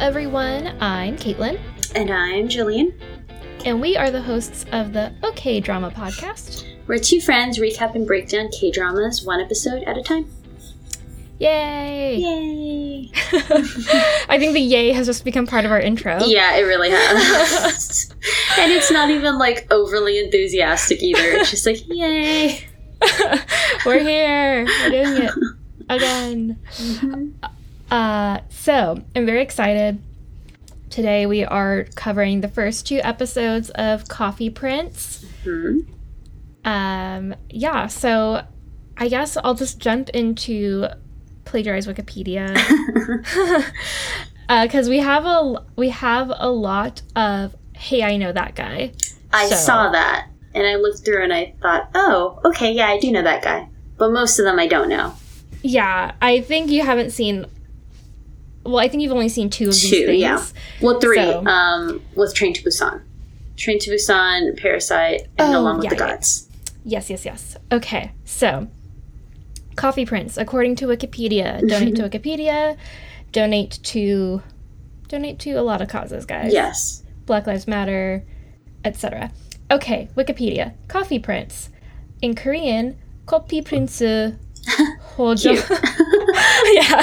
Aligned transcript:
Hello, 0.00 0.08
everyone. 0.08 0.74
I'm 0.80 1.14
Caitlin, 1.18 1.60
And 1.94 2.10
I'm 2.10 2.48
Jillian. 2.48 2.94
and 3.66 3.82
we 3.82 3.98
are 3.98 4.10
the 4.10 4.22
hosts 4.22 4.64
of 4.72 4.94
the 4.94 5.12
OK 5.22 5.60
Drama 5.60 5.90
podcast. 5.90 6.64
We're 6.86 6.98
two 6.98 7.20
friends 7.20 7.58
recap 7.58 7.94
and 7.94 8.06
break 8.06 8.26
down 8.26 8.48
K 8.48 8.70
dramas 8.70 9.22
one 9.26 9.40
episode 9.40 9.82
at 9.82 9.98
a 9.98 10.02
time. 10.02 10.24
Yay! 11.38 12.16
Yay! 12.16 13.10
I 14.26 14.38
think 14.38 14.54
the 14.54 14.60
yay 14.62 14.90
has 14.92 15.04
just 15.06 15.22
become 15.22 15.46
part 15.46 15.66
of 15.66 15.70
our 15.70 15.78
intro. 15.80 16.18
Yeah, 16.24 16.56
it 16.56 16.62
really 16.62 16.88
has. 16.90 18.10
and 18.58 18.72
it's 18.72 18.90
not 18.90 19.10
even 19.10 19.36
like 19.38 19.70
overly 19.70 20.18
enthusiastic 20.18 21.02
either. 21.02 21.20
It's 21.20 21.50
just 21.50 21.66
like, 21.66 21.82
yay! 21.88 22.64
We're 23.84 23.98
here. 23.98 24.64
We're 24.64 24.90
doing 24.90 25.22
it 25.24 25.34
again. 25.90 26.58
Mm-hmm. 26.70 27.44
Uh, 27.90 28.40
so 28.48 29.02
I'm 29.16 29.26
very 29.26 29.42
excited. 29.42 30.00
Today 30.90 31.26
we 31.26 31.44
are 31.44 31.84
covering 31.94 32.40
the 32.40 32.48
first 32.48 32.86
two 32.86 33.00
episodes 33.02 33.70
of 33.70 34.08
Coffee 34.08 34.50
Prince. 34.50 35.24
Hmm. 35.44 35.78
Um, 36.64 37.34
yeah, 37.48 37.86
so 37.86 38.44
I 38.96 39.08
guess 39.08 39.36
I'll 39.42 39.54
just 39.54 39.78
jump 39.78 40.10
into 40.10 40.86
plagiarize 41.44 41.86
Wikipedia 41.86 42.54
because 44.62 44.88
we 44.88 44.98
have 44.98 45.24
a 45.24 45.64
we 45.76 45.88
have 45.88 46.30
a 46.36 46.48
lot 46.50 47.02
of 47.16 47.56
hey 47.74 48.02
I 48.02 48.16
know 48.16 48.30
that 48.32 48.54
guy. 48.54 48.92
I 49.32 49.48
So- 49.48 49.56
saw 49.56 49.90
that 49.90 50.28
and 50.54 50.66
I 50.66 50.74
looked 50.76 51.04
through 51.04 51.22
and 51.22 51.32
I 51.32 51.54
thought, 51.62 51.90
oh, 51.94 52.40
okay, 52.44 52.72
yeah, 52.72 52.88
I 52.88 52.98
do 52.98 53.10
know 53.12 53.22
that 53.22 53.42
guy. 53.42 53.68
But 53.96 54.10
most 54.12 54.38
of 54.38 54.44
them 54.44 54.58
I 54.58 54.66
don't 54.66 54.88
know. 54.88 55.14
Yeah, 55.62 56.12
I 56.20 56.40
think 56.40 56.70
you 56.70 56.82
haven't 56.82 57.10
seen. 57.10 57.46
Well, 58.64 58.78
I 58.78 58.88
think 58.88 59.02
you've 59.02 59.12
only 59.12 59.28
seen 59.28 59.48
two 59.50 59.68
of 59.68 59.74
these 59.74 59.90
Two, 59.90 60.06
things. 60.06 60.20
yeah. 60.20 60.44
Well, 60.82 61.00
three. 61.00 61.16
So- 61.16 61.44
Um, 61.46 62.02
with 62.14 62.34
Train 62.34 62.52
to 62.54 62.62
Busan. 62.62 63.00
Train 63.56 63.78
to 63.80 63.90
Busan, 63.90 64.56
Parasite, 64.60 65.28
and 65.38 65.54
Oh, 65.54 65.60
Along 65.60 65.76
with 65.76 65.84
yeah, 65.84 65.90
the. 65.90 65.96
Gods. 65.96 66.48
Yes, 66.84 67.10
yes, 67.10 67.24
yes. 67.24 67.56
Okay, 67.72 68.12
so 68.24 68.68
Coffee 69.76 70.04
Prince, 70.06 70.36
according 70.38 70.76
to 70.76 70.86
Wikipedia, 70.86 71.60
donate 71.68 71.96
to 71.96 72.08
Wikipedia, 72.08 72.76
donate 73.32 73.78
to 73.84 74.42
donate 75.08 75.38
to 75.40 75.52
a 75.52 75.62
lot 75.62 75.80
of 75.82 75.88
causes, 75.88 76.24
guys. 76.24 76.52
Yes. 76.52 77.02
Black 77.26 77.46
Lives 77.46 77.66
Matter, 77.68 78.24
etc. 78.84 79.30
Okay, 79.70 80.08
Wikipedia. 80.16 80.72
Coffee 80.88 81.18
Prince. 81.18 81.68
In 82.22 82.34
Korean, 82.34 82.96
Coffee 83.26 83.60
Prince 83.62 83.98
Hojo. 85.16 85.52
yeah. 86.72 87.02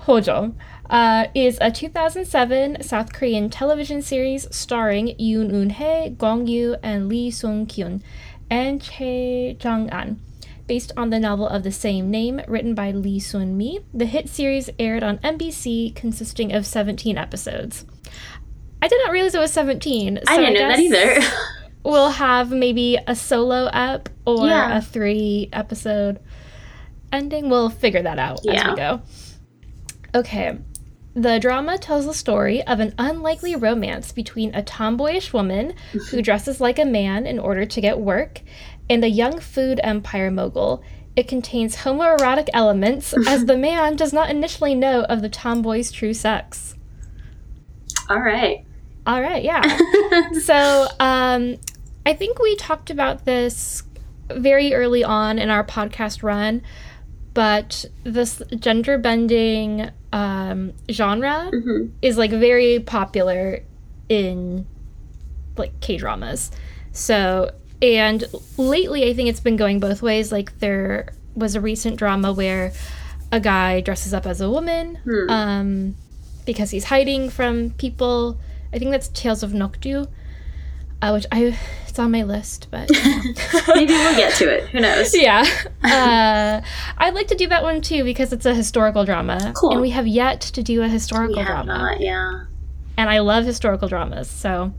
Hojo. 0.00 0.54
Uh, 0.88 1.26
is 1.36 1.56
a 1.60 1.70
2007 1.70 2.82
South 2.82 3.12
Korean 3.12 3.48
television 3.48 4.02
series 4.02 4.52
starring 4.54 5.08
Yoon 5.20 5.52
Eun-hye, 5.52 6.08
Gong 6.18 6.48
Yoo, 6.48 6.74
and 6.82 7.08
Lee 7.08 7.30
Sung-kyun, 7.30 8.02
and 8.50 8.80
Chae 8.80 9.62
Jung-an. 9.62 10.20
Based 10.66 10.90
on 10.96 11.10
the 11.10 11.20
novel 11.20 11.46
of 11.46 11.62
the 11.62 11.70
same 11.70 12.10
name, 12.10 12.40
written 12.48 12.74
by 12.74 12.90
Lee 12.90 13.20
Sun-mi, 13.20 13.80
the 13.94 14.06
hit 14.06 14.28
series 14.28 14.68
aired 14.80 15.04
on 15.04 15.18
MBC, 15.18 15.94
consisting 15.94 16.52
of 16.52 16.66
17 16.66 17.16
episodes. 17.16 17.84
I 18.82 18.88
did 18.88 19.00
not 19.04 19.12
realize 19.12 19.34
it 19.34 19.40
was 19.40 19.52
17. 19.52 20.18
I 20.26 20.36
didn't 20.38 20.54
know 20.54 20.68
that 20.68 20.78
either. 20.80 21.20
We'll 21.82 22.10
have 22.10 22.50
maybe 22.50 22.98
a 23.06 23.16
solo 23.16 23.70
ep 23.72 24.10
or 24.26 24.46
Yeah. 24.46 24.76
a 24.76 24.82
three 24.82 25.48
episode 25.50 26.20
ending. 27.10 27.48
We'll 27.48 27.70
figure 27.70 28.02
that 28.02 28.18
out 28.18 28.44
as 28.46 28.64
we 28.66 28.76
go. 28.76 29.00
Okay. 30.14 30.58
The 31.14 31.40
drama 31.40 31.76
tells 31.76 32.06
the 32.06 32.14
story 32.14 32.62
of 32.66 32.78
an 32.78 32.94
unlikely 32.98 33.56
romance 33.56 34.12
between 34.12 34.54
a 34.54 34.62
tomboyish 34.62 35.32
woman 35.32 35.74
who 36.10 36.22
dresses 36.22 36.60
like 36.60 36.78
a 36.78 36.84
man 36.84 37.26
in 37.26 37.38
order 37.38 37.64
to 37.66 37.80
get 37.80 37.98
work 37.98 38.42
and 38.88 39.04
a 39.04 39.08
young 39.08 39.40
food 39.40 39.80
empire 39.82 40.30
mogul. 40.30 40.82
It 41.16 41.26
contains 41.26 41.78
homoerotic 41.78 42.48
elements 42.52 43.12
as 43.26 43.44
the 43.44 43.56
man 43.56 43.96
does 43.96 44.12
not 44.12 44.30
initially 44.30 44.74
know 44.74 45.02
of 45.02 45.22
the 45.22 45.28
tomboy's 45.28 45.90
true 45.90 46.14
sex. 46.14 46.76
All 48.08 48.20
right. 48.20 48.64
All 49.06 49.20
right, 49.20 49.42
yeah. 49.42 49.78
so 50.42 50.86
um, 51.00 51.56
I 52.06 52.14
think 52.14 52.38
we 52.38 52.54
talked 52.56 52.90
about 52.90 53.24
this 53.24 53.82
very 54.30 54.74
early 54.74 55.02
on 55.02 55.38
in 55.38 55.50
our 55.50 55.64
podcast 55.64 56.22
run, 56.22 56.62
but 57.40 57.86
this 58.04 58.42
gender 58.58 58.98
bending 58.98 59.88
um, 60.12 60.74
genre 60.90 61.48
Mhm. 61.50 61.90
is 62.02 62.18
like 62.18 62.32
very 62.48 62.80
popular 62.80 63.60
in 64.10 64.66
like 65.56 65.72
K 65.80 65.96
dramas. 65.96 66.50
So, 66.92 67.50
and 67.80 68.24
lately 68.58 69.08
I 69.08 69.14
think 69.14 69.30
it's 69.30 69.40
been 69.48 69.56
going 69.56 69.80
both 69.80 70.02
ways. 70.02 70.30
Like 70.30 70.58
there 70.58 71.14
was 71.34 71.54
a 71.54 71.62
recent 71.62 71.96
drama 71.96 72.30
where 72.40 72.72
a 73.32 73.40
guy 73.40 73.80
dresses 73.80 74.12
up 74.12 74.26
as 74.26 74.40
a 74.42 74.50
woman 74.50 74.96
Hmm. 75.08 75.30
um, 75.30 75.94
because 76.44 76.68
he's 76.74 76.84
hiding 76.84 77.30
from 77.30 77.70
people. 77.84 78.36
I 78.74 78.78
think 78.78 78.90
that's 78.90 79.08
Tales 79.08 79.42
of 79.42 79.52
Noctu, 79.52 80.08
uh, 81.02 81.10
which 81.12 81.26
I 81.32 81.56
it's 81.88 81.98
on 81.98 82.10
my 82.12 82.22
list, 82.22 82.68
but 82.70 82.88
Maybe 83.74 83.92
we'll 83.92 84.16
get 84.16 84.34
to 84.34 84.48
it. 84.48 84.68
Who 84.70 84.78
knows? 84.80 85.12
yeah. 85.16 85.44
Uh, 85.82 86.60
I'd 86.98 87.14
like 87.14 87.26
to 87.28 87.34
do 87.34 87.48
that 87.48 87.62
one 87.64 87.80
too 87.80 88.04
because 88.04 88.32
it's 88.32 88.46
a 88.46 88.54
historical 88.54 89.04
drama, 89.04 89.52
Cool. 89.56 89.72
and 89.72 89.80
we 89.80 89.90
have 89.90 90.06
yet 90.06 90.40
to 90.42 90.62
do 90.62 90.82
a 90.82 90.86
We 90.86 90.90
historical 90.92 91.36
have 91.42 91.46
drama 91.66 91.78
not, 91.78 92.00
yeah. 92.00 92.44
and 92.96 93.10
I 93.10 93.18
love 93.20 93.44
historical 93.44 93.88
dramas. 93.88 94.30
So, 94.30 94.72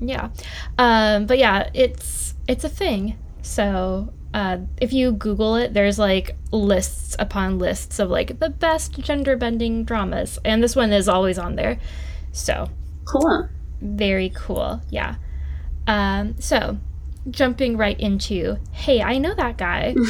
yeah, 0.00 0.30
um, 0.78 1.26
but 1.26 1.38
yeah, 1.38 1.70
it's 1.74 2.34
it's 2.46 2.62
a 2.64 2.68
thing. 2.68 3.18
So 3.42 4.12
uh, 4.34 4.58
if 4.80 4.92
you 4.92 5.12
Google 5.12 5.56
it, 5.56 5.72
there's 5.74 5.98
like 5.98 6.36
lists 6.52 7.16
upon 7.18 7.58
lists 7.58 7.98
of 7.98 8.10
like 8.10 8.38
the 8.38 8.50
best 8.50 8.92
gender 9.00 9.36
bending 9.36 9.84
dramas, 9.84 10.38
and 10.44 10.62
this 10.62 10.76
one 10.76 10.92
is 10.92 11.08
always 11.08 11.38
on 11.38 11.56
there. 11.56 11.78
So 12.32 12.68
Cool. 13.06 13.48
Very 13.80 14.30
cool. 14.34 14.80
Yeah. 14.90 15.16
Um, 15.86 16.34
so 16.40 16.78
jumping 17.30 17.76
right 17.76 17.98
into 17.98 18.56
hey, 18.72 19.02
I 19.02 19.18
know 19.18 19.34
that 19.34 19.56
guy. 19.58 19.94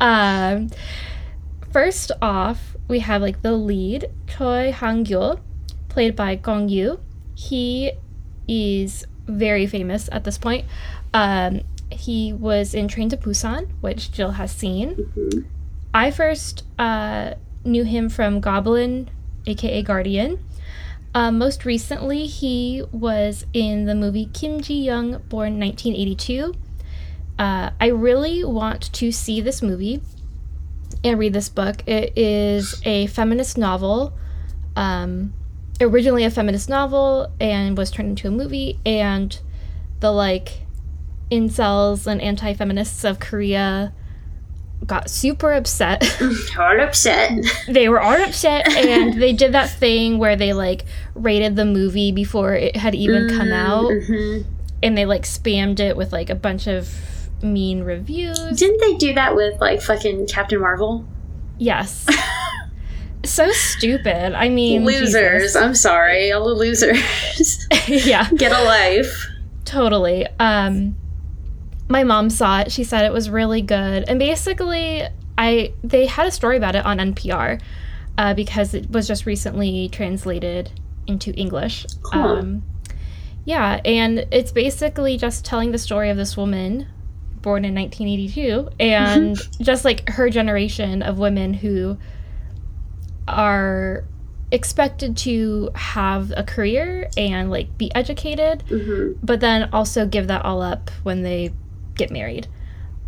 Um, 0.00 0.70
first 1.72 2.12
off, 2.22 2.76
we 2.86 3.00
have 3.00 3.20
like 3.20 3.42
the 3.42 3.52
lead, 3.52 4.06
Choi 4.28 4.70
Hang-gyo, 4.72 5.40
played 5.88 6.14
by 6.14 6.36
Gong 6.36 6.68
Yoo. 6.68 7.00
He 7.34 7.92
is 8.46 9.04
very 9.26 9.66
famous 9.66 10.08
at 10.12 10.22
this 10.24 10.38
point. 10.38 10.66
Um, 11.12 11.62
he 11.90 12.32
was 12.32 12.74
in 12.74 12.86
Train 12.88 13.08
to 13.08 13.16
Busan, 13.16 13.68
which 13.80 14.12
Jill 14.12 14.32
has 14.32 14.52
seen. 14.52 14.94
Mhm. 15.16 15.44
I 15.92 16.10
first 16.10 16.64
uh, 16.78 17.34
knew 17.64 17.82
him 17.84 18.08
from 18.08 18.40
Goblin, 18.40 19.10
aka 19.46 19.82
Guardian. 19.82 20.38
Uh, 21.18 21.32
most 21.32 21.64
recently, 21.64 22.26
he 22.26 22.80
was 22.92 23.44
in 23.52 23.86
the 23.86 23.94
movie 23.96 24.26
Kim 24.26 24.60
Ji 24.60 24.84
Young, 24.84 25.20
born 25.28 25.58
1982. 25.58 26.54
Uh, 27.36 27.70
I 27.80 27.86
really 27.88 28.44
want 28.44 28.92
to 28.92 29.10
see 29.10 29.40
this 29.40 29.60
movie 29.60 30.00
and 31.02 31.18
read 31.18 31.32
this 31.32 31.48
book. 31.48 31.82
It 31.88 32.16
is 32.16 32.80
a 32.84 33.08
feminist 33.08 33.58
novel, 33.58 34.12
um, 34.76 35.34
originally 35.80 36.22
a 36.22 36.30
feminist 36.30 36.68
novel, 36.68 37.32
and 37.40 37.76
was 37.76 37.90
turned 37.90 38.10
into 38.10 38.28
a 38.28 38.30
movie. 38.30 38.78
And 38.86 39.36
the 39.98 40.12
like 40.12 40.66
incels 41.32 42.06
and 42.06 42.22
anti 42.22 42.54
feminists 42.54 43.02
of 43.02 43.18
Korea 43.18 43.92
got 44.86 45.10
super 45.10 45.52
upset. 45.52 46.02
All 46.58 46.80
upset. 46.80 47.32
they 47.68 47.88
were 47.88 48.00
all 48.00 48.20
upset, 48.22 48.68
and 48.76 49.20
they 49.20 49.32
did 49.32 49.52
that 49.52 49.70
thing 49.70 50.18
where 50.18 50.36
they 50.36 50.52
like 50.52 50.84
rated 51.14 51.56
the 51.56 51.64
movie 51.64 52.12
before 52.12 52.54
it 52.54 52.76
had 52.76 52.94
even 52.94 53.28
come 53.28 53.52
out, 53.52 53.90
Mhm. 53.90 54.44
and 54.82 54.96
they 54.96 55.04
like 55.06 55.22
spammed 55.24 55.80
it 55.80 55.96
with 55.96 56.12
like 56.12 56.30
a 56.30 56.34
bunch 56.34 56.66
of 56.66 56.88
mean 57.42 57.82
reviews. 57.84 58.38
Didn't 58.56 58.80
they 58.80 58.94
do 58.94 59.14
that 59.14 59.36
with 59.36 59.60
like 59.60 59.80
fucking 59.82 60.26
Captain 60.26 60.60
Marvel? 60.60 61.04
Yes. 61.58 62.06
so 63.24 63.50
stupid. 63.50 64.32
I 64.34 64.48
mean, 64.48 64.84
losers. 64.84 65.54
I'm 65.56 65.74
sorry. 65.74 66.32
All 66.32 66.46
the 66.48 66.54
losers. 66.54 67.66
Yeah, 67.88 68.28
Get 68.30 68.52
a 68.52 68.62
life. 68.64 69.28
totally. 69.64 70.26
Um, 70.40 70.96
my 71.88 72.04
mom 72.04 72.30
saw 72.30 72.60
it. 72.60 72.72
She 72.72 72.84
said 72.84 73.04
it 73.04 73.12
was 73.12 73.30
really 73.30 73.62
good, 73.62 74.04
and 74.08 74.18
basically, 74.18 75.04
I 75.36 75.72
they 75.82 76.06
had 76.06 76.26
a 76.26 76.30
story 76.30 76.56
about 76.56 76.74
it 76.74 76.84
on 76.84 76.98
NPR 76.98 77.60
uh, 78.18 78.34
because 78.34 78.74
it 78.74 78.90
was 78.90 79.06
just 79.08 79.26
recently 79.26 79.88
translated 79.88 80.70
into 81.06 81.32
English. 81.32 81.86
Cool. 82.02 82.22
Um, 82.22 82.62
yeah, 83.44 83.80
and 83.84 84.26
it's 84.30 84.52
basically 84.52 85.16
just 85.16 85.44
telling 85.44 85.72
the 85.72 85.78
story 85.78 86.10
of 86.10 86.16
this 86.16 86.36
woman 86.36 86.86
born 87.40 87.64
in 87.64 87.74
1982 87.74 88.68
and 88.80 89.38
just 89.62 89.84
like 89.84 90.08
her 90.10 90.28
generation 90.28 91.02
of 91.02 91.18
women 91.18 91.54
who 91.54 91.96
are 93.26 94.04
expected 94.50 95.16
to 95.16 95.70
have 95.74 96.32
a 96.36 96.42
career 96.42 97.08
and 97.16 97.50
like 97.50 97.78
be 97.78 97.94
educated, 97.94 98.62
hmm 98.68 99.12
but 99.22 99.40
then 99.40 99.68
also 99.72 100.06
give 100.06 100.26
that 100.26 100.44
all 100.44 100.60
up 100.60 100.90
when 101.02 101.22
they 101.22 101.52
get 101.98 102.10
married 102.10 102.46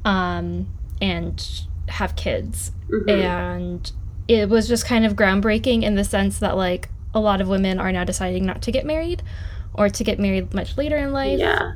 um, 0.04 0.68
and 1.00 1.62
have 1.88 2.14
kids. 2.16 2.72
hmm 2.90 3.08
And 3.08 3.90
it 4.28 4.48
was 4.48 4.68
just 4.68 4.84
kind 4.84 5.04
of 5.06 5.14
groundbreaking 5.14 5.82
in 5.82 5.94
the 5.94 6.04
sense 6.04 6.38
that 6.40 6.56
like 6.56 6.88
a 7.14 7.18
lot 7.20 7.40
of 7.40 7.48
women 7.48 7.80
are 7.80 7.90
now 7.90 8.04
deciding 8.04 8.44
not 8.46 8.62
to 8.62 8.70
get 8.70 8.84
married 8.86 9.22
or 9.74 9.88
to 9.88 10.04
get 10.04 10.18
married 10.20 10.52
much 10.54 10.76
later 10.76 10.96
in 10.98 11.12
life. 11.12 11.38
Yeah. 11.38 11.72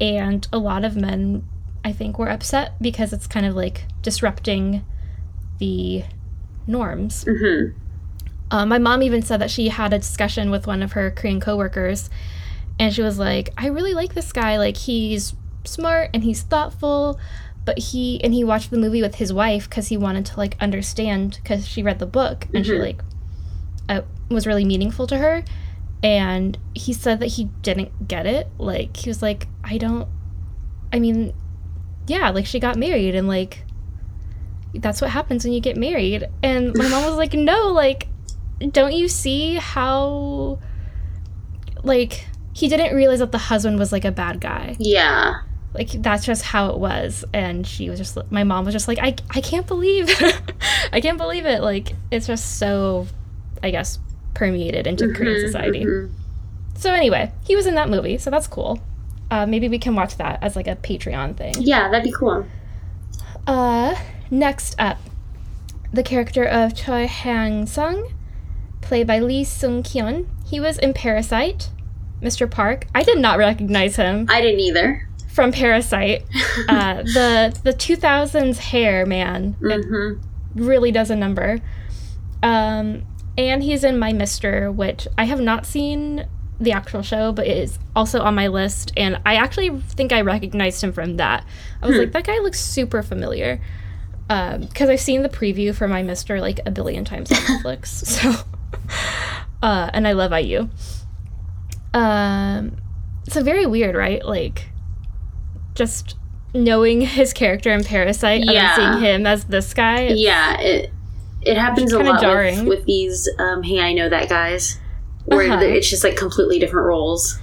and 0.00 0.46
a 0.52 0.58
lot 0.58 0.84
of 0.84 0.96
men 0.96 1.44
i 1.84 1.92
think 1.92 2.18
were 2.18 2.30
upset 2.30 2.72
because 2.80 3.12
it's 3.12 3.26
kind 3.26 3.44
of 3.44 3.54
like 3.54 3.84
disrupting 4.02 4.82
the 5.58 6.02
norms. 6.66 7.24
Hmm 7.28 7.72
uh, 8.52 8.66
my 8.66 8.78
mom 8.78 9.02
even 9.02 9.22
said 9.22 9.40
that 9.40 9.50
she 9.50 9.68
had 9.68 9.92
a 9.92 9.98
discussion 9.98 10.50
with 10.50 10.66
one 10.66 10.82
of 10.82 10.92
her 10.92 11.10
korean 11.10 11.38
coworkers 11.40 12.10
and 12.78 12.92
she 12.94 13.02
was 13.02 13.18
like 13.18 13.50
i 13.58 13.66
really 13.66 13.94
like 13.94 14.14
this 14.14 14.32
guy. 14.32 14.56
Like 14.58 14.76
he's 14.76 15.34
smart 15.70 16.10
and 16.12 16.24
he's 16.24 16.42
thoughtful 16.42 17.18
but 17.64 17.78
he 17.78 18.22
and 18.24 18.32
he 18.34 18.42
watched 18.42 18.70
the 18.70 18.78
movie 18.78 19.02
with 19.02 19.16
his 19.16 19.32
wife 19.32 19.68
because 19.68 19.88
he 19.88 19.96
wanted 19.96 20.24
to 20.26 20.36
like 20.36 20.56
understand 20.60 21.38
because 21.42 21.66
she 21.68 21.82
read 21.82 21.98
the 21.98 22.06
book 22.06 22.46
and 22.54 22.64
she 22.66 22.72
Mhm. 22.72 22.80
like 22.80 23.00
uh, 23.88 24.00
was 24.30 24.46
really 24.46 24.64
meaningful 24.64 25.06
to 25.06 25.18
her 25.18 25.42
and 26.02 26.56
he 26.74 26.92
said 26.92 27.20
that 27.20 27.26
he 27.26 27.44
didn't 27.62 28.08
get 28.08 28.24
it 28.26 28.48
like 28.58 28.96
he 28.96 29.10
was 29.10 29.20
like 29.22 29.46
i 29.64 29.76
don't 29.76 30.08
i 30.92 30.98
mean 30.98 31.32
yeah 32.06 32.30
like 32.30 32.46
she 32.46 32.58
got 32.58 32.76
married 32.76 33.14
and 33.14 33.28
like 33.28 33.64
that's 34.74 35.00
what 35.00 35.10
happens 35.10 35.44
when 35.44 35.52
you 35.52 35.60
get 35.60 35.76
married 35.76 36.24
and 36.42 36.74
my 36.76 36.88
mom 36.88 37.04
was 37.04 37.16
like 37.16 37.34
no 37.50 37.68
like 37.72 38.08
don't 38.70 38.92
you 38.94 39.08
see 39.08 39.56
how 39.56 40.58
like 41.82 42.26
he 42.52 42.68
didn't 42.68 42.94
realize 42.94 43.18
that 43.20 43.32
the 43.32 43.38
husband 43.38 43.78
was 43.78 43.92
like 43.92 44.04
a 44.04 44.12
bad 44.12 44.40
guy 44.40 44.76
Yeah. 44.78 45.34
Like 45.72 45.90
that's 46.02 46.24
just 46.26 46.42
how 46.42 46.70
it 46.70 46.78
was. 46.78 47.24
And 47.32 47.66
she 47.66 47.88
was 47.90 47.98
just 47.98 48.18
my 48.30 48.44
mom 48.44 48.64
was 48.64 48.74
just 48.74 48.88
like 48.88 48.98
i, 49.00 49.14
I 49.30 49.40
can't 49.40 49.66
believe 49.66 50.08
i 50.92 51.00
can't 51.00 51.18
believe 51.18 51.46
it. 51.46 51.62
Like 51.62 51.94
it's 52.10 52.26
just 52.26 52.58
so 52.58 53.06
i 53.62 53.70
guess 53.70 53.98
permeated 54.34 54.86
into 54.86 55.12
korean 55.12 55.36
Mhm, 55.40 55.46
society. 55.46 55.84
mhm. 55.84 56.10
so 56.76 56.92
anyway 56.92 57.32
he 57.44 57.54
was 57.56 57.66
in 57.66 57.74
that 57.74 57.88
movie 57.88 58.18
so 58.18 58.30
that's 58.30 58.46
cool. 58.46 58.80
Uh, 59.30 59.46
maybe 59.46 59.68
we 59.68 59.78
can 59.78 59.94
watch 59.94 60.16
that 60.16 60.42
as 60.42 60.56
like 60.56 60.66
a 60.66 60.74
patreon 60.74 61.36
thing. 61.36 61.54
Yeah, 61.60 61.88
that'd 61.88 62.02
be 62.04 62.10
cool. 62.12 62.44
uh 63.46 63.94
next 64.30 64.74
up 64.78 64.98
the 65.92 66.02
character 66.02 66.44
of 66.44 66.74
choi 66.74 67.06
hang 67.06 67.66
sung 67.66 68.12
played 68.80 69.06
by 69.06 69.18
lee 69.18 69.44
sung 69.44 69.82
kyun. 69.82 70.26
He 70.46 70.58
was 70.60 70.78
in 70.78 70.92
parasite 70.94 71.70
mr 72.22 72.50
park. 72.50 72.86
I 72.94 73.02
did 73.02 73.18
not 73.18 73.38
recognize 73.38 73.96
him. 73.96 74.26
I 74.28 74.40
didn't 74.40 74.60
either. 74.60 75.06
From 75.32 75.52
Parasite. 75.52 76.24
Uh, 76.68 77.02
the 77.02 77.58
the 77.64 77.72
2000s 77.72 78.56
hair 78.58 79.06
man 79.06 79.56
it 79.62 79.84
hmm 79.84 80.12
really 80.54 80.90
does 80.90 81.10
a 81.10 81.16
number. 81.16 81.60
Um, 82.42 83.04
and 83.38 83.62
he's 83.62 83.84
in 83.84 83.98
My 83.98 84.12
Mister, 84.12 84.70
which 84.72 85.06
I 85.16 85.24
have 85.24 85.40
not 85.40 85.64
seen 85.66 86.26
the 86.58 86.72
actual 86.72 87.02
show, 87.02 87.32
but 87.32 87.46
it 87.46 87.56
is 87.56 87.78
also 87.96 88.20
on 88.22 88.34
my 88.34 88.48
list. 88.48 88.92
And 88.96 89.20
I 89.24 89.36
actually 89.36 89.70
think 89.80 90.12
I 90.12 90.20
recognized 90.22 90.82
him 90.82 90.92
from 90.92 91.16
that. 91.18 91.44
I 91.80 91.86
was 91.86 91.94
Hmm. 91.96 92.00
like, 92.02 92.12
that 92.12 92.24
guy 92.24 92.38
looks 92.40 92.60
super 92.60 93.02
familiar. 93.02 93.60
Because 94.28 94.88
I've 94.88 95.00
seen 95.00 95.22
the 95.22 95.28
preview 95.28 95.74
for 95.74 95.88
My 95.88 96.02
Mister 96.02 96.40
like 96.40 96.60
a 96.66 96.70
billion 96.70 97.04
times 97.04 97.30
on 97.32 97.38
Netflix. 97.38 97.86
so, 98.04 98.32
uh, 99.62 99.90
and 99.94 100.06
I 100.06 100.12
love 100.12 100.32
IU. 100.32 100.68
Um, 101.94 102.76
so 103.28 103.42
very 103.42 103.66
weird, 103.66 103.94
right? 103.96 104.24
Like, 104.24 104.69
just 105.80 106.16
knowing 106.54 107.00
his 107.00 107.32
character 107.32 107.70
in 107.72 107.82
Parasite 107.84 108.42
and 108.42 108.50
Yeah. 108.50 108.76
then 108.76 108.92
seeing 108.92 109.04
him 109.04 109.26
as 109.26 109.44
this 109.44 109.72
guy. 109.74 110.08
Yeah, 110.08 110.58
it 110.60 110.90
it 111.42 111.56
happens 111.56 111.92
a 111.92 111.98
lot 111.98 112.20
jarring. 112.20 112.58
with, 112.66 112.78
with 112.80 112.84
these 112.86 113.28
um, 113.38 113.62
"Hey, 113.62 113.80
I 113.80 113.92
know 113.94 114.08
that" 114.10 114.28
guys, 114.28 114.78
where 115.24 115.50
Uh-huh. 115.50 115.62
it's 115.64 115.88
just 115.88 116.04
like 116.04 116.16
completely 116.16 116.58
different 116.58 116.86
roles. 116.86 117.38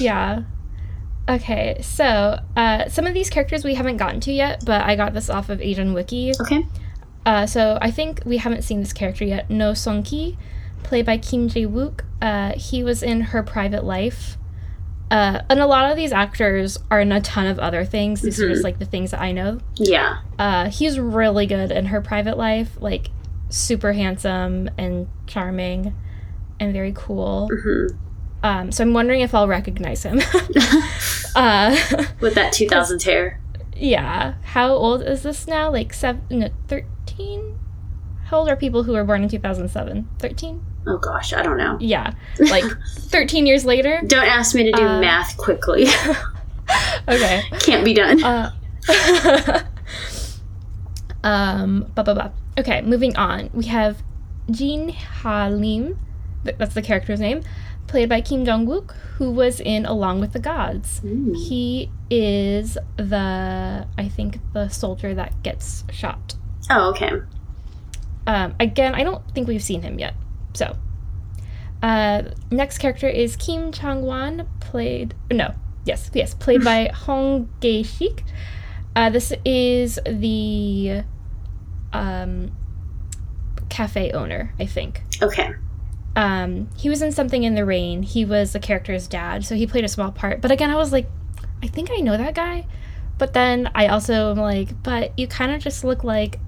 Yeah. 0.00 0.42
Okay, 1.28 1.76
so 1.82 2.38
uh, 2.56 2.88
some 2.88 3.04
of 3.06 3.12
these 3.12 3.28
characters 3.28 3.64
we 3.64 3.74
haven't 3.74 3.96
gotten 3.96 4.20
to 4.20 4.32
yet, 4.32 4.62
but 4.64 4.82
I 4.84 4.94
got 4.96 5.12
this 5.12 5.28
off 5.28 5.48
of 5.50 5.60
Asian 5.60 5.92
Wiki. 5.92 6.32
Okay. 6.40 6.64
Uh, 7.26 7.46
so 7.46 7.78
I 7.82 7.90
think 7.90 8.22
we 8.24 8.36
haven't 8.38 8.62
seen 8.62 8.78
this 8.80 8.92
character 8.92 9.24
yet. 9.24 9.50
No 9.50 9.74
Song 9.74 10.04
Ki, 10.04 10.38
played 10.84 11.04
by 11.04 11.18
Kim 11.18 11.48
Jae 11.48 11.66
Wook. 11.68 12.02
Uh, 12.22 12.52
he 12.56 12.84
was 12.84 13.02
in 13.02 13.20
Her 13.32 13.42
Private 13.42 13.82
Life. 13.84 14.38
Uh, 15.10 15.40
and 15.48 15.60
a 15.60 15.66
lot 15.66 15.90
of 15.90 15.96
these 15.96 16.12
actors 16.12 16.78
are 16.90 17.00
in 17.00 17.12
a 17.12 17.20
ton 17.20 17.46
of 17.46 17.58
other 17.58 17.84
things. 17.84 18.22
These 18.22 18.40
are 18.40 18.46
Mhm. 18.46 18.52
just 18.52 18.64
like 18.64 18.78
the 18.80 18.84
things 18.84 19.12
that 19.12 19.20
I 19.20 19.32
know. 19.32 19.58
Yeah. 19.76 20.16
Uh, 20.38 20.68
he's 20.68 20.98
really 20.98 21.46
good 21.46 21.70
in 21.70 21.86
Her 21.86 22.00
Private 22.00 22.36
Life. 22.36 22.76
Like, 22.80 23.10
super 23.48 23.92
handsome 23.92 24.68
and 24.76 25.06
charming 25.28 25.94
and 26.58 26.72
very 26.72 26.92
cool. 26.94 27.48
hmm 27.48 27.86
Um, 28.42 28.72
so 28.72 28.82
I'm 28.84 28.92
wondering 28.92 29.20
if 29.20 29.34
I'll 29.34 29.46
recognize 29.48 30.02
him. 30.02 30.20
uh, 31.36 31.76
With 32.20 32.34
that 32.34 32.52
2000 32.52 33.02
hair. 33.02 33.40
yeah. 33.76 34.34
How 34.42 34.68
old 34.70 35.02
is 35.02 35.22
this 35.22 35.46
now? 35.46 35.70
Like 35.70 35.92
seven, 35.92 36.22
no, 36.30 36.48
13? 36.68 37.58
How 38.26 38.38
old 38.38 38.48
are 38.48 38.56
people 38.56 38.82
who 38.84 38.92
were 38.92 39.04
born 39.04 39.22
in 39.22 39.28
2007? 39.28 40.08
13? 40.18 40.60
Oh 40.86 40.98
gosh, 40.98 41.32
I 41.32 41.42
don't 41.42 41.56
know. 41.58 41.76
Yeah. 41.80 42.12
Like 42.38 42.64
13 42.98 43.46
years 43.46 43.64
later? 43.64 44.00
Don't 44.06 44.26
ask 44.26 44.54
me 44.54 44.64
to 44.64 44.72
do 44.72 44.86
Uh, 44.86 45.00
math 45.00 45.36
quickly. 45.36 45.86
Okay. 47.08 47.42
Can't 47.60 47.84
be 47.84 47.94
done. 47.94 48.22
Uh, 48.24 48.50
um, 51.22 51.90
blah, 51.94 52.04
blah, 52.04 52.14
blah. 52.14 52.30
Okay, 52.58 52.82
moving 52.82 53.16
on. 53.16 53.50
We 53.52 53.66
have 53.66 54.02
Jin 54.50 54.88
Ha 54.90 55.48
Lim, 55.48 55.98
that's 56.44 56.74
the 56.74 56.82
character's 56.82 57.20
name, 57.20 57.42
played 57.86 58.08
by 58.08 58.20
Kim 58.20 58.44
Dong 58.44 58.66
Wook, 58.66 58.92
who 59.18 59.30
was 59.30 59.60
in 59.60 59.86
Along 59.86 60.20
with 60.20 60.32
the 60.32 60.38
Gods. 60.40 61.00
Mm. 61.04 61.36
He 61.36 61.90
is 62.10 62.76
the, 62.96 63.86
I 63.98 64.08
think, 64.08 64.38
the 64.52 64.68
soldier 64.68 65.14
that 65.14 65.42
gets 65.42 65.84
shot. 65.92 66.34
Oh, 66.70 66.90
okay. 66.90 67.10
Um, 68.26 68.54
again, 68.58 68.94
I 68.94 69.04
don't 69.04 69.22
think 69.32 69.46
we've 69.46 69.62
seen 69.62 69.82
him 69.82 69.98
yet. 69.98 70.14
So, 70.56 70.76
uh, 71.82 72.22
next 72.50 72.78
character 72.78 73.08
is 73.08 73.36
Kim 73.36 73.72
Chang 73.72 74.02
Wan, 74.02 74.48
played 74.60 75.14
no, 75.30 75.54
yes, 75.84 76.10
yes, 76.14 76.34
played 76.34 76.64
by 76.64 76.86
Hong 76.94 77.48
Gae 77.60 77.82
Shik. 77.82 78.22
Uh, 78.94 79.10
this 79.10 79.32
is 79.44 79.98
the 80.06 81.02
um, 81.92 82.52
cafe 83.68 84.10
owner, 84.12 84.54
I 84.58 84.66
think. 84.66 85.02
Okay. 85.22 85.50
Um, 86.16 86.70
he 86.78 86.88
was 86.88 87.02
in 87.02 87.12
Something 87.12 87.44
in 87.44 87.54
the 87.54 87.66
Rain. 87.66 88.02
He 88.02 88.24
was 88.24 88.54
the 88.54 88.58
character's 88.58 89.06
dad, 89.06 89.44
so 89.44 89.54
he 89.54 89.66
played 89.66 89.84
a 89.84 89.88
small 89.88 90.10
part. 90.10 90.40
But 90.40 90.50
again, 90.50 90.70
I 90.70 90.76
was 90.76 90.92
like, 90.92 91.06
I 91.62 91.66
think 91.66 91.90
I 91.90 91.96
know 91.96 92.16
that 92.16 92.34
guy. 92.34 92.66
But 93.18 93.32
then 93.32 93.70
I 93.74 93.88
also 93.88 94.30
am 94.30 94.38
like, 94.38 94.82
but 94.82 95.18
you 95.18 95.26
kind 95.26 95.52
of 95.52 95.60
just 95.60 95.84
look 95.84 96.04
like 96.04 96.38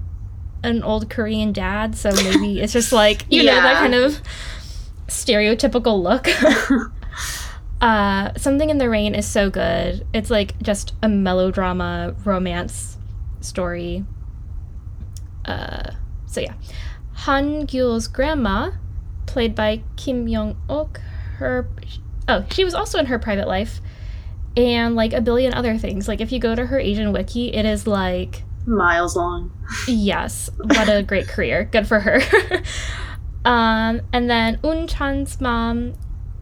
an 0.63 0.83
old 0.83 1.09
Korean 1.09 1.53
dad, 1.53 1.95
so 1.95 2.11
maybe 2.11 2.59
it's 2.61 2.73
just 2.73 2.91
like, 2.91 3.25
you 3.29 3.43
know, 3.43 3.55
that 3.55 3.75
kind 3.75 3.95
of 3.95 4.19
stereotypical 5.07 6.01
look. 6.01 6.27
uh, 7.81 8.31
Something 8.37 8.69
in 8.69 8.77
the 8.77 8.89
Rain 8.89 9.15
is 9.15 9.27
so 9.27 9.49
good. 9.49 10.05
It's 10.13 10.29
like 10.29 10.59
just 10.61 10.93
a 11.01 11.09
melodrama 11.09 12.15
romance 12.25 12.97
story. 13.41 14.05
Uh, 15.45 15.91
so 16.25 16.41
yeah. 16.41 16.53
Han 17.13 17.65
Gyul's 17.65 18.07
grandma, 18.07 18.71
played 19.25 19.53
by 19.53 19.81
Kim 19.97 20.27
Young 20.27 20.55
Ok, 20.69 21.01
her 21.37 21.67
oh, 22.27 22.45
she 22.49 22.63
was 22.63 22.73
also 22.73 22.97
in 22.97 23.07
her 23.07 23.19
private 23.19 23.47
life, 23.47 23.81
and 24.55 24.95
like 24.95 25.11
a 25.11 25.21
billion 25.21 25.53
other 25.53 25.77
things. 25.77 26.07
Like 26.07 26.21
if 26.21 26.31
you 26.31 26.39
go 26.39 26.55
to 26.55 26.67
her 26.67 26.79
Asian 26.79 27.11
wiki, 27.11 27.53
it 27.53 27.65
is 27.65 27.85
like 27.87 28.43
Miles 28.65 29.15
long. 29.15 29.51
yes, 29.87 30.49
what 30.57 30.89
a 30.89 31.03
great 31.03 31.27
career, 31.35 31.63
good 31.65 31.87
for 31.87 31.99
her. 31.99 32.21
um, 33.45 34.01
and 34.13 34.29
then 34.29 34.59
Un 34.63 34.87
Chan's 34.87 35.39
mom 35.41 35.93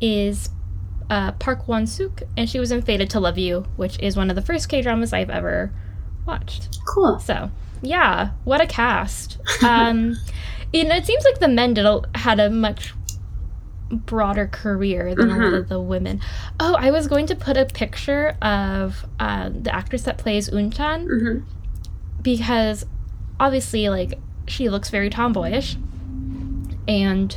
is 0.01 0.49
uh, 1.09 1.31
Park 1.33 1.67
Won 1.67 1.87
Suk, 1.87 2.23
and 2.35 2.49
she 2.49 2.59
was 2.59 2.71
in 2.71 2.81
Fated 2.81 3.09
to 3.11 3.19
Love 3.19 3.37
You, 3.37 3.65
which 3.75 3.99
is 3.99 4.17
one 4.17 4.29
of 4.29 4.35
the 4.35 4.41
first 4.41 4.69
K 4.69 4.81
dramas 4.81 5.13
I've 5.13 5.29
ever 5.29 5.71
watched. 6.25 6.79
Cool. 6.85 7.19
So, 7.19 7.49
yeah, 7.81 8.31
what 8.43 8.61
a 8.61 8.67
cast. 8.67 9.37
Um, 9.63 10.17
and 10.73 10.91
it 10.91 11.05
seems 11.05 11.23
like 11.23 11.39
the 11.39 11.47
men 11.47 11.73
did 11.73 11.85
a, 11.85 12.01
had 12.15 12.39
a 12.39 12.49
much 12.49 12.93
broader 13.89 14.47
career 14.47 15.15
than 15.15 15.31
a 15.31 15.37
lot 15.37 15.53
of 15.53 15.69
the 15.69 15.79
women. 15.79 16.19
Oh, 16.59 16.75
I 16.77 16.91
was 16.91 17.07
going 17.07 17.25
to 17.27 17.35
put 17.35 17.55
a 17.55 17.65
picture 17.65 18.35
of 18.41 19.05
uh, 19.19 19.49
the 19.49 19.73
actress 19.73 20.03
that 20.03 20.17
plays 20.17 20.49
Unchan 20.49 21.05
hmm 21.05 21.39
because 22.27 22.85
obviously, 23.39 23.87
like, 23.87 24.19
she 24.49 24.67
looks 24.67 24.89
very 24.89 25.09
tomboyish. 25.09 25.77
And 26.85 27.33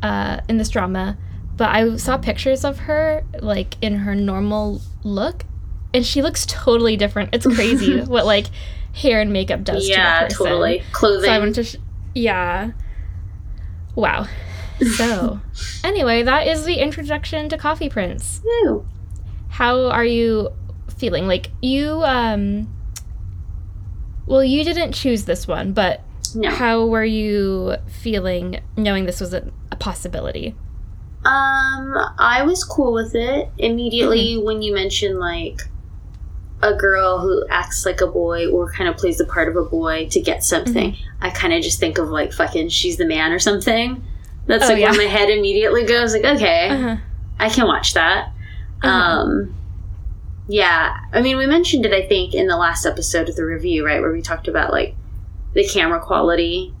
uh, 0.00 0.42
in 0.48 0.58
this 0.58 0.68
drama, 0.68 1.18
but 1.56 1.70
I 1.70 1.96
saw 1.96 2.16
pictures 2.16 2.64
of 2.64 2.78
her 2.80 3.24
like 3.40 3.76
in 3.82 3.96
her 3.96 4.14
normal 4.14 4.80
look, 5.02 5.44
and 5.92 6.06
she 6.06 6.22
looks 6.22 6.46
totally 6.46 6.96
different. 6.96 7.30
It's 7.34 7.46
crazy 7.46 8.00
what 8.04 8.26
like 8.26 8.46
hair 8.94 9.20
and 9.20 9.32
makeup 9.32 9.64
does. 9.64 9.88
yeah, 9.88 10.20
to 10.20 10.24
a 10.24 10.28
person. 10.28 10.46
totally. 10.46 10.82
Clothing. 10.92 11.24
So 11.24 11.32
I 11.32 11.38
wanted 11.40 11.54
to, 11.56 11.64
sh- 11.64 11.76
yeah. 12.14 12.70
Wow. 13.96 14.28
So, 14.94 15.40
anyway, 15.84 16.22
that 16.22 16.46
is 16.46 16.64
the 16.64 16.76
introduction 16.76 17.48
to 17.48 17.58
Coffee 17.58 17.88
Prince. 17.88 18.40
Woo. 18.44 18.86
How 19.48 19.86
are 19.86 20.04
you 20.04 20.50
feeling? 20.96 21.26
Like 21.26 21.50
you, 21.60 22.02
um, 22.04 22.68
well, 24.26 24.42
you 24.44 24.64
didn't 24.64 24.92
choose 24.92 25.24
this 25.24 25.46
one, 25.46 25.72
but 25.72 26.02
No. 26.34 26.50
how 26.50 26.86
were 26.86 27.04
you 27.04 27.76
feeling 27.86 28.60
knowing 28.76 29.06
this 29.06 29.20
was 29.20 29.32
a, 29.34 29.50
a 29.72 29.76
possibility? 29.76 30.54
Um, 31.24 31.94
I 32.18 32.42
was 32.44 32.62
cool 32.64 32.92
with 32.92 33.14
it 33.14 33.48
immediately 33.58 34.34
Mm-hmm. 34.36 34.44
when 34.46 34.62
you 34.62 34.72
mentioned 34.74 35.18
like 35.18 35.60
a 36.62 36.72
girl 36.74 37.18
who 37.18 37.44
acts 37.50 37.84
like 37.84 38.00
a 38.00 38.06
boy 38.06 38.48
or 38.48 38.70
kind 38.72 38.88
of 38.88 38.96
plays 38.96 39.18
the 39.18 39.26
part 39.26 39.48
of 39.48 39.56
a 39.56 39.64
boy 39.68 40.08
to 40.10 40.20
get 40.20 40.42
something. 40.44 40.92
Mm-hmm. 40.92 41.24
I 41.24 41.30
kind 41.30 41.52
of 41.52 41.62
just 41.62 41.78
think 41.80 41.98
of 41.98 42.08
like 42.08 42.32
fucking 42.32 42.68
she's 42.68 42.96
the 42.96 43.06
man 43.06 43.32
or 43.32 43.38
something. 43.38 44.02
That's 44.46 44.64
Oh, 44.64 44.68
like 44.68 44.78
yeah. 44.78 44.90
where 44.92 44.98
my 44.98 45.10
head 45.10 45.28
immediately 45.28 45.84
goes. 45.84 46.14
Like, 46.14 46.24
okay, 46.24 46.68
Uh-huh. 46.70 46.96
I 47.38 47.48
can 47.50 47.66
watch 47.66 47.94
that. 47.94 48.32
Uh-huh. 48.82 48.88
Um, 48.88 49.54
yeah, 50.48 50.96
I 51.12 51.20
mean, 51.22 51.36
we 51.36 51.46
mentioned 51.46 51.84
it. 51.86 51.92
I 51.92 52.06
think 52.06 52.34
in 52.34 52.46
the 52.46 52.56
last 52.56 52.86
episode 52.86 53.28
of 53.28 53.36
the 53.36 53.44
review, 53.44 53.84
right, 53.84 54.00
where 54.00 54.12
we 54.12 54.22
talked 54.22 54.48
about 54.48 54.70
like 54.72 54.94
the 55.54 55.66
camera 55.66 56.00
quality 56.00 56.72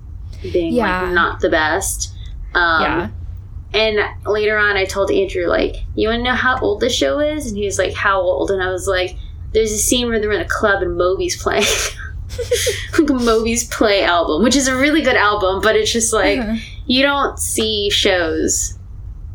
being 0.52 0.72
Yeah. 0.72 1.02
like 1.02 1.12
not 1.14 1.40
the 1.40 1.48
best. 1.48 2.12
Um, 2.54 2.82
yeah. 2.82 3.08
and 3.74 3.98
later 4.26 4.56
on, 4.56 4.76
I 4.76 4.84
told 4.84 5.10
Andrew, 5.10 5.46
like, 5.46 5.76
you 5.94 6.08
want 6.08 6.20
to 6.20 6.24
know 6.24 6.34
how 6.34 6.58
old 6.60 6.80
the 6.80 6.88
show 6.88 7.18
is? 7.20 7.46
And 7.48 7.56
he 7.56 7.64
was 7.66 7.78
like, 7.78 7.92
how 7.94 8.20
old? 8.20 8.50
And 8.50 8.62
I 8.62 8.70
was 8.70 8.86
like, 8.86 9.16
there's 9.52 9.72
a 9.72 9.78
scene 9.78 10.08
where 10.08 10.18
they're 10.20 10.32
in 10.32 10.40
a 10.40 10.48
club 10.48 10.82
and 10.82 10.96
Moby's 10.96 11.40
playing. 11.42 11.64
like 12.98 13.08
Moby's 13.08 13.66
Play 13.68 14.02
album, 14.04 14.42
which 14.42 14.56
is 14.56 14.68
a 14.68 14.76
really 14.76 15.02
good 15.02 15.16
album, 15.16 15.60
but 15.62 15.76
it's 15.76 15.92
just 15.92 16.12
like, 16.12 16.38
Uh-huh. 16.38 16.56
you 16.86 17.02
don't 17.02 17.38
see 17.38 17.88
shows 17.90 18.74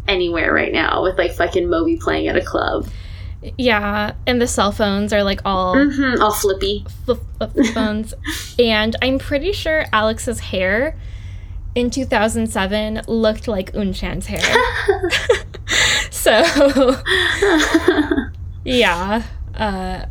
anywhere 0.07 0.53
right 0.53 0.73
now 0.73 1.03
with 1.03 1.17
like 1.17 1.31
fucking 1.33 1.69
Moby 1.69 1.95
playing 1.97 2.27
at 2.27 2.35
a 2.35 2.41
club. 2.43 2.88
Yeah, 3.57 4.13
and 4.27 4.39
the 4.41 4.48
cell 4.48 4.71
phones 4.71 5.12
are 5.13 5.24
like 5.24 5.41
all 5.45 5.75
hmm 5.75 6.21
All 6.21 6.31
flippy. 6.33 6.86
flip, 7.05 7.19
flip 7.38 7.51
phones. 7.74 8.13
and 8.60 8.95
I'm 9.01 9.17
pretty 9.17 9.51
sure 9.51 9.86
Alex's 9.91 10.39
hair 10.39 10.95
in 11.74 11.89
2007 11.89 13.01
looked 13.07 13.48
like 13.48 13.74
Unchan's 13.74 14.27
hair. 14.27 14.41
so, 16.12 16.31
yeah. 18.65 19.24
Uh, 19.55 20.05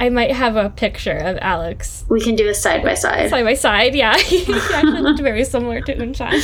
I 0.00 0.08
might 0.08 0.32
have 0.32 0.56
a 0.56 0.70
picture 0.70 1.16
of 1.16 1.38
Alex 1.40 2.04
we 2.08 2.20
can 2.20 2.34
do 2.34 2.48
a 2.48 2.54
side 2.54 2.82
by 2.82 2.94
side. 2.94 3.30
side 3.30 3.44
by 3.44 3.54
side. 3.54 3.94
Yeah, 3.94 4.16
he 4.16 4.40
actually 4.54 5.00
looked 5.02 5.20
very 5.20 5.44
similar 5.44 5.80
to 5.82 5.94
Unchan. 5.94 6.40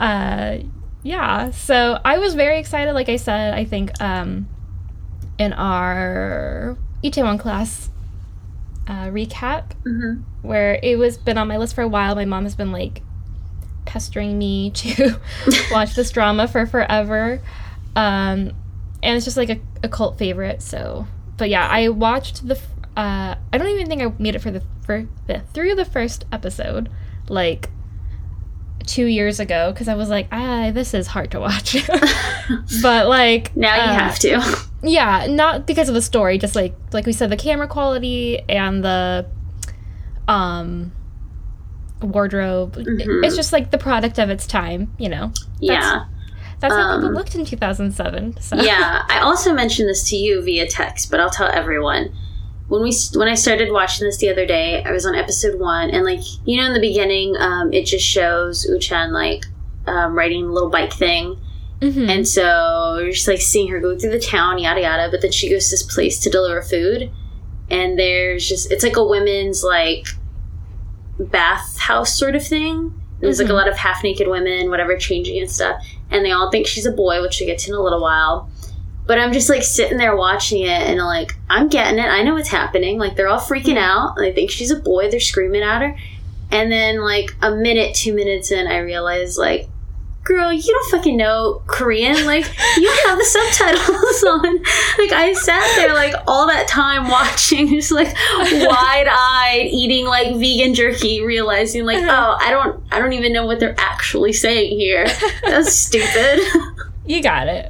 uh, 0.00 0.58
yeah, 1.06 1.50
so 1.52 2.00
I 2.04 2.18
was 2.18 2.34
very 2.34 2.58
excited. 2.58 2.92
Like 2.92 3.08
I 3.08 3.14
said, 3.16 3.54
I 3.54 3.64
think 3.64 3.92
um, 4.02 4.48
in 5.38 5.52
our 5.52 6.76
Itaewon 7.04 7.38
class 7.38 7.90
uh, 8.88 9.06
recap, 9.06 9.72
hmm 9.84 10.22
where 10.42 10.78
it 10.80 10.96
was 10.96 11.16
been 11.18 11.38
on 11.38 11.48
my 11.48 11.56
list 11.56 11.74
for 11.74 11.82
a 11.82 11.88
while, 11.88 12.14
my 12.14 12.24
mom 12.24 12.44
has 12.44 12.54
been 12.54 12.70
like 12.70 13.02
pestering 13.84 14.38
me 14.38 14.70
to 14.74 15.16
watch 15.70 15.94
this 15.94 16.10
drama 16.10 16.46
for 16.48 16.66
forever. 16.66 17.40
Um, 17.96 18.52
and 19.02 19.16
it's 19.16 19.24
just 19.24 19.36
like 19.36 19.50
a, 19.50 19.60
a 19.82 19.88
cult 19.88 20.18
favorite. 20.18 20.60
So, 20.62 21.06
but 21.36 21.48
yeah, 21.50 21.68
I 21.68 21.88
watched 21.88 22.46
the. 22.46 22.60
Uh, 22.96 23.34
I 23.52 23.58
don't 23.58 23.68
even 23.68 23.86
think 23.86 24.02
I 24.02 24.12
made 24.18 24.34
it 24.34 24.40
for 24.40 24.50
the 24.50 24.62
for 24.84 25.06
the 25.28 25.40
through 25.54 25.76
the 25.76 25.84
first 25.84 26.24
episode, 26.32 26.88
like 27.28 27.70
two 28.86 29.04
years 29.06 29.40
ago, 29.40 29.72
because 29.72 29.88
I 29.88 29.94
was 29.94 30.08
like, 30.08 30.28
ah, 30.32 30.70
this 30.72 30.94
is 30.94 31.06
hard 31.08 31.30
to 31.32 31.40
watch. 31.40 31.76
but 32.82 33.06
like 33.08 33.54
Now 33.56 33.74
you 33.74 33.80
uh, 33.90 33.94
have 33.94 34.18
to. 34.20 34.56
yeah, 34.82 35.26
not 35.28 35.66
because 35.66 35.88
of 35.88 35.94
the 35.94 36.02
story, 36.02 36.38
just 36.38 36.54
like 36.54 36.74
like 36.92 37.04
we 37.06 37.12
said, 37.12 37.30
the 37.30 37.36
camera 37.36 37.68
quality 37.68 38.38
and 38.48 38.84
the 38.84 39.26
um 40.28 40.92
wardrobe. 42.02 42.74
Mhm. 42.76 43.24
It's 43.24 43.36
just 43.36 43.52
like 43.52 43.70
the 43.70 43.78
product 43.78 44.18
of 44.18 44.30
its 44.30 44.46
time, 44.46 44.92
you 44.98 45.08
know. 45.08 45.32
yeah. 45.60 46.04
That's 46.58 46.72
how 46.74 46.94
people 46.96 47.10
Um, 47.10 47.14
looked 47.14 47.34
in 47.34 47.44
2007. 47.44 48.40
So. 48.40 48.56
yeah, 48.56 49.02
I 49.10 49.18
also 49.20 49.52
mentioned 49.52 49.90
this 49.90 50.08
to 50.08 50.16
you 50.16 50.40
via 50.40 50.66
text, 50.66 51.10
but 51.10 51.20
I'll 51.20 51.28
tell 51.30 51.48
everyone. 51.48 52.14
When 52.68 52.82
we 52.82 52.92
when 53.14 53.28
I 53.28 53.34
started 53.34 53.70
watching 53.70 54.06
this 54.06 54.16
the 54.18 54.28
other 54.28 54.44
day, 54.44 54.82
I 54.82 54.90
was 54.90 55.06
on 55.06 55.14
episode 55.14 55.58
one, 55.60 55.90
and 55.90 56.04
like 56.04 56.20
you 56.44 56.60
know, 56.60 56.66
in 56.66 56.72
the 56.74 56.80
beginning, 56.80 57.36
um, 57.38 57.72
it 57.72 57.84
just 57.86 58.04
shows 58.04 58.66
Uchan 58.68 59.12
like 59.12 59.44
um, 59.86 60.14
riding 60.16 60.44
a 60.46 60.52
little 60.52 60.68
bike 60.70 60.92
thing, 60.92 61.38
Mhm. 61.80 62.08
and 62.08 62.26
so 62.26 62.98
you're 63.00 63.12
just 63.12 63.28
like 63.28 63.40
seeing 63.40 63.68
her 63.68 63.78
go 63.78 63.96
through 63.96 64.10
the 64.10 64.18
town, 64.18 64.58
yada 64.58 64.80
yada. 64.80 65.08
But 65.10 65.22
then 65.22 65.30
she 65.30 65.48
goes 65.48 65.66
to 65.66 65.70
this 65.74 65.82
place 65.84 66.18
to 66.20 66.30
deliver 66.30 66.60
food, 66.60 67.08
and 67.70 67.96
there's 67.96 68.48
just 68.48 68.72
it's 68.72 68.82
like 68.82 68.96
a 68.96 69.04
women's 69.04 69.62
like 69.62 70.06
bath 71.18 71.78
house 71.78 72.18
sort 72.18 72.34
of 72.34 72.44
thing. 72.46 72.92
There's 73.20 73.38
like 73.38 73.48
a 73.48 73.52
Mhm. 73.52 73.54
lot 73.54 73.68
of 73.68 73.76
half 73.78 74.02
naked 74.02 74.28
women, 74.28 74.68
whatever, 74.70 74.96
changing 74.96 75.38
and 75.40 75.50
stuff, 75.50 75.82
and 76.10 76.24
they 76.24 76.32
all 76.32 76.50
think 76.50 76.66
she's 76.66 76.84
a 76.84 76.90
boy, 76.90 77.22
which 77.22 77.40
we 77.40 77.46
get 77.46 77.58
to 77.60 77.70
in 77.70 77.76
a 77.76 77.82
little 77.82 78.00
while. 78.02 78.50
But 79.06 79.18
I'm 79.18 79.32
just 79.32 79.48
like 79.48 79.62
sitting 79.62 79.98
there 79.98 80.16
watching 80.16 80.62
it, 80.62 80.82
and 80.82 80.98
like 80.98 81.32
I'm 81.48 81.68
getting 81.68 81.98
it. 81.98 82.06
I 82.06 82.22
know 82.22 82.34
what's 82.34 82.48
happening. 82.48 82.98
Like 82.98 83.16
they're 83.16 83.28
all 83.28 83.40
freaking 83.40 83.76
mm-hmm. 83.76 83.78
out. 83.78 84.16
They 84.16 84.32
think 84.32 84.50
she's 84.50 84.70
a 84.70 84.80
boy. 84.80 85.10
They're 85.10 85.20
screaming 85.20 85.62
at 85.62 85.82
her, 85.82 85.96
and 86.50 86.70
then 86.70 87.00
like 87.00 87.34
a 87.42 87.54
minute, 87.54 87.94
two 87.94 88.14
minutes 88.14 88.50
in, 88.50 88.66
I 88.66 88.78
realize 88.78 89.38
like 89.38 89.68
girl, 90.26 90.52
you 90.52 90.60
don't 90.60 90.90
fucking 90.90 91.16
know 91.16 91.62
Korean. 91.66 92.26
Like, 92.26 92.44
you 92.76 92.90
have 93.06 93.18
the 93.18 93.24
subtitles 93.24 94.24
on. 94.24 94.56
Like, 94.98 95.12
I 95.12 95.32
sat 95.32 95.76
there, 95.76 95.94
like, 95.94 96.14
all 96.26 96.48
that 96.48 96.68
time 96.68 97.08
watching, 97.08 97.68
just 97.68 97.92
like 97.92 98.08
wide 98.08 99.06
eyed, 99.08 99.68
eating 99.70 100.04
like 100.04 100.34
vegan 100.36 100.74
jerky, 100.74 101.24
realizing, 101.24 101.84
like, 101.86 102.02
uh-huh. 102.02 102.36
oh, 102.38 102.44
I 102.44 102.50
don't, 102.50 102.82
I 102.92 102.98
don't 102.98 103.14
even 103.14 103.32
know 103.32 103.46
what 103.46 103.60
they're 103.60 103.76
actually 103.78 104.32
saying 104.32 104.78
here. 104.78 105.06
That's 105.42 105.72
stupid. 105.72 106.40
You 107.06 107.22
got 107.22 107.46
it. 107.48 107.68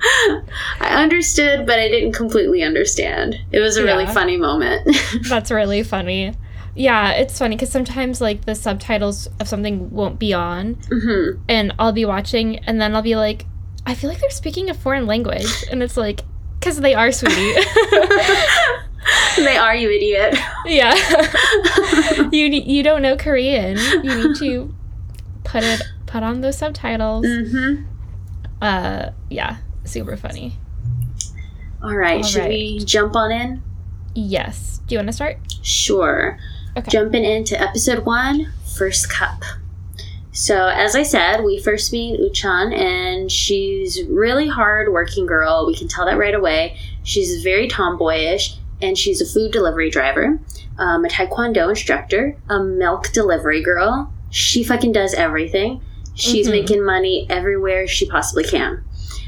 I 0.81 1.02
understood, 1.02 1.66
but 1.66 1.78
I 1.78 1.88
didn't 1.88 2.12
completely 2.12 2.62
understand. 2.62 3.38
It 3.52 3.61
was 3.61 3.76
a 3.76 3.85
really 3.85 4.07
funny 4.07 4.37
moment. 4.37 4.97
That's 5.28 5.50
really 5.50 5.83
funny. 5.83 6.35
Yeah, 6.75 7.12
it's 7.12 7.38
funny 7.38 7.57
because 7.57 7.71
sometimes 7.71 8.21
like 8.21 8.45
the 8.45 8.55
subtitles 8.55 9.28
of 9.40 9.49
something 9.49 9.90
won't 9.90 10.19
be 10.19 10.33
on, 10.35 10.75
hmm 10.90 11.38
and 11.49 11.75
I'll 11.78 11.93
be 11.93 12.05
watching, 12.05 12.59
and 12.61 12.81
then 12.81 12.95
I'll 12.95 13.02
be 13.02 13.16
like, 13.16 13.47
I 13.87 13.95
feel 13.95 14.11
like 14.11 14.21
they're 14.21 14.31
speaking 14.31 14.69
a 14.69 14.75
foreign 14.75 15.07
language, 15.07 15.64
and 15.71 15.83
it's 15.83 15.97
like, 15.97 16.21
because 16.61 16.81
they 16.81 16.95
are, 16.95 17.12
sweetie. 17.12 17.55
they 19.37 19.57
are, 19.57 19.75
you 19.75 19.90
idiot. 19.90 20.37
yeah, 20.66 20.95
you 22.31 22.47
you 22.49 22.83
don't 22.83 23.00
know 23.02 23.16
Korean. 23.16 23.78
You 24.02 24.14
need 24.14 24.37
to 24.37 24.75
put 25.45 25.62
it 25.64 25.83
put 26.07 26.23
on 26.23 26.40
those 26.43 26.59
subtitles. 26.59 27.26
hmm 27.26 27.83
Uh, 28.61 29.11
yeah, 29.31 29.59
super 29.85 30.17
funny. 30.17 30.57
All 31.83 31.95
right, 31.95 32.19
All 32.19 32.23
should 32.23 32.41
right. 32.41 32.49
we 32.49 32.85
jump 32.85 33.15
on 33.15 33.31
in? 33.31 33.63
Yes. 34.15 34.81
Do 34.87 34.95
you 34.95 34.99
want 34.99 35.09
to 35.09 35.13
start? 35.13 35.39
Sure. 35.63 36.39
Okay. 36.77 36.91
Jumping 36.91 37.25
into 37.25 37.61
episode 37.61 38.05
one, 38.05 38.53
First 38.77 39.11
Cup. 39.11 39.43
So, 40.33 40.69
as 40.69 40.95
I 40.95 41.03
said, 41.03 41.45
we 41.45 41.59
first 41.63 41.93
meet 41.93 42.21
Uchan, 42.21 42.75
and 42.75 43.33
she's 43.33 44.03
really 44.05 44.49
hard 44.49 44.93
working 44.93 45.25
girl. 45.27 45.67
We 45.67 45.75
can 45.75 45.89
tell 45.89 46.05
that 46.07 46.19
right 46.19 46.35
away. 46.35 46.77
She's 47.03 47.43
very 47.43 47.69
tomboyish, 47.69 48.59
and 48.83 48.99
she's 48.99 49.23
a 49.23 49.27
food 49.27 49.51
delivery 49.53 49.89
driver, 49.91 50.39
um, 50.79 51.05
a 51.07 51.09
taekwondo 51.09 51.71
instructor, 51.71 52.37
a 52.51 52.63
milk 52.63 53.13
delivery 53.13 53.63
girl. 53.63 54.13
She 54.29 54.63
fucking 54.63 54.93
does 54.93 55.15
everything. 55.15 55.81
She's 56.17 56.49
Mhm. 56.49 56.51
making 56.51 56.85
money 56.85 57.27
everywhere 57.31 57.87
she 57.87 58.07
possibly 58.07 58.43
can. 58.45 58.83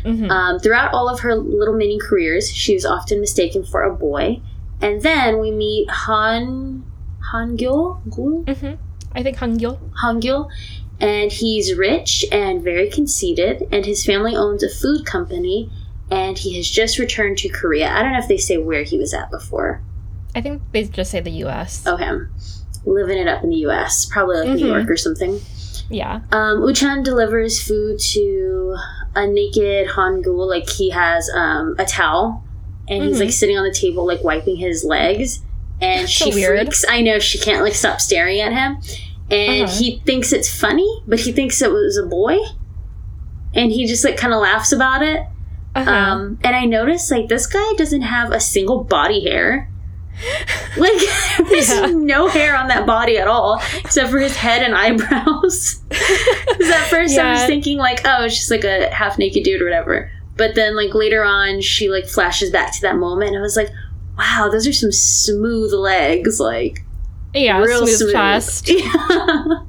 Mm-hmm. 0.04 0.30
Um, 0.30 0.58
throughout 0.58 0.92
all 0.94 1.08
of 1.08 1.20
her 1.20 1.34
little 1.36 1.74
mini 1.76 1.98
careers, 2.00 2.50
she 2.50 2.74
was 2.74 2.84
often 2.84 3.20
mistaken 3.20 3.62
for 3.64 3.82
a 3.82 3.94
boy. 3.94 4.40
And 4.80 5.02
then 5.02 5.38
we 5.38 5.50
meet 5.50 5.88
Han 5.90 6.84
Hangul, 7.32 7.98
Gul? 8.08 8.44
mm-hmm. 8.46 8.74
I 9.12 9.22
think 9.22 9.36
Hangul. 9.38 9.78
Hangul, 10.02 10.48
and 11.00 11.30
he's 11.30 11.74
rich 11.74 12.24
and 12.32 12.62
very 12.62 12.88
conceited, 12.88 13.66
and 13.70 13.84
his 13.84 14.04
family 14.04 14.34
owns 14.36 14.62
a 14.62 14.68
food 14.68 15.04
company, 15.04 15.70
and 16.10 16.38
he 16.38 16.56
has 16.56 16.68
just 16.68 16.98
returned 16.98 17.38
to 17.38 17.48
Korea. 17.48 17.90
I 17.90 18.02
don't 18.02 18.12
know 18.12 18.18
if 18.18 18.28
they 18.28 18.38
say 18.38 18.56
where 18.56 18.82
he 18.82 18.96
was 18.98 19.12
at 19.12 19.30
before. 19.30 19.82
I 20.34 20.40
think 20.40 20.62
they 20.72 20.84
just 20.84 21.10
say 21.10 21.20
the 21.20 21.30
U.S. 21.46 21.82
Oh, 21.86 21.96
him 21.96 22.30
living 22.86 23.18
it 23.18 23.28
up 23.28 23.42
in 23.42 23.50
the 23.50 23.56
U.S., 23.68 24.06
probably 24.06 24.36
like 24.38 24.48
Mhm. 24.50 24.56
New 24.60 24.66
York 24.68 24.88
or 24.88 24.96
something. 24.96 25.40
Yeah. 25.90 26.20
Um, 26.32 26.58
Uchan 26.62 27.02
delivers 27.04 27.60
food 27.62 27.98
to 28.12 28.76
a 29.14 29.26
naked 29.26 29.88
Hangul, 29.88 30.46
like 30.48 30.68
he 30.68 30.90
has 30.90 31.30
um, 31.34 31.74
a 31.78 31.84
towel, 31.86 32.44
and 32.88 33.02
he's 33.04 33.16
Mhm. 33.16 33.20
like 33.20 33.32
sitting 33.32 33.56
on 33.56 33.64
the 33.64 33.72
table, 33.74 34.06
like 34.06 34.22
wiping 34.22 34.56
his 34.56 34.84
legs, 34.84 35.40
and 35.80 36.08
So 36.08 36.26
she 36.26 36.34
weird. 36.34 36.58
freaks. 36.60 36.84
I 36.88 37.00
know 37.00 37.18
she 37.18 37.38
can't 37.38 37.62
like 37.62 37.74
stop 37.74 38.00
staring 38.00 38.40
at 38.40 38.52
him, 38.52 38.78
and 39.30 39.64
Uh-huh. 39.64 39.78
he 39.78 40.02
thinks 40.04 40.32
it's 40.32 40.48
funny, 40.48 41.02
but 41.06 41.20
he 41.20 41.32
thinks 41.32 41.62
it 41.62 41.70
was 41.72 41.96
a 41.96 42.04
boy, 42.06 42.36
and 43.54 43.72
he 43.72 43.86
just 43.86 44.04
like 44.04 44.16
kind 44.16 44.34
of 44.34 44.40
laughs 44.40 44.72
about 44.72 45.02
it. 45.02 45.22
Uh-huh. 45.74 45.90
Um, 45.90 46.38
and 46.42 46.56
I 46.56 46.64
noticed 46.64 47.10
like 47.10 47.28
this 47.28 47.46
guy 47.46 47.72
doesn't 47.76 48.02
have 48.02 48.30
a 48.32 48.40
single 48.40 48.84
body 48.84 49.24
hair. 49.28 49.70
Like 50.76 50.92
there's 51.48 51.68
Yeah. 51.70 51.86
no 51.86 52.28
hair 52.28 52.56
on 52.56 52.68
that 52.68 52.86
body 52.86 53.18
at 53.18 53.26
all, 53.26 53.60
except 53.78 54.10
for 54.10 54.18
his 54.18 54.36
head 54.36 54.62
and 54.62 54.74
eyebrows. 54.74 55.80
Because 55.90 56.70
at 56.70 56.84
first 56.88 57.18
I 57.18 57.32
was 57.32 57.44
thinking 57.44 57.78
like, 57.78 58.00
oh, 58.04 58.24
it's 58.24 58.36
just 58.36 58.50
like 58.50 58.64
a 58.64 58.88
half 58.90 59.18
naked 59.18 59.44
dude 59.44 59.60
or 59.60 59.64
whatever. 59.64 60.10
But 60.36 60.54
then 60.54 60.76
like 60.76 60.94
later 60.94 61.22
on, 61.24 61.60
she 61.60 61.88
like 61.88 62.06
flashes 62.06 62.50
back 62.50 62.72
to 62.74 62.80
that 62.82 62.96
moment, 62.96 63.30
and 63.30 63.38
I 63.38 63.42
was 63.42 63.56
like, 63.56 63.70
wow, 64.16 64.48
those 64.50 64.66
are 64.66 64.72
some 64.72 64.92
smooth 64.92 65.72
legs, 65.72 66.38
like 66.40 66.84
yeah, 67.34 67.58
real 67.60 67.86
smooth, 67.86 67.98
smooth. 67.98 68.12
chest. 68.12 68.70
Yeah. 68.78 69.60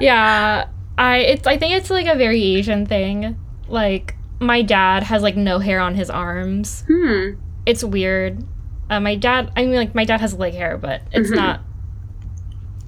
Yeah. 0.00 0.68
I 0.98 1.18
it's 1.18 1.46
I 1.46 1.56
think 1.58 1.74
it's 1.74 1.90
like 1.90 2.06
a 2.06 2.14
very 2.16 2.42
Asian 2.42 2.86
thing. 2.86 3.38
Like 3.68 4.14
my 4.40 4.62
dad 4.62 5.02
has 5.04 5.22
like 5.22 5.36
no 5.36 5.58
hair 5.58 5.78
on 5.80 5.94
his 5.94 6.10
arms. 6.10 6.84
hmm. 6.88 7.30
It's 7.66 7.84
weird. 7.84 8.44
Uh, 8.90 9.00
my 9.00 9.14
dad 9.14 9.50
I 9.56 9.62
mean 9.62 9.74
like 9.76 9.94
my 9.94 10.04
dad 10.04 10.20
has 10.20 10.34
leg 10.34 10.54
hair, 10.54 10.76
but 10.76 11.02
it's 11.12 11.30
Mhm. 11.30 11.36
not 11.36 11.60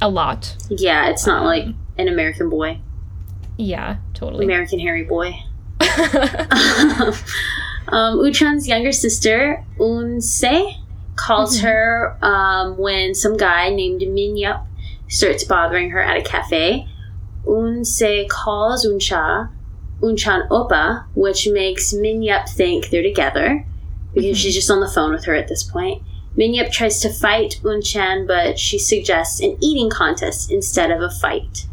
a 0.00 0.08
lot. 0.08 0.56
Yeah, 0.68 1.08
it's 1.08 1.26
not 1.26 1.40
Um, 1.40 1.44
like 1.46 1.64
an 1.96 2.08
American 2.08 2.50
boy, 2.50 2.78
Yeah, 3.56 3.96
totally. 4.14 4.44
American 4.44 4.80
hairy 4.80 5.04
boy. 5.04 5.34
um, 7.88 8.18
Uchan's 8.18 8.66
younger 8.68 8.92
sister, 8.92 9.64
Unse, 9.78 10.74
calls 11.16 11.58
Mhm. 11.58 11.62
her 11.62 12.18
um, 12.22 12.76
when 12.78 13.14
some 13.14 13.36
guy 13.36 13.70
named 13.70 14.00
Min 14.00 14.36
Yup 14.36 14.66
starts 15.08 15.44
bothering 15.44 15.90
her 15.90 16.00
at 16.02 16.16
a 16.16 16.22
cafe. 16.22 16.86
Unse 17.46 18.28
calls 18.28 18.86
Uncha, 18.86 19.48
Unchan 20.02 20.48
Oppa, 20.48 21.04
which 21.14 21.46
makes 21.48 21.92
Min 21.92 22.22
Yup 22.22 22.48
think 22.48 22.90
they're 22.90 23.02
together 23.02 23.64
because 24.14 24.37
Mhm. 24.37 24.40
she's 24.40 24.54
just 24.54 24.71
on 24.71 24.80
the 24.80 24.88
phone 24.88 25.12
with 25.12 25.25
her 25.25 25.35
at 25.35 25.49
this 25.49 25.62
point. 25.62 26.02
Min 26.37 26.54
Yup 26.54 26.71
tries 26.73 27.00
to 27.00 27.11
fight 27.11 27.61
Unchan, 27.62 28.26
but 28.26 28.59
she 28.59 28.78
suggests 28.78 29.40
an 29.40 29.56
eating 29.61 29.88
contest 29.90 30.50
instead 30.50 30.90
of 30.90 31.00
a 31.00 31.11
fight. 31.11 31.66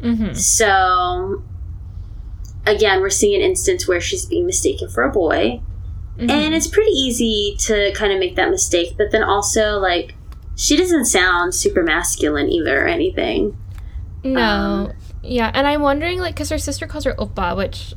hmm 0.00 0.32
So, 0.34 1.42
again, 2.66 3.00
we're 3.00 3.10
seeing 3.10 3.34
an 3.34 3.40
instance 3.40 3.88
where 3.88 4.00
she's 4.00 4.24
being 4.26 4.46
mistaken 4.46 4.88
for 4.88 5.02
a 5.02 5.10
boy. 5.10 5.60
Mm-hmm. 6.18 6.30
And 6.30 6.54
it's 6.54 6.68
pretty 6.68 6.92
easy 6.92 7.56
to 7.60 7.90
kind 7.92 8.12
of 8.12 8.20
make 8.20 8.36
that 8.36 8.50
mistake, 8.50 8.94
but 8.96 9.10
then 9.10 9.24
also, 9.24 9.78
like, 9.78 10.14
she 10.56 10.76
doesn't 10.76 11.06
sound 11.06 11.54
super 11.54 11.82
masculine 11.82 12.48
either 12.48 12.84
or 12.84 12.86
anything. 12.86 13.56
No. 14.22 14.40
Um, 14.40 14.92
yeah, 15.24 15.50
and 15.52 15.66
I'm 15.66 15.80
wondering, 15.82 16.20
like, 16.20 16.34
because 16.36 16.50
her 16.50 16.58
sister 16.58 16.86
calls 16.86 17.02
her 17.04 17.14
Oppa, 17.14 17.56
which, 17.56 17.94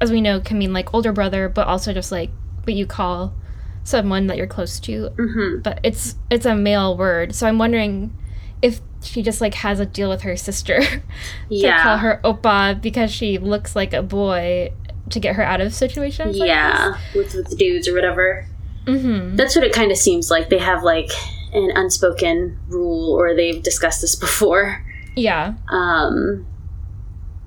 as 0.00 0.10
we 0.10 0.22
know, 0.22 0.40
can 0.40 0.58
mean, 0.58 0.72
like, 0.72 0.94
older 0.94 1.12
brother, 1.12 1.48
but 1.50 1.66
also 1.66 1.92
just, 1.92 2.10
like, 2.10 2.30
what 2.68 2.76
you 2.76 2.86
call 2.86 3.34
someone 3.82 4.26
that 4.28 4.36
you're 4.36 4.46
close 4.46 4.78
to. 4.80 5.08
hmm 5.16 5.58
But 5.62 5.80
it's 5.82 6.14
it's 6.30 6.46
a 6.46 6.54
male 6.54 6.96
word, 6.96 7.34
so 7.34 7.46
I'm 7.48 7.58
wondering 7.58 8.16
if 8.62 8.80
she 9.02 9.22
just, 9.22 9.40
like, 9.40 9.54
has 9.54 9.78
a 9.78 9.86
deal 9.86 10.08
with 10.10 10.22
her 10.22 10.36
sister 10.36 10.80
to 10.82 11.00
Yeah. 11.48 11.82
call 11.82 11.98
her 11.98 12.20
Oppa 12.24 12.80
because 12.80 13.12
she 13.12 13.38
looks 13.38 13.76
like 13.76 13.92
a 13.92 14.02
boy 14.02 14.72
to 15.10 15.20
get 15.20 15.36
her 15.36 15.42
out 15.44 15.60
of 15.60 15.72
situations 15.72 16.36
yeah, 16.36 16.94
with, 17.14 17.32
with 17.34 17.56
dudes 17.56 17.86
or 17.88 17.94
whatever. 17.94 18.44
Mm-hmm. 18.86 19.36
That's 19.36 19.54
what 19.54 19.64
it 19.64 19.72
kind 19.72 19.92
of 19.92 19.96
seems 19.98 20.30
like. 20.30 20.48
They 20.48 20.58
have, 20.58 20.82
like, 20.82 21.10
an 21.54 21.70
unspoken 21.76 22.58
rule, 22.68 23.14
or 23.14 23.34
they've 23.36 23.62
discussed 23.62 24.00
this 24.00 24.16
before. 24.26 24.84
Yeah. 25.14 25.54
Um, 25.70 26.44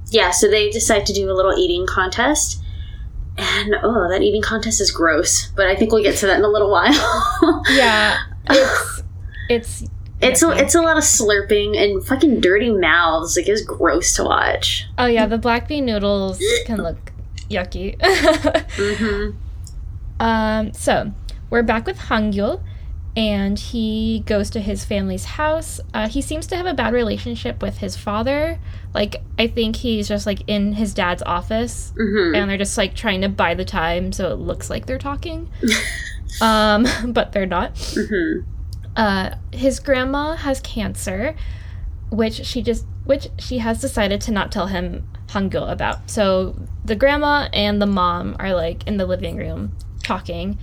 yeah, 0.09 0.31
so 0.31 0.49
they 0.49 0.69
decide 0.69 1.05
to 1.07 1.13
do 1.13 1.29
a 1.29 1.33
little 1.35 1.53
eating 1.57 1.85
contest. 1.85 2.60
And 3.41 3.75
oh, 3.81 4.07
that 4.09 4.21
eating 4.21 4.43
contest 4.43 4.79
is 4.79 4.91
gross, 4.91 5.47
but 5.55 5.65
I 5.65 5.75
think 5.75 5.91
we'll 5.91 6.03
get 6.03 6.15
to 6.17 6.27
that 6.27 6.37
in 6.37 6.43
a 6.45 6.47
little 6.47 6.69
while. 6.69 7.63
Yeah. 7.71 8.17
It's 8.45 9.03
it's 9.49 9.83
it's 10.21 10.43
a, 10.43 10.51
it's 10.51 10.75
a 10.75 10.81
lot 10.81 10.97
of 10.97 11.03
slurping 11.03 11.75
and 11.81 12.05
fucking 12.05 12.39
dirty 12.41 12.71
mouths. 12.71 13.35
Like 13.35 13.47
it's 13.47 13.63
gross 13.63 14.15
to 14.15 14.25
watch. 14.25 14.85
Oh 14.97 15.07
yeah, 15.07 15.25
the 15.25 15.37
black 15.39 15.67
bean 15.67 15.85
noodles 15.85 16.39
can 16.65 16.77
look 16.81 17.11
yucky. 17.49 17.97
Mm-hmm. 18.71 19.31
um, 20.21 20.73
so 20.73 21.11
we're 21.49 21.63
back 21.63 21.85
with 21.85 21.97
Hangyul, 21.97 22.61
and 23.15 23.59
he 23.59 24.23
goes 24.25 24.49
to 24.51 24.59
his 24.61 24.85
family's 24.85 25.25
house. 25.25 25.79
Uh, 25.93 26.07
he 26.07 26.21
seems 26.21 26.47
to 26.47 26.55
have 26.55 26.65
a 26.65 26.73
bad 26.73 26.93
relationship 26.93 27.61
with 27.61 27.79
his 27.79 27.95
father. 27.97 28.59
Like 28.93 29.17
I 29.37 29.47
think 29.47 29.75
he's 29.77 30.07
just 30.07 30.25
like 30.25 30.43
in 30.47 30.73
his 30.73 30.93
dad's 30.93 31.21
office, 31.23 31.93
Mm-hmm. 31.99 32.35
and 32.35 32.49
they're 32.49 32.57
just 32.57 32.77
like 32.77 32.95
trying 32.95 33.21
to 33.21 33.29
buy 33.29 33.53
the 33.53 33.65
time 33.65 34.11
so 34.13 34.31
it 34.31 34.35
looks 34.35 34.69
like 34.69 34.85
they're 34.85 34.97
talking. 34.97 35.49
um, 36.41 36.85
but 37.07 37.31
they're 37.31 37.45
not. 37.45 37.75
Mm-hmm. 37.75 38.49
Uh, 38.95 39.35
his 39.53 39.79
grandma 39.79 40.35
has 40.35 40.59
cancer, 40.61 41.35
which 42.09 42.45
she 42.45 42.61
just 42.61 42.85
which 43.05 43.29
she 43.39 43.57
has 43.57 43.81
decided 43.81 44.21
to 44.21 44.31
not 44.31 44.51
tell 44.51 44.67
him 44.67 45.07
Hangul 45.27 45.69
about. 45.71 46.09
So 46.09 46.55
the 46.85 46.95
grandma 46.95 47.47
and 47.53 47.81
the 47.81 47.85
mom 47.87 48.35
are 48.39 48.53
like 48.53 48.85
in 48.87 48.97
the 48.97 49.05
living 49.05 49.37
room 49.37 49.71
talking, 50.03 50.57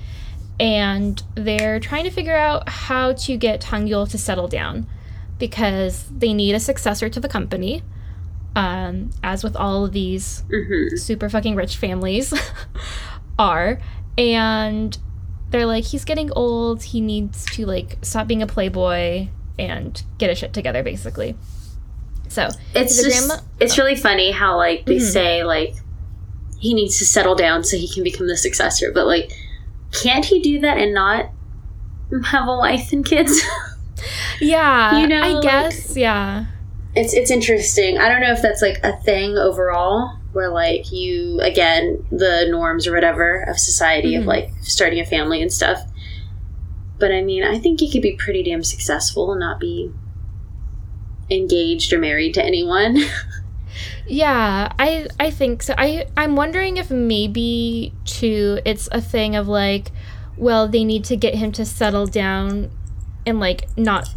and 0.60 1.22
they're 1.34 1.78
trying 1.80 2.04
to 2.04 2.10
figure 2.10 2.36
out 2.36 2.68
how 2.68 3.12
to 3.12 3.36
get 3.36 3.62
Hangul 3.62 4.08
to 4.10 4.18
settle 4.18 4.48
down 4.48 4.86
because 5.38 6.04
they 6.10 6.32
need 6.34 6.54
a 6.54 6.60
successor 6.60 7.08
to 7.08 7.20
the 7.20 7.28
company. 7.28 7.82
Um, 8.56 9.10
as 9.22 9.44
with 9.44 9.54
all 9.54 9.84
of 9.84 9.92
these 9.92 10.42
Mm-hmm. 10.50 10.96
super 10.96 11.28
fucking 11.28 11.54
rich 11.54 11.76
families 11.76 12.34
are 13.38 13.78
and 14.16 14.98
they're 15.50 15.66
like 15.66 15.84
he's 15.84 16.04
getting 16.04 16.32
old 16.32 16.82
he 16.82 17.00
needs 17.00 17.44
to 17.52 17.66
like 17.66 17.98
stop 18.02 18.26
being 18.26 18.42
a 18.42 18.46
playboy 18.48 19.28
and 19.58 20.02
get 20.18 20.30
his 20.30 20.38
shit 20.38 20.52
together 20.52 20.82
basically 20.82 21.36
so 22.26 22.48
It's 22.74 23.00
just 23.00 23.28
grandma- 23.28 23.42
it's 23.60 23.78
really 23.78 23.94
funny 23.94 24.32
how 24.32 24.56
like 24.56 24.86
they 24.86 24.96
Mhm. 24.96 25.12
say 25.12 25.44
like 25.44 25.74
he 26.58 26.74
needs 26.74 26.98
to 26.98 27.06
settle 27.06 27.36
down 27.36 27.62
so 27.62 27.76
he 27.76 27.88
can 27.92 28.02
become 28.02 28.26
the 28.26 28.36
successor, 28.36 28.90
but 28.92 29.06
like 29.06 29.30
can't 29.92 30.24
he 30.24 30.40
do 30.40 30.60
that 30.60 30.78
and 30.78 30.92
not 30.94 31.30
have 32.26 32.48
a 32.48 32.56
wife 32.56 32.92
and 32.92 33.04
kids? 33.04 33.40
yeah 34.40 35.00
You 35.00 35.06
know, 35.08 35.20
i 35.20 35.32
like- 35.32 35.42
guess 35.42 35.96
yeah 35.96 36.46
it's 36.94 37.12
it's 37.14 37.30
interesting. 37.30 37.98
I 37.98 38.08
don't 38.08 38.20
know 38.22 38.32
if 38.32 38.42
that's 38.42 38.62
like 38.62 38.80
a 38.82 38.96
thing 39.02 39.36
overall 39.36 40.16
where 40.32 40.48
like 40.48 40.90
you 40.90 41.38
again 41.40 42.04
the 42.10 42.46
norms 42.50 42.86
or 42.88 42.92
whatever 42.94 43.42
of 43.42 43.58
society 43.58 44.14
Mhm. 44.14 44.20
of 44.20 44.24
like 44.26 44.50
starting 44.62 44.98
a 44.98 45.04
family 45.04 45.40
and 45.42 45.52
stuff. 45.52 45.80
But 46.98 47.12
I 47.12 47.20
mean, 47.20 47.44
I 47.44 47.58
think 47.58 47.80
you 47.82 47.90
could 47.90 48.02
be 48.02 48.16
pretty 48.16 48.42
damn 48.42 48.64
successful 48.64 49.30
and 49.30 49.38
not 49.38 49.60
be 49.60 49.92
engaged 51.30 51.92
or 51.92 51.98
married 51.98 52.34
to 52.34 52.44
anyone. 52.44 52.96
yeah 54.06 54.72
i 54.78 55.06
i 55.20 55.30
think 55.30 55.62
so 55.62 55.74
i 55.78 56.06
i'm 56.16 56.34
wondering 56.36 56.76
if 56.76 56.90
maybe 56.90 57.92
too 58.04 58.58
it's 58.64 58.88
a 58.92 59.00
thing 59.00 59.36
of 59.36 59.46
like 59.48 59.90
well 60.36 60.68
they 60.68 60.84
need 60.84 61.04
to 61.04 61.16
get 61.16 61.34
him 61.34 61.50
to 61.52 61.64
settle 61.64 62.06
down 62.06 62.70
and 63.26 63.40
like 63.40 63.68
not 63.76 64.08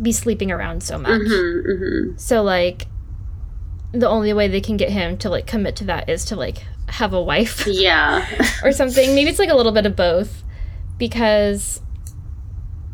be 0.00 0.12
sleeping 0.12 0.50
around 0.52 0.82
so 0.82 0.98
much 0.98 1.22
hmm 1.26 1.60
hmm 1.60 2.16
So 2.16 2.42
like 2.42 2.86
the 3.92 4.08
only 4.08 4.32
way 4.34 4.48
they 4.48 4.60
can 4.60 4.76
get 4.76 4.90
him 4.90 5.16
to 5.18 5.30
like 5.30 5.46
commit 5.46 5.74
to 5.76 5.84
that 5.84 6.08
is 6.08 6.24
to 6.26 6.36
like 6.36 6.58
have 6.88 7.12
a 7.14 7.22
wife 7.22 7.64
Yeah. 7.70 8.26
or 8.62 8.70
something. 8.72 9.14
Maybe 9.14 9.30
it's 9.30 9.38
like 9.38 9.48
a 9.48 9.54
little 9.56 9.72
bit 9.72 9.86
of 9.86 9.96
both 9.96 10.42
because 10.98 11.80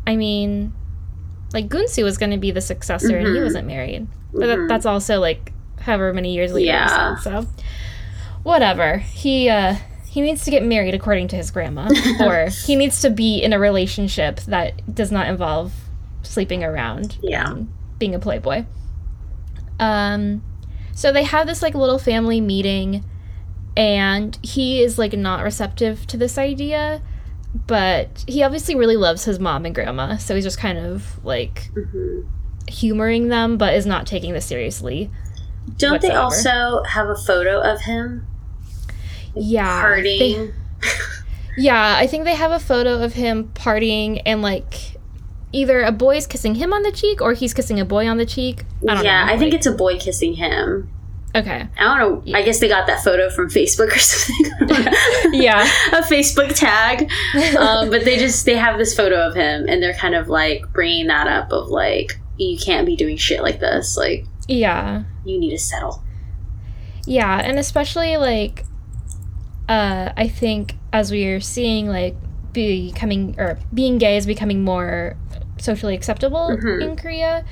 I 0.07 0.15
mean 0.15 0.73
like 1.53 1.67
Gunsu 1.67 2.03
was 2.03 2.17
going 2.17 2.31
to 2.31 2.37
be 2.37 2.51
the 2.51 2.61
successor 2.61 3.17
and 3.17 3.27
he 3.27 3.33
Mhm. 3.39 3.43
wasn't 3.43 3.67
married. 3.67 4.07
But 4.33 4.47
that, 4.47 4.65
that's 4.67 4.85
also 4.85 5.19
like 5.19 5.51
however 5.85 6.13
many 6.13 6.33
years 6.33 6.51
later. 6.53 6.67
Yeah. 6.67 7.15
So, 7.17 7.41
so 7.41 7.47
whatever. 8.43 8.97
He 8.97 9.49
uh 9.49 9.75
he 10.07 10.21
needs 10.21 10.43
to 10.45 10.51
get 10.51 10.63
married 10.63 10.93
according 10.93 11.27
to 11.29 11.35
his 11.35 11.51
grandma 11.51 11.89
or 12.21 12.47
he 12.65 12.75
needs 12.75 13.01
to 13.01 13.09
be 13.09 13.39
in 13.41 13.51
a 13.53 13.59
relationship 13.59 14.39
that 14.41 14.93
does 14.95 15.11
not 15.11 15.27
involve 15.27 15.73
sleeping 16.23 16.63
around 16.63 17.17
Yeah. 17.21 17.51
and 17.51 17.67
being 17.99 18.15
a 18.15 18.19
playboy. 18.19 18.65
Um 19.79 20.41
so 20.93 21.11
they 21.11 21.23
have 21.23 21.47
this 21.47 21.61
like 21.61 21.75
little 21.75 21.99
family 21.99 22.39
meeting 22.39 23.03
and 23.75 24.37
he 24.41 24.81
is 24.81 24.97
like 24.97 25.11
not 25.13 25.43
receptive 25.43 26.07
to 26.07 26.15
this 26.17 26.37
idea 26.37 27.01
but 27.67 28.23
he 28.27 28.41
obviously 28.43 28.75
really 28.75 28.95
loves 28.95 29.25
his 29.25 29.37
mom 29.39 29.65
and 29.65 29.75
grandma 29.75 30.15
so 30.15 30.33
he's 30.35 30.45
just 30.45 30.57
kind 30.57 30.77
of 30.77 31.23
like 31.25 31.69
hmm 31.73 32.21
humoring 32.67 33.27
them 33.27 33.57
but 33.59 33.75
is 33.75 33.85
not 33.85 34.07
taking 34.07 34.33
this 34.33 34.43
seriously 34.45 35.07
Don't 35.77 36.01
they 36.01 36.11
also 36.11 36.83
have 36.83 37.09
a 37.09 37.15
photo 37.15 37.59
of 37.59 37.81
him 37.81 38.27
yeah 39.35 39.83
partying? 39.83 40.19
they- 40.19 40.89
yeah, 41.57 41.95
I 41.97 42.07
think 42.07 42.25
they 42.25 42.35
have 42.35 42.51
a 42.51 42.59
photo 42.59 43.01
of 43.03 43.13
him 43.13 43.51
partying 43.53 44.21
and 44.25 44.41
like 44.41 44.97
either 45.51 45.81
a 45.83 45.91
boy's 45.91 46.27
kissing 46.27 46.55
him 46.55 46.73
on 46.73 46.83
the 46.83 46.91
cheek 46.91 47.21
or 47.21 47.33
he's 47.33 47.53
kissing 47.53 47.79
a 47.79 47.85
boy 47.85 48.07
on 48.07 48.17
the 48.17 48.25
cheek. 48.25 48.63
I 48.87 48.95
don't 48.95 49.05
yeah, 49.05 49.25
know. 49.25 49.33
I 49.33 49.37
think 49.37 49.53
it's 49.53 49.65
a 49.65 49.71
boy 49.71 49.97
kissing 49.97 50.33
him. 50.33 50.91
okay. 51.33 51.67
I 51.77 51.83
don't 51.97 52.25
know. 52.25 52.37
I 52.37 52.43
guess 52.43 52.59
they 52.59 52.67
got 52.67 52.87
that 52.87 53.03
photo 53.03 53.29
from 53.29 53.49
Facebook 53.49 53.87
or 53.95 53.99
something. 53.99 54.51
I 54.61 54.65
don't 54.65 54.85
know. 54.85 55.39
Yeah. 55.39 55.63
a 55.93 56.01
Facebook 56.01 56.55
tag. 56.55 57.09
Um, 57.57 57.89
but 57.89 58.03
they 58.05 58.17
just 58.17 58.45
they 58.45 58.55
have 58.55 58.77
this 58.77 58.93
photo 58.95 59.15
of 59.27 59.33
him, 59.35 59.65
and 59.67 59.81
they're 59.81 59.93
kind 59.93 60.13
of 60.15 60.27
like 60.27 60.71
bringing 60.73 61.07
that 61.07 61.27
up 61.27 61.51
of 61.51 61.69
like 61.69 62.19
you 62.37 62.57
can't 62.57 62.85
be 62.85 62.95
doing 62.97 63.15
shit 63.17 63.41
like 63.41 63.59
this. 63.61 63.95
Like 63.95 64.25
Yeah. 64.47 65.03
you 65.23 65.39
need 65.39 65.51
to 65.51 65.57
settle. 65.57 66.03
Yeah, 67.07 67.39
and 67.39 67.57
especially 67.59 68.17
like 68.17 68.65
uh 69.67 70.11
I 70.15 70.27
think 70.27 70.75
as 70.93 71.11
we 71.11 71.25
are 71.25 71.39
seeing 71.39 71.87
like 71.87 72.15
becoming 72.53 73.35
or 73.37 73.57
being 73.73 73.97
gay 73.97 74.17
is 74.17 74.25
becoming 74.25 74.63
more 74.63 75.17
socially 75.57 75.95
acceptable 75.95 76.49
Mhm. 76.57 76.81
in 76.81 76.95
Korea 76.95 77.43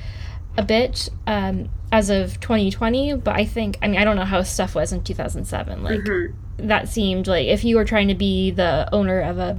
a 0.56 0.62
bit 0.62 1.08
um 1.26 1.68
as 1.92 2.10
of 2.10 2.38
2020, 2.40 3.14
but 3.14 3.34
I 3.36 3.44
think 3.44 3.78
I 3.82 3.88
mean 3.88 4.00
I 4.00 4.04
don't 4.04 4.16
know 4.16 4.24
how 4.24 4.42
stuff 4.42 4.74
was 4.74 4.92
in 4.92 5.02
2007 5.02 5.82
like 5.82 6.00
Mhm. 6.00 6.34
that 6.58 6.88
seemed 6.88 7.26
like 7.26 7.46
if 7.48 7.64
you 7.64 7.76
were 7.76 7.84
trying 7.84 8.08
to 8.08 8.14
be 8.14 8.50
the 8.50 8.88
owner 8.92 9.20
of 9.20 9.38
a 9.38 9.56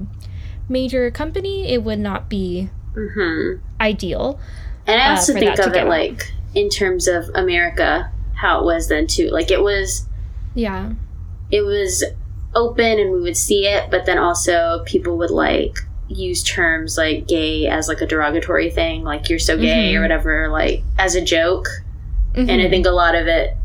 major 0.69 1.11
company, 1.11 1.67
it 1.67 1.83
would 1.83 1.99
not 1.99 2.29
be 2.29 2.69
Mhm. 2.95 3.59
ideal. 3.81 4.39
And 4.87 5.01
I 5.01 5.07
Uh, 5.07 5.09
also 5.11 5.33
for 5.33 5.39
think 5.39 5.59
of 5.59 5.73
it 5.73 5.87
like 5.87 6.31
in 6.55 6.69
terms 6.69 7.07
of 7.07 7.29
America, 7.35 8.09
how 8.35 8.59
it 8.59 8.65
was 8.65 8.87
then 8.87 9.05
too. 9.07 9.29
Like 9.29 9.51
it 9.51 9.61
was 9.61 10.07
Yeah. 10.55 10.91
it 11.51 11.61
was 11.61 12.03
open 12.55 12.99
and 12.99 13.11
we 13.11 13.21
would 13.21 13.37
see 13.37 13.67
it, 13.67 13.91
but 13.91 14.05
then 14.05 14.17
also 14.17 14.81
people 14.85 15.17
would 15.17 15.29
like 15.29 15.77
use 16.07 16.43
terms 16.43 16.97
like 16.97 17.27
gay 17.27 17.67
as 17.67 17.87
like 17.87 17.99
a 18.01 18.05
derogatory 18.07 18.69
thing, 18.69 19.03
like 19.03 19.29
you're 19.29 19.39
so 19.39 19.57
gay 19.57 19.91
Mhm. 19.93 19.97
or 19.97 20.01
whatever, 20.01 20.47
like 20.49 20.83
as 20.97 21.15
a 21.15 21.21
joke. 21.21 21.67
And 22.35 22.49
I 22.49 22.55
Mhm. 22.65 22.69
think 22.69 22.85
a 22.85 22.91
lot 22.91 23.15
of 23.15 23.27
it 23.27 23.55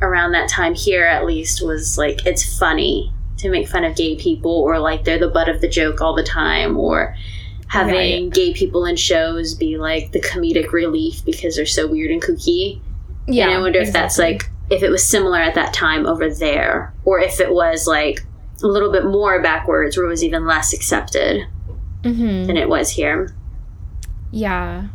around 0.00 0.32
that 0.32 0.48
time 0.48 0.74
here 0.74 1.04
at 1.04 1.24
least 1.24 1.64
was 1.64 1.96
like 1.96 2.26
it's 2.26 2.58
funny 2.58 3.12
to 3.38 3.48
make 3.48 3.68
fun 3.68 3.84
of 3.84 3.96
gay 3.96 4.14
people 4.16 4.50
or 4.52 4.78
like 4.78 5.04
they're 5.04 5.18
the 5.18 5.28
butt 5.28 5.48
of 5.48 5.60
the 5.60 5.68
joke 5.68 6.00
all 6.00 6.14
the 6.14 6.22
time 6.22 6.76
or 6.76 7.14
having 7.72 8.28
gay 8.30 8.52
people 8.52 8.84
in 8.84 8.96
shows 8.96 9.54
be 9.54 9.78
like 9.78 10.12
the 10.12 10.20
comedic 10.20 10.72
relief 10.72 11.24
because 11.24 11.56
they're 11.56 11.64
so 11.66 11.86
weird 11.86 12.10
and 12.10 12.22
kooky. 12.22 12.80
yeah. 13.26 13.44
and 13.46 13.54
I 13.54 13.60
wonder 13.60 13.78
if 13.80 13.92
that's 13.92 14.18
like 14.18 14.50
if 14.70 14.82
it 14.82 14.90
was 14.90 15.06
similar 15.06 15.38
at 15.38 15.54
that 15.54 15.72
time 15.74 16.06
over 16.06 16.28
there, 16.32 16.92
or 17.04 17.18
if 17.20 17.40
it 17.40 17.52
was 17.52 17.86
like 17.86 18.24
a 18.62 18.66
little 18.66 18.92
bit 18.92 19.04
more 19.04 19.40
backwards, 19.42 19.96
where 19.96 20.06
it 20.06 20.08
was 20.10 20.22
even 20.24 20.46
less 20.46 20.72
accepted 20.72 21.46
Mhm. 22.02 22.46
than 22.46 22.56
it 22.56 22.68
was 22.68 22.90
here. 22.90 23.34
Yeah. 24.30 24.88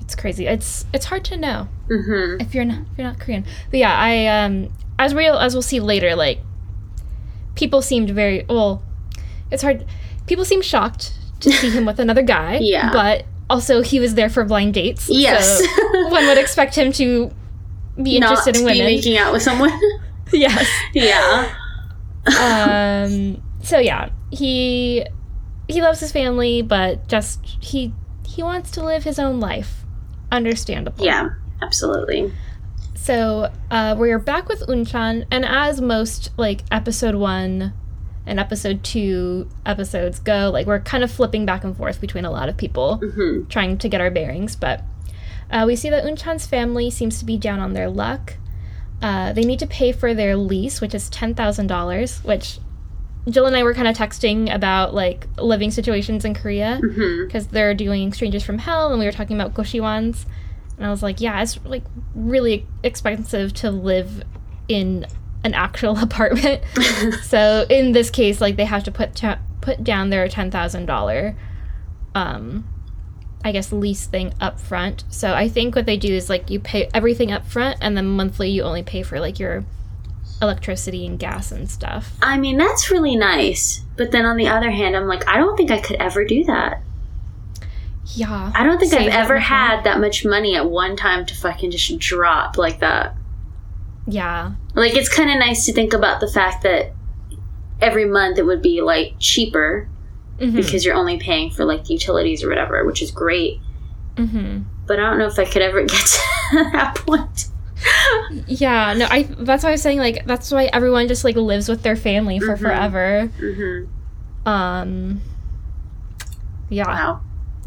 It's 0.00 0.14
crazy. 0.14 0.46
It's 0.46 0.84
it's 0.92 1.06
hard 1.06 1.24
to 1.26 1.36
know 1.36 1.68
Mm-hmm. 1.88 2.40
if 2.40 2.54
you're 2.54 2.64
not 2.64 2.80
if 2.92 2.98
you're 2.98 3.06
not 3.06 3.18
Korean. 3.18 3.44
But 3.70 3.78
yeah, 3.80 3.94
I 3.98 4.26
um 4.26 4.68
as 4.98 5.14
we 5.14 5.26
as 5.26 5.54
we'll 5.54 5.62
see 5.62 5.80
later, 5.80 6.14
like 6.14 6.40
people 7.54 7.82
seemed 7.82 8.10
very 8.10 8.44
well. 8.48 8.82
It's 9.50 9.62
hard. 9.62 9.84
People 10.26 10.44
seem 10.44 10.60
shocked 10.62 11.12
to 11.40 11.50
see 11.52 11.70
him 11.70 11.84
with 11.86 11.98
another 12.00 12.22
guy. 12.22 12.58
Yeah. 12.62 12.92
But 12.92 13.24
also, 13.50 13.80
he 13.82 13.98
was 14.00 14.14
there 14.14 14.28
for 14.28 14.44
blind 14.44 14.74
dates. 14.74 15.08
Yes. 15.10 15.58
So 15.64 16.08
one 16.10 16.26
would 16.26 16.38
expect 16.38 16.74
him 16.76 16.92
to 16.92 17.30
be 18.02 18.18
Not 18.18 18.30
interested 18.30 18.56
in 18.56 18.64
women. 18.64 18.84
making 18.86 19.16
out 19.16 19.32
with 19.32 19.42
someone. 19.42 19.72
yes. 20.32 20.68
yeah. 20.94 21.54
um 22.26 23.42
so 23.62 23.78
yeah 23.78 24.10
he 24.30 25.04
he 25.68 25.80
loves 25.80 26.00
his 26.00 26.12
family 26.12 26.60
but 26.62 27.06
just 27.08 27.40
he 27.60 27.92
he 28.26 28.42
wants 28.42 28.70
to 28.72 28.82
live 28.84 29.02
his 29.04 29.18
own 29.18 29.40
life 29.40 29.84
understandable 30.30 31.04
Yeah. 31.04 31.30
Absolutely. 31.62 32.30
so 32.94 33.50
uh 33.70 33.96
we're 33.98 34.18
back 34.18 34.48
with 34.48 34.60
unchan 34.68 35.24
and 35.30 35.44
as 35.46 35.80
most 35.80 36.30
like 36.36 36.62
episode 36.70 37.14
one 37.14 37.72
and 38.28 38.38
episode 38.38 38.84
two 38.84 39.48
episodes 39.66 40.18
go 40.20 40.50
like 40.52 40.66
we're 40.66 40.80
kind 40.80 41.02
of 41.02 41.10
flipping 41.10 41.44
back 41.46 41.64
and 41.64 41.76
forth 41.76 42.00
between 42.00 42.24
a 42.24 42.30
lot 42.30 42.48
of 42.48 42.56
people 42.56 42.98
hmm 42.98 43.44
trying 43.48 43.78
to 43.78 43.88
get 43.88 44.00
our 44.00 44.10
bearings, 44.10 44.54
but 44.56 44.82
uh, 45.50 45.64
we 45.66 45.74
see 45.74 45.88
that 45.90 46.04
Unchan's 46.04 46.46
family 46.46 46.90
seems 46.90 47.18
to 47.18 47.24
be 47.24 47.38
down 47.38 47.58
on 47.58 47.72
their 47.72 47.88
luck. 47.88 48.34
Uh, 49.00 49.32
they 49.32 49.42
need 49.42 49.58
to 49.60 49.66
pay 49.66 49.92
for 49.92 50.12
their 50.12 50.36
lease, 50.36 50.80
which 50.80 50.94
is 50.94 51.08
ten 51.08 51.34
thousand 51.34 51.68
dollars. 51.68 52.22
Which 52.24 52.58
Jill 53.30 53.46
and 53.46 53.56
I 53.56 53.62
were 53.62 53.74
kind 53.74 53.88
of 53.88 53.96
texting 53.96 54.52
about 54.54 54.94
like 54.94 55.26
living 55.38 55.70
situations 55.70 56.24
in 56.24 56.34
Korea 56.34 56.80
because 57.26 57.46
they're 57.48 57.74
doing 57.74 58.12
Strangers 58.12 58.42
from 58.42 58.58
Hell, 58.58 58.90
and 58.90 58.98
we 58.98 59.06
were 59.06 59.12
talking 59.12 59.40
about 59.40 59.54
Goshiwons, 59.54 60.26
and 60.76 60.86
I 60.86 60.90
was 60.90 61.02
like, 61.02 61.20
yeah, 61.20 61.40
it's 61.40 61.58
like 61.64 61.84
really 62.14 62.66
expensive 62.82 63.52
to 63.54 63.70
live 63.70 64.22
in 64.68 65.06
an 65.44 65.54
actual 65.54 65.98
apartment. 66.02 66.62
so 67.22 67.66
in 67.68 67.92
this 67.92 68.10
case, 68.10 68.40
like 68.40 68.56
they 68.56 68.64
have 68.64 68.84
to 68.84 68.90
put 68.90 69.20
put 69.60 69.84
down 69.84 70.10
their 70.10 70.28
ten 70.28 70.50
thousand 70.50 70.86
dollar, 70.86 71.36
um, 72.14 72.66
I 73.44 73.52
guess 73.52 73.72
lease 73.72 74.06
thing 74.06 74.34
up 74.40 74.60
front. 74.60 75.04
So 75.10 75.34
I 75.34 75.48
think 75.48 75.74
what 75.74 75.86
they 75.86 75.96
do 75.96 76.12
is 76.12 76.28
like 76.28 76.50
you 76.50 76.60
pay 76.60 76.88
everything 76.94 77.32
up 77.32 77.46
front, 77.46 77.78
and 77.80 77.96
then 77.96 78.06
monthly 78.06 78.50
you 78.50 78.62
only 78.62 78.82
pay 78.82 79.02
for 79.02 79.20
like 79.20 79.38
your 79.38 79.64
electricity 80.40 81.06
and 81.06 81.18
gas 81.18 81.50
and 81.52 81.68
stuff. 81.70 82.12
I 82.22 82.38
mean, 82.38 82.58
that's 82.58 82.90
really 82.90 83.16
nice. 83.16 83.82
But 83.96 84.12
then 84.12 84.24
on 84.24 84.36
the 84.36 84.48
other 84.48 84.70
hand, 84.70 84.96
I'm 84.96 85.08
like, 85.08 85.26
I 85.28 85.36
don't 85.36 85.56
think 85.56 85.70
I 85.70 85.80
could 85.80 85.96
ever 85.96 86.24
do 86.24 86.44
that. 86.44 86.82
Yeah, 88.14 88.52
I 88.54 88.64
don't 88.64 88.78
think 88.78 88.94
I've 88.94 89.12
ever 89.12 89.38
had 89.38 89.82
that 89.82 90.00
much 90.00 90.24
money 90.24 90.56
at 90.56 90.70
one 90.70 90.96
time 90.96 91.26
to 91.26 91.34
fucking 91.34 91.70
just 91.70 91.98
drop 91.98 92.56
like 92.56 92.80
that. 92.80 93.14
Yeah, 94.08 94.52
Like 94.74 94.96
it's 94.96 95.08
kind 95.08 95.30
of 95.30 95.38
nice 95.38 95.66
to 95.66 95.72
think 95.72 95.92
about 95.92 96.20
the 96.20 96.28
fact 96.28 96.62
that 96.62 96.92
every 97.80 98.04
month 98.06 98.38
it 98.38 98.46
would 98.46 98.62
be 98.62 98.80
like 98.80 99.14
cheaper 99.18 99.88
Mhm. 100.40 100.54
because 100.56 100.84
you're 100.84 100.94
only 100.94 101.18
paying 101.18 101.50
for 101.50 101.64
like 101.64 101.88
utilities 101.90 102.42
or 102.42 102.48
whatever, 102.48 102.84
which 102.84 103.02
is 103.02 103.10
great. 103.10 103.60
Mhm. 104.16 104.64
But 104.86 104.98
I 104.98 105.02
don't 105.02 105.18
know 105.18 105.26
if 105.26 105.38
I 105.38 105.44
could 105.44 105.62
ever 105.62 105.82
get 105.84 105.98
to 106.06 106.70
that 106.72 106.94
point. 107.06 107.46
Yeah, 108.46 108.94
no, 108.94 109.06
I 109.10 109.22
that's 109.38 109.62
why 109.62 109.68
I 109.70 109.72
was 109.72 109.82
saying 109.82 109.98
like 109.98 110.24
that's 110.26 110.50
why 110.50 110.64
everyone 110.72 111.06
just 111.08 111.22
like 111.24 111.36
lives 111.36 111.68
with 111.68 111.82
their 111.82 111.96
family 111.96 112.38
for 112.40 112.56
Mhm. 112.56 112.60
forever. 112.60 113.26
hmm 113.38 113.84
Um 114.48 115.20
Yeah. 116.70 116.86
Wow. 116.88 117.20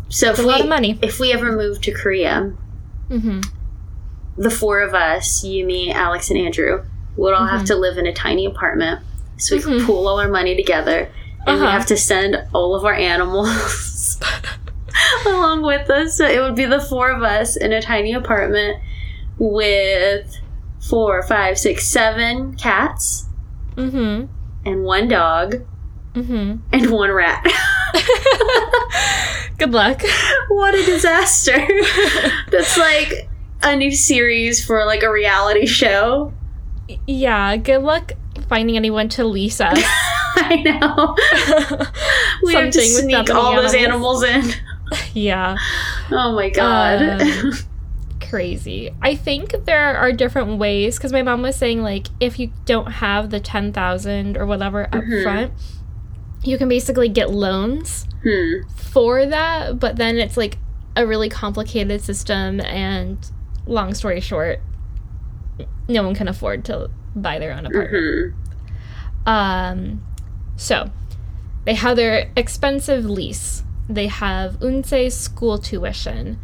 So 0.10 0.27
if 0.27 0.32
It's 0.32 0.39
a 0.39 0.43
lot 0.47 0.58
we, 0.58 0.63
of 0.63 0.69
money. 0.69 0.99
if 1.01 1.19
we 1.19 1.32
ever 1.34 1.51
move 1.56 1.80
to 1.82 1.91
Korea, 1.93 2.51
Mhm. 3.10 3.45
The 4.41 4.49
four 4.49 4.82
of 4.82 4.93
us, 4.93 5.43
you, 5.43 5.65
me, 5.65 5.91
Alex, 5.91 6.30
and 6.30 6.39
Andrew, 6.39 6.84
would 7.17 7.34
all 7.34 7.45
have 7.47 7.65
to 7.65 7.75
live 7.75 7.97
in 7.97 8.08
a 8.08 8.13
tiny 8.13 8.45
apartment 8.45 9.01
so 9.38 9.56
we 9.56 9.62
Mhm. 9.62 9.65
could 9.65 9.86
pool 9.86 10.08
all 10.08 10.19
our 10.19 10.27
money 10.30 10.56
together. 10.56 11.10
And 11.45 11.58
we 11.58 11.63
Uh-huh. 11.63 11.71
have 11.71 11.86
to 11.88 11.97
send 11.97 12.38
all 12.54 12.75
of 12.75 12.86
our 12.86 12.93
animals 12.93 14.19
along 15.25 15.63
with 15.63 15.89
us. 15.89 16.15
So 16.17 16.25
it 16.25 16.39
would 16.39 16.56
be 16.56 16.65
the 16.65 16.80
four 16.80 17.10
of 17.12 17.23
us 17.23 17.56
in 17.56 17.73
a 17.73 17.82
tiny 17.82 18.13
apartment 18.13 18.77
with 19.38 20.38
four, 20.89 21.21
five, 21.23 21.58
six, 21.58 21.88
seven 21.88 22.56
cats 22.56 23.25
Mhm. 23.75 24.27
and 24.65 24.84
one 24.84 25.08
dog 25.08 25.56
Mhm. 26.15 26.60
and 26.71 26.89
one 26.91 27.12
rat. 27.12 27.45
Good 29.58 29.71
luck. 29.73 30.01
what 30.49 30.73
a 30.75 30.84
disaster. 30.86 31.67
That's 32.51 32.77
like 32.77 33.27
a 33.63 33.76
new 33.76 33.91
series 33.91 34.63
for 34.63 34.86
like 34.86 35.04
a 35.04 35.12
reality 35.12 35.65
show. 35.65 36.34
yeah, 37.08 37.56
good 37.58 37.82
luck 37.84 38.13
finding 38.50 38.76
anyone 38.76 39.08
to 39.10 39.24
lease 39.26 39.62
us. 39.62 39.82
I 40.36 40.56
know. 40.63 41.15
We 42.43 42.54
have 42.56 42.71
to 42.71 42.82
Something 42.82 43.26
sneak 43.26 43.30
all 43.30 43.56
those 43.56 43.76
animals 43.76 44.24
in. 44.24 44.43
yeah. 45.13 45.56
Oh 46.10 46.34
my 46.34 46.50
god. 46.50 47.21
Um, 47.21 47.54
crazy. 48.19 48.91
I 49.02 49.15
think 49.15 49.65
there 49.65 49.95
are 49.95 50.12
different 50.12 50.58
ways 50.58 50.97
because 50.97 51.13
my 51.13 51.21
mom 51.21 51.43
was 51.43 51.56
saying 51.56 51.84
like 51.84 52.08
if 52.19 52.39
you 52.39 52.52
don't 52.65 52.93
have 52.93 53.30
the 53.30 53.39
10,000 53.39 54.38
or 54.38 54.45
whatever 54.47 54.86
up 54.86 55.04
Mhm. 55.04 55.24
front, 55.24 55.54
you 56.43 56.58
can 56.58 56.67
basically 56.67 57.10
get 57.10 57.30
loans 57.30 58.08
hmm. 58.24 58.67
for 58.76 59.26
that, 59.26 59.80
but 59.80 59.97
then 59.97 60.17
it's 60.17 60.36
like 60.38 60.58
a 60.97 61.06
really 61.06 61.30
complicated 61.30 62.02
system 62.02 62.60
and 62.62 63.17
long 63.65 63.93
story 63.93 64.19
short, 64.19 64.60
no 65.88 66.04
one 66.04 66.15
can 66.15 66.28
afford 66.28 66.65
to 66.65 66.89
buy 67.15 67.39
their 67.39 67.52
own 67.54 67.65
apartment. 67.65 68.34
hmm 69.26 69.30
Um, 69.30 70.02
so 70.56 70.89
they 71.65 71.74
have 71.76 71.95
their 71.95 72.32
expensive 72.36 73.06
lease. 73.06 73.63
They 73.89 74.08
have 74.08 74.62
Unse's 74.63 75.15
school 75.15 75.58
tuition, 75.58 76.39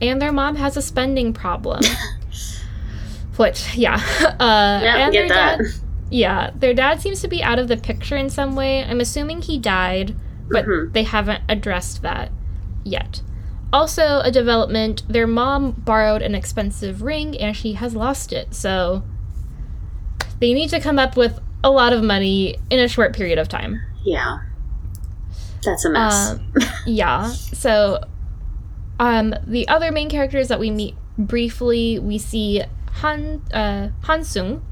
and 0.00 0.20
their 0.22 0.32
mom 0.32 0.56
has 0.56 0.76
a 0.76 0.82
spending 0.82 1.32
problem. 1.32 1.80
Which, 3.36 3.74
yeah. 3.76 3.94
Uh, 4.38 4.80
Yeah, 4.82 4.96
and 5.06 5.12
get 5.12 5.28
their 5.28 5.28
that. 5.28 5.58
dad, 5.58 5.66
yeah, 6.10 6.50
their 6.54 6.74
dad 6.74 7.00
seems 7.00 7.20
to 7.22 7.28
be 7.28 7.42
out 7.42 7.58
of 7.58 7.68
the 7.68 7.76
picture 7.76 8.16
in 8.16 8.28
some 8.30 8.54
way. 8.54 8.84
I'm 8.84 9.00
assuming 9.00 9.42
he 9.42 9.58
died, 9.58 10.14
but 10.50 10.66
Mhm. 10.66 10.92
they 10.92 11.02
haven't 11.04 11.42
addressed 11.48 12.02
that 12.02 12.30
yet. 12.84 13.22
Also, 13.72 14.20
a 14.20 14.30
development 14.30 15.02
their 15.08 15.26
mom 15.26 15.72
borrowed 15.72 16.22
an 16.22 16.34
expensive 16.34 17.02
ring 17.02 17.38
and 17.38 17.56
she 17.56 17.72
has 17.74 17.94
lost 17.94 18.32
it, 18.32 18.54
so 18.54 19.02
they 20.40 20.52
need 20.52 20.68
to 20.70 20.80
come 20.80 20.98
up 20.98 21.16
with 21.16 21.40
a 21.64 21.70
lot 21.70 21.92
of 21.92 22.02
money 22.02 22.56
in 22.70 22.78
a 22.78 22.88
short 22.88 23.14
period 23.14 23.38
of 23.38 23.48
time. 23.48 23.80
Yeah. 24.04 24.38
That's 25.64 25.84
a 25.84 25.90
mess. 25.90 26.30
Um, 26.30 26.52
yeah. 26.86 27.28
So, 27.28 28.02
um, 28.98 29.34
the 29.46 29.66
other 29.68 29.92
main 29.92 30.10
characters 30.10 30.48
that 30.48 30.58
we 30.58 30.70
meet 30.70 30.96
briefly, 31.16 31.98
we 31.98 32.18
see 32.18 32.62
Han 33.00 33.42
uh, 33.52 33.88
Hansung 34.02 34.62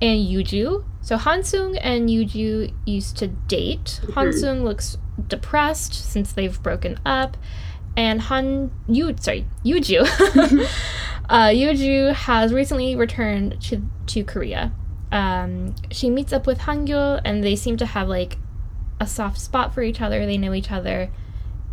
and 0.00 0.26
Yuju. 0.26 0.84
So 1.00 1.16
Hansung 1.16 1.78
and 1.80 2.08
Yuju 2.08 2.72
used 2.86 3.16
to 3.18 3.28
date. 3.28 4.00
Hansung 4.10 4.62
looks 4.62 4.96
depressed 5.26 5.94
since 5.94 6.32
they've 6.32 6.62
broken 6.62 6.98
up, 7.04 7.36
and 7.96 8.20
Han 8.22 8.70
Yu 8.88 9.14
sorry 9.20 9.46
Yuju. 9.64 10.00
uh, 11.28 11.48
Yuju 11.48 12.14
has 12.14 12.52
recently 12.52 12.96
returned 12.96 13.60
to 13.62 13.82
to 14.06 14.24
Korea. 14.24 14.72
Um, 15.10 15.74
she 15.90 16.08
meets 16.08 16.32
up 16.32 16.46
with 16.46 16.60
Hangul, 16.60 17.20
and 17.24 17.44
they 17.44 17.56
seem 17.56 17.76
to 17.76 17.86
have 17.86 18.08
like 18.08 18.38
a 19.00 19.06
soft 19.06 19.40
spot 19.40 19.74
for 19.74 19.82
each 19.82 20.00
other. 20.00 20.24
They 20.24 20.38
know 20.38 20.54
each 20.54 20.70
other, 20.70 21.10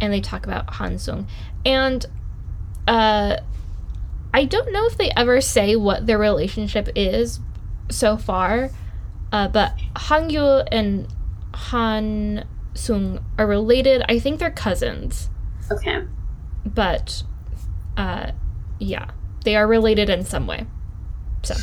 and 0.01 0.11
they 0.11 0.21
talk 0.21 0.45
about 0.45 0.67
Hansung. 0.67 1.27
And 1.65 2.05
uh, 2.87 3.37
I 4.33 4.45
don't 4.45 4.71
know 4.71 4.85
if 4.87 4.97
they 4.97 5.11
ever 5.15 5.41
say 5.41 5.75
what 5.75 6.05
their 6.05 6.17
relationship 6.17 6.89
is 6.95 7.39
so 7.89 8.17
far, 8.17 8.69
uh, 9.31 9.47
but 9.47 9.73
Hangul 9.95 10.67
and 10.71 11.07
Han 11.53 12.45
Sung 12.73 13.23
are 13.37 13.47
related. 13.47 14.03
I 14.07 14.19
think 14.19 14.39
they're 14.39 14.51
cousins, 14.51 15.29
okay. 15.71 16.03
but 16.65 17.23
uh, 17.97 18.31
yeah, 18.79 19.11
they 19.43 19.55
are 19.55 19.67
related 19.67 20.09
in 20.09 20.23
some 20.25 20.47
way. 20.47 20.65
So 21.43 21.55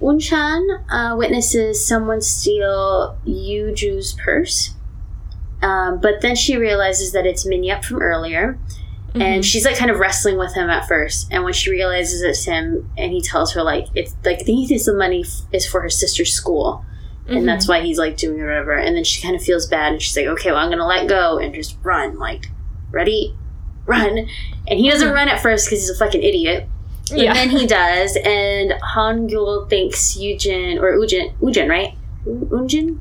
Unchan 0.00 0.84
uh, 0.90 1.16
witnesses 1.16 1.86
someone 1.86 2.20
steal 2.22 3.18
Yuju's 3.26 4.14
purse, 4.14 4.74
um, 5.62 6.00
but 6.00 6.22
then 6.22 6.34
she 6.34 6.56
realizes 6.56 7.12
that 7.12 7.26
it's 7.26 7.46
Minyup 7.46 7.84
from 7.84 8.00
earlier, 8.00 8.58
mhm. 9.12 9.20
and 9.20 9.44
she's 9.44 9.66
like 9.66 9.76
kind 9.76 9.90
of 9.90 9.98
wrestling 9.98 10.38
with 10.38 10.54
him 10.54 10.70
at 10.70 10.88
first. 10.88 11.28
And 11.30 11.44
when 11.44 11.52
she 11.52 11.70
realizes 11.70 12.22
it's 12.22 12.44
him, 12.46 12.90
and 12.96 13.12
he 13.12 13.20
tells 13.20 13.52
her 13.52 13.62
like 13.62 13.88
it's 13.94 14.14
like 14.24 14.40
he 14.46 14.66
thinks 14.66 14.86
the 14.86 14.94
money 14.94 15.22
f- 15.26 15.42
is 15.52 15.66
for 15.66 15.82
her 15.82 15.90
sister's 15.90 16.32
school, 16.32 16.82
and 17.28 17.42
Mhm. 17.42 17.46
that's 17.46 17.68
why 17.68 17.82
he's 17.82 17.98
like 17.98 18.16
doing 18.16 18.38
it 18.38 18.42
whatever. 18.44 18.72
And 18.72 18.96
then 18.96 19.04
she 19.04 19.20
kind 19.20 19.36
of 19.36 19.42
feels 19.42 19.66
bad, 19.66 19.92
and 19.92 20.00
she's 20.00 20.16
like, 20.16 20.26
okay, 20.28 20.50
well 20.50 20.60
I'm 20.60 20.70
gonna 20.70 20.86
let 20.86 21.08
go 21.08 21.36
and 21.38 21.54
just 21.54 21.76
run, 21.82 22.18
like 22.18 22.50
ready, 22.90 23.34
run. 23.86 24.18
And 24.68 24.78
he 24.78 24.90
doesn't 24.90 25.08
Mhm. 25.08 25.14
run 25.14 25.28
at 25.28 25.40
first 25.40 25.66
because 25.66 25.80
he's 25.80 25.90
a 25.90 25.96
fucking 25.98 26.22
idiot. 26.22 26.66
And 27.10 27.20
yeah. 27.22 27.34
then 27.34 27.50
he 27.50 27.66
does, 27.80 28.16
and 28.16 28.72
Hangul 28.94 29.68
thinks 29.68 30.16
Yujin 30.16 30.80
or 30.80 30.96
Ujin, 30.96 31.32
Ujin, 31.40 31.68
right? 31.68 31.94
Unjin, 32.26 32.98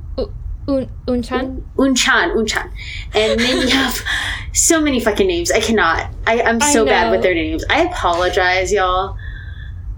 Un- 0.67 0.89
Unchan. 1.07 1.61
Unchan, 1.77 2.33
Unchan, 2.35 2.69
and 3.15 3.41
have 3.71 4.01
so 4.53 4.79
many 4.81 4.99
fucking 4.99 5.27
names. 5.27 5.51
I 5.51 5.59
cannot. 5.59 6.09
I, 6.27 6.41
I'm 6.41 6.61
I 6.61 6.71
so 6.71 6.85
bad 6.85 7.11
with 7.11 7.21
their 7.23 7.33
names. 7.33 7.63
I 7.69 7.81
apologize, 7.85 8.71
y'all. 8.71 9.17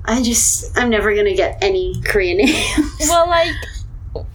I 0.05 0.21
just, 0.23 0.75
I'm 0.77 0.89
never 0.89 1.13
gonna 1.15 1.35
get 1.35 1.59
any 1.61 2.01
Korean 2.03 2.37
names. 2.45 2.55
well 3.01 3.27
like 3.27 3.53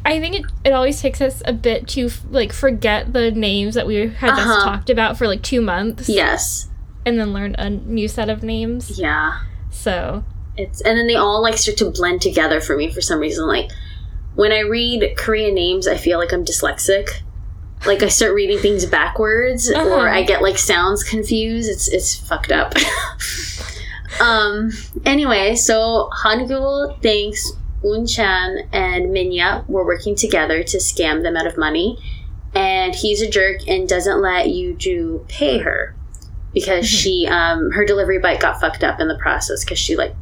i 0.07 0.19
think 0.21 0.35
it, 0.37 0.45
it 0.65 0.71
always 0.73 1.01
takes 1.03 1.21
us 1.21 1.43
a 1.45 1.53
bit 1.53 1.87
to 1.89 2.09
like 2.31 2.53
forget 2.53 3.13
the 3.13 3.31
names 3.31 3.75
that 3.75 3.87
we 3.87 3.97
had 4.09 4.31
just 4.31 4.41
Uh-huh. 4.43 4.65
talked 4.65 4.89
about 4.91 5.19
for 5.19 5.27
like 5.27 5.43
two 5.43 5.61
months 5.61 6.09
yes. 6.09 6.69
and 7.05 7.19
then 7.19 7.33
learn 7.33 7.55
a 7.59 7.69
new 7.69 8.09
set 8.09 8.29
of 8.31 8.43
names 8.43 8.99
Yeah. 8.99 9.41
so 9.71 10.25
It's 10.57 10.81
and 10.81 10.97
then 10.99 11.07
they 11.07 11.17
all 11.17 11.43
like 11.43 11.59
start 11.59 11.77
to 11.79 11.91
blend 11.91 12.23
together 12.23 12.61
for 12.63 12.77
me 12.77 12.91
for 12.91 13.03
some 13.03 13.21
reason. 13.21 13.47
Like 13.47 13.71
when 14.37 14.53
I 14.53 14.61
read 14.61 15.15
Korean 15.17 15.55
names, 15.55 15.87
I 15.87 15.97
feel 15.97 16.19
like 16.19 16.33
I'm 16.33 16.45
dyslexic. 16.45 17.09
Like 17.87 18.03
I 18.03 18.09
start 18.09 18.33
reading 18.35 18.59
things 18.59 18.87
backwards, 18.87 19.71
Uh-huh. 19.71 19.87
or 19.97 20.09
I 20.09 20.23
get 20.23 20.41
like 20.41 20.57
sounds 20.59 21.03
confused. 21.05 21.69
It's 21.71 21.89
it's 21.89 22.17
fucked 22.29 22.53
up. 22.53 22.73
um. 24.21 24.71
Anyway, 25.05 25.55
so 25.57 26.09
Hangul 26.25 27.01
Unchan 27.87 28.67
and 28.73 29.07
Minya 29.11 29.67
were 29.69 29.85
working 29.85 30.15
together 30.17 30.63
to 30.65 30.77
scam 30.79 31.23
them 31.23 31.37
out 31.37 31.47
of 31.47 31.57
money, 31.57 31.99
and 32.55 32.95
he's 32.95 33.23
a 33.23 33.31
jerk 33.31 33.61
and 33.69 33.89
doesn't 33.89 34.21
let 34.21 34.47
Yuju 34.47 35.29
pay 35.29 35.59
her 35.59 35.95
because 36.53 36.87
Mhm. 36.87 36.99
she 36.99 37.27
um 37.27 37.71
her 37.73 37.85
delivery 37.85 38.19
bike 38.19 38.41
got 38.41 38.61
fucked 38.61 38.83
up 38.83 38.99
in 39.01 39.09
the 39.09 39.19
process 39.19 39.65
because 39.65 39.79
she 39.79 39.95
like 39.95 40.15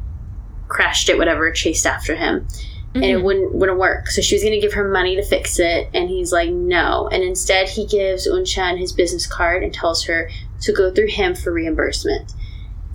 crashed 0.67 1.09
it 1.09 1.17
whatever 1.17 1.49
chased 1.51 1.85
after 1.85 2.15
him. 2.15 2.47
And 2.93 3.03
it 3.03 3.17
Mhm. 3.17 3.23
wouldn't 3.23 3.55
wouldn't 3.55 3.79
work. 3.79 4.07
So 4.09 4.21
she 4.21 4.35
was 4.35 4.43
going 4.43 4.53
to 4.53 4.59
give 4.59 4.73
her 4.73 4.87
money 4.89 5.15
to 5.15 5.23
fix 5.23 5.59
it 5.59 5.89
and 5.93 6.09
he's 6.09 6.31
like 6.31 6.49
no. 6.49 7.09
And 7.11 7.23
instead 7.23 7.69
he 7.69 7.85
gives 7.85 8.27
unchan 8.27 8.77
his 8.77 8.91
business 8.93 9.27
card 9.27 9.63
and 9.63 9.73
tells 9.73 10.05
her 10.05 10.29
to 10.61 10.71
go 10.71 10.91
through 10.91 11.07
him 11.07 11.35
for 11.35 11.51
reimbursement. 11.51 12.31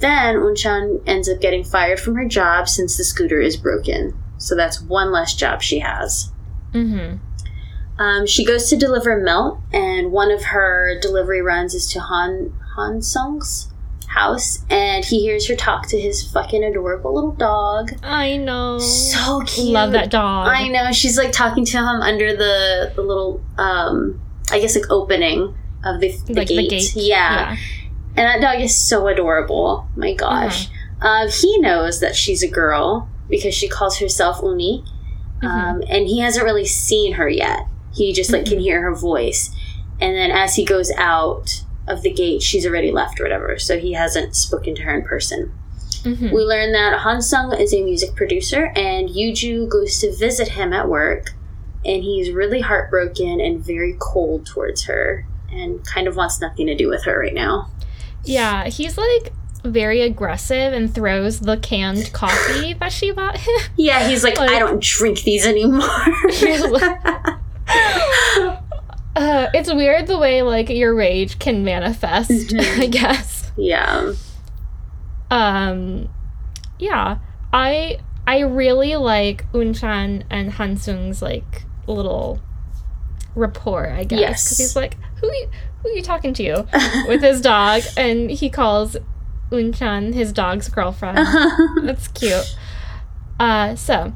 Then 0.00 0.36
unchan 0.36 1.00
ends 1.06 1.28
up 1.28 1.40
getting 1.40 1.64
fired 1.64 2.00
from 2.00 2.14
her 2.16 2.24
job 2.24 2.68
since 2.68 2.96
the 2.96 3.04
scooter 3.04 3.40
is 3.40 3.56
broken 3.56 4.14
so 4.40 4.56
that's 4.56 4.80
one 4.80 5.12
less 5.12 5.34
job 5.34 5.60
she 5.62 5.78
has 5.80 6.30
Mhm. 6.74 7.18
um, 7.98 8.26
she 8.26 8.44
goes 8.44 8.68
to 8.70 8.76
deliver 8.76 9.16
milk, 9.20 9.60
and 9.72 10.10
one 10.12 10.30
of 10.30 10.42
her 10.44 10.98
delivery 11.00 11.42
runs 11.42 11.74
is 11.74 11.86
to 11.92 12.00
Han 12.00 12.52
Han 12.76 13.02
Sung's 13.02 13.68
house, 14.08 14.64
and 14.70 15.04
he 15.04 15.20
hears 15.20 15.46
her 15.48 15.54
talk 15.54 15.86
to 15.88 16.00
his 16.00 16.22
fucking 16.32 16.64
adorable 16.64 17.14
little 17.14 17.32
dog. 17.32 17.92
i 18.02 18.36
know 18.36 18.78
So 18.78 19.42
cute. 19.46 19.68
love 19.68 19.92
that 19.92 20.10
dog 20.10 20.48
I 20.48 20.66
know. 20.68 20.90
She's 20.92 21.16
like 21.18 21.30
talking 21.32 21.64
to 21.66 21.76
him 21.78 22.00
under 22.02 22.34
the 22.34 22.92
the 22.96 23.02
little 23.02 23.40
um, 23.58 24.20
I 24.50 24.58
guess 24.60 24.74
like 24.74 24.90
opening 24.90 25.54
of 25.84 26.00
the, 26.00 26.08
the 26.26 26.34
like 26.34 26.48
gate. 26.48 26.56
the 26.56 26.68
gate 26.68 26.92
Yeah. 26.96 27.56
and 28.16 28.26
that 28.26 28.40
dog 28.40 28.60
is 28.62 28.76
so 28.76 29.06
adorable. 29.08 29.86
My 29.96 30.12
gosh. 30.14 30.66
Uh-huh. 30.66 30.76
Uh, 31.26 31.30
he 31.30 31.58
knows 31.60 32.00
that 32.00 32.14
she's 32.16 32.42
a 32.42 32.48
girl 32.48 33.08
because 33.30 33.54
she 33.54 33.68
calls 33.68 33.98
herself 33.98 34.40
Uni 34.42 34.84
Mhm. 35.42 35.48
um, 35.48 35.82
and 35.88 36.06
he 36.06 36.18
hasn't 36.20 36.44
really 36.44 36.66
seen 36.66 37.14
her 37.14 37.28
yet. 37.28 37.60
He 37.94 38.12
just 38.12 38.30
like 38.32 38.44
can 38.44 38.58
Mhm. 38.58 38.62
hear 38.62 38.82
her 38.82 38.94
voice, 38.94 39.50
and 40.00 40.14
then 40.16 40.30
as 40.30 40.56
he 40.56 40.64
goes 40.64 40.90
out 40.98 41.62
of 41.88 42.02
the 42.02 42.10
gate, 42.10 42.42
she's 42.42 42.66
already 42.66 42.90
left 42.92 43.18
or 43.20 43.24
whatever. 43.24 43.58
So 43.58 43.78
he 43.78 43.94
hasn't 43.94 44.36
spoken 44.36 44.74
to 44.76 44.82
her 44.82 44.94
in 44.94 45.02
person. 45.02 45.52
Mhm. 46.04 46.32
We 46.32 46.42
learn 46.42 46.72
that 46.72 47.00
Hansung 47.00 47.58
is 47.58 47.72
a 47.74 47.82
music 47.82 48.14
producer, 48.14 48.70
and 48.76 49.08
Yuju 49.08 49.68
goes 49.68 49.98
to 50.00 50.12
visit 50.14 50.48
him 50.48 50.72
at 50.72 50.88
work, 50.88 51.34
and 51.84 52.02
he's 52.02 52.30
really 52.30 52.60
heartbroken 52.60 53.40
and 53.40 53.64
very 53.64 53.96
cold 53.98 54.46
towards 54.46 54.84
her, 54.84 55.26
and 55.52 55.84
kind 55.84 56.06
of 56.06 56.16
wants 56.16 56.40
nothing 56.40 56.66
to 56.68 56.74
do 56.76 56.88
with 56.88 57.04
her 57.04 57.18
right 57.18 57.34
now. 57.34 57.68
yeah 58.22 58.66
he's 58.68 58.98
like 58.98 59.32
very 59.64 60.00
aggressive 60.02 60.72
and 60.72 60.94
throws 60.94 61.40
the 61.40 61.56
canned 61.58 62.12
coffee 62.14 62.72
that 62.74 62.92
she 62.92 63.10
bought 63.12 63.36
him 63.36 63.54
Yeah, 63.76 64.08
he's 64.08 64.24
like, 64.24 64.38
Like- 64.38 64.50
I 64.50 64.58
don't 64.58 64.82
drink 64.82 65.22
these 65.22 65.46
anymore. 65.46 65.80
uh, 69.16 69.48
it's 69.54 69.72
weird 69.72 70.06
the 70.06 70.18
way 70.18 70.42
like 70.42 70.68
your 70.68 70.94
rage 70.94 71.38
can 71.38 71.64
manifest 71.64 72.30
Mhm. 72.30 72.78
i 72.80 72.86
guess 72.86 73.50
yeah. 73.56 74.12
um 75.30 76.08
yeah 76.78 77.18
i 77.52 77.98
i 78.26 78.40
really 78.40 78.96
like 78.96 79.50
unchan 79.52 80.22
and 80.30 80.52
hansung's 80.52 81.20
like 81.22 81.64
little 81.86 82.40
rapport 83.34 83.90
i 83.90 84.04
guess 84.04 84.20
Yes. 84.20 84.44
because 84.44 84.58
he's 84.58 84.76
like 84.76 84.96
who 85.20 85.26
you, 85.26 85.48
who 85.82 85.88
are 85.88 85.92
you 85.92 86.02
talking 86.02 86.32
to 86.34 86.66
with 87.08 87.22
his 87.22 87.40
dog 87.40 87.82
and 87.96 88.30
he 88.30 88.48
calls 88.50 88.96
unchan 89.50 90.14
his 90.14 90.32
dog's 90.32 90.68
girlfriend 90.68 91.18
that's 91.82 92.08
cute 92.08 92.56
uh 93.40 93.74
so 93.74 94.12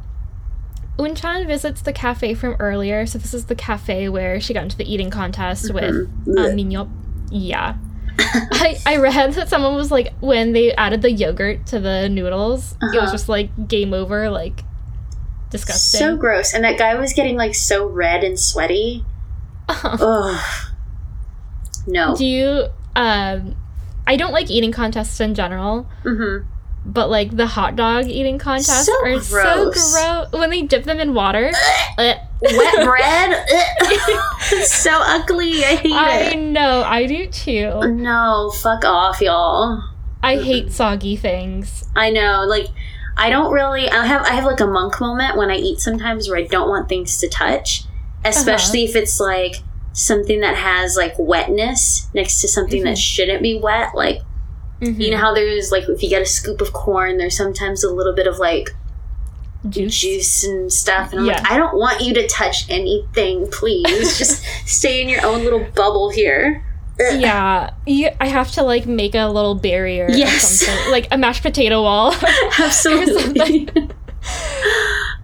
unchan 0.98 1.46
visits 1.46 1.82
the 1.82 1.92
cafe 1.92 2.34
from 2.34 2.54
earlier 2.60 3.04
so 3.06 3.18
this 3.18 3.34
is 3.34 3.46
the 3.46 3.54
cafe 3.56 4.08
where 4.08 4.38
she 4.40 4.54
got 4.54 4.62
into 4.62 4.76
the 4.76 4.92
eating 4.92 5.10
contest 5.10 5.72
with 5.74 5.92
Mhm. 6.26 6.38
uh, 6.38 6.50
Minyop. 6.54 6.88
Yeah. 7.30 7.74
I, 8.16 8.76
I 8.86 8.96
read 8.98 9.32
that 9.32 9.48
someone 9.48 9.74
was 9.74 9.90
like, 9.90 10.12
when 10.20 10.52
they 10.52 10.72
added 10.74 11.02
the 11.02 11.10
yogurt 11.10 11.66
to 11.66 11.80
the 11.80 12.08
noodles, 12.08 12.76
it 12.80 12.84
was 12.84 12.96
Uh-huh. 12.96 13.10
just 13.12 13.28
like 13.28 13.66
game 13.66 13.92
over, 13.92 14.30
like 14.30 14.62
disgusting. 15.50 15.98
So 15.98 16.16
gross. 16.16 16.54
And 16.54 16.62
that 16.62 16.78
guy 16.78 16.94
was 16.94 17.12
getting 17.12 17.36
like 17.36 17.56
so 17.56 17.84
red 17.86 18.22
and 18.22 18.38
sweaty. 18.38 19.04
Ugh. 19.68 20.40
No. 21.88 22.14
Do 22.14 22.24
you, 22.24 22.66
um, 22.94 23.56
I 24.06 24.16
don't 24.16 24.32
like 24.32 24.50
eating 24.50 24.72
contests 24.72 25.20
in 25.20 25.34
general, 25.34 25.86
hmm 26.02 26.38
but 26.86 27.08
like 27.08 27.34
the 27.34 27.46
hot 27.46 27.76
dog 27.76 28.06
eating 28.08 28.38
contests 28.38 28.84
So 28.84 28.92
are 29.06 29.18
so 29.18 29.64
gross. 29.70 29.94
gross 29.94 30.32
when 30.32 30.50
they 30.50 30.60
dip 30.60 30.84
them 30.84 31.00
in 31.00 31.14
water. 31.14 31.50
Uh, 31.96 32.12
Wet 32.42 32.74
bread. 32.84 33.42
it's 33.48 34.70
so 34.82 34.90
ugly. 34.92 35.64
I 35.64 35.76
hate 35.76 35.92
I 35.92 36.18
it. 36.18 36.32
I 36.32 36.34
know, 36.38 36.82
I 36.82 37.06
do 37.06 37.26
too. 37.26 37.80
No, 37.90 38.52
fuck 38.54 38.84
off, 38.84 39.22
y'all. 39.22 39.82
I 40.22 40.36
hate 40.36 40.72
soggy 40.72 41.16
things. 41.16 41.88
I 41.96 42.10
know, 42.10 42.44
like 42.46 42.66
I 43.16 43.30
don't 43.30 43.50
really. 43.50 43.88
I 43.88 44.04
have 44.04 44.20
I 44.26 44.32
have 44.34 44.44
like 44.44 44.60
a 44.60 44.66
monk 44.66 45.00
moment 45.00 45.38
when 45.38 45.50
I 45.50 45.56
eat 45.56 45.80
sometimes 45.80 46.28
where 46.28 46.36
I 46.38 46.42
don't 46.42 46.68
want 46.68 46.90
things 46.90 47.16
to 47.18 47.28
touch, 47.30 47.84
especially 48.26 48.84
if 48.84 48.94
it's 48.94 49.18
like 49.18 49.56
something 49.94 50.40
that 50.40 50.56
has 50.56 50.96
like 50.96 51.14
wetness 51.18 52.08
next 52.14 52.40
to 52.42 52.48
something 52.48 52.84
that 52.84 52.98
shouldn't 52.98 53.42
be 53.42 53.58
wet. 53.58 53.94
Like 53.94 54.20
Mhm. 54.82 54.98
you 55.00 55.10
know 55.12 55.16
how 55.18 55.32
there's 55.32 55.70
like 55.72 55.88
if 55.88 56.02
you 56.02 56.10
get 56.10 56.20
a 56.20 56.26
scoop 56.26 56.60
of 56.60 56.72
corn, 56.74 57.16
there's 57.16 57.36
sometimes 57.36 57.82
a 57.84 57.90
little 57.90 58.12
bit 58.14 58.26
of 58.26 58.38
like 58.38 58.74
juice. 59.68 59.98
juice 59.98 60.44
and 60.44 60.70
stuff, 60.70 61.12
and 61.12 61.20
I'm 61.20 61.26
like, 61.26 61.50
I 61.50 61.56
don't 61.56 61.76
want 61.78 62.00
you 62.02 62.12
to 62.14 62.26
touch 62.26 62.68
anything, 62.68 63.48
please. 63.50 64.18
Just 64.18 64.42
stay 64.66 65.00
in 65.00 65.08
your 65.08 65.24
own 65.24 65.42
little 65.44 65.64
bubble 65.74 66.10
here. 66.10 66.62
Yeah, 66.98 67.70
you, 67.86 68.10
I 68.20 68.26
have 68.26 68.50
to 68.52 68.62
like 68.62 68.86
make 68.86 69.14
a 69.14 69.26
little 69.28 69.54
barrier 69.54 70.06
Yes. 70.10 70.62
or 70.62 70.64
something, 70.66 70.90
like 70.92 71.08
a 71.10 71.16
mashed 71.18 71.42
potato 71.42 71.82
wall. 71.82 72.12
Absolutely. 72.58 73.68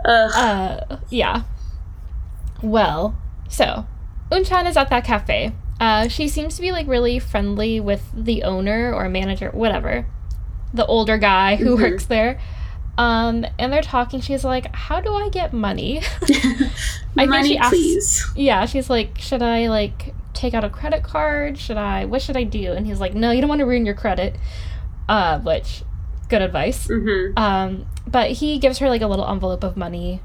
Uh, 0.04 0.96
yeah. 1.10 1.42
Well, 2.62 3.14
so 3.48 3.86
Unchan 4.30 4.68
is 4.68 4.76
at 4.76 4.90
that 4.90 5.04
cafe. 5.04 5.52
Uh, 5.80 6.08
she 6.08 6.28
seems 6.28 6.56
to 6.56 6.62
be 6.62 6.72
like 6.72 6.86
really 6.86 7.18
friendly 7.18 7.80
with 7.80 8.02
the 8.14 8.42
owner 8.44 8.92
or 8.92 9.08
manager, 9.08 9.50
whatever, 9.52 10.06
the 10.74 10.84
older 10.86 11.16
guy 11.18 11.56
who 11.56 11.76
Mhm. 11.76 11.82
works 11.82 12.04
there. 12.06 12.38
Um, 12.98 13.46
and 13.58 13.72
they're 13.72 13.80
talking. 13.82 14.20
She's 14.20 14.44
like, 14.44 14.74
"How 14.74 15.00
do 15.00 15.14
I 15.14 15.30
get 15.30 15.52
money?" 15.54 15.98
I 16.22 16.28
think 17.16 17.30
Money, 17.30 17.48
she 17.48 17.58
asks- 17.58 17.70
please. 17.70 18.26
yeah, 18.36 18.66
she's 18.66 18.90
like, 18.90 19.18
"Should 19.18 19.42
I 19.42 19.68
like 19.68 20.14
take 20.34 20.52
out 20.54 20.64
a 20.64 20.70
credit 20.70 21.02
card? 21.02 21.56
Should 21.58 21.78
I? 21.78 22.04
What 22.04 22.20
should 22.20 22.36
I 22.36 22.42
do?" 22.44 22.72
And 22.72 22.86
he's 22.86 23.00
like, 23.00 23.14
"No, 23.14 23.30
you 23.30 23.40
don't 23.40 23.48
want 23.48 23.60
to 23.60 23.66
ruin 23.66 23.86
your 23.86 23.94
credit." 23.94 24.36
Uh, 25.08 25.38
which, 25.40 25.82
good 26.28 26.42
advice. 26.42 26.86
hmm 26.88 27.32
Um, 27.38 27.86
but 28.06 28.30
he 28.32 28.58
gives 28.58 28.78
her 28.78 28.88
like 28.88 29.00
a 29.02 29.06
little 29.06 29.26
envelope 29.26 29.64
of 29.64 29.76
money 29.76 30.20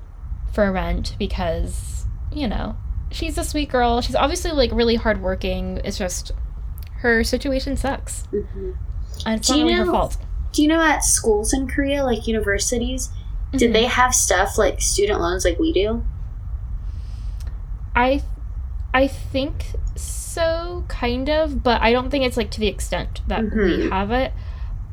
for 0.51 0.69
rent 0.71 1.15
because, 1.17 2.05
you 2.33 2.47
know, 2.47 2.75
she's 3.15 3.37
a 3.37 3.43
sweet 3.43 3.69
girl. 3.69 4.01
She's 4.01 4.15
obviously 4.15 4.51
like 4.51 4.71
really 4.73 4.95
hardworking. 4.95 5.79
It's 5.83 5.97
just 5.97 6.31
her 6.97 7.23
situation 7.23 7.77
sucks. 7.77 8.25
hmm 8.31 8.71
And 9.25 9.39
it's 9.39 9.47
Do 9.47 9.57
not 9.57 9.63
really 9.63 9.73
her 9.73 9.85
fault. 9.85 10.17
Do 10.51 10.61
you 10.61 10.67
know 10.67 10.81
at 10.81 11.03
schools 11.03 11.53
in 11.53 11.67
Korea, 11.67 12.03
like 12.03 12.27
universities, 12.27 13.09
did 13.51 13.69
Mhm. 13.69 13.73
they 13.73 13.85
have 13.85 14.13
stuff 14.13 14.57
like 14.57 14.81
student 14.81 15.19
loans 15.21 15.45
like 15.45 15.57
we 15.59 15.71
do? 15.73 16.03
I 17.95 18.21
I 18.93 19.07
think 19.07 19.65
so, 19.95 20.85
kind 20.87 21.29
of, 21.29 21.63
but 21.63 21.81
I 21.81 21.91
don't 21.91 22.09
think 22.09 22.25
it's 22.25 22.37
like 22.37 22.49
to 22.51 22.59
the 22.61 22.67
extent 22.67 23.21
that 23.27 23.43
we 23.43 23.49
Mhm. 23.49 23.89
have 23.91 24.11
it. 24.11 24.31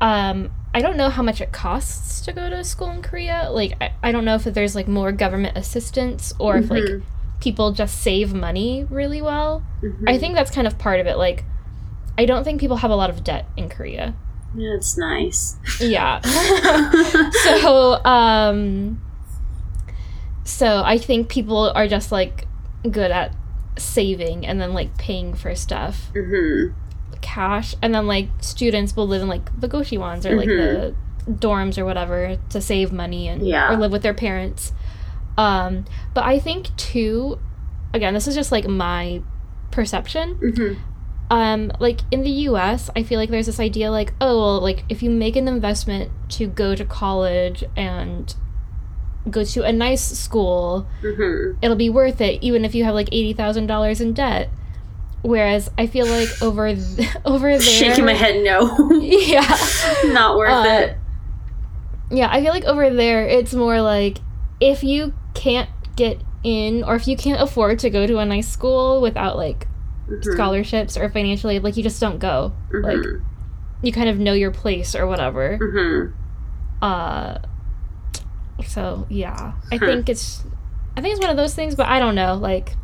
Um, 0.01 0.51
I 0.73 0.81
don't 0.81 0.97
know 0.97 1.09
how 1.09 1.23
much 1.23 1.39
it 1.39 1.51
costs 1.53 2.19
to 2.25 2.33
go 2.33 2.49
to 2.49 2.63
school 2.65 2.89
in 2.91 3.01
Korea. 3.01 3.47
Like, 3.51 3.77
I, 3.81 3.91
I 4.03 4.11
don't 4.11 4.25
know 4.25 4.35
if 4.35 4.43
there's 4.43 4.75
like 4.75 4.87
more 4.89 5.11
government 5.13 5.55
assistance 5.57 6.33
or 6.39 6.57
if 6.57 6.69
like 6.69 6.83
Mhm. 6.83 7.01
People 7.43 7.71
just 7.73 8.01
save 8.01 8.33
money 8.33 8.85
really 8.89 9.21
well. 9.21 9.63
Mhm. 9.83 10.07
I 10.07 10.17
think 10.17 10.35
that's 10.35 10.49
kind 10.51 10.65
of 10.65 10.77
part 10.77 10.99
of 11.01 11.07
it. 11.07 11.17
Like, 11.17 11.43
I 12.17 12.25
don't 12.25 12.43
think 12.45 12.61
people 12.61 12.77
have 12.77 12.91
a 12.91 12.95
lot 12.95 13.09
of 13.09 13.21
debt 13.23 13.45
in 13.57 13.67
Korea. 13.67 14.13
That's 14.55 14.97
nice. 14.97 15.57
Yeah. 15.81 16.21
so, 17.43 18.03
um, 18.05 19.01
so 20.45 20.83
I 20.85 20.97
think 20.97 21.27
people 21.27 21.71
are 21.75 21.87
just 21.87 22.11
like 22.11 22.47
good 22.89 23.11
at 23.11 23.35
saving 23.77 24.45
and 24.45 24.61
then 24.61 24.73
like 24.73 24.97
paying 24.97 25.33
for 25.33 25.55
stuff 25.55 26.11
hmm 26.15 26.67
cash, 27.21 27.73
and 27.81 27.95
then 27.95 28.05
like 28.05 28.27
students 28.41 28.95
will 28.97 29.07
live 29.07 29.21
in 29.21 29.27
like 29.29 29.59
the 29.59 29.67
goshiwons 29.69 30.25
or 30.25 30.35
like 30.35 30.47
the 30.47 30.93
dorms 31.29 31.77
or 31.77 31.85
whatever 31.85 32.37
to 32.49 32.59
save 32.61 32.91
money 32.91 33.29
and 33.29 33.47
Yeah. 33.47 33.71
or 33.73 33.77
live 33.77 33.91
with 33.93 34.01
their 34.03 34.13
parents. 34.13 34.73
Um, 35.37 35.85
but 36.13 36.23
I 36.25 36.39
think 36.39 36.75
too, 36.77 37.39
again, 37.93 38.13
this 38.13 38.27
is 38.27 38.35
just 38.35 38.51
like 38.51 38.67
my 38.67 39.21
perception. 39.71 40.35
hmm 40.35 40.73
um 41.31 41.71
like 41.79 42.01
in 42.11 42.21
the 42.21 42.29
US 42.51 42.89
I 42.97 43.01
feel 43.01 43.17
like 43.17 43.29
there's 43.29 43.45
this 43.45 43.59
idea 43.59 43.89
like 43.89 44.13
oh 44.19 44.37
well 44.39 44.59
like 44.59 44.83
if 44.89 45.01
you 45.01 45.09
make 45.09 45.37
an 45.37 45.47
investment 45.47 46.11
to 46.31 46.47
go 46.47 46.75
to 46.75 46.83
college 46.83 47.63
and 47.77 48.35
go 49.31 49.45
to 49.45 49.63
a 49.63 49.71
nice 49.71 50.03
school 50.03 50.85
hmm 51.01 51.53
it'll 51.61 51.77
be 51.77 51.89
worth 51.89 52.19
it 52.19 52.43
even 52.43 52.65
if 52.65 52.75
you 52.75 52.83
have 52.83 52.93
like 52.93 53.09
$80,000 53.09 54.01
in 54.01 54.13
debt 54.13 54.49
whereas 55.21 55.71
I 55.77 55.87
feel 55.87 56.07
like 56.07 56.27
over 56.41 56.75
th- 56.75 57.09
over 57.25 57.47
there 57.57 57.59
Shaking 57.61 58.05
my 58.05 58.13
head, 58.13 58.43
no. 58.43 58.91
yeah 59.01 59.57
Not 60.03 60.37
worth 60.37 60.51
Uh, 60.51 60.65
it. 60.67 60.97
yeah 62.11 62.27
I 62.29 62.43
feel 62.43 62.51
like 62.51 62.65
over 62.65 62.89
there 62.89 63.25
it's 63.25 63.53
more 63.53 63.81
like 63.81 64.17
if 64.71 64.83
you 64.83 65.13
can't 65.33 65.69
get 65.95 66.21
in 66.43 66.83
or 66.83 66.95
if 66.95 67.07
you 67.07 67.15
can't 67.17 67.41
afford 67.41 67.79
to 67.79 67.89
go 67.89 68.07
to 68.07 68.17
a 68.19 68.25
nice 68.25 68.47
school 68.47 69.01
without 69.01 69.35
like 69.37 69.67
Mhm. 70.09 70.33
scholarships 70.33 70.97
or 70.97 71.09
financially 71.09 71.59
like 71.59 71.75
you 71.77 71.83
just 71.83 71.99
don't 71.99 72.19
go 72.19 72.51
like 72.71 72.97
Mhm. 72.97 73.21
you 73.81 73.91
kind 73.91 74.09
of 74.09 74.17
know 74.19 74.33
your 74.33 74.51
place 74.51 74.95
or 74.95 75.05
whatever. 75.07 75.57
Mhm. 75.61 76.13
Uh 76.81 77.39
so 78.65 79.05
yeah. 79.09 79.53
I 79.71 79.77
think 79.77 80.09
it's 80.09 80.43
I 80.95 81.01
think 81.01 81.13
it's 81.15 81.21
one 81.21 81.31
of 81.31 81.37
those 81.37 81.53
things, 81.55 81.75
but 81.75 81.87
I 81.87 81.99
don't 81.99 82.15
know. 82.15 82.35
Like 82.35 82.75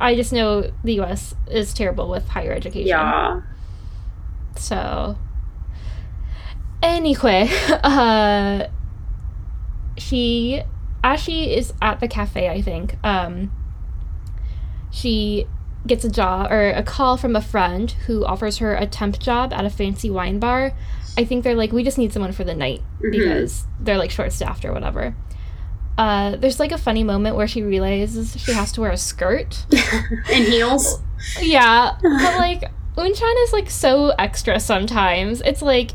I 0.00 0.14
just 0.14 0.32
know 0.32 0.70
the 0.84 0.94
US 1.00 1.34
is 1.50 1.72
terrible 1.74 2.08
with 2.08 2.28
higher 2.28 2.52
education. 2.52 2.88
Yeah. 2.88 3.40
So 4.56 5.16
anyway, 6.82 7.48
uh 7.84 8.66
she 9.98 10.62
as 11.02 11.20
she 11.20 11.54
is 11.54 11.72
at 11.80 12.00
the 12.00 12.08
cafe, 12.08 12.48
I 12.48 12.60
think, 12.62 12.96
um 13.04 13.50
she 14.90 15.46
gets 15.86 16.04
a 16.04 16.10
job 16.10 16.50
or 16.50 16.70
a 16.70 16.82
call 16.82 17.16
from 17.16 17.34
a 17.36 17.40
friend 17.40 17.90
who 18.06 18.24
offers 18.24 18.58
her 18.58 18.74
a 18.74 18.86
temp 18.86 19.18
job 19.18 19.52
at 19.52 19.64
a 19.64 19.70
fancy 19.70 20.10
wine 20.10 20.38
bar. 20.38 20.72
I 21.16 21.24
think 21.24 21.42
they're 21.44 21.54
like, 21.54 21.72
we 21.72 21.82
just 21.84 21.96
need 21.96 22.12
someone 22.12 22.32
for 22.32 22.44
the 22.44 22.54
night 22.54 22.82
Mhm. 23.02 23.10
because 23.12 23.66
they're 23.80 23.96
like 23.98 24.10
short 24.10 24.32
staffed 24.32 24.64
or 24.64 24.72
whatever. 24.72 25.14
Uh, 25.96 26.36
there's 26.36 26.58
like 26.60 26.72
a 26.72 26.78
funny 26.78 27.04
moment 27.04 27.36
where 27.36 27.46
she 27.48 27.62
realizes 27.62 28.36
she 28.40 28.52
has 28.52 28.72
to 28.72 28.80
wear 28.80 28.90
a 28.90 28.96
skirt. 28.96 29.64
and 30.32 30.44
heels. 30.44 31.00
Yeah, 31.40 31.96
but 32.02 32.38
like 32.38 32.62
Unchan 32.96 33.44
is 33.44 33.52
like 33.52 33.70
so 33.70 34.10
extra 34.18 34.58
sometimes. 34.60 35.40
It's 35.42 35.62
like 35.62 35.92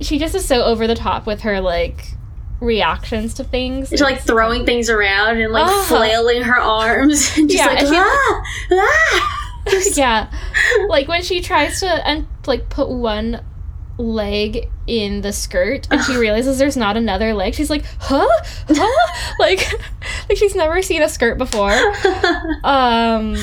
she 0.00 0.18
just 0.18 0.34
is 0.34 0.44
so 0.44 0.62
over 0.64 0.86
the 0.86 0.94
top 0.94 1.26
with 1.26 1.40
her 1.40 1.60
like 1.60 2.12
reactions 2.60 3.34
to 3.34 3.44
things. 3.44 3.88
She's 3.90 4.00
like 4.00 4.20
throwing 4.20 4.64
things 4.66 4.90
around 4.90 5.38
and 5.40 5.52
like 5.52 5.66
Uh-huh. 5.66 5.96
flailing 5.96 6.42
her 6.42 6.58
arms 6.58 7.30
and 7.36 7.48
just 7.48 7.58
Yeah, 7.62 7.66
like 7.66 7.78
and 7.80 7.88
she- 7.88 7.96
ah, 7.96 8.42
ah. 8.72 9.44
yeah, 9.96 10.32
like 10.88 11.08
when 11.08 11.22
she 11.22 11.40
tries 11.42 11.80
to 11.80 11.86
and 12.08 12.26
like 12.46 12.68
put 12.70 12.88
one 12.88 13.44
leg 13.98 14.70
in 14.86 15.20
the 15.20 15.32
skirt 15.32 15.86
and 15.90 16.00
she 16.04 16.16
realizes 16.16 16.56
there's 16.58 16.76
not 16.76 16.96
another 16.96 17.34
leg. 17.34 17.54
She's 17.54 17.68
like, 17.68 17.84
huh, 18.00 18.26
huh, 18.68 19.34
like 19.38 19.60
like 20.28 20.38
she's 20.38 20.54
never 20.54 20.80
seen 20.82 21.02
a 21.02 21.08
skirt 21.08 21.36
before. 21.36 21.72
um 22.64 23.36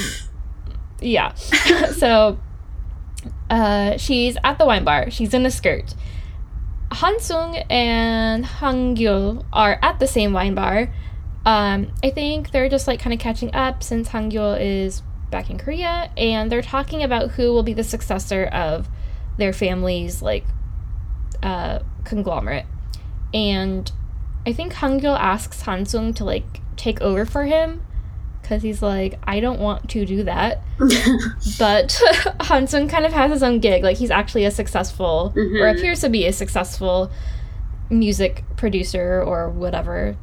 yeah 1.02 1.34
so 1.36 2.40
uh 3.50 3.98
she's 3.98 4.38
at 4.44 4.58
the 4.58 4.66
wine 4.66 4.84
bar 4.84 5.12
she's 5.12 5.34
in 5.34 5.46
a 5.46 5.52
skirt 5.52 5.94
hansung 6.96 7.64
and 7.70 8.46
hangyo 8.46 9.46
are 9.52 9.78
at 9.82 10.00
the 10.00 10.08
same 10.08 10.34
wine 10.34 10.56
bar. 10.56 10.94
Um 11.46 11.92
i 12.04 12.10
think 12.10 12.52
they're 12.52 12.70
just 12.70 12.88
like 12.88 13.00
kind 13.00 13.14
of 13.14 13.20
catching 13.20 13.54
up 13.54 13.84
since 13.84 14.10
hangyo 14.10 14.60
is 14.60 15.04
back 15.30 15.50
in 15.50 15.58
korea 15.58 16.10
and 16.18 16.52
they're 16.52 16.62
talking 16.62 17.04
about 17.04 17.32
who 17.32 17.52
will 17.52 17.64
be 17.64 17.74
the 17.74 17.84
successor 17.84 18.46
of 18.46 18.88
their 19.38 19.54
family's 19.54 20.22
like 20.22 20.46
uh 21.44 21.80
conglomerate. 22.04 22.66
And 23.34 23.92
i 24.46 24.54
think 24.54 24.74
hangyo 24.74 25.18
asks 25.20 25.64
hansung 25.64 26.16
to 26.16 26.24
like 26.24 26.62
take 26.78 27.02
over 27.02 27.26
for 27.26 27.44
him 27.46 27.85
because 28.46 28.62
he's 28.62 28.82
like, 28.82 29.18
I 29.24 29.40
don't 29.40 29.60
want 29.60 29.90
to 29.90 30.06
do 30.06 30.24
that. 30.24 30.62
But 31.60 31.90
Hansung 32.42 32.88
kind 32.90 33.06
of 33.06 33.14
has 33.14 33.32
his 33.32 33.42
own 33.44 33.60
gig. 33.60 33.82
Like, 33.84 33.98
he's 33.98 34.12
actually 34.12 34.46
a 34.46 34.52
successful, 34.52 35.34
or 35.36 35.42
Mhm. 35.42 35.76
appears 35.78 36.02
to 36.02 36.10
be 36.10 36.26
a 36.28 36.32
successful 36.34 37.10
music 37.90 38.44
producer 38.56 39.22
or 39.22 39.50
whatever 39.50 40.16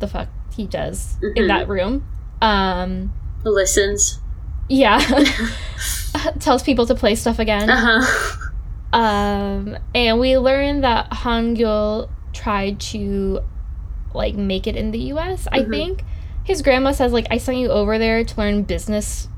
the 0.00 0.08
fuck 0.08 0.28
he 0.54 0.66
does 0.66 1.16
in 1.22 1.44
Mhm. 1.44 1.48
that 1.48 1.68
room. 1.68 2.04
Um, 2.42 3.12
Listens. 3.44 4.20
yeah. 4.68 4.98
Tells 6.40 6.62
people 6.62 6.86
to 6.86 6.94
play 6.94 7.14
stuff 7.14 7.38
again. 7.38 7.68
Uh 7.70 8.00
huh. 8.02 8.98
Um, 8.98 9.76
and 9.94 10.20
we 10.20 10.36
learned 10.38 10.84
that 10.84 11.10
Hangul 11.10 12.08
tried 12.32 12.78
to 12.92 13.40
like 14.14 14.34
make 14.34 14.66
it 14.66 14.76
in 14.76 14.90
the 14.92 14.98
US, 15.14 15.48
I 15.50 15.60
Mhm. 15.60 15.70
think. 15.70 16.04
His 16.44 16.62
grandma 16.62 16.92
says 16.92 17.12
like 17.12 17.26
I 17.30 17.38
sent 17.38 17.58
you 17.58 17.68
over 17.70 17.98
there 17.98 18.22
to 18.24 18.36
learn 18.38 18.62
business 18.64 19.28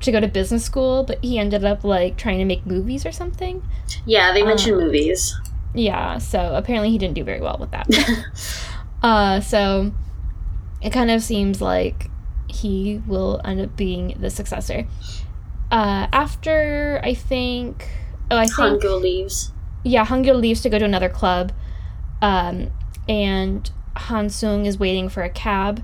to 0.00 0.10
go 0.12 0.20
to 0.20 0.28
business 0.28 0.64
school, 0.64 1.04
but 1.04 1.22
he 1.22 1.38
ended 1.38 1.64
up 1.64 1.84
like 1.84 2.16
trying 2.16 2.38
to 2.38 2.44
make 2.44 2.64
movies 2.66 3.04
or 3.06 3.12
something. 3.12 3.62
Yeah, 4.06 4.32
they 4.32 4.42
mentioned 4.42 4.76
Uh, 4.76 4.84
movies. 4.84 5.38
Yeah, 5.74 6.18
so 6.18 6.54
apparently 6.54 6.90
he 6.90 6.98
didn't 6.98 7.14
do 7.14 7.24
very 7.24 7.40
well 7.40 7.56
with 7.58 7.70
that. 7.72 7.88
uh 9.02 9.40
so 9.40 9.92
it 10.80 10.90
kind 10.92 11.10
of 11.10 11.22
seems 11.22 11.60
like 11.60 12.08
he 12.48 13.00
will 13.06 13.40
end 13.44 13.60
up 13.60 13.76
being 13.76 14.16
the 14.20 14.30
successor. 14.30 14.86
Uh 15.70 16.06
after 16.12 17.00
I 17.02 17.14
think 17.14 17.88
oh 18.30 18.36
I 18.36 18.46
think 18.46 18.82
Hangul 18.82 19.00
leaves. 19.00 19.52
yeah, 19.84 20.04
Hangul 20.04 20.40
leaves 20.40 20.60
to 20.62 20.68
go 20.70 20.78
to 20.78 20.84
another 20.84 21.08
club, 21.08 21.52
um, 22.20 22.70
and 23.08 23.70
Hansung 23.96 24.66
is 24.66 24.78
waiting 24.78 25.08
for 25.08 25.22
a 25.22 25.30
cab. 25.30 25.82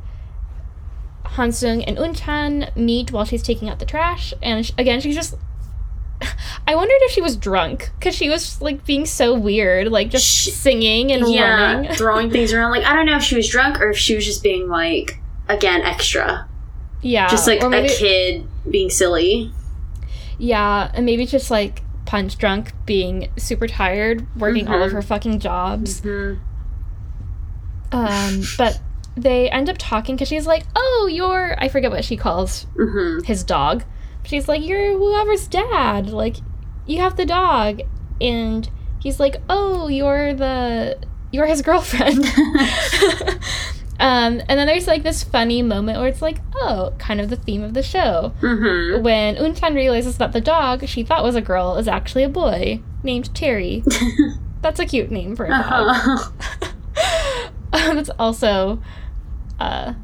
Hansung 1.37 1.85
and 1.87 1.97
Unchan 1.99 2.75
meet 2.77 3.11
while 3.13 3.25
she's 3.25 3.43
taking 3.43 3.69
out 3.69 3.79
the 3.79 3.85
trash, 3.87 4.33
and 4.43 4.65
sh- 4.67 4.73
again, 4.79 5.01
she's 5.01 5.15
just. 5.15 5.35
I 6.67 6.75
wondered 6.75 6.97
if 7.03 7.13
she 7.13 7.21
was 7.21 7.37
drunk 7.37 7.91
because 7.99 8.15
she 8.15 8.29
was 8.29 8.61
like 8.61 8.85
being 8.85 9.07
so 9.07 9.35
weird, 9.35 9.89
like 9.93 10.11
just 10.11 10.27
She- 10.27 10.51
singing 10.51 11.13
and 11.13 11.29
yeah, 11.33 11.75
running. 11.75 11.93
throwing 11.95 12.31
things 12.31 12.53
around. 12.53 12.73
Like 12.73 12.85
I 12.85 12.93
don't 12.95 13.07
know 13.07 13.17
if 13.17 13.23
she 13.23 13.37
was 13.37 13.49
drunk 13.49 13.81
or 13.81 13.91
if 13.91 13.97
she 13.99 14.15
was 14.17 14.25
just 14.27 14.43
being 14.43 14.69
like 14.69 15.21
again 15.49 15.83
extra, 15.83 16.49
yeah, 17.03 17.29
just 17.29 17.47
like 17.47 17.61
maybe, 17.69 17.87
a 17.87 17.97
kid 17.97 18.49
being 18.69 18.91
silly. 18.91 19.53
Yeah, 20.39 20.91
and 20.93 21.07
maybe 21.07 21.25
just 21.25 21.51
like 21.53 21.83
punch 22.05 22.37
drunk, 22.37 22.73
being 22.85 23.29
super 23.37 23.69
tired, 23.69 24.27
working 24.37 24.67
all 24.67 24.83
of 24.83 24.91
Mhm. 24.91 24.95
her 24.95 25.03
fucking 25.03 25.39
jobs. 25.39 26.01
Mhm. 26.01 26.39
Um, 27.93 28.43
but 28.59 28.81
they 29.23 29.51
end 29.51 29.69
up 29.69 29.77
talking 29.79 30.15
because 30.17 30.29
she's 30.29 30.47
like, 30.47 30.65
"Oh, 30.77 31.09
you're," 31.11 31.55
I 31.59 31.69
forget 31.69 31.91
what 31.91 32.05
she 32.05 32.17
calls 32.17 32.67
Mhm. 32.77 33.25
his 33.27 33.43
dog. 33.45 33.85
She's 34.25 34.49
like, 34.49 34.65
"You're 34.67 34.97
whoever's 34.99 35.47
dad. 35.49 36.11
Like, 36.11 36.37
you 36.87 37.01
have 37.01 37.17
the 37.17 37.27
dog," 37.27 37.81
and 38.21 38.69
he's 39.01 39.19
like, 39.21 39.37
"Oh, 39.49 39.89
you're 39.89 40.35
the 40.35 40.99
you're 41.33 41.47
his 41.47 41.63
girlfriend." 41.63 42.25
um, 44.01 44.41
and 44.49 44.59
then 44.59 44.67
there's 44.67 44.87
like 44.87 45.03
this 45.03 45.23
funny 45.23 45.63
moment 45.63 45.99
where 45.99 46.09
it's 46.09 46.23
like, 46.23 46.39
"Oh, 46.55 46.93
kind 46.99 47.21
of 47.21 47.29
the 47.31 47.37
theme 47.37 47.63
of 47.63 47.75
the 47.75 47.83
show." 47.83 48.33
Mhm. 48.41 49.03
When 49.03 49.37
Unchan 49.37 49.75
realizes 49.75 50.19
that 50.19 50.33
the 50.33 50.41
dog 50.41 50.87
she 50.89 51.03
thought 51.03 51.25
was 51.25 51.35
a 51.37 51.41
girl 51.43 51.77
is 51.77 51.89
actually 51.89 52.25
a 52.25 52.29
boy 52.29 52.81
named 53.03 53.35
Terry. 53.35 53.83
That's 54.63 54.81
a 54.81 54.87
cute 54.87 55.11
name 55.11 55.37
for 55.37 55.47
a 55.47 55.51
dog. 55.51 55.63
Uh-huh. 55.89 56.31
That's 57.95 58.11
also 58.19 58.83
uh, 59.59 59.95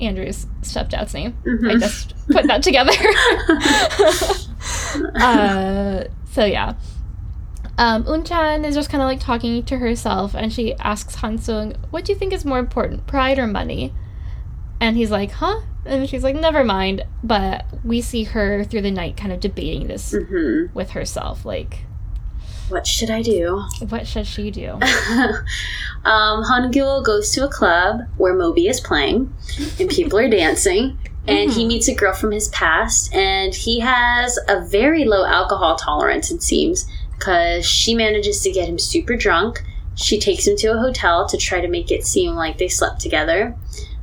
Andrew's 0.00 0.46
stepdad's 0.62 1.14
name. 1.14 1.36
I 1.44 1.48
Mhm. 1.48 1.80
just 1.80 2.14
put 2.28 2.46
that 2.46 2.62
together. 2.62 2.92
uh, 5.20 6.04
so 6.30 6.44
yeah. 6.44 6.74
Um, 7.78 8.04
Unchan 8.04 8.64
is 8.66 8.74
just 8.74 8.90
kind 8.90 9.02
of 9.02 9.06
like 9.06 9.20
talking 9.20 9.62
to 9.64 9.78
herself, 9.78 10.34
and 10.34 10.52
she 10.52 10.74
asks 10.74 11.16
Hansung, 11.16 11.76
"What 11.90 12.04
do 12.04 12.12
you 12.12 12.18
think 12.18 12.32
is 12.32 12.44
more 12.44 12.58
important, 12.58 13.06
pride 13.06 13.38
or 13.38 13.46
money?" 13.46 13.92
And 14.80 14.96
he's 14.96 15.10
like, 15.12 15.30
"Huh?" 15.32 15.60
And 15.84 16.08
she's 16.08 16.24
like, 16.24 16.34
"Never 16.34 16.64
mind." 16.64 17.04
But 17.22 17.64
we 17.84 18.00
see 18.00 18.24
her 18.24 18.64
through 18.64 18.82
the 18.82 18.90
night, 18.90 19.16
kind 19.16 19.32
of 19.32 19.38
debating 19.40 19.86
this 19.86 20.12
Mhm. 20.12 20.74
with 20.74 20.90
herself, 20.90 21.44
like, 21.44 21.84
What 22.68 22.86
should 22.86 23.10
I 23.10 23.22
do? 23.22 23.64
what 23.88 24.06
should 24.06 24.26
she 24.26 24.50
do? 24.50 24.70
um, 26.04 26.44
Hangul 26.44 27.04
goes 27.04 27.30
to 27.32 27.44
a 27.44 27.48
club 27.48 28.00
where 28.16 28.34
Moby 28.34 28.68
is 28.68 28.80
playing 28.80 29.32
and 29.80 29.88
people 29.88 30.18
are 30.18 30.28
dancing. 30.42 30.98
And 31.26 31.50
he 31.52 31.64
Mhm. 31.64 31.68
meets 31.68 31.88
a 31.88 31.94
girl 31.94 32.14
from 32.14 32.30
his 32.32 32.48
past, 32.48 33.12
and 33.14 33.54
he 33.54 33.80
has 33.80 34.38
a 34.48 34.60
very 34.64 35.04
low 35.04 35.26
alcohol 35.26 35.76
tolerance, 35.76 36.30
it 36.30 36.42
seems, 36.42 36.86
because 37.18 37.66
she 37.66 37.94
manages 37.94 38.40
to 38.44 38.50
get 38.50 38.66
him 38.66 38.78
super 38.78 39.14
drunk. 39.14 39.62
She 39.94 40.18
takes 40.18 40.46
him 40.46 40.56
to 40.56 40.68
a 40.68 40.78
hotel 40.78 41.28
to 41.28 41.36
try 41.36 41.60
to 41.60 41.68
make 41.68 41.90
it 41.90 42.06
seem 42.06 42.34
like 42.34 42.56
they 42.56 42.68
slept 42.68 43.00
together. 43.02 43.54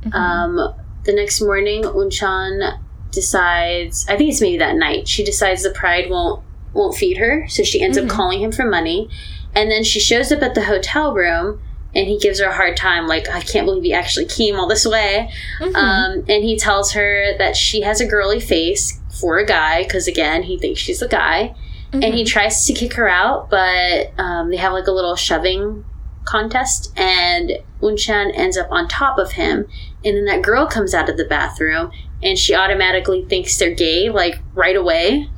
Mhm. 0.04 0.14
Um, 0.14 0.74
the 1.02 1.12
next 1.14 1.40
morning, 1.40 1.82
Unchan 1.82 2.78
decides. 3.10 4.06
I 4.08 4.16
think 4.16 4.30
it's 4.30 4.40
maybe 4.40 4.58
that 4.58 4.76
night. 4.76 5.08
She 5.08 5.24
decides 5.24 5.64
the 5.64 5.70
pride 5.70 6.08
won't 6.08 6.42
won't 6.76 6.94
feed 6.96 7.16
her, 7.16 7.46
so 7.48 7.62
she 7.62 7.80
ends 7.82 7.98
Mhm. 7.98 8.04
up 8.04 8.08
calling 8.10 8.40
him 8.40 8.52
for 8.52 8.64
money. 8.64 9.08
And 9.54 9.70
then 9.70 9.82
she 9.82 9.98
shows 10.00 10.30
up 10.30 10.42
at 10.42 10.54
the 10.54 10.64
hotel 10.64 11.12
room, 11.14 11.60
and 11.94 12.06
he 12.06 12.18
gives 12.18 12.40
her 12.40 12.46
a 12.46 12.52
hard 12.52 12.76
time. 12.76 13.06
Like, 13.06 13.28
I 13.30 13.40
can't 13.40 13.64
believe 13.64 13.82
he 13.82 13.92
actually 13.94 14.26
came 14.26 14.60
all 14.60 14.66
this 14.68 14.86
way. 14.86 15.30
Mhm. 15.60 15.74
Um, 15.74 16.24
and 16.28 16.44
he 16.44 16.56
tells 16.58 16.92
her 16.92 17.32
that 17.38 17.56
she 17.56 17.80
has 17.80 18.00
a 18.00 18.06
girly 18.06 18.38
face 18.40 19.00
for 19.18 19.38
a 19.38 19.46
guy, 19.46 19.82
because 19.82 20.06
again, 20.06 20.42
he 20.42 20.58
thinks 20.58 20.78
she's 20.80 21.00
a 21.00 21.08
guy. 21.08 21.54
And 21.92 22.04
he 22.12 22.22
Mhm. 22.24 22.26
tries 22.26 22.66
to 22.66 22.74
kick 22.74 22.94
her 22.94 23.08
out, 23.08 23.48
but 23.48 24.10
um, 24.18 24.50
they 24.50 24.56
have 24.58 24.72
like 24.74 24.86
a 24.88 24.92
little 24.92 25.16
shoving 25.16 25.84
contest, 26.24 26.92
and 26.96 27.52
Unchan 27.80 28.32
ends 28.34 28.58
up 28.58 28.68
on 28.70 28.88
top 28.88 29.18
of 29.18 29.32
him. 29.32 29.66
And 30.04 30.16
then 30.16 30.24
that 30.26 30.42
girl 30.42 30.66
comes 30.66 30.92
out 30.92 31.08
of 31.08 31.16
the 31.16 31.24
bathroom, 31.24 31.90
and 32.22 32.36
she 32.38 32.54
automatically 32.54 33.24
thinks 33.26 33.56
they're 33.56 33.70
gay, 33.70 34.10
like 34.10 34.40
right 34.54 34.76
away. 34.76 35.30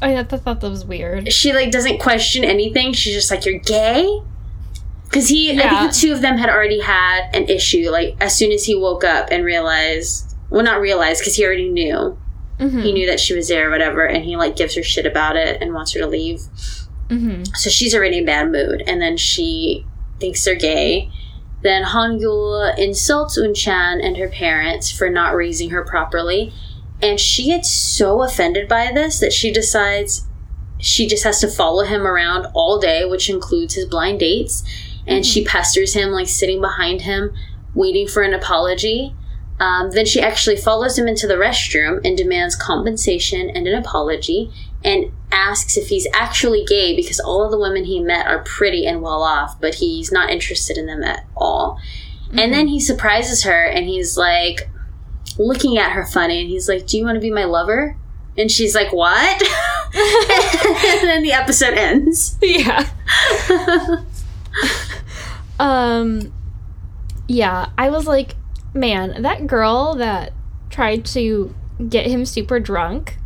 I 0.00 0.22
thought 0.22 0.42
thought 0.42 0.60
that 0.60 0.70
was 0.70 0.84
weird. 0.84 1.32
She 1.32 1.52
like 1.52 1.70
doesn't 1.70 1.98
question 1.98 2.44
anything. 2.44 2.92
She's 2.92 3.14
just 3.14 3.30
like, 3.30 3.44
"You're 3.44 3.58
gay." 3.58 4.20
Because 5.04 5.28
he, 5.28 5.50
I 5.58 5.68
think 5.68 5.92
the 5.92 5.98
two 5.98 6.12
of 6.12 6.20
them 6.20 6.36
had 6.36 6.50
already 6.50 6.80
had 6.80 7.34
an 7.34 7.48
issue. 7.48 7.90
Like 7.90 8.16
as 8.20 8.36
soon 8.36 8.52
as 8.52 8.64
he 8.64 8.74
woke 8.76 9.04
up 9.04 9.28
and 9.30 9.44
realized, 9.44 10.36
well, 10.50 10.62
not 10.62 10.80
realized, 10.80 11.20
because 11.20 11.34
he 11.36 11.44
already 11.44 11.68
knew. 11.70 12.16
Mhm. 12.60 12.82
He 12.82 12.92
knew 12.92 13.06
that 13.06 13.18
she 13.20 13.34
was 13.34 13.48
there 13.48 13.68
or 13.68 13.70
whatever, 13.70 14.04
and 14.04 14.24
he 14.24 14.36
like 14.36 14.56
gives 14.56 14.74
her 14.74 14.82
shit 14.82 15.06
about 15.06 15.36
it 15.36 15.60
and 15.62 15.72
wants 15.72 15.92
her 15.94 16.00
to 16.00 16.06
leave. 16.06 16.40
Mhm. 17.08 17.48
So 17.56 17.70
she's 17.70 17.94
already 17.94 18.18
in 18.18 18.24
a 18.24 18.26
bad 18.26 18.50
mood, 18.52 18.82
and 18.86 19.00
then 19.00 19.16
she 19.16 19.86
thinks 20.20 20.44
they're 20.44 20.54
gay. 20.54 21.10
Then 21.62 21.84
Hangul 21.84 22.76
insults 22.78 23.38
Unchan 23.38 24.04
and 24.04 24.16
her 24.16 24.28
parents 24.28 24.90
for 24.92 25.08
not 25.08 25.34
raising 25.34 25.70
her 25.70 25.82
properly, 25.84 26.52
and 27.00 27.20
she 27.20 27.46
gets 27.46 27.70
so 27.70 28.22
offended 28.22 28.68
by 28.68 28.90
this 28.92 29.20
that 29.20 29.32
she 29.32 29.52
decides 29.52 30.26
she 30.80 31.06
just 31.06 31.24
has 31.24 31.40
to 31.40 31.48
follow 31.48 31.84
him 31.84 32.06
around 32.06 32.46
all 32.54 32.78
day, 32.78 33.04
which 33.04 33.28
includes 33.28 33.74
his 33.74 33.86
blind 33.86 34.20
dates, 34.20 34.62
and 35.06 35.24
she 35.24 35.44
pesters 35.44 35.94
him, 35.94 36.10
like 36.10 36.28
sitting 36.28 36.60
behind 36.60 37.02
him, 37.02 37.32
waiting 37.74 38.06
for 38.06 38.22
an 38.22 38.34
apology. 38.34 39.14
Um, 39.60 39.90
then 39.90 40.06
she 40.06 40.20
actually 40.20 40.56
follows 40.56 40.96
him 40.96 41.08
into 41.08 41.26
the 41.26 41.34
restroom 41.34 42.00
and 42.04 42.16
demands 42.16 42.54
compensation 42.54 43.50
and 43.50 43.66
an 43.66 43.74
apology 43.74 44.52
and 44.84 45.10
asks 45.32 45.76
if 45.76 45.88
he's 45.88 46.06
actually 46.14 46.64
gay 46.64 46.94
because 46.94 47.18
all 47.18 47.44
of 47.44 47.50
the 47.50 47.58
women 47.58 47.84
he 47.84 47.98
met 47.98 48.26
are 48.28 48.44
pretty 48.44 48.86
and 48.86 49.02
well 49.02 49.22
off, 49.22 49.60
but 49.60 49.76
he's 49.76 50.12
not 50.12 50.30
interested 50.30 50.78
in 50.78 50.86
them 50.86 51.02
at 51.02 51.26
all. 51.36 51.80
And 52.32 52.52
then 52.52 52.68
he 52.68 52.78
surprises 52.78 53.42
her 53.44 53.64
and 53.64 53.88
he's 53.88 54.16
like 54.16 54.70
looking 55.38 55.78
at 55.78 55.92
her 55.92 56.04
funny 56.04 56.40
and 56.40 56.48
he's 56.48 56.68
like, 56.68 56.86
Do 56.86 56.98
you 56.98 57.04
want 57.04 57.16
to 57.16 57.20
be 57.20 57.30
my 57.30 57.44
lover? 57.44 57.96
And 58.36 58.50
she's 58.50 58.74
like, 58.74 58.92
What? 58.92 59.42
and 59.94 61.08
then 61.08 61.22
the 61.22 61.32
episode 61.32 61.74
ends. 61.74 62.36
Yeah. 62.42 62.88
Um 65.58 66.32
yeah, 67.28 67.70
I 67.76 67.90
was 67.90 68.06
like, 68.06 68.36
man, 68.74 69.22
that 69.22 69.46
girl 69.46 69.94
that 69.96 70.32
tried 70.70 71.04
to 71.06 71.54
get 71.88 72.06
him 72.06 72.24
super 72.24 72.58
drunk, 72.58 73.18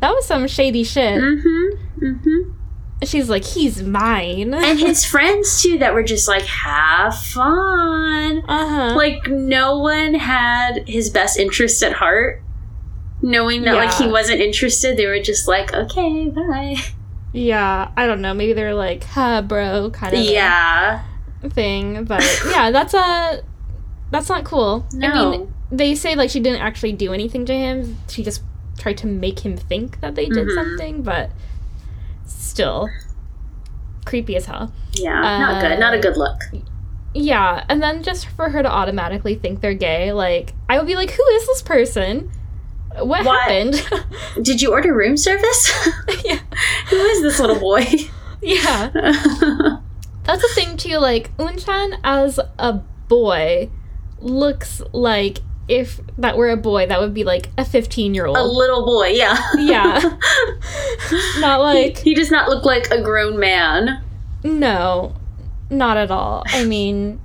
that 0.00 0.10
was 0.10 0.26
some 0.26 0.48
shady 0.48 0.84
shit. 0.84 1.20
Mm-hmm. 1.22 2.04
Mm-hmm. 2.04 2.52
She's 3.02 3.28
like, 3.28 3.44
he's 3.44 3.82
mine. 3.82 4.54
And 4.54 4.78
his 4.88 5.04
friends 5.04 5.62
too 5.62 5.78
that 5.78 5.92
were 5.94 6.02
just 6.02 6.26
like, 6.28 6.44
have 6.44 7.16
fun. 7.18 8.42
uh-huh. 8.48 8.94
Like 8.96 9.26
no 9.28 9.78
one 9.78 10.14
had 10.14 10.88
his 10.88 11.10
best 11.10 11.38
interest 11.38 11.82
at 11.82 11.92
heart. 11.92 12.42
Knowing 13.22 13.62
that 13.62 13.74
like 13.74 13.92
he 13.94 14.06
wasn't 14.06 14.40
interested, 14.40 14.96
they 14.96 15.06
were 15.06 15.20
just 15.20 15.48
like, 15.48 15.72
okay, 15.72 16.28
bye. 16.28 16.76
yeah, 17.32 17.90
I 17.96 18.06
don't 18.06 18.20
know. 18.20 18.34
Maybe 18.34 18.52
they're 18.52 18.74
like, 18.74 19.04
huh, 19.04 19.42
bro, 19.42 19.90
kind 19.90 20.14
of 20.14 20.20
Yeah. 20.20 21.02
thing. 21.50 22.04
But 22.04 22.22
yeah, 22.50 22.70
that's 22.70 22.92
a 22.94 23.42
that's 24.10 24.28
not 24.28 24.44
cool. 24.44 24.86
No. 24.92 25.08
I 25.08 25.14
mean, 25.30 25.54
they 25.72 25.94
say 25.94 26.14
like 26.14 26.28
she 26.30 26.40
didn't 26.40 26.60
actually 26.60 26.92
do 26.92 27.12
anything 27.12 27.46
to 27.46 27.54
him. 27.54 27.96
She 28.08 28.22
just 28.22 28.42
tried 28.78 28.98
to 28.98 29.06
make 29.06 29.40
him 29.40 29.56
think 29.56 30.00
that 30.00 30.14
they 30.14 30.26
did 30.26 30.46
Mhm. 30.48 30.54
something, 30.54 31.02
but 31.02 31.30
still 32.26 32.88
creepy 34.04 34.36
as 34.36 34.46
hell. 34.46 34.72
yeah. 34.92 35.20
not 35.20 35.62
good. 35.62 35.78
Not 35.78 35.92
a 35.94 35.96
um, 35.96 36.00
good 36.02 36.16
look. 36.16 36.40
Yeah, 37.14 37.64
and 37.68 37.82
then 37.82 38.02
just 38.02 38.26
for 38.28 38.50
her 38.50 38.62
to 38.62 38.70
automatically 38.70 39.34
think 39.36 39.60
they're 39.60 39.74
gay, 39.74 40.12
like 40.12 40.52
I 40.68 40.78
would 40.78 40.86
be 40.86 40.94
like, 40.96 41.10
who 41.10 41.24
is 41.24 41.46
this 41.46 41.62
person? 41.62 42.30
What, 42.98 43.24
What? 43.24 43.40
happened? 43.42 43.86
Did 44.42 44.62
you 44.62 44.72
order 44.72 44.94
room 44.94 45.16
service? 45.16 45.72
yeah. 46.24 46.40
Who 46.88 46.96
is 46.96 47.22
this 47.22 47.38
little 47.38 47.58
boy? 47.60 47.84
Yeah. 48.40 48.90
That's 50.24 50.42
the 50.42 50.50
thing 50.54 50.76
too, 50.76 50.96
like 50.98 51.36
Unchan 51.36 51.98
as 52.02 52.40
a 52.58 52.72
boy 53.08 53.70
looks 54.18 54.80
like 54.92 55.38
if 55.68 56.00
that 56.18 56.36
were 56.36 56.50
a 56.50 56.56
boy, 56.56 56.86
that 56.86 57.00
would 57.00 57.12
be 57.14 57.24
like 57.24 57.48
a 57.58 57.64
fifteen 57.64 58.14
year 58.14 58.26
old. 58.26 58.36
a 58.36 58.44
little 58.44 58.84
boy, 58.84 59.08
yeah. 59.08 59.36
Yeah. 59.58 60.00
Not 61.38 61.60
like 61.60 61.98
he 61.98 62.14
does 62.14 62.30
not 62.30 62.48
look 62.48 62.64
like 62.64 62.90
a 62.90 63.00
grown 63.02 63.38
man. 63.38 64.02
No, 64.44 65.14
not 65.70 65.96
at 65.96 66.10
all. 66.10 66.44
I 66.46 66.64
mean, 66.64 67.20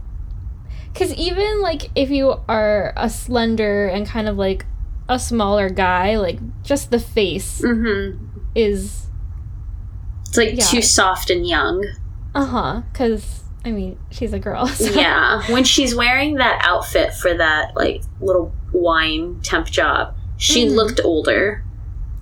because 0.92 1.14
even 1.14 1.62
like 1.62 1.90
if 1.96 2.10
you 2.10 2.36
are 2.48 2.94
a 2.96 3.10
slender 3.10 3.88
and 3.88 4.08
kind 4.08 4.28
of 4.28 4.38
like 4.38 4.66
a 5.08 5.20
smaller 5.20 5.70
guy, 5.70 6.18
like 6.18 6.40
just 6.64 6.90
the 6.92 7.00
face 7.00 7.62
hmm 7.64 8.12
is 8.56 9.08
It's 10.28 10.38
like 10.38 10.54
Yeah. 10.58 10.66
too 10.66 10.82
soft 10.82 11.30
and 11.30 11.48
young. 11.48 11.86
uh 12.34 12.46
huh. 12.46 12.82
Because 12.92 13.41
I 13.64 13.72
mean, 13.72 13.98
she's 14.10 14.34
a 14.34 14.40
girl. 14.40 14.68
So. 14.82 14.86
Yeah. 14.92 15.44
When 15.52 15.64
she's 15.64 15.94
wearing 15.96 16.36
that 16.36 16.62
outfit 16.64 17.14
for 17.14 17.34
that 17.34 17.76
like 17.76 18.02
little 18.20 18.54
wine 18.74 19.40
temp 19.44 19.68
job, 19.68 20.16
she 20.38 20.66
Mhm. 20.68 20.76
looked 20.76 21.00
older 21.04 21.64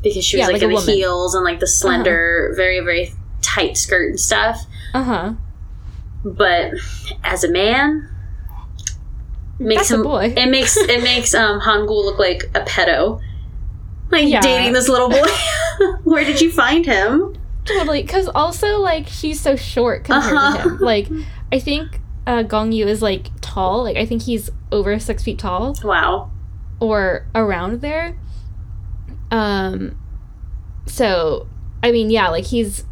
because 0.03 0.23
she 0.25 0.37
was 0.37 0.41
Yeah, 0.41 0.45
like, 0.47 0.53
like 0.55 0.63
in 0.63 0.69
the 0.69 0.75
woman. 0.75 0.93
heels 0.95 1.35
and 1.35 1.43
like 1.45 1.59
the 1.59 1.67
slender, 1.67 2.53
very 2.57 2.79
very 2.81 3.13
tight 3.41 3.77
skirt 3.77 4.09
and 4.09 4.19
stuff. 4.19 4.65
Uh 4.93 5.03
huh. 5.03 5.33
But 6.25 6.71
as 7.23 7.43
a 7.45 7.49
man, 7.49 8.09
makes 9.57 9.81
That's 9.83 9.91
him 9.91 10.03
boy. 10.03 10.33
it 10.35 10.47
makes 10.49 10.75
it 10.77 11.03
makes 11.03 11.33
um 11.33 11.61
Hangul 11.61 12.03
look 12.05 12.19
like 12.19 12.43
a 12.55 12.61
pedo. 12.61 13.21
Like 14.11 14.27
Yeah. 14.27 14.41
dating 14.41 14.73
this 14.73 14.89
little 14.89 15.09
boy. 15.09 15.27
Where 16.03 16.25
did 16.25 16.41
you 16.41 16.51
find 16.51 16.85
him? 16.85 17.35
Totally. 17.65 18.01
Because 18.01 18.27
also 18.33 18.79
like 18.79 19.07
she's 19.07 19.39
so 19.39 19.55
short 19.55 20.03
compared 20.05 20.33
Uh-huh. 20.35 20.57
to 20.63 20.69
him. 20.69 20.77
Like 20.79 21.07
I 21.51 21.59
think 21.59 21.99
uh, 22.27 22.43
Gong 22.43 22.71
Yoo 22.71 22.87
is 22.87 23.01
like 23.01 23.27
tall. 23.41 23.83
Like 23.83 23.97
I 23.97 24.05
think 24.05 24.23
he's 24.23 24.49
over 24.71 24.97
six 24.99 25.23
feet 25.23 25.39
tall. 25.39 25.75
Wow. 25.83 26.31
or 26.79 27.25
around 27.35 27.81
there. 27.81 28.17
Um 29.31 29.99
so 30.85 31.47
I 31.83 31.91
mean 31.91 32.09
yeah, 32.09 32.29
like 32.29 32.45
he's 32.45 32.85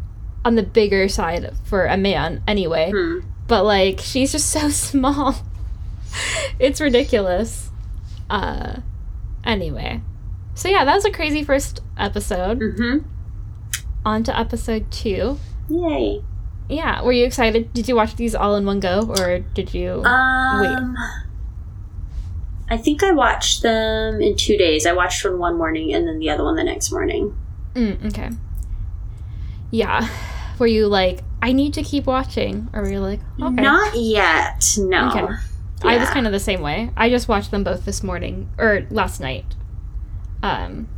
on 0.44 0.54
the 0.54 0.62
bigger 0.62 1.08
side 1.08 1.52
for 1.64 1.86
a 1.86 1.96
man 1.96 2.42
anyway. 2.46 2.92
Hmm. 2.94 3.20
But 3.48 3.64
like 3.64 3.98
she's 4.00 4.32
just 4.32 4.50
so 4.50 4.68
small. 4.70 5.34
it's 6.58 6.80
ridiculous. 6.80 7.70
Uh 8.30 8.80
anyway. 9.44 10.00
So 10.54 10.68
yeah, 10.68 10.84
that 10.84 10.94
was 10.94 11.04
a 11.04 11.10
crazy 11.10 11.42
first 11.44 11.80
episode. 11.96 12.60
Mm-hmm. 12.60 13.08
On 14.08 14.22
to 14.24 14.38
episode 14.38 14.90
2. 14.90 15.38
Yay. 15.68 16.22
Yeah, 16.70 17.02
were 17.02 17.12
you 17.12 17.26
excited? 17.26 17.74
Did 17.74 17.88
you 17.88 17.94
watch 17.94 18.16
these 18.16 18.34
all 18.34 18.56
in 18.56 18.64
one 18.64 18.80
go 18.80 19.02
or 19.18 19.40
did 19.40 19.74
you 19.74 20.02
Um, 20.02 20.96
I 22.70 22.78
think 22.78 23.02
I 23.02 23.12
watched 23.12 23.60
them 23.60 24.22
in 24.22 24.34
two 24.34 24.56
days. 24.56 24.86
I 24.86 24.92
watched 24.92 25.22
one 25.26 25.38
one 25.38 25.58
morning 25.58 25.92
and 25.92 26.08
then 26.08 26.18
the 26.20 26.30
other 26.30 26.42
one 26.42 26.56
the 26.56 26.64
next 26.64 26.90
morning. 26.90 27.36
Mm, 27.74 28.06
okay. 28.06 28.30
Yeah. 29.70 30.08
Were 30.58 30.66
you 30.66 30.86
like, 30.86 31.20
I 31.42 31.52
need 31.52 31.74
to 31.74 31.82
keep 31.82 32.06
watching? 32.06 32.70
Or 32.72 32.80
were 32.80 32.90
you 32.90 33.00
like, 33.00 33.20
okay. 33.42 33.60
Not 33.62 33.94
yet. 33.94 34.74
No. 34.78 35.10
Okay. 35.10 35.34
I 35.82 35.98
was 35.98 36.08
kind 36.08 36.24
of 36.26 36.32
the 36.32 36.40
same 36.40 36.62
way. 36.62 36.90
I 36.96 37.10
just 37.10 37.28
watched 37.28 37.50
them 37.50 37.62
both 37.62 37.84
this 37.84 38.02
morning 38.02 38.48
or 38.56 38.86
last 38.90 39.20
night. 39.20 39.54
Um 40.42 40.88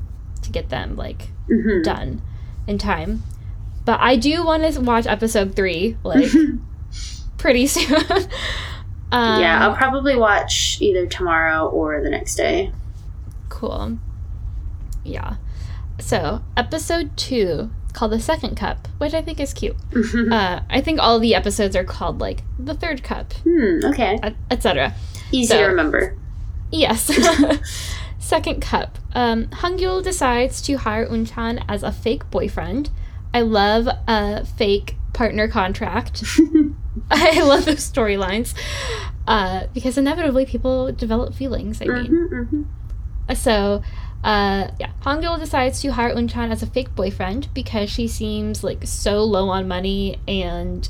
to 0.43 0.51
get 0.53 0.69
them 0.69 0.95
like 0.95 1.31
Mhm. 1.51 1.83
done 1.83 2.23
in 2.71 2.79
time. 2.79 3.23
But 3.85 4.01
I 4.01 4.17
do 4.17 4.45
want 4.45 4.73
to 4.73 4.81
watch 4.81 5.07
episode 5.07 5.55
3 5.57 5.97
like 6.05 6.31
pretty 7.39 7.67
soon. 7.67 7.95
um, 9.13 9.41
yeah, 9.41 9.59
I'll 9.67 9.75
probably 9.77 10.17
watch 10.17 10.79
either 10.81 11.07
tomorrow 11.07 11.69
or 11.69 12.01
the 12.03 12.11
next 12.11 12.37
day. 12.37 12.73
Cool. 13.49 13.99
Yeah. 15.05 15.37
So, 15.99 16.43
episode 16.57 17.17
2 17.17 17.71
called 17.93 18.13
The 18.13 18.21
Second 18.21 18.57
Cup, 18.57 18.87
which 18.99 19.13
I 19.15 19.23
think 19.23 19.41
is 19.41 19.53
cute. 19.53 19.77
Uh, 20.31 20.61
I 20.71 20.81
think 20.81 21.01
all 21.01 21.19
the 21.19 21.35
episodes 21.35 21.75
are 21.75 21.85
called 21.85 22.21
like 22.21 22.43
The 22.59 22.75
Third 22.75 23.03
Cup, 23.03 23.33
hmm, 23.45 23.81
okay. 23.85 24.19
etc. 24.51 24.95
Easy 25.33 25.49
So- 25.49 25.59
to 25.59 25.65
remember. 25.67 26.17
Yes. 26.71 27.11
Second 28.21 28.61
cup. 28.61 28.99
Um, 29.15 29.47
Hangyul 29.47 30.05
decides 30.05 30.61
to 30.63 30.77
hire 30.77 31.07
Unchan 31.09 31.65
as 31.69 31.83
a 31.83 31.91
fake 31.91 32.31
boyfriend. 32.31 32.91
I 33.35 33.41
love 33.41 33.89
a 34.07 34.45
fake 34.45 34.95
partner 35.15 35.49
contract. 35.49 36.23
I 37.11 37.41
love 37.43 37.65
those 37.65 37.91
storylines 37.91 38.55
uh, 39.27 39.67
because 39.75 39.97
inevitably 39.99 40.47
people 40.47 40.93
develop 40.93 41.35
feelings. 41.35 41.81
I 41.83 41.87
mean, 41.87 42.07
Mhm, 42.31 42.67
mhm. 43.29 43.37
so 43.37 43.83
uh, 44.23 44.69
yeah, 44.79 44.91
Hangyul 45.03 45.39
decides 45.41 45.81
to 45.81 45.93
hire 45.93 46.15
Unchan 46.15 46.53
as 46.53 46.63
a 46.63 46.67
fake 46.67 46.95
boyfriend 46.95 47.49
because 47.55 47.89
she 47.91 48.07
seems 48.07 48.63
like 48.63 48.81
so 48.87 49.25
low 49.25 49.49
on 49.49 49.67
money 49.67 50.21
and 50.29 50.89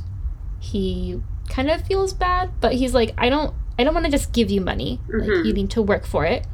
he 0.59 1.21
kind 1.49 1.71
of 1.71 1.87
feels 1.87 2.13
bad, 2.13 2.51
but 2.61 2.75
he's 2.75 2.93
like, 2.93 3.15
I 3.17 3.29
don't, 3.29 3.55
I 3.79 3.85
don't 3.85 3.95
want 3.95 4.07
to 4.07 4.13
just 4.13 4.33
give 4.33 4.51
you 4.51 4.61
money. 4.61 5.01
Like 5.09 5.29
Mhm. 5.29 5.45
you 5.47 5.53
need 5.53 5.71
to 5.71 5.81
work 5.83 6.05
for 6.07 6.27
it. 6.27 6.45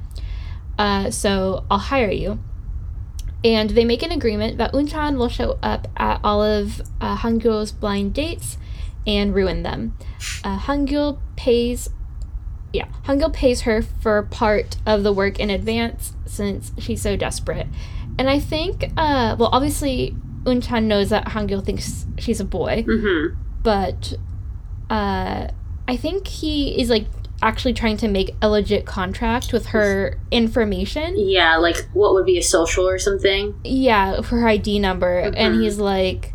Uh, 0.79 1.11
so 1.11 1.65
I'll 1.71 1.79
hire 1.79 2.11
you. 2.11 2.39
And 3.45 3.71
they 3.71 3.85
make 3.85 4.03
an 4.03 4.11
agreement 4.11 4.59
that 4.59 4.73
Unchan 4.73 5.17
will 5.19 5.29
show 5.29 5.59
up 5.63 5.87
at 5.97 6.21
all 6.25 6.43
of 6.43 6.81
uh, 7.01 7.17
Hangyul's 7.19 7.71
blind 7.73 8.13
dates 8.15 8.59
and 9.07 9.35
ruin 9.35 9.63
them. 9.63 9.97
Uh, 10.43 10.59
Hangyul 10.59 11.19
pays, 11.37 11.89
yeah, 12.73 12.87
Hangul 13.05 13.33
pays 13.33 13.61
her 13.63 13.83
for 13.83 14.23
part 14.23 14.77
of 14.85 15.03
the 15.05 15.13
work 15.13 15.39
in 15.39 15.49
advance 15.51 16.15
since 16.27 16.73
she's 16.79 17.01
so 17.03 17.15
desperate. 17.17 17.69
And 18.19 18.29
I 18.29 18.41
think, 18.41 18.91
uh, 18.97 19.37
well, 19.39 19.51
obviously 19.53 20.17
Unchan 20.45 20.85
knows 20.85 21.11
that 21.11 21.27
Hangul 21.29 21.65
thinks 21.65 22.07
she's 22.19 22.41
a 22.41 22.45
boy, 22.45 22.85
Mhm. 22.89 23.37
but 23.63 24.15
uh, 24.91 25.49
I 25.89 25.97
think 25.97 26.27
he 26.27 26.81
is 26.81 26.91
like 26.91 27.07
actually 27.43 27.75
trying 27.75 27.97
to 27.99 28.09
make 28.09 28.35
a 28.41 28.49
legit 28.49 28.87
contract 28.87 29.53
with 29.53 29.67
her 29.67 30.19
information. 30.31 31.15
Yeah, 31.19 31.57
like 31.59 31.77
what 31.93 32.15
would 32.15 32.25
be 32.27 32.39
a 32.39 32.43
social 32.43 32.89
or 32.89 32.99
something? 32.99 33.55
Yeah, 33.65 34.21
for 34.23 34.37
her 34.39 34.49
ID 34.49 34.79
number, 34.79 35.19
and 35.19 35.55
Mhm. 35.57 35.63
he's 35.63 35.79
like, 35.79 36.33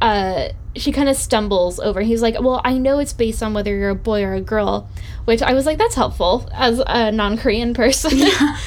uh, 0.00 0.48
she 0.76 0.90
kind 0.90 1.08
of 1.08 1.16
stumbles 1.16 1.78
over. 1.78 2.00
He's 2.00 2.20
like, 2.20 2.34
"Well, 2.40 2.60
I 2.64 2.78
know 2.78 2.98
it's 2.98 3.12
based 3.12 3.42
on 3.42 3.54
whether 3.54 3.74
you're 3.74 3.90
a 3.90 3.94
boy 3.94 4.24
or 4.24 4.34
a 4.34 4.40
girl," 4.40 4.88
which 5.24 5.40
I 5.40 5.54
was 5.54 5.66
like, 5.66 5.78
"That's 5.78 5.94
helpful 5.94 6.48
as 6.52 6.82
a 6.86 7.12
non-Korean 7.12 7.74
person." 7.74 8.18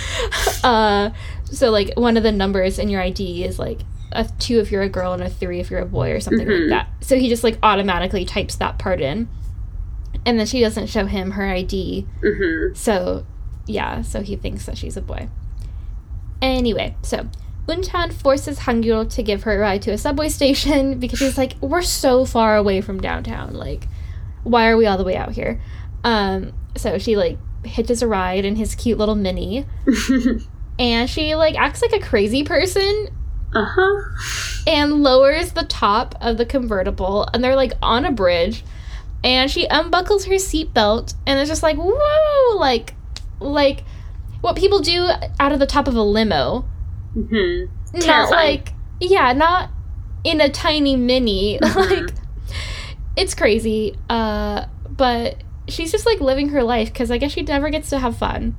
uh, 0.63 1.09
so 1.45 1.69
like 1.71 1.91
one 1.95 2.17
of 2.17 2.23
the 2.23 2.31
numbers 2.31 2.79
in 2.79 2.89
your 2.89 3.01
ID 3.01 3.43
is 3.43 3.59
like 3.59 3.81
a 4.13 4.25
two 4.39 4.59
if 4.59 4.71
you're 4.71 4.81
a 4.83 4.89
girl 4.89 5.13
and 5.13 5.21
a 5.21 5.29
three 5.29 5.59
if 5.59 5.69
you're 5.69 5.81
a 5.81 5.85
boy 5.85 6.11
or 6.11 6.19
something 6.19 6.47
Mhm. 6.47 6.61
like 6.61 6.69
that. 6.69 6.87
So 7.01 7.17
he 7.17 7.27
just 7.29 7.43
like 7.43 7.57
automatically 7.61 8.23
types 8.25 8.55
that 8.55 8.79
part 8.79 9.01
in, 9.01 9.27
and 10.27 10.37
then 10.37 10.45
she 10.45 10.59
doesn't 10.59 10.87
show 10.87 11.05
him 11.05 11.31
her 11.31 11.47
ID. 11.47 12.05
hmm 12.21 12.73
So, 12.73 13.25
yeah, 13.65 14.01
so 14.01 14.21
he 14.21 14.35
thinks 14.35 14.65
that 14.65 14.77
she's 14.77 14.97
a 14.97 15.01
boy. 15.01 15.29
Anyway, 16.41 16.97
so 17.01 17.29
Unchan 17.65 18.11
forces 18.11 18.59
Hangyul 18.59 19.09
to 19.15 19.23
give 19.23 19.43
her 19.43 19.55
a 19.55 19.59
ride 19.59 19.81
to 19.83 19.91
a 19.91 19.97
subway 19.97 20.27
station 20.27 20.99
because 20.99 21.19
she's 21.19 21.37
like, 21.37 21.53
we're 21.61 21.81
so 21.81 22.25
far 22.25 22.57
away 22.57 22.81
from 22.81 22.99
downtown. 22.99 23.53
Like, 23.53 23.87
why 24.43 24.67
are 24.67 24.75
we 24.75 24.85
all 24.85 24.97
the 24.97 25.05
way 25.05 25.15
out 25.15 25.31
here? 25.31 25.61
Um, 26.03 26.51
so 26.75 26.97
she 26.97 27.15
like 27.15 27.37
hitches 27.65 28.01
a 28.01 28.07
ride 28.07 28.43
in 28.43 28.57
his 28.57 28.75
cute 28.75 28.97
little 28.97 29.15
mini, 29.15 29.65
and 30.79 31.09
she 31.09 31.35
like 31.35 31.55
acts 31.55 31.81
like 31.81 31.93
a 31.93 32.05
crazy 32.05 32.43
person 32.43 33.07
uh 33.55 33.65
huh. 33.65 34.01
and 34.67 35.03
lowers 35.03 35.53
the 35.53 35.63
top 35.63 36.15
of 36.19 36.37
the 36.37 36.45
convertible 36.45 37.25
and 37.33 37.41
they're 37.41 37.55
like 37.55 37.71
on 37.81 38.03
a 38.03 38.11
bridge 38.11 38.63
and 39.23 39.49
she 39.51 39.65
unbuckles 39.69 40.25
her 40.25 40.35
seatbelt 40.35 41.13
and 41.25 41.39
it's 41.39 41.49
just 41.49 41.63
like 41.63 41.75
whoa 41.77 42.57
like 42.57 42.93
like 43.39 43.83
what 44.41 44.55
people 44.55 44.79
do 44.79 45.07
out 45.39 45.51
of 45.51 45.59
the 45.59 45.65
top 45.67 45.87
of 45.87 45.95
a 45.95 46.01
limo. 46.01 46.65
Hmm 47.13 47.65
not 47.93 48.01
Terrifying. 48.03 48.29
like 48.57 48.73
yeah 48.99 49.33
not 49.33 49.69
in 50.23 50.41
a 50.41 50.49
tiny 50.49 50.95
mini. 50.95 51.59
Mhm. 51.61 51.75
like 52.07 52.15
it's 53.15 53.33
crazy. 53.33 53.95
Uh 54.09 54.65
but 54.89 55.43
she's 55.67 55.91
just 55.91 56.05
like 56.05 56.19
living 56.21 56.49
her 56.49 56.63
life 56.63 56.91
because 56.93 57.11
i 57.11 57.17
guess 57.17 57.31
she 57.31 57.41
never 57.41 57.69
gets 57.69 57.89
to 57.89 57.99
have 57.99 58.17
fun. 58.17 58.55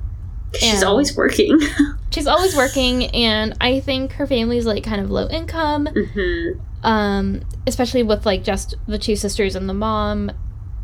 She's 0.55 0.75
And- 0.75 0.83
always 0.83 1.15
working. 1.15 1.57
she's 2.11 2.27
always 2.27 2.55
working 2.55 3.05
and 3.07 3.55
i 3.61 3.79
think 3.79 4.13
her 4.13 4.25
family's 4.27 4.65
like 4.65 4.83
kind 4.83 4.99
of 5.01 5.09
low 5.11 5.27
income. 5.29 5.87
Hmm 6.13 6.49
um 6.81 7.41
especially 7.67 8.03
with 8.03 8.25
like 8.25 8.41
just 8.43 8.73
the 8.87 8.97
two 8.97 9.15
sisters 9.17 9.55
and 9.55 9.67
the 9.67 9.73
mom 9.73 10.31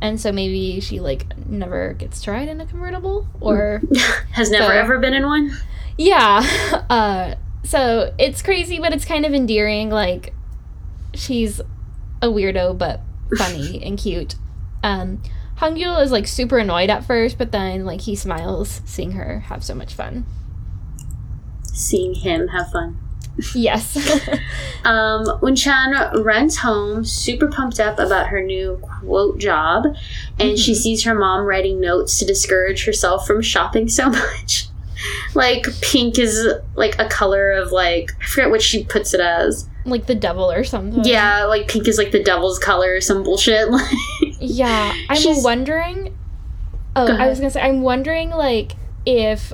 and 0.06 0.22
so 0.22 0.32
maybe 0.32 0.80
she 0.80 1.00
like 1.00 1.26
never 1.48 1.94
gets 1.94 2.22
to 2.24 2.32
ride 2.32 2.48
in 2.48 2.62
a 2.62 2.66
convertible 2.66 3.28
or 3.42 3.82
Has 4.32 4.50
never 4.52 4.72
So- 4.74 4.80
ever 4.80 5.00
been 5.00 5.14
in 5.14 5.26
one. 5.26 5.52
yeah 5.98 6.42
uh 6.90 7.36
so 7.64 8.14
it's 8.20 8.42
crazy 8.42 8.78
but 8.80 8.94
it's 8.94 9.06
kind 9.06 9.26
of 9.26 9.34
endearing 9.34 9.90
like 9.90 10.34
she's 11.14 11.60
a 12.22 12.28
weirdo 12.28 12.78
but 12.78 13.02
funny 13.38 13.82
and 13.86 13.98
cute. 13.98 14.36
Um, 14.84 15.22
Hangul 15.58 16.02
is 16.04 16.12
like 16.12 16.28
super 16.28 16.58
annoyed 16.60 16.90
at 16.92 17.06
first, 17.06 17.38
but 17.40 17.52
then 17.52 17.86
like 17.86 18.02
he 18.02 18.16
smiles 18.16 18.82
seeing 18.86 19.14
her 19.14 19.40
have 19.48 19.64
so 19.64 19.74
much 19.74 19.94
fun. 19.96 20.26
Seeing 21.74 22.14
him 22.14 22.50
have 22.50 22.70
fun. 22.72 22.98
Yes. 23.54 23.96
Um, 24.86 25.26
Unchan 25.42 26.24
runs 26.24 26.58
home, 26.58 27.04
super 27.04 27.48
pumped 27.48 27.80
up 27.80 27.98
about 27.98 28.28
her 28.28 28.40
new 28.40 28.80
quote 29.02 29.40
job, 29.40 29.86
and 30.40 30.60
she 30.60 30.76
sees 30.76 31.04
her 31.06 31.16
mom 31.16 31.44
writing 31.48 31.80
notes 31.82 32.20
to 32.20 32.26
discourage 32.26 32.86
herself 32.86 33.26
from 33.26 33.42
shopping 33.42 33.90
so 33.90 34.10
much. 34.12 34.68
like 35.34 35.66
pink 35.82 36.20
is 36.20 36.48
like 36.76 37.00
a 37.00 37.08
color 37.10 37.52
of 37.52 37.72
like 37.72 38.12
I 38.22 38.26
forget 38.26 38.52
what 38.52 38.62
she 38.62 38.84
puts 38.84 39.16
it 39.16 39.20
as. 39.22 39.68
like 39.86 40.06
the 40.06 40.14
devil 40.14 40.52
or 40.52 40.64
something. 40.64 41.04
Yeah, 41.04 41.46
like 41.46 41.68
pink 41.68 41.88
is 41.88 41.98
like 41.98 42.12
the 42.12 42.22
devil's 42.24 42.60
color 42.60 42.94
or 42.94 43.02
some 43.02 43.24
bullshit. 43.24 43.72
Like 43.72 43.92
Yeah. 44.40 44.94
I'm 45.10 45.18
She's- 45.18 45.44
wondering. 45.44 46.16
Oh, 46.96 47.12
I 47.12 47.28
was 47.28 47.40
gonna 47.40 47.50
say, 47.50 47.62
I'm 47.62 47.82
wondering 47.82 48.30
like 48.30 48.74
if 49.04 49.52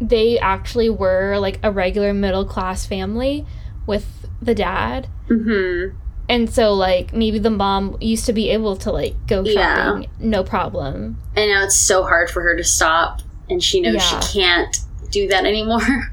they 0.00 0.38
actually 0.38 0.90
were 0.90 1.38
like 1.38 1.58
a 1.62 1.70
regular 1.70 2.12
middle 2.14 2.44
class 2.44 2.84
family 2.86 3.46
with 3.86 4.26
the 4.42 4.54
dad. 4.54 5.08
hmm 5.28 5.88
And 6.28 6.48
so, 6.48 6.72
like, 6.72 7.12
maybe 7.12 7.38
the 7.38 7.50
mom 7.50 7.98
used 8.00 8.24
to 8.26 8.32
be 8.32 8.48
able 8.50 8.76
to, 8.76 8.90
like, 8.90 9.14
go 9.26 9.42
Yeah. 9.44 9.52
shopping, 9.86 10.08
no 10.18 10.42
problem. 10.42 11.18
And 11.36 11.50
now 11.50 11.64
it's 11.64 11.76
so 11.76 12.02
hard 12.02 12.30
for 12.30 12.40
her 12.42 12.56
to 12.56 12.64
stop, 12.64 13.20
and 13.50 13.62
she 13.62 13.80
knows 13.82 13.96
Yeah. 13.96 14.20
she 14.20 14.40
can't 14.40 14.76
do 15.10 15.28
that 15.28 15.44
anymore. 15.44 16.10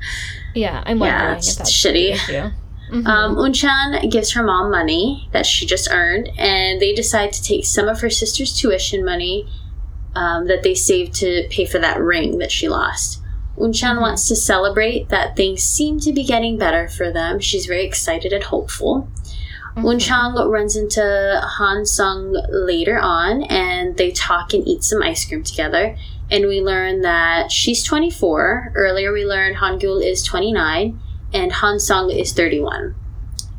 Yeah, 0.53 0.84
I'm 0.86 0.99
Yeah, 1.01 1.38
it's 1.38 1.51
if 1.53 1.57
that's 1.59 1.71
shitty. 1.71 2.51
Mhm. 2.91 3.07
Um, 3.07 3.38
Unchan 3.38 4.11
gives 4.11 4.34
her 4.34 4.43
mom 4.43 4.69
money 4.69 5.29
that 5.32 5.45
she 5.45 5.65
just 5.65 5.88
earned, 5.89 6.27
and 6.38 6.82
they 6.82 6.93
decide 6.93 7.32
to 7.32 7.41
take 7.41 7.63
some 7.65 7.88
of 7.88 8.01
her 8.01 8.09
sister's 8.09 8.51
tuition 8.59 9.05
money 9.05 9.47
um, 10.13 10.47
that 10.47 10.61
they 10.63 10.75
saved 10.75 11.13
to 11.21 11.47
pay 11.49 11.63
for 11.63 11.79
that 11.79 12.01
ring 12.01 12.39
that 12.39 12.51
she 12.51 12.67
lost. 12.67 13.20
Unchan 13.58 13.97
Mhm. 13.97 14.02
wants 14.02 14.28
to 14.28 14.36
celebrate 14.36 15.10
that 15.10 15.36
things 15.36 15.62
seem 15.62 15.99
to 15.99 16.12
be 16.12 16.24
getting 16.24 16.58
better 16.58 16.88
for 16.88 17.12
them. 17.12 17.39
She's 17.39 17.66
very 17.66 17.86
excited 17.86 18.34
and 18.34 18.43
hopeful. 18.43 19.08
Mhm. 19.76 19.84
Unchan 19.84 20.49
runs 20.49 20.76
into 20.76 21.41
Han 21.58 21.86
Sung 21.86 22.36
later 22.49 22.99
on, 22.99 23.43
and 23.43 23.97
they 23.97 24.12
talk 24.12 24.54
and 24.54 24.68
eat 24.68 24.84
some 24.84 25.02
ice 25.02 25.26
cream 25.26 25.43
together. 25.43 25.95
And 26.30 26.47
we 26.47 26.62
learn 26.62 27.02
that 27.02 27.52
she's 27.52 27.84
24. 27.84 28.72
Earlier, 28.76 29.12
we 29.12 29.26
learned 29.26 29.58
Hangul 29.58 30.04
is 30.04 30.24
29, 30.24 30.99
and 31.34 31.52
Han 31.52 31.80
Sung 31.80 32.10
is 32.10 32.32
31. 32.32 32.95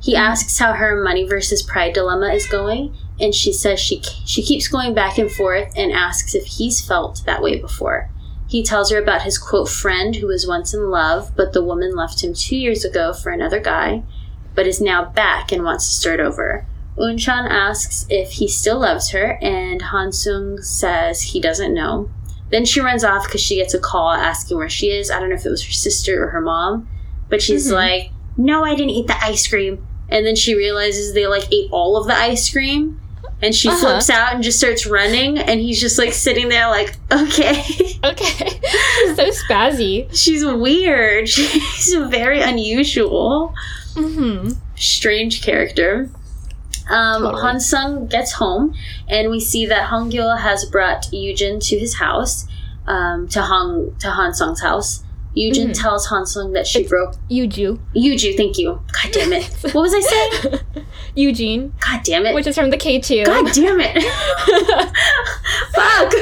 He 0.01 0.17
asks 0.17 0.59
how 0.59 0.73
her 0.73 1.01
money 1.03 1.25
versus 1.25 1.63
pride 1.63 1.93
dilemma 1.93 2.29
is 2.29 2.47
going, 2.47 2.95
and 3.21 3.35
she 3.35 3.53
says 3.53 3.79
she 3.79 4.03
she 4.27 4.43
keeps 4.43 4.69
going 4.69 4.95
back 4.95 5.17
and 5.17 5.31
forth 5.31 5.73
and 5.77 5.93
asks 5.93 6.35
if 6.35 6.45
he's 6.45 6.81
felt 6.81 7.23
that 7.25 7.43
way 7.43 7.57
before. 7.57 8.11
He 8.53 8.63
tells 8.63 8.91
her 8.91 8.99
about 8.99 9.23
his 9.23 9.39
quote 9.39 9.71
friend 9.71 10.15
who 10.15 10.27
was 10.27 10.47
once 10.47 10.75
in 10.75 10.91
love, 10.91 11.33
but 11.35 11.55
the 11.55 11.65
woman 11.65 11.97
left 11.97 12.23
him 12.23 12.35
two 12.35 12.57
years 12.57 12.85
ago 12.85 13.15
for 13.15 13.31
another 13.33 13.59
guy 13.59 14.03
but 14.55 14.67
is 14.67 14.81
now 14.81 15.05
back 15.05 15.51
and 15.53 15.65
wants 15.65 15.89
to 15.89 15.95
start 15.95 16.21
over. 16.21 16.67
Unchan 16.99 17.49
asks 17.49 18.05
if 18.11 18.33
he 18.33 18.47
still 18.47 18.81
loves 18.81 19.09
her, 19.13 19.39
and 19.41 19.81
Hansung 19.81 20.63
says 20.63 21.23
he 21.23 21.41
doesn't 21.41 21.73
know. 21.73 22.11
Then 22.51 22.67
she 22.67 22.81
runs 22.83 23.03
off 23.03 23.25
because 23.25 23.41
she 23.41 23.57
gets 23.57 23.73
a 23.73 23.79
call 23.79 24.11
asking 24.11 24.59
where 24.59 24.69
she 24.69 24.89
is. 24.91 25.11
I 25.11 25.19
don't 25.19 25.31
know 25.31 25.37
if 25.37 25.47
it 25.47 25.51
was 25.51 25.65
her 25.65 25.73
sister 25.73 26.23
or 26.23 26.29
her 26.29 26.43
mom, 26.43 26.87
but 27.31 27.41
she's 27.41 27.69
Mhm. 27.71 27.73
like, 27.73 28.11
No, 28.37 28.65
I 28.65 28.75
didn't 28.75 28.91
eat 28.91 29.07
the 29.07 29.25
ice 29.25 29.47
cream. 29.47 29.87
And 30.09 30.27
then 30.27 30.37
she 30.37 30.55
realizes 30.55 31.15
they 31.15 31.27
like 31.27 31.51
ate 31.53 31.71
all 31.71 31.97
of 31.97 32.07
the 32.07 32.15
ice 32.15 32.51
cream. 32.51 33.01
And 33.43 33.55
she 33.55 33.69
Uh-huh. 33.69 33.79
flips 33.79 34.09
out 34.09 34.35
and 34.35 34.43
just 34.43 34.59
starts 34.59 34.87
running, 34.87 35.37
and 35.39 35.61
he's 35.61 35.81
just 35.81 35.99
like 35.99 36.13
sitting 36.13 36.49
there, 36.49 36.69
like, 36.69 36.97
okay. 37.11 37.63
Okay. 38.05 38.49
She's 39.05 39.17
so 39.17 39.31
spazzy. 39.31 40.09
She's 40.17 40.45
weird. 40.45 41.29
She's 41.29 41.95
very 42.09 42.41
unusual 42.41 43.55
hmm 43.95 44.51
strange 44.77 45.43
character. 45.43 46.09
Um, 46.91 47.23
Totally. 47.23 47.43
Han 47.43 47.61
Sung 47.61 48.07
gets 48.07 48.33
home, 48.33 48.75
and 49.09 49.31
we 49.31 49.39
see 49.39 49.67
that 49.67 49.85
Hong 49.91 50.09
Gil 50.09 50.37
has 50.37 50.65
brought 50.65 51.03
Yujin 51.13 51.61
to 51.69 51.79
his 51.79 51.95
house, 51.97 52.47
um, 52.89 53.29
to 53.29 53.43
Hong 53.43 53.95
to 54.01 54.11
Han 54.11 54.35
Sung's 54.35 54.61
house. 54.63 55.05
Yujin 55.37 55.69
Mhm. 55.71 55.81
tells 55.81 56.07
Han 56.07 56.27
Sung 56.27 56.53
that 56.55 56.67
she 56.67 56.81
It's- 56.81 56.91
broke 56.91 57.15
Yuju. 57.31 57.79
Yuju. 57.97 58.37
Thank 58.37 58.59
you. 58.59 58.81
God 59.03 59.13
damn 59.13 59.33
it. 59.33 59.45
What 59.73 59.83
was 59.83 59.95
I 59.95 60.01
saying? 60.01 60.61
Eugene, 61.15 61.73
God 61.81 62.01
damn 62.05 62.25
it. 62.27 62.35
which 62.35 62.47
is 62.47 62.55
from 62.57 62.71
the 62.71 62.77
K2. 62.79 63.27
God 63.27 63.53
damn 63.53 63.79
it. 63.81 64.03
Fuck. 65.75 66.13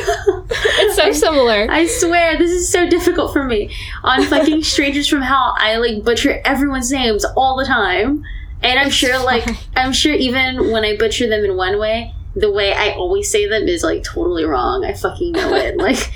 it's 0.80 0.96
so 0.96 1.12
similar. 1.12 1.66
I 1.70 1.86
swear, 1.86 2.36
this 2.36 2.50
is 2.50 2.68
so 2.68 2.88
difficult 2.88 3.32
for 3.32 3.44
me. 3.44 3.70
On 4.02 4.22
fucking 4.24 4.62
Strangers 4.64 5.08
from 5.08 5.22
Hell, 5.22 5.54
I 5.58 5.76
like 5.76 6.02
butcher 6.04 6.40
everyone's 6.44 6.90
names 6.90 7.24
all 7.36 7.56
the 7.56 7.64
time. 7.64 8.24
And 8.62 8.78
I'm 8.78 8.88
It's 8.88 8.96
sure, 8.96 9.18
like, 9.24 9.44
fine. 9.44 9.56
I'm 9.76 9.92
sure 9.92 10.12
even 10.12 10.70
when 10.70 10.84
I 10.84 10.96
butcher 10.96 11.28
them 11.28 11.44
in 11.44 11.56
one 11.56 11.78
way, 11.78 12.12
the 12.36 12.50
way 12.50 12.72
I 12.72 12.90
always 12.92 13.30
say 13.30 13.46
them 13.46 13.68
is 13.68 13.82
like 13.82 14.02
totally 14.04 14.44
wrong. 14.44 14.84
I 14.84 14.92
fucking 14.94 15.32
know 15.32 15.54
it. 15.54 15.76
like, 15.78 16.12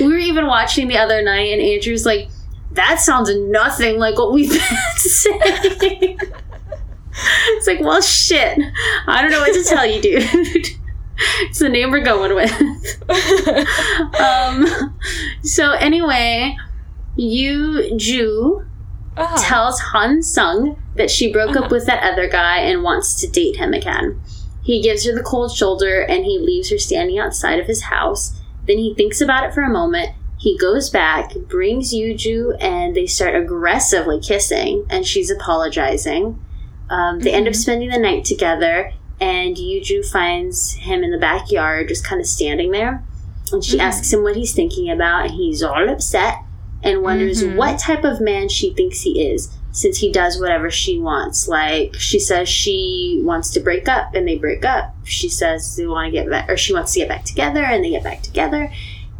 we 0.00 0.08
were 0.08 0.18
even 0.18 0.46
watching 0.46 0.88
the 0.88 0.98
other 0.98 1.22
night, 1.22 1.52
and 1.52 1.60
Andrew's 1.62 2.04
like, 2.04 2.28
that 2.72 3.00
sounds 3.00 3.34
nothing 3.34 3.98
like 3.98 4.18
what 4.18 4.32
we've 4.32 4.50
been 4.50 4.60
saying. 4.96 6.18
It's 7.18 7.66
like, 7.66 7.80
well, 7.80 8.00
shit. 8.02 8.58
I 9.06 9.22
don't 9.22 9.30
know 9.30 9.40
what 9.40 9.54
to 9.54 9.64
tell 9.64 9.86
you, 9.86 10.00
dude. 10.02 10.22
it's 11.42 11.58
the 11.58 11.68
name 11.68 11.90
we're 11.90 12.04
going 12.04 12.34
with 12.34 12.52
um, 14.20 14.66
so 15.42 15.72
anyway, 15.72 16.56
Yu 17.16 17.96
Ju 17.96 18.62
Ah. 19.18 19.34
tells 19.48 19.80
Han 19.80 20.22
Sung 20.22 20.76
that 20.96 21.10
she 21.10 21.32
broke 21.32 21.56
Uh-huh. 21.56 21.64
up 21.64 21.70
with 21.70 21.86
that 21.86 22.02
other 22.02 22.28
guy 22.28 22.58
and 22.58 22.82
wants 22.82 23.18
to 23.20 23.26
date 23.26 23.56
him 23.56 23.72
again. 23.72 24.20
He 24.62 24.82
gives 24.82 25.06
her 25.06 25.14
the 25.14 25.22
cold 25.22 25.56
shoulder 25.56 26.00
and 26.02 26.24
he 26.26 26.38
leaves 26.38 26.70
her 26.70 26.76
standing 26.78 27.18
outside 27.18 27.58
of 27.58 27.66
his 27.66 27.84
house. 27.84 28.38
Then 28.66 28.76
he 28.76 28.92
thinks 28.94 29.22
about 29.22 29.44
it 29.44 29.54
for 29.54 29.62
a 29.62 29.70
moment. 29.70 30.10
He 30.38 30.58
goes 30.58 30.90
back, 30.90 31.34
brings 31.48 31.94
Yuju, 31.94 32.62
and 32.62 32.94
they 32.94 33.06
start 33.06 33.34
aggressively 33.34 34.20
kissing, 34.20 34.84
and 34.90 35.06
she's 35.06 35.30
apologizing. 35.30 36.38
Um, 36.90 37.20
they 37.20 37.32
end 37.32 37.46
up 37.48 37.54
Mhm. 37.54 37.56
spending 37.56 37.90
the 37.90 37.98
night 37.98 38.24
together, 38.24 38.92
and 39.20 39.56
Yuju 39.56 40.04
finds 40.04 40.74
him 40.74 41.02
in 41.02 41.10
the 41.10 41.18
backyard, 41.18 41.88
just 41.88 42.04
kind 42.04 42.20
of 42.20 42.26
standing 42.26 42.70
there. 42.70 43.02
And 43.52 43.64
she 43.64 43.76
Mhm. 43.76 43.80
asks 43.82 44.12
him 44.12 44.22
what 44.22 44.36
he's 44.36 44.52
thinking 44.54 44.90
about, 44.90 45.26
and 45.26 45.34
he's 45.34 45.62
all 45.62 45.88
upset 45.88 46.36
and 46.82 47.02
wonders 47.02 47.42
Mhm. 47.42 47.56
what 47.56 47.78
type 47.78 48.04
of 48.04 48.20
man 48.20 48.48
she 48.48 48.70
thinks 48.74 49.00
he 49.02 49.26
is 49.30 49.48
since 49.72 49.98
he 49.98 50.10
does 50.10 50.38
whatever 50.40 50.70
she 50.70 50.98
wants. 50.98 51.48
Like 51.48 51.94
she 51.98 52.18
says 52.18 52.48
she 52.48 53.20
wants 53.24 53.50
to 53.50 53.60
break 53.60 53.88
up 53.88 54.14
and 54.14 54.26
they 54.26 54.36
break 54.36 54.64
up. 54.64 54.94
She 55.04 55.28
says 55.28 55.76
they 55.76 55.86
want 55.86 56.06
to 56.06 56.10
get 56.12 56.30
back 56.30 56.48
or 56.50 56.56
she 56.56 56.72
wants 56.72 56.92
to 56.92 57.00
get 57.00 57.08
back 57.08 57.24
together 57.24 57.62
and 57.62 57.84
they 57.84 57.90
get 57.90 58.04
back 58.04 58.22
together. 58.22 58.70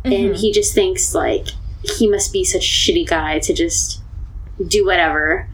And 0.05 0.13
Mhm. 0.35 0.37
he 0.39 0.53
just 0.53 0.75
thinks 0.75 1.15
like 1.15 1.49
he 1.99 2.09
must 2.09 2.33
be 2.33 2.45
such 2.45 2.65
a 2.65 2.69
shitty 2.93 3.07
guy 3.07 3.39
to 3.41 3.53
just 3.53 4.01
do 4.67 4.85
whatever. 4.87 5.49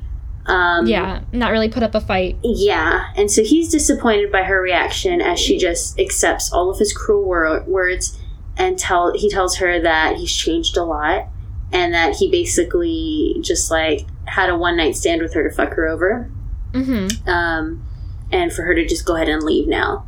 Um 0.46 0.86
yeah, 0.86 1.20
not 1.32 1.52
really 1.52 1.68
put 1.68 1.82
up 1.82 1.94
a 1.94 2.00
fight. 2.00 2.36
yeah, 2.42 3.12
and 3.16 3.30
so 3.30 3.44
he's 3.44 3.70
disappointed 3.70 4.32
by 4.32 4.42
her 4.42 4.60
reaction 4.60 5.20
as 5.20 5.38
she 5.38 5.56
just 5.58 5.98
accepts 6.00 6.52
all 6.52 6.68
of 6.70 6.78
his 6.78 6.92
cruel 6.92 7.24
wor- 7.24 7.62
words 7.66 8.18
and 8.56 8.78
tell 8.78 9.12
he 9.14 9.30
tells 9.30 9.56
her 9.58 9.80
that 9.80 10.16
he's 10.16 10.34
changed 10.34 10.76
a 10.76 10.82
lot 10.84 11.28
and 11.72 11.94
that 11.94 12.16
he 12.16 12.30
basically 12.30 13.36
just 13.40 13.70
like 13.70 14.06
had 14.26 14.50
a 14.50 14.56
one 14.56 14.76
night 14.76 14.96
stand 14.96 15.22
with 15.22 15.32
her 15.34 15.48
to 15.48 15.54
fuck 15.54 15.72
her 15.74 15.86
over, 15.86 16.30
hmm 16.74 17.06
um, 17.26 17.82
and 18.30 18.52
for 18.52 18.62
her 18.62 18.74
to 18.74 18.84
just 18.84 19.04
go 19.06 19.14
ahead 19.14 19.28
and 19.28 19.42
leave 19.42 19.68
now. 19.68 20.04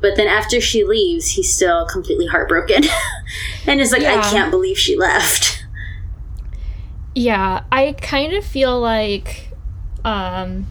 But 0.00 0.16
then 0.16 0.26
after 0.28 0.60
she 0.60 0.84
leaves, 0.84 1.30
he's 1.30 1.52
still 1.54 1.86
completely 1.86 2.26
heartbroken 2.26 2.82
and 3.66 3.80
is 3.80 3.92
like, 3.92 4.02
I 4.02 4.20
can't 4.30 4.50
believe 4.50 4.78
she 4.78 4.96
left. 4.96 5.64
Yeah, 7.14 7.62
I 7.72 7.94
kind 8.00 8.34
of 8.34 8.44
feel 8.44 8.78
like 8.78 9.45
um 10.06 10.66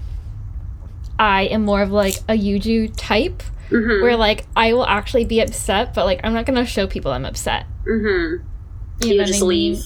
I 1.19 1.43
am 1.43 1.63
more 1.63 1.81
of 1.81 1.91
like 1.91 2.15
a 2.27 2.33
Yuju 2.33 2.93
type 2.97 3.43
hmm 3.69 4.01
where 4.01 4.15
like 4.17 4.45
I 4.55 4.73
will 4.73 4.85
actually 4.85 5.25
be 5.25 5.39
upset, 5.39 5.93
but 5.93 6.05
like 6.05 6.21
I'm 6.23 6.33
not 6.33 6.45
gonna 6.45 6.65
show 6.65 6.87
people 6.87 7.11
I'm 7.11 7.25
upset. 7.25 7.65
hmm 7.85 7.99
You, 7.99 8.41
You 8.99 9.17
know 9.17 9.25
just 9.25 9.43
I 9.43 9.47
mean? 9.47 9.73
leave. 9.73 9.83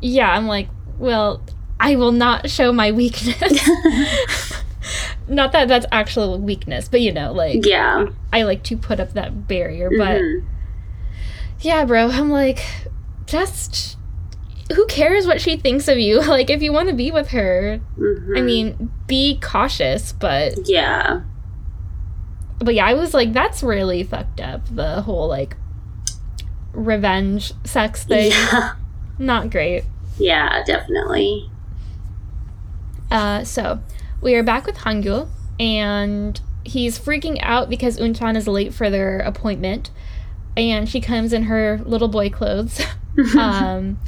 Yeah, 0.00 0.30
I'm 0.30 0.46
like, 0.46 0.68
well, 0.98 1.42
I 1.78 1.96
will 1.96 2.12
not 2.12 2.48
show 2.50 2.72
my 2.72 2.92
weakness. 2.92 3.40
not 5.28 5.52
that 5.52 5.68
that's 5.68 5.86
actual 5.92 6.38
weakness, 6.38 6.88
but 6.88 7.00
you 7.00 7.12
know, 7.12 7.32
like 7.32 7.64
yeah. 7.66 8.06
I 8.32 8.42
like 8.42 8.62
to 8.64 8.76
put 8.76 9.00
up 9.00 9.12
that 9.14 9.46
barrier. 9.48 9.90
But 9.90 10.22
Mhm. 10.22 10.44
yeah, 11.60 11.84
bro, 11.84 12.08
I'm 12.10 12.30
like, 12.30 12.64
just 13.26 13.96
who 14.74 14.86
cares 14.86 15.26
what 15.26 15.40
she 15.40 15.56
thinks 15.56 15.88
of 15.88 15.98
you? 15.98 16.20
Like, 16.28 16.50
if 16.50 16.62
you 16.62 16.72
want 16.72 16.88
to 16.88 16.94
be 16.94 17.10
with 17.10 17.28
her, 17.28 17.80
I 17.96 18.00
Mhm. 18.00 18.44
mean, 18.44 18.90
be 19.06 19.38
cautious, 19.40 20.12
but 20.12 20.68
yeah. 20.68 21.22
but 22.58 22.74
yeah, 22.74 22.86
I 22.86 22.94
was 22.94 23.12
like, 23.14 23.32
that's 23.32 23.62
really 23.62 24.02
fucked 24.04 24.40
up. 24.40 24.62
The 24.74 25.02
whole 25.02 25.28
like 25.28 25.56
revenge 26.72 27.52
sex 27.64 28.04
thing. 28.04 28.30
Yeah. 28.30 28.72
Not 29.18 29.50
great. 29.50 29.84
yeah, 30.18 30.62
definitely. 30.64 31.50
Uh, 33.10 33.44
so 33.44 33.80
we 34.20 34.34
are 34.34 34.42
back 34.42 34.66
with 34.66 34.76
Hangul, 34.76 35.28
and 35.58 36.40
he's 36.64 36.98
freaking 36.98 37.38
out 37.42 37.68
because 37.68 37.98
Unchan 37.98 38.36
is 38.36 38.46
late 38.46 38.72
for 38.72 38.88
their 38.88 39.18
appointment, 39.20 39.90
and 40.56 40.88
she 40.88 41.00
comes 41.00 41.32
in 41.32 41.44
her 41.44 41.80
little 41.84 42.08
boy 42.08 42.30
clothes. 42.30 42.80
um, 43.38 43.98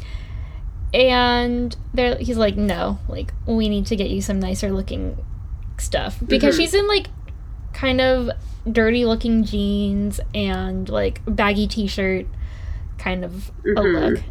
and 0.94 1.74
they're, 1.94 2.16
he's 2.18 2.36
like, 2.36 2.56
no, 2.56 2.98
like 3.08 3.32
we 3.46 3.68
need 3.68 3.86
to 3.86 3.96
get 3.96 4.10
you 4.10 4.20
some 4.22 4.38
nicer 4.40 4.70
looking 4.72 5.16
stuff 5.78 6.18
because 6.26 6.54
Mhm. 6.54 6.58
she's 6.58 6.74
in 6.74 6.86
like 6.86 7.06
kind 7.72 8.00
of 8.00 8.30
dirty 8.70 9.04
looking 9.04 9.42
jeans 9.44 10.20
and 10.34 10.88
like 10.88 11.20
baggy 11.26 11.66
t-shirt 11.66 12.26
kind 12.98 13.24
of 13.24 13.50
a 13.64 13.80
Mhm. 13.80 14.14
look 14.14 14.24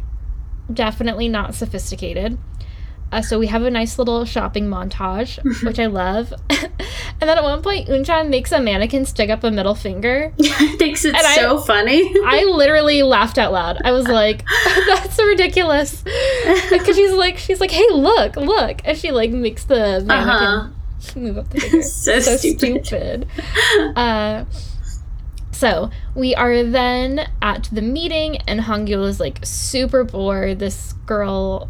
definitely 0.72 1.28
not 1.28 1.54
sophisticated 1.54 2.38
uh, 3.12 3.22
so 3.22 3.38
we 3.38 3.46
have 3.46 3.62
a 3.62 3.70
nice 3.70 3.98
little 3.98 4.24
shopping 4.24 4.68
montage 4.68 5.38
which 5.64 5.78
i 5.78 5.86
love 5.86 6.32
and 6.50 6.70
then 7.20 7.36
at 7.38 7.42
one 7.42 7.62
point 7.62 7.88
unchan 7.88 8.28
makes 8.28 8.50
a 8.52 8.60
mannequin 8.60 9.04
stick 9.04 9.30
up 9.30 9.44
a 9.44 9.50
middle 9.50 9.74
finger 9.74 10.32
Thinks 10.78 11.04
it's 11.04 11.16
And 11.16 11.26
I- 11.26 11.36
so 11.36 11.60
funny. 11.60 12.12
i 12.26 12.44
literally 12.44 13.02
laughed 13.02 13.38
out 13.38 13.52
loud 13.52 13.78
i 13.84 13.92
was 13.92 14.08
like 14.08 14.44
that's 14.88 15.18
ridiculous 15.18 16.02
because 16.70 16.96
she's 16.96 17.12
like 17.12 17.38
she's 17.38 17.60
like 17.60 17.70
hey 17.70 17.86
look 17.92 18.36
look 18.36 18.80
and 18.84 18.96
she 18.98 19.12
like 19.12 19.30
makes 19.30 19.64
the 19.64 20.02
mannequin 20.04 20.10
Uh-huh. 20.48 20.68
move 21.20 21.38
up 21.38 21.50
the 21.50 21.60
finger 21.60 21.82
So 21.82 22.18
stupid. 22.20 22.86
stupid. 22.86 23.26
Uh, 23.96 24.44
so 25.50 25.90
we 26.14 26.34
are 26.34 26.62
then 26.64 27.28
at 27.40 27.68
the 27.72 27.82
meeting, 27.82 28.38
and 28.48 28.60
Hangul 28.60 29.06
is 29.06 29.20
like 29.20 29.38
super 29.44 30.02
bored. 30.04 30.58
This 30.58 30.92
girl, 31.06 31.68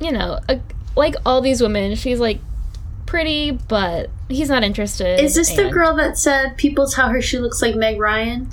you 0.00 0.12
know, 0.12 0.38
a, 0.48 0.60
like 0.96 1.14
all 1.24 1.40
these 1.40 1.60
women, 1.60 1.94
she's 1.94 2.20
like 2.20 2.40
pretty, 3.06 3.50
but 3.50 4.10
he's 4.28 4.48
not 4.48 4.62
interested. 4.62 5.20
Is 5.20 5.34
this 5.34 5.54
the 5.54 5.68
girl 5.68 5.94
that 5.96 6.18
said 6.18 6.56
people 6.56 6.86
tell 6.86 7.08
her 7.08 7.20
she 7.20 7.38
looks 7.38 7.60
like 7.62 7.74
Meg 7.74 8.00
Ryan? 8.00 8.50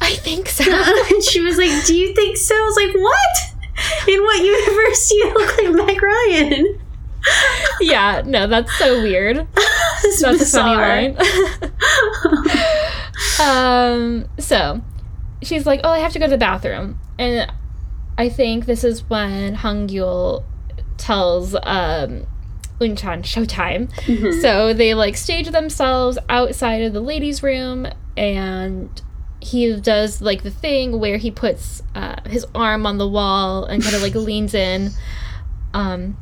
I 0.00 0.14
think 0.16 0.48
so. 0.48 0.64
and 1.14 1.22
she 1.22 1.40
was 1.40 1.56
like, 1.56 1.84
"Do 1.86 1.96
you 1.96 2.14
think 2.14 2.36
so?" 2.36 2.54
I 2.54 2.60
was 2.60 2.76
like, 2.76 2.94
"What? 2.94 4.08
In 4.08 4.22
what 4.22 4.44
universe 4.44 5.08
do 5.08 5.16
you 5.16 5.34
look 5.34 5.56
like 5.58 5.86
Meg 5.86 6.02
Ryan?" 6.02 6.78
yeah, 7.80 8.22
no, 8.24 8.46
that's 8.46 8.76
so 8.78 9.02
weird. 9.02 9.46
That's 10.02 10.22
a 10.24 10.30
bizarre. 10.32 10.74
funny 10.74 11.12
line. 11.12 11.26
um, 13.40 14.28
so 14.38 14.82
she's 15.42 15.64
like, 15.64 15.80
"Oh, 15.84 15.90
I 15.90 15.98
have 15.98 16.12
to 16.14 16.18
go 16.18 16.26
to 16.26 16.30
the 16.30 16.38
bathroom," 16.38 16.98
and 17.20 17.50
I 18.18 18.28
think 18.28 18.66
this 18.66 18.82
is 18.82 19.08
when 19.08 19.56
Hangyul 19.56 20.42
tells 21.02 21.54
um, 21.54 22.26
Unchan 22.80 23.22
showtime. 23.22 23.90
Mhm. 24.06 24.40
So 24.40 24.72
they 24.72 24.94
like 24.94 25.16
stage 25.16 25.48
themselves 25.50 26.18
outside 26.28 26.82
of 26.82 26.92
the 26.92 27.00
ladies' 27.00 27.42
room, 27.42 27.86
and 28.16 28.88
he 29.40 29.74
does 29.80 30.22
like 30.22 30.42
the 30.44 30.50
thing 30.50 31.00
where 31.00 31.16
he 31.18 31.30
puts 31.30 31.82
uh, 31.94 32.16
his 32.28 32.46
arm 32.54 32.86
on 32.86 32.98
the 32.98 33.08
wall 33.08 33.64
and 33.64 33.82
kind 33.82 33.94
of 33.96 34.02
like 34.02 34.14
leans 34.28 34.54
in. 34.54 34.90
Um, 35.74 36.16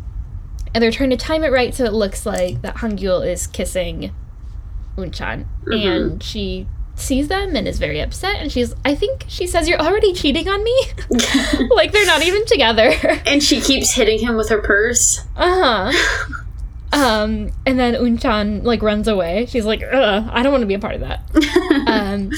and 0.74 0.82
they're 0.82 0.90
trying 0.92 1.10
to 1.10 1.16
time 1.16 1.42
it 1.44 1.50
right 1.50 1.74
so 1.74 1.84
it 1.84 1.92
looks 1.92 2.24
like 2.24 2.62
that 2.62 2.76
Hangyul 2.76 3.26
is 3.26 3.46
kissing 3.48 4.12
Unchan, 4.96 5.46
Mhm. 5.66 5.86
and 6.12 6.22
she 6.22 6.66
sees 7.00 7.28
them 7.28 7.56
and 7.56 7.66
is 7.66 7.78
very 7.78 8.00
upset. 8.00 8.36
And 8.36 8.50
she's, 8.50 8.74
I 8.84 8.94
think 8.94 9.24
she 9.28 9.46
says, 9.46 9.68
"You're 9.68 9.80
already 9.80 10.12
cheating 10.12 10.48
on 10.48 10.62
me." 10.62 10.82
like 11.74 11.92
they're 11.92 12.06
not 12.06 12.22
even 12.22 12.44
together. 12.46 12.92
and 13.26 13.42
she 13.42 13.60
keeps 13.60 13.92
hitting 13.92 14.18
him 14.18 14.36
with 14.36 14.48
her 14.48 14.60
purse. 14.60 15.24
Uh 15.36 15.90
huh. 15.92 16.34
Um, 16.92 17.52
and 17.66 17.78
then 17.78 17.94
Unchan 17.94 18.64
like 18.64 18.82
runs 18.82 19.06
away. 19.08 19.46
She's 19.46 19.64
like, 19.64 19.82
I 19.82 20.42
don't 20.42 20.52
want 20.52 20.62
to 20.62 20.66
be 20.66 20.74
a 20.74 20.78
part 20.78 20.94
of 20.94 21.00
that. 21.00 21.22
Um, 21.86 22.30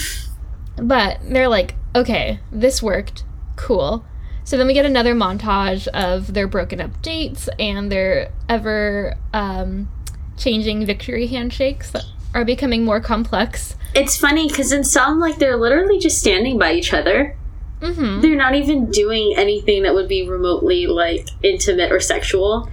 but 0.77 1.19
they're 1.25 1.49
like, 1.49 1.75
okay, 1.95 2.41
this 2.51 2.83
worked. 2.83 3.25
Cool. 3.57 4.05
So 4.45 4.57
then 4.57 4.67
we 4.67 4.73
get 4.75 4.87
another 4.87 5.15
montage 5.15 5.87
of 5.89 6.33
their 6.33 6.47
broken 6.47 6.81
up 6.81 7.03
dates 7.03 7.49
and 7.59 7.93
their 7.93 8.33
ever 8.49 9.17
um, 9.33 9.91
changing 10.37 10.87
victory 10.87 11.27
handshakes 11.27 11.91
that 11.91 12.05
are 12.35 12.45
becoming 12.45 12.85
more 12.85 13.01
complex. 13.01 13.76
it's 13.95 14.16
funny 14.16 14.49
because 14.49 14.72
in 14.72 14.85
some, 14.85 15.20
like, 15.20 15.39
they're 15.39 15.57
literally 15.57 15.99
just 15.99 16.18
standing 16.18 16.59
by 16.59 16.72
each 16.72 16.93
other. 16.95 17.37
hmm 17.83 18.20
They're 18.20 18.37
not 18.37 18.55
even 18.55 18.91
doing 18.91 19.35
anything 19.37 19.83
that 19.83 19.95
would 19.95 20.09
be 20.09 20.28
remotely 20.28 20.87
like 20.87 21.28
intimate 21.43 21.91
or 21.93 22.01
sexual. 22.01 22.68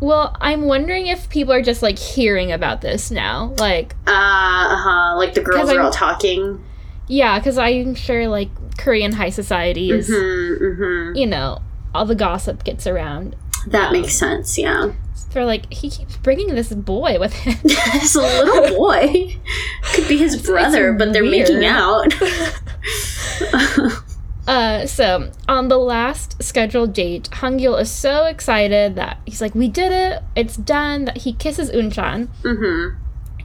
Well, 0.00 0.36
I'm 0.40 0.62
wondering 0.62 1.06
if 1.06 1.28
people 1.30 1.52
are 1.54 1.62
just 1.62 1.82
like 1.82 1.98
hearing 1.98 2.50
about 2.52 2.80
this 2.80 3.10
now. 3.10 3.54
Like, 3.58 3.94
Uh 4.06 4.76
huh. 4.76 5.16
Like 5.16 5.34
the 5.34 5.40
girls 5.42 5.70
are 5.70 5.74
I'm- 5.76 5.84
all 5.86 5.92
talking. 5.92 6.62
yeah, 7.06 7.38
because 7.38 7.56
I'm 7.58 7.94
sure 7.94 8.26
like 8.28 8.48
Korean 8.76 9.12
high 9.12 9.30
society 9.30 9.90
is. 9.90 10.10
Mm-hmm, 10.10 10.64
mm-hmm. 10.64 11.16
you 11.16 11.26
know, 11.26 11.60
all 11.94 12.04
the 12.04 12.16
gossip 12.16 12.64
gets 12.64 12.86
around. 12.86 13.36
That 13.68 13.88
Um, 13.88 13.92
makes 13.92 14.14
sense. 14.14 14.58
Yeah. 14.58 14.92
They're 15.34 15.44
like, 15.44 15.72
he 15.72 15.90
keeps 15.90 16.16
bringing 16.16 16.54
this 16.54 16.72
boy 16.72 17.18
with 17.18 17.32
him. 17.32 17.56
This 17.64 18.14
little 18.14 18.76
boy 18.76 19.36
could 19.92 20.06
be 20.06 20.16
his 20.16 20.40
brother, 20.40 20.92
but 20.92 21.12
they're 21.12 21.24
weird. 21.24 21.48
making 21.48 21.64
out. 21.64 22.14
uh, 24.46 24.86
so 24.86 25.32
on 25.48 25.66
the 25.66 25.76
last 25.76 26.40
scheduled 26.40 26.92
date, 26.92 27.28
Hangul 27.32 27.80
is 27.80 27.90
so 27.90 28.26
excited 28.26 28.94
that 28.94 29.18
he's 29.26 29.40
like, 29.40 29.56
"We 29.56 29.68
did 29.68 29.90
it! 29.90 30.22
It's 30.36 30.56
done!" 30.56 31.06
That 31.06 31.18
he 31.18 31.32
kisses 31.32 31.68
Unchan, 31.70 32.28
mm-hmm. 32.42 32.96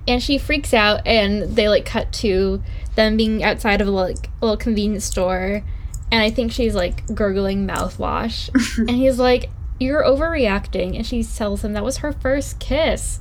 and 0.07 0.21
she 0.21 0.37
freaks 0.37 0.73
out, 0.73 1.01
and 1.07 1.55
they 1.55 1.69
like 1.69 1.85
cut 1.85 2.13
to 2.13 2.61
them 2.95 3.17
being 3.17 3.43
outside 3.43 3.81
of 3.81 3.87
a 3.87 3.91
like 3.91 4.27
a 4.41 4.45
little 4.45 4.57
convenience 4.57 5.05
store, 5.05 5.63
and 6.11 6.21
I 6.21 6.29
think 6.29 6.51
she's 6.51 6.75
like 6.75 7.15
gurgling 7.15 7.67
mouthwash, 7.67 8.49
and 8.77 8.91
he's 8.91 9.17
like, 9.17 9.49
"You're 9.79 10.03
overreacting," 10.03 10.95
and 10.95 11.05
she 11.05 11.23
tells 11.23 11.63
him 11.63 11.73
that 11.73 11.83
was 11.83 11.97
her 11.97 12.11
first 12.11 12.59
kiss. 12.59 13.19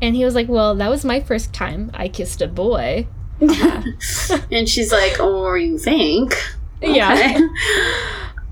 And 0.00 0.14
he 0.14 0.24
was 0.24 0.34
like, 0.34 0.48
Well, 0.48 0.74
that 0.76 0.90
was 0.90 1.04
my 1.04 1.20
first 1.20 1.52
time 1.52 1.90
I 1.94 2.08
kissed 2.08 2.40
a 2.40 2.48
boy. 2.48 3.06
and 3.40 4.68
she's 4.68 4.92
like, 4.92 5.16
"Oh, 5.20 5.54
you 5.54 5.78
think?" 5.78 6.36
Yeah. 6.82 7.12
Okay. 7.12 7.36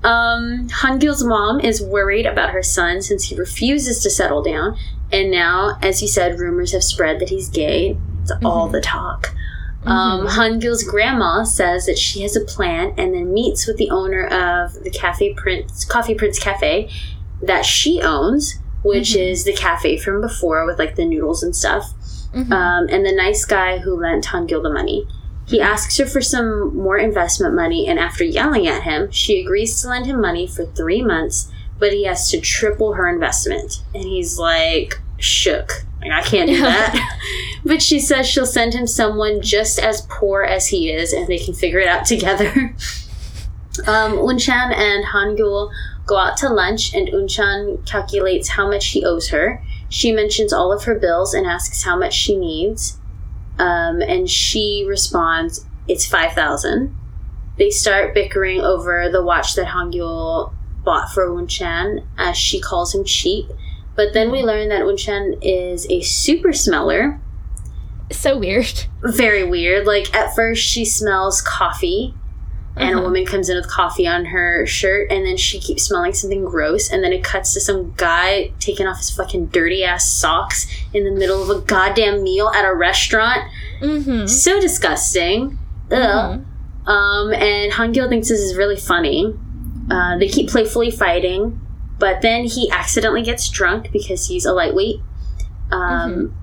Um, 0.03 0.69
Hangil's 0.69 1.23
mom 1.23 1.59
is 1.59 1.81
worried 1.81 2.25
about 2.25 2.51
her 2.51 2.63
son 2.63 3.01
since 3.01 3.25
he 3.25 3.35
refuses 3.35 4.01
to 4.03 4.09
settle 4.09 4.41
down, 4.41 4.77
and 5.11 5.29
now, 5.31 5.77
as 5.81 6.01
you 6.01 6.07
said, 6.07 6.39
rumors 6.39 6.71
have 6.71 6.83
spread 6.83 7.19
that 7.19 7.29
he's 7.29 7.49
gay. 7.49 7.97
It's 8.21 8.31
all 8.45 8.69
the 8.69 8.79
talk. 8.79 9.33
Um, 9.85 10.27
Hangil's 10.27 10.83
grandma 10.83 11.43
says 11.43 11.85
that 11.85 11.97
she 11.97 12.21
has 12.21 12.35
a 12.35 12.41
plan, 12.41 12.93
and 12.97 13.13
then 13.13 13.33
meets 13.33 13.67
with 13.67 13.77
the 13.77 13.89
owner 13.89 14.25
of 14.27 14.83
the 14.83 14.89
Cafe 14.89 15.33
Prince 15.33 15.83
Coffee 15.83 16.15
Prince 16.15 16.39
Cafe 16.39 16.89
that 17.41 17.65
she 17.65 18.01
owns, 18.01 18.57
which 18.83 19.11
Mhm. 19.11 19.31
is 19.31 19.43
the 19.43 19.53
cafe 19.53 19.97
from 19.97 20.21
before 20.21 20.65
with 20.65 20.79
like 20.79 20.95
the 20.95 21.05
noodles 21.05 21.43
and 21.43 21.55
stuff. 21.55 21.93
Mhm. 22.33 22.51
Um, 22.51 22.87
and 22.89 23.05
the 23.05 23.11
nice 23.15 23.45
guy 23.45 23.77
who 23.79 23.95
lent 23.99 24.25
Hangil 24.27 24.61
the 24.61 24.69
money. 24.71 25.07
He 25.45 25.61
asks 25.61 25.97
her 25.97 26.05
for 26.05 26.21
some 26.21 26.75
more 26.75 26.97
investment 26.97 27.55
money, 27.55 27.87
and 27.87 27.97
after 27.97 28.23
yelling 28.25 28.67
at 28.67 28.83
him, 28.83 29.09
she 29.11 29.39
agrees 29.39 29.81
to 29.81 29.87
lend 29.87 30.05
him 30.05 30.19
money 30.19 30.45
for 30.45 30.65
three 30.65 31.01
months, 31.01 31.47
but 31.79 31.93
he 31.93 32.03
has 32.03 32.29
to 32.31 32.41
triple 32.41 32.93
her 32.93 33.07
investment. 33.07 33.81
And 33.93 34.03
he's 34.03 34.37
like, 34.37 34.99
shook. 35.19 35.85
Like, 36.01 36.11
I 36.11 36.21
can't 36.21 36.49
do 36.49 36.59
that. 36.59 37.17
but 37.65 37.81
she 37.81 37.99
says 37.99 38.27
she'll 38.27 38.45
send 38.45 38.73
him 38.73 38.85
someone 38.87 39.41
just 39.41 39.79
as 39.79 40.01
poor 40.09 40.43
as 40.43 40.67
he 40.67 40.91
is, 40.91 41.13
and 41.13 41.27
they 41.27 41.37
can 41.39 41.53
figure 41.53 41.79
it 41.79 41.87
out 41.87 42.05
together. 42.13 42.75
um, 43.87 44.13
Unchan 44.17 44.73
and 44.75 45.05
Hangul 45.05 45.71
go 46.07 46.17
out 46.17 46.37
to 46.37 46.49
lunch, 46.49 46.95
and 46.95 47.07
Unchan 47.09 47.85
calculates 47.85 48.49
how 48.49 48.67
much 48.67 48.87
he 48.87 49.05
owes 49.05 49.29
her. 49.29 49.61
She 49.89 50.11
mentions 50.11 50.51
all 50.51 50.73
of 50.73 50.85
her 50.85 50.95
bills 50.95 51.33
and 51.35 51.45
asks 51.45 51.83
how 51.83 51.95
much 51.97 52.13
she 52.13 52.35
needs. 52.35 52.97
Um, 53.59 54.01
and 54.01 54.29
she 54.29 54.85
responds, 54.87 55.65
"It's 55.87 56.05
five 56.05 56.33
thousand. 56.33 56.95
They 57.57 57.69
start 57.69 58.13
bickering 58.13 58.61
over 58.61 59.09
the 59.09 59.23
watch 59.23 59.55
that 59.55 59.67
Hangyul 59.67 60.53
bought 60.83 61.11
for 61.11 61.27
Unchan, 61.27 62.05
as 62.17 62.37
she 62.37 62.59
calls 62.61 62.93
him 62.95 63.03
cheap. 63.03 63.47
But 63.95 64.13
then 64.13 64.31
we 64.31 64.43
learn 64.43 64.69
that 64.69 64.83
Unchan 64.83 65.39
is 65.41 65.87
a 65.89 66.01
super 66.01 66.53
smeller. 66.53 67.19
so 68.11 68.37
weird. 68.37 68.85
Very 69.03 69.43
weird. 69.43 69.85
Like 69.87 70.13
at 70.15 70.35
first, 70.35 70.61
she 70.63 70.85
smells 70.85 71.41
coffee, 71.41 72.13
and 72.79 72.89
a 72.89 72.93
Uh-huh. 72.93 73.01
woman 73.03 73.25
comes 73.25 73.49
in 73.49 73.55
with 73.57 73.67
coffee 73.67 74.07
on 74.07 74.25
her 74.25 74.65
shirt, 74.65 75.11
and 75.11 75.25
then 75.25 75.37
she 75.37 75.59
keeps 75.59 75.83
smelling 75.83 76.13
something 76.13 76.45
gross, 76.45 76.89
and 76.91 77.03
then 77.03 77.11
it 77.13 77.23
cuts 77.23 77.53
to 77.53 77.59
some 77.59 77.93
guy 77.97 78.51
taking 78.59 78.87
off 78.87 78.97
his 78.97 79.09
fucking 79.11 79.47
dirty 79.47 79.83
ass 79.83 80.09
socks 80.09 80.67
in 80.93 81.03
the 81.03 81.11
middle 81.11 81.41
of 81.41 81.49
a 81.49 81.59
goddamn 81.61 82.23
meal 82.23 82.49
at 82.49 82.65
a 82.65 82.73
restaurant. 82.73 83.41
Mm-hmm. 83.81 84.25
So 84.27 84.59
disgusting. 84.61 85.57
Ugh. 85.91 86.41
Mhm. 86.85 86.89
Um, 86.89 87.33
and 87.33 87.73
Hangil 87.73 88.07
thinks 88.09 88.29
this 88.29 88.39
is 88.39 88.55
really 88.55 88.77
funny. 88.77 89.33
Uh, 89.91 90.17
they 90.17 90.27
keep 90.27 90.49
playfully 90.49 90.91
fighting, 90.91 91.59
but 91.99 92.21
then 92.21 92.45
he 92.45 92.69
accidentally 92.71 93.23
gets 93.23 93.49
drunk 93.49 93.91
because 93.91 94.27
he's 94.27 94.45
a 94.45 94.53
lightweight. 94.53 94.99
Um, 95.71 96.33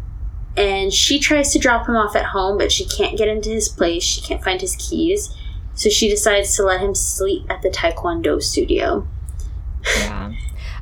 And 0.56 0.92
she 0.92 1.18
tries 1.18 1.52
to 1.52 1.58
drop 1.58 1.88
him 1.88 1.96
off 1.96 2.14
at 2.14 2.26
home, 2.26 2.56
but 2.58 2.70
she 2.70 2.84
can't 2.84 3.18
get 3.18 3.26
into 3.26 3.50
his 3.50 3.68
place. 3.68 4.04
She 4.04 4.20
can't 4.20 4.40
find 4.44 4.60
his 4.60 4.76
keys. 4.76 5.34
So 5.74 5.88
she 5.90 6.08
decides 6.08 6.54
to 6.56 6.62
let 6.62 6.80
him 6.80 6.94
sleep 6.94 7.46
at 7.50 7.62
the 7.62 7.68
Taekwondo 7.70 8.40
studio. 8.42 9.06
Yeah. 9.98 10.32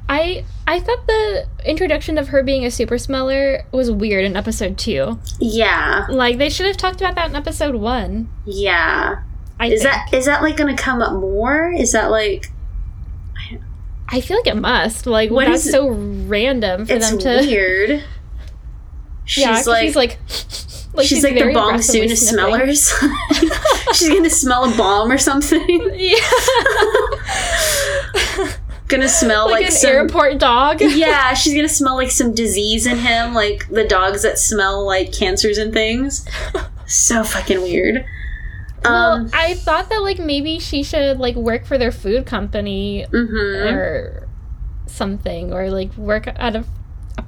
I 0.08 0.44
I 0.66 0.80
thought 0.80 1.06
the 1.06 1.46
introduction 1.64 2.18
of 2.18 2.28
her 2.28 2.42
being 2.42 2.64
a 2.66 2.70
super 2.70 2.98
smeller 2.98 3.64
was 3.72 3.90
weird 3.90 4.24
in 4.24 4.36
episode 4.36 4.76
two. 4.76 5.18
Yeah, 5.40 6.06
Like 6.10 6.38
they 6.38 6.50
should 6.50 6.66
have 6.66 6.76
talked 6.76 7.00
about 7.00 7.14
that 7.14 7.30
in 7.30 7.36
episode 7.36 7.76
one. 7.76 8.28
yeah. 8.44 9.22
I 9.60 9.66
Is 9.66 9.82
think. 9.82 9.94
that 9.94 10.12
is 10.14 10.26
that 10.26 10.42
like 10.42 10.56
going 10.56 10.74
to 10.74 10.82
come 10.82 11.00
up 11.00 11.12
more? 11.12 11.70
Is 11.72 11.92
that 11.92 12.10
like 12.10 12.46
I 14.08 14.20
feel 14.20 14.36
like 14.36 14.46
it 14.48 14.56
must. 14.56 15.06
Like 15.06 15.30
What 15.30 15.46
that's 15.46 15.64
is- 15.66 15.72
so 15.72 15.88
random 15.88 16.84
for 16.84 16.98
them 16.98 17.18
to. 17.18 17.28
weird? 17.46 18.04
She's 19.24 19.44
yeah, 19.44 19.62
like, 19.66 19.82
she's 19.86 19.96
like. 19.96 20.18
Like 20.94 21.06
she's, 21.06 21.24
like 21.24 21.34
the 21.34 21.52
bong 21.54 21.80
soon 21.80 22.14
smellers. 22.16 22.92
she's 23.94 24.08
gonna 24.10 24.28
smell 24.28 24.64
a 24.72 24.76
bomb 24.76 25.10
or 25.10 25.18
something. 25.18 25.90
Yeah. 25.98 26.18
Gonna 28.88 29.08
smell 29.08 29.46
like, 29.46 29.62
like, 29.62 29.66
an 29.66 29.72
some 29.72 29.90
airport 29.90 30.38
dog. 30.38 30.82
yeah, 30.82 31.32
she's 31.32 31.54
gonna 31.54 31.68
smell 31.68 31.96
like 31.96 32.10
some 32.10 32.34
disease 32.34 32.84
in 32.86 32.98
him, 32.98 33.32
like 33.32 33.66
the 33.70 33.84
dogs 33.84 34.22
that 34.22 34.38
smell 34.38 34.84
like 34.84 35.12
cancers 35.12 35.56
and 35.56 35.72
things. 35.72 36.28
So 36.86 37.24
fucking 37.24 37.62
weird. 37.62 38.04
Well, 38.84 39.12
Um, 39.12 39.30
I 39.32 39.54
thought 39.54 39.88
that 39.88 40.02
like 40.02 40.18
maybe 40.18 40.58
she 40.58 40.82
should 40.82 41.18
like 41.18 41.36
work 41.36 41.64
for 41.64 41.78
their 41.78 41.92
food 41.92 42.26
company 42.26 43.06
mhm. 43.10 43.72
or 43.72 44.28
something, 44.86 45.54
or 45.54 45.70
like 45.70 45.96
work 45.96 46.26
at 46.26 46.56
a 46.56 46.64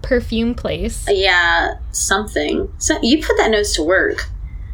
perfume 0.03 0.55
place. 0.55 1.05
yeah, 1.09 1.75
something. 1.93 2.73
So 2.79 2.99
you 3.03 3.23
put 3.25 3.37
that 3.39 3.51
nose 3.51 3.75
to 3.77 3.83
work. 3.83 4.29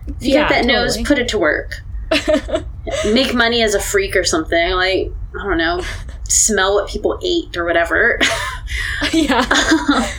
If 0.06 0.22
you 0.22 0.34
Yeah, 0.34 0.48
get 0.48 0.62
that 0.62 0.66
nose, 0.66 0.98
put 1.02 1.18
it 1.18 1.28
to 1.28 1.38
work. 1.38 1.82
Make 3.12 3.34
money 3.34 3.62
as 3.62 3.74
a 3.74 3.80
freak 3.80 4.16
or 4.16 4.24
something. 4.24 4.70
Like 4.72 5.12
I 5.38 5.44
don't 5.44 5.58
know, 5.58 5.82
smell 6.24 6.74
what 6.74 6.88
people 6.88 7.18
ate 7.22 7.56
or 7.56 7.64
whatever. 7.64 8.18
yeah. 9.12 9.44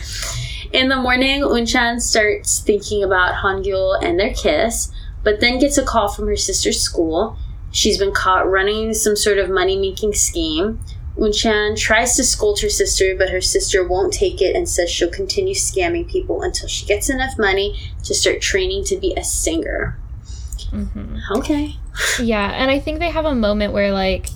In 0.72 0.88
the 0.88 0.96
morning, 0.96 1.42
Unchan 1.42 2.00
starts 2.00 2.60
thinking 2.60 3.04
about 3.04 3.34
Hangul 3.34 4.02
and 4.02 4.18
their 4.18 4.32
kiss, 4.32 4.90
but 5.22 5.40
then 5.40 5.58
gets 5.58 5.76
a 5.76 5.84
call 5.84 6.08
from 6.08 6.26
her 6.28 6.36
sister's 6.36 6.80
school. 6.80 7.36
She's 7.72 7.98
been 7.98 8.12
caught 8.12 8.48
running 8.50 8.94
some 8.94 9.14
sort 9.16 9.36
of 9.36 9.50
money 9.50 9.76
making 9.78 10.14
scheme. 10.14 10.80
Unchan 11.18 11.76
tries 11.78 12.16
to 12.16 12.24
scold 12.24 12.60
her 12.60 12.68
sister, 12.68 13.14
but 13.16 13.30
her 13.30 13.40
sister 13.40 13.86
won't 13.86 14.12
take 14.12 14.40
it 14.40 14.56
and 14.56 14.68
says 14.68 14.90
she'll 14.90 15.10
continue 15.10 15.54
scamming 15.54 16.08
people 16.10 16.42
until 16.42 16.68
she 16.68 16.86
gets 16.86 17.08
enough 17.10 17.38
money 17.38 17.78
to 18.04 18.14
start 18.14 18.40
training 18.40 18.84
to 18.84 18.96
be 18.98 19.14
a 19.16 19.22
singer. 19.24 19.98
hmm 20.70 21.18
Okay. 21.36 21.76
Yeah, 22.20 22.50
and 22.52 22.70
I 22.70 22.78
think 22.78 22.98
they 22.98 23.10
have 23.10 23.26
a 23.26 23.34
moment 23.34 23.72
where 23.74 23.92
like, 23.92 24.28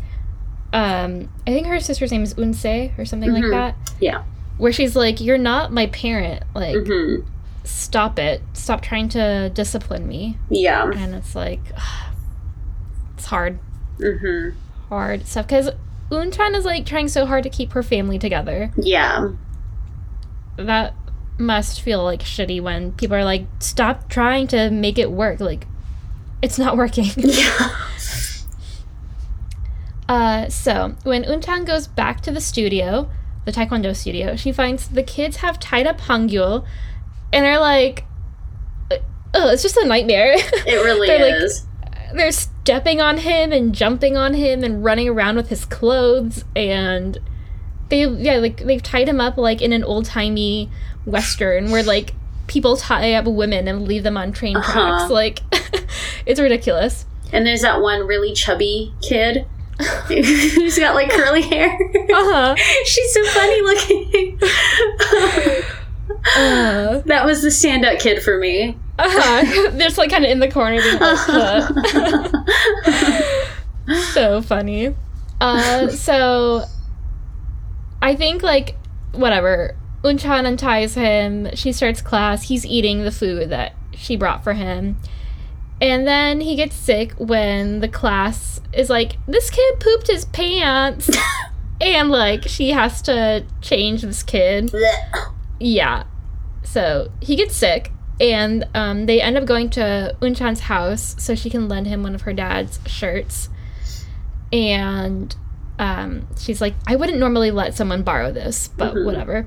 um, 0.72 1.30
I 1.46 1.50
think 1.52 1.66
her 1.66 1.80
sister's 1.80 2.12
name 2.12 2.22
is 2.22 2.34
Unse 2.34 2.92
or 2.98 3.04
something 3.06 3.30
Mhm. 3.30 3.40
like 3.42 3.50
that. 3.50 3.92
Yeah. 4.00 4.22
Where 4.58 4.72
she's 4.72 4.94
like, 4.94 5.20
"You're 5.20 5.38
not 5.38 5.72
my 5.72 5.86
parent. 5.86 6.42
Like, 6.54 6.76
hmm 6.86 7.16
stop 7.64 8.18
it. 8.18 8.42
Stop 8.52 8.80
trying 8.82 9.08
to 9.10 9.50
discipline 9.54 10.06
me." 10.06 10.36
Yeah. 10.50 10.90
And 10.94 11.14
it's 11.14 11.34
like, 11.34 11.60
it's 13.16 13.26
hard, 13.26 13.58
hmm 13.98 14.50
hard 14.90 15.26
stuff 15.26 15.46
because 15.48 15.70
Unchan 16.10 16.54
is 16.54 16.64
like 16.64 16.86
trying 16.86 17.08
so 17.08 17.26
hard 17.26 17.42
to 17.44 17.50
keep 17.50 17.72
her 17.72 17.82
family 17.82 18.18
together. 18.18 18.72
Yeah. 18.76 19.30
That 20.56 20.94
must 21.38 21.80
feel 21.80 22.02
like 22.04 22.20
shitty 22.20 22.60
when 22.62 22.92
people 22.92 23.16
are 23.16 23.24
like, 23.24 23.46
"Stop 23.58 24.08
trying 24.08 24.46
to 24.48 24.70
make 24.70 24.98
it 24.98 25.10
work." 25.10 25.40
Like, 25.40 25.66
it's 26.42 26.58
not 26.58 26.76
working. 26.82 27.06
Yeah. 27.16 27.70
Uh, 30.08 30.48
so 30.48 30.94
when 31.02 31.24
Unchan 31.24 31.66
goes 31.66 31.88
back 31.88 32.20
to 32.20 32.30
the 32.30 32.40
studio, 32.40 33.10
the 33.44 33.50
Taekwondo 33.50 33.94
studio, 33.94 34.36
she 34.36 34.52
finds 34.52 34.86
the 34.88 35.02
kids 35.02 35.38
have 35.38 35.58
tied 35.58 35.84
up 35.86 36.00
Hangyul 36.02 36.64
and 37.32 37.44
are 37.44 37.58
like, 37.58 38.04
oh, 39.34 39.48
it's 39.50 39.62
just 39.64 39.76
a 39.76 39.84
nightmare. 39.84 40.34
It 40.36 40.84
really 40.84 41.08
They're 41.08 41.32
like- 41.32 41.42
is. 41.42 41.65
They're 42.14 42.32
stepping 42.32 43.00
on 43.00 43.18
him 43.18 43.52
and 43.52 43.74
jumping 43.74 44.16
on 44.16 44.34
him 44.34 44.62
and 44.64 44.84
running 44.84 45.08
around 45.08 45.36
with 45.36 45.48
his 45.48 45.64
clothes 45.64 46.44
and 46.54 47.18
they 47.88 48.04
yeah 48.06 48.36
like 48.36 48.58
they've 48.64 48.82
tied 48.82 49.08
him 49.08 49.20
up 49.20 49.36
like 49.36 49.60
in 49.62 49.72
an 49.72 49.84
old 49.84 50.04
timey 50.06 50.68
western 51.04 51.70
where 51.70 51.82
like 51.84 52.14
people 52.48 52.76
tie 52.76 53.12
up 53.14 53.26
women 53.26 53.68
and 53.68 53.86
leave 53.86 54.02
them 54.02 54.16
on 54.16 54.32
train 54.32 54.56
Uh-huh. 54.56 54.72
tracks 54.72 55.10
like 55.10 55.40
it's 56.26 56.40
ridiculous. 56.40 57.06
And 57.32 57.44
there's 57.46 57.62
that 57.62 57.80
one 57.80 58.06
really 58.06 58.32
chubby 58.34 58.94
kid 59.02 59.46
who's 60.08 60.78
got 60.78 60.94
like 60.94 61.10
curly 61.10 61.42
hair. 61.42 61.68
Uh-huh. 61.68 62.54
She's 62.84 63.12
so 63.14 63.24
funny 63.26 63.60
looking. 63.62 64.38
Uh. 66.36 67.00
that 67.06 67.24
was 67.24 67.42
the 67.42 67.50
stand-up 67.50 67.98
kid 67.98 68.22
for 68.22 68.38
me. 68.38 68.76
Uh-huh. 68.98 69.70
They're 69.72 69.88
just 69.88 69.98
like 69.98 70.10
kind 70.10 70.24
of 70.24 70.30
in 70.30 70.40
the 70.40 70.50
corner 70.50 70.80
being 70.80 70.98
like, 70.98 71.18
so 74.12 74.40
funny. 74.42 74.94
Uh, 75.40 75.88
so 75.88 76.64
I 78.02 78.14
think 78.16 78.42
like 78.42 78.76
whatever. 79.12 79.76
Unchan 80.02 80.46
unties 80.46 80.94
him. 80.94 81.48
She 81.54 81.72
starts 81.72 82.00
class. 82.00 82.44
He's 82.44 82.64
eating 82.64 83.02
the 83.02 83.10
food 83.10 83.50
that 83.50 83.74
she 83.94 84.16
brought 84.16 84.44
for 84.44 84.52
him. 84.52 84.96
And 85.80 86.06
then 86.06 86.40
he 86.40 86.56
gets 86.56 86.74
sick 86.74 87.12
when 87.18 87.80
the 87.80 87.88
class 87.88 88.60
is 88.72 88.88
like, 88.88 89.16
this 89.26 89.50
kid 89.50 89.80
pooped 89.80 90.06
his 90.06 90.24
pants. 90.26 91.10
and 91.80 92.10
like, 92.10 92.44
she 92.46 92.70
has 92.70 93.02
to 93.02 93.44
change 93.60 94.02
this 94.02 94.22
kid. 94.22 94.72
Yeah. 95.58 96.04
So 96.62 97.10
he 97.20 97.36
gets 97.36 97.54
sick, 97.56 97.92
and 98.20 98.66
um, 98.74 99.06
they 99.06 99.20
end 99.20 99.36
up 99.36 99.44
going 99.44 99.70
to 99.70 100.16
Unchan's 100.22 100.60
house 100.60 101.14
so 101.18 101.34
she 101.34 101.50
can 101.50 101.68
lend 101.68 101.86
him 101.86 102.02
one 102.02 102.14
of 102.14 102.22
her 102.22 102.32
dad's 102.32 102.78
shirts. 102.86 103.48
And 104.52 105.34
um, 105.78 106.26
she's 106.38 106.60
like, 106.60 106.74
I 106.86 106.96
wouldn't 106.96 107.18
normally 107.18 107.50
let 107.50 107.74
someone 107.74 108.02
borrow 108.02 108.32
this, 108.32 108.68
but 108.68 108.94
Mhm. 108.94 109.04
whatever. 109.04 109.46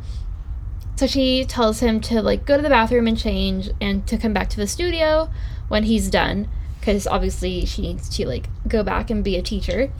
So 0.95 1.07
she 1.07 1.45
tells 1.45 1.79
him 1.79 2.01
to 2.01 2.21
like 2.21 2.45
go 2.45 2.57
to 2.57 2.61
the 2.63 2.69
bathroom 2.69 3.07
and 3.07 3.17
change, 3.17 3.69
and 3.79 4.05
to 4.07 4.17
come 4.17 4.33
back 4.33 4.49
to 4.49 4.57
the 4.57 4.67
studio 4.67 5.29
when 5.69 5.83
he's 5.83 6.09
done, 6.09 6.49
because 6.79 7.07
obviously 7.07 7.65
she 7.65 7.81
needs 7.81 8.09
to 8.17 8.27
like 8.27 8.49
go 8.67 8.83
back 8.83 9.09
and 9.09 9.23
be 9.23 9.37
a 9.37 9.41
teacher. 9.41 9.91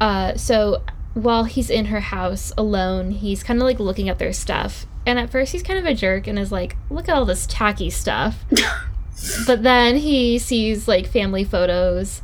Uh, 0.00 0.34
so 0.36 0.82
while 1.14 1.44
he's 1.44 1.70
in 1.70 1.86
her 1.86 2.00
house 2.00 2.52
alone, 2.58 3.12
he's 3.12 3.44
kind 3.44 3.60
of 3.60 3.64
like 3.64 3.78
looking 3.78 4.08
at 4.08 4.18
their 4.18 4.32
stuff. 4.32 4.86
And 5.06 5.18
at 5.18 5.30
first, 5.30 5.52
he's 5.52 5.62
kind 5.62 5.78
of 5.78 5.84
a 5.84 5.94
jerk 5.94 6.26
and 6.26 6.38
is 6.38 6.50
like, 6.52 6.76
look 6.90 7.08
at 7.08 7.14
all 7.14 7.24
this 7.24 7.46
tacky 7.46 7.90
stuff. 7.90 8.44
but 9.46 9.62
then 9.62 9.96
he 9.96 10.38
sees 10.38 10.88
like 10.88 11.06
family 11.06 11.44
photos. 11.44 12.22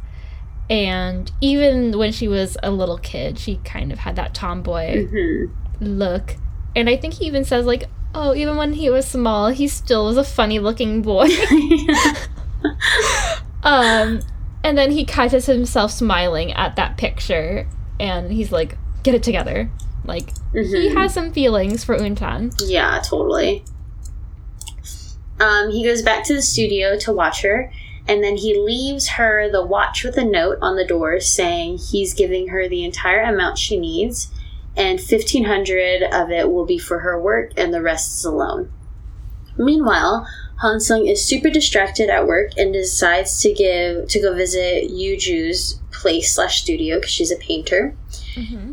And 0.69 1.31
even 1.41 1.99
when 1.99 2.13
she 2.13 2.29
was 2.29 2.57
a 2.63 2.71
little 2.71 2.99
kid, 2.99 3.39
she 3.39 3.57
kind 3.65 3.93
of 3.93 3.99
had 3.99 4.17
that 4.17 4.35
tomboy 4.35 5.07
Mhm. 5.07 5.51
look. 5.81 6.37
And 6.77 6.89
I 6.89 6.97
think 6.97 7.15
he 7.15 7.27
even 7.27 7.45
says, 7.45 7.67
like, 7.67 7.85
oh, 8.15 8.35
even 8.35 8.57
when 8.57 8.73
he 8.75 8.89
was 8.89 9.07
small, 9.07 9.49
he 9.49 9.67
still 9.69 10.07
was 10.07 10.17
a 10.17 10.25
funny 10.25 10.59
looking 10.61 11.03
boy. 11.03 11.29
um, 13.63 14.21
and 14.63 14.77
then 14.79 14.91
he 14.91 15.05
catches 15.05 15.47
himself 15.47 15.91
smiling 15.91 16.53
at 16.53 16.77
that 16.77 16.97
picture. 16.97 17.67
And 17.99 18.33
he's 18.33 18.53
like, 18.53 18.77
get 19.03 19.15
it 19.15 19.23
together. 19.23 19.71
Like, 20.11 20.31
he 20.53 20.59
Mhm. 20.91 20.95
has 20.97 21.15
some 21.15 21.31
feelings 21.33 21.85
for 21.85 21.97
Unchan. 21.97 22.53
Yeah, 22.67 23.01
totally. 23.05 23.63
Um, 25.39 25.71
he 25.71 25.85
goes 25.85 26.03
back 26.03 26.25
to 26.25 26.35
the 26.35 26.43
studio 26.43 26.99
to 26.99 27.13
watch 27.13 27.43
her, 27.43 27.73
and 28.09 28.23
then 28.25 28.37
he 28.37 28.59
leaves 28.59 29.09
her 29.11 29.49
the 29.51 29.65
watch 29.65 30.03
with 30.05 30.17
a 30.19 30.25
note 30.25 30.59
on 30.61 30.75
the 30.77 30.85
door 30.85 31.21
saying 31.21 31.79
he's 31.79 32.13
giving 32.13 32.49
her 32.49 32.69
the 32.69 32.85
entire 32.85 33.23
amount 33.23 33.57
she 33.57 33.79
needs, 33.79 34.29
and 34.77 35.01
fifteen 35.01 35.45
hundred 35.45 36.03
of 36.03 36.31
it 36.31 36.51
will 36.51 36.67
be 36.67 36.77
for 36.79 36.99
her 37.01 37.21
work, 37.21 37.53
and 37.57 37.73
the 37.73 37.81
rest 37.81 38.19
is 38.19 38.25
a 38.25 38.31
loan. 38.33 38.71
Meanwhile, 39.57 40.27
Hansung 40.63 41.11
is 41.11 41.25
super 41.25 41.49
distracted 41.51 42.11
at 42.11 42.27
work 42.27 42.51
and 42.59 42.73
decides 42.73 43.41
to 43.43 43.53
give 43.53 44.09
to 44.09 44.21
go 44.21 44.35
visit 44.35 44.91
Yuju's 44.91 45.81
place 46.01 46.35
slash 46.35 46.63
studio 46.63 46.97
because 46.97 47.11
she's 47.11 47.33
a 47.33 47.37
painter 47.37 47.95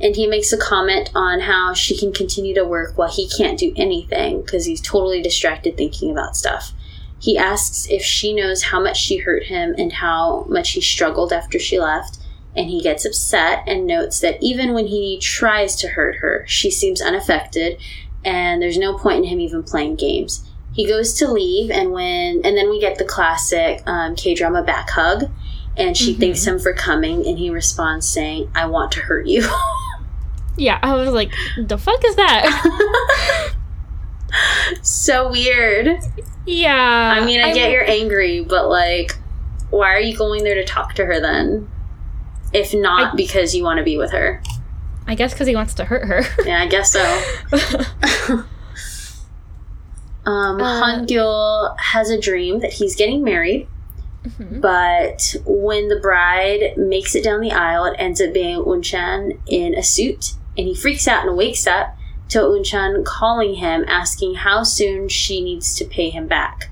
and 0.02 0.16
he 0.16 0.28
makes 0.28 0.54
a 0.54 0.58
comment 0.58 1.10
on 1.16 1.40
how 1.42 1.74
she 1.74 1.98
can 1.98 2.14
continue 2.14 2.54
to 2.54 2.64
work 2.64 2.98
while 2.98 3.12
he 3.12 3.28
can't 3.30 3.60
do 3.60 3.74
anything 3.76 4.42
because 4.42 4.66
he's 4.66 4.82
totally 4.82 5.22
distracted 5.22 5.76
thinking 5.76 6.12
about 6.12 6.36
stuff. 6.36 6.74
He 7.20 7.38
asks 7.38 7.88
if 7.90 8.04
she 8.04 8.34
knows 8.34 8.64
how 8.64 8.80
much 8.80 8.98
she 8.98 9.18
hurt 9.18 9.44
him 9.44 9.74
and 9.78 9.92
how 9.92 10.46
much 10.48 10.72
he 10.72 10.82
struggled 10.82 11.34
after 11.34 11.58
she 11.58 11.80
left. 11.80 12.20
And 12.56 12.70
he 12.70 12.82
gets 12.82 13.06
upset 13.06 13.64
and 13.68 13.86
notes 13.86 14.20
that 14.22 14.42
even 14.42 14.74
when 14.74 14.88
he 14.88 15.20
tries 15.20 15.76
to 15.78 15.90
hurt 15.90 16.18
her, 16.18 16.44
she 16.48 16.72
seems 16.72 17.02
unaffected, 17.02 17.80
and 18.26 18.62
there's 18.62 18.80
no 18.80 18.98
point 18.98 19.20
in 19.20 19.24
him 19.26 19.40
even 19.40 19.62
playing 19.62 19.96
games. 19.96 20.44
He 20.74 20.88
goes 20.88 21.14
to 21.16 21.32
leave, 21.32 21.70
and 21.70 21.92
when 21.92 22.42
and 22.44 22.58
then 22.58 22.70
we 22.70 22.80
get 22.80 22.98
the 22.98 23.06
classic 23.06 23.84
um, 23.86 24.16
K 24.16 24.34
drama 24.34 24.64
back 24.64 24.90
hug, 24.90 25.30
and 25.78 25.96
she 25.96 26.14
Mhm. 26.16 26.20
thanks 26.20 26.46
him 26.46 26.60
for 26.60 26.74
coming, 26.74 27.26
and 27.28 27.38
he 27.38 27.50
responds 27.50 28.08
saying, 28.08 28.50
"I 28.56 28.66
want 28.66 28.92
to 28.94 29.00
hurt 29.02 29.28
you." 29.28 29.48
Yeah, 30.60 30.80
I 30.82 30.96
was 30.96 31.10
like, 31.10 31.32
the 31.68 31.78
fuck 31.78 32.04
is 32.04 32.16
that? 32.16 33.54
so 34.82 35.30
weird. 35.30 36.00
yeah. 36.48 37.14
I 37.16 37.24
mean, 37.24 37.42
I, 37.42 37.54
get 37.54 37.70
you're 37.70 37.88
angry, 37.88 38.44
but 38.44 38.68
like, 38.68 39.16
why 39.70 39.94
are 39.94 40.00
you 40.00 40.18
going 40.18 40.44
there 40.44 40.56
to 40.56 40.66
talk 40.66 40.96
to 40.96 41.06
her 41.06 41.20
then? 41.20 41.70
If 42.54 42.74
not 42.74 43.14
I- 43.14 43.16
because 43.16 43.54
you 43.54 43.64
want 43.64 43.78
to 43.78 43.84
be 43.84 44.00
with 44.00 44.10
her. 44.14 44.42
I 45.06 45.14
guess 45.14 45.32
because 45.32 45.46
he 45.48 45.56
wants 45.56 45.76
to 45.76 45.86
hurt 45.86 46.06
her. 46.08 46.24
Yeah, 46.48 46.60
I 46.62 46.66
guess 46.66 46.92
so. 46.92 48.44
Um, 50.26 50.60
Uh, 50.60 51.76
has 51.78 52.10
a 52.10 52.20
dream 52.20 52.60
that 52.62 52.74
he's 52.74 52.96
getting 52.96 53.24
married, 53.24 53.68
Mhm. 54.26 54.62
but 54.62 55.36
when 55.46 55.88
the 55.88 56.00
bride 56.00 56.74
makes 56.78 57.16
it 57.16 57.24
down 57.24 57.42
the 57.42 57.52
aisle, 57.52 57.86
it 57.86 57.96
ends 57.98 58.22
up 58.22 58.34
being 58.34 58.58
Unchan 58.60 59.40
in 59.48 59.74
a 59.76 59.84
suit, 59.84 60.34
and 60.58 60.68
he 60.68 60.76
freaks 60.76 61.08
out 61.08 61.26
and 61.28 61.38
wakes 61.38 61.68
up 61.68 61.96
to 62.30 62.40
Unchan 62.40 63.06
calling 63.06 63.56
him, 63.56 63.86
asking 63.88 64.36
how 64.36 64.64
soon 64.64 65.08
she 65.08 65.42
needs 65.42 65.76
to 65.76 65.86
pay 65.86 66.10
him 66.10 66.28
back. 66.28 66.70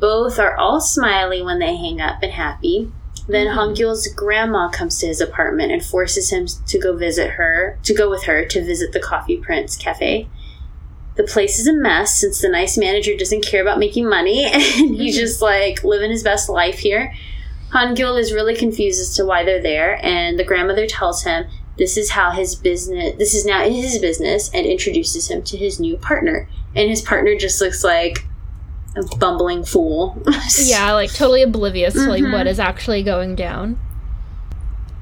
Both 0.00 0.38
are 0.38 0.56
all 0.56 0.80
smiley 0.80 1.42
when 1.42 1.58
they 1.58 1.76
hang 1.76 2.00
up 2.00 2.22
and 2.22 2.32
happy. 2.32 2.90
Then 3.28 3.46
Mhm. 3.46 3.54
Hongul's 3.54 4.06
grandma 4.08 4.68
comes 4.68 4.98
to 4.98 5.06
his 5.06 5.20
apartment 5.20 5.72
and 5.72 5.84
forces 5.84 6.30
him 6.30 6.46
to 6.66 6.78
go 6.78 6.94
visit 6.96 7.30
her, 7.32 7.78
to 7.84 7.94
go 7.94 8.10
with 8.10 8.24
her 8.24 8.44
to 8.44 8.64
visit 8.64 8.92
the 8.92 9.00
Coffee 9.00 9.36
Prince 9.36 9.76
Cafe. 9.76 10.28
The 11.16 11.24
place 11.24 11.58
is 11.58 11.66
a 11.68 11.72
mess 11.72 12.18
since 12.20 12.40
the 12.40 12.48
nice 12.48 12.76
manager 12.76 13.16
doesn't 13.16 13.44
care 13.44 13.62
about 13.62 13.78
making 13.78 14.08
money 14.08 14.44
and 14.52 14.62
he's 14.96 15.16
Mhm. 15.16 15.20
just 15.20 15.40
like 15.42 15.84
living 15.84 16.10
his 16.10 16.22
best 16.24 16.48
life 16.48 16.78
here. 16.80 17.12
Hongul 17.72 18.18
is 18.18 18.32
really 18.32 18.54
confused 18.54 19.00
as 19.00 19.14
to 19.16 19.24
why 19.24 19.44
they're 19.44 19.60
there, 19.62 19.98
and 20.04 20.38
the 20.38 20.44
grandmother 20.44 20.86
tells 20.86 21.24
him 21.24 21.46
this 21.76 21.96
is 21.96 22.10
how 22.10 22.30
his 22.30 22.54
business, 22.54 23.16
this 23.18 23.34
is 23.34 23.44
now 23.44 23.64
his 23.68 23.98
business, 23.98 24.48
and 24.54 24.64
introduces 24.64 25.28
him 25.28 25.42
to 25.42 25.56
his 25.56 25.80
new 25.80 25.96
partner. 25.96 26.48
And 26.76 26.88
his 26.88 27.02
partner 27.02 27.34
just 27.36 27.60
looks 27.60 27.82
like 27.82 28.26
a 28.96 29.16
bumbling 29.16 29.64
fool. 29.64 30.22
yeah, 30.62 30.92
like 30.92 31.12
totally 31.12 31.42
oblivious 31.42 31.94
to 31.94 32.08
like 32.08 32.22
what 32.22 32.46
is 32.46 32.60
actually 32.60 33.02
going 33.02 33.34
down. 33.34 33.76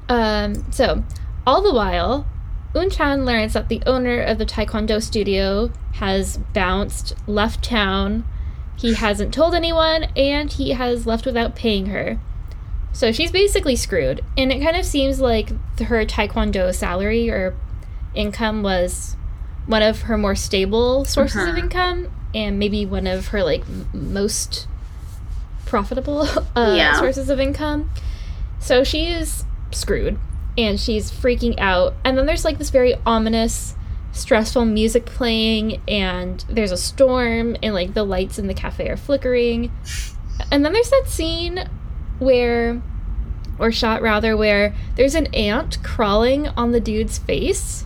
Um, 0.09 0.65
so 0.71 1.03
all 1.45 1.61
the 1.61 1.73
while, 1.73 2.25
Unchan 2.73 3.25
learns 3.25 3.53
that 3.53 3.69
the 3.69 3.81
owner 3.85 4.19
of 4.21 4.37
the 4.39 4.45
Taekwondo 4.45 5.01
studio 5.01 5.71
has 5.93 6.37
bounced, 6.53 7.13
left 7.27 7.63
town. 7.63 8.25
He 8.75 8.95
hasn't 8.95 9.33
told 9.33 9.53
anyone, 9.53 10.05
and 10.15 10.51
he 10.51 10.71
has 10.71 11.05
left 11.05 11.25
without 11.25 11.55
paying 11.55 11.87
her. 11.87 12.19
So 12.91 13.11
she's 13.11 13.31
basically 13.31 13.75
screwed. 13.75 14.21
And 14.37 14.51
it 14.51 14.61
kind 14.61 14.75
of 14.75 14.85
seems 14.85 15.19
like 15.19 15.49
her 15.79 16.05
Taekwondo 16.05 16.73
salary 16.73 17.29
or 17.29 17.55
income 18.15 18.63
was 18.63 19.15
one 19.67 19.81
of 19.83 20.01
her 20.03 20.17
more 20.17 20.35
stable 20.35 21.05
sources 21.05 21.47
of 21.47 21.55
Mhm. 21.55 21.59
income, 21.59 22.07
and 22.35 22.57
maybe 22.59 22.85
one 22.85 23.05
of 23.07 23.27
her 23.27 23.43
like 23.43 23.63
most 23.93 24.67
profitable 25.65 26.21
uh, 26.55 26.73
Yeah. 26.75 26.99
sources 26.99 27.29
of 27.29 27.39
income. 27.39 27.89
So 28.59 28.83
she 28.83 29.07
is 29.07 29.45
screwed 29.71 30.17
and 30.57 30.79
she's 30.79 31.11
freaking 31.11 31.59
out. 31.59 31.93
And 32.03 32.17
then 32.17 32.25
there's 32.25 32.45
like 32.45 32.57
this 32.57 32.69
very 32.69 32.95
ominous, 33.05 33.75
stressful 34.11 34.65
music 34.65 35.05
playing, 35.05 35.81
and 35.87 36.43
there's 36.49 36.71
a 36.71 36.77
storm, 36.77 37.55
and 37.63 37.73
like 37.73 37.93
the 37.93 38.03
lights 38.03 38.37
in 38.39 38.47
the 38.47 38.53
cafe 38.53 38.89
are 38.89 38.97
flickering. 38.97 39.71
And 40.51 40.65
then 40.65 40.73
there's 40.73 40.89
that 40.89 41.05
scene 41.07 41.69
where, 42.19 42.81
or 43.59 43.71
shot 43.71 44.01
rather, 44.01 44.35
where 44.37 44.75
there's 44.95 45.15
an 45.15 45.27
ant 45.33 45.81
crawling 45.83 46.47
on 46.49 46.71
the 46.71 46.79
dude's 46.79 47.17
face. 47.17 47.85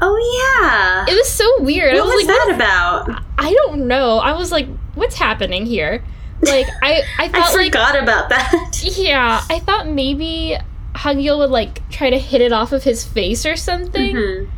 oh 0.00 0.62
yeah. 0.62 1.12
It 1.12 1.16
was 1.16 1.28
so 1.28 1.62
weird. 1.62 1.94
what 1.94 2.02
I 2.02 2.04
was, 2.04 2.14
was 2.14 2.26
like, 2.26 2.36
that 2.36 2.54
about? 2.54 3.24
I 3.38 3.52
don't 3.52 3.86
know. 3.86 4.18
I 4.18 4.32
was 4.32 4.52
like, 4.52 4.66
what's 4.94 5.16
happening 5.16 5.66
here? 5.66 6.02
Like, 6.40 6.66
I, 6.82 6.92
I 6.92 7.02
I 7.24 7.28
thought 7.28 7.54
like 7.54 7.66
forgot 7.66 8.00
about 8.00 8.28
that. 8.28 8.80
Yeah, 8.82 9.42
I 9.50 9.58
thought 9.58 9.88
maybe 9.88 10.56
Hangul 10.98 11.38
would 11.38 11.50
like 11.50 11.88
try 11.90 12.10
to 12.10 12.18
hit 12.18 12.40
it 12.40 12.52
off 12.52 12.72
of 12.72 12.82
his 12.84 13.04
face 13.04 13.46
or 13.46 13.56
something, 13.56 14.14
Mhm. 14.16 14.48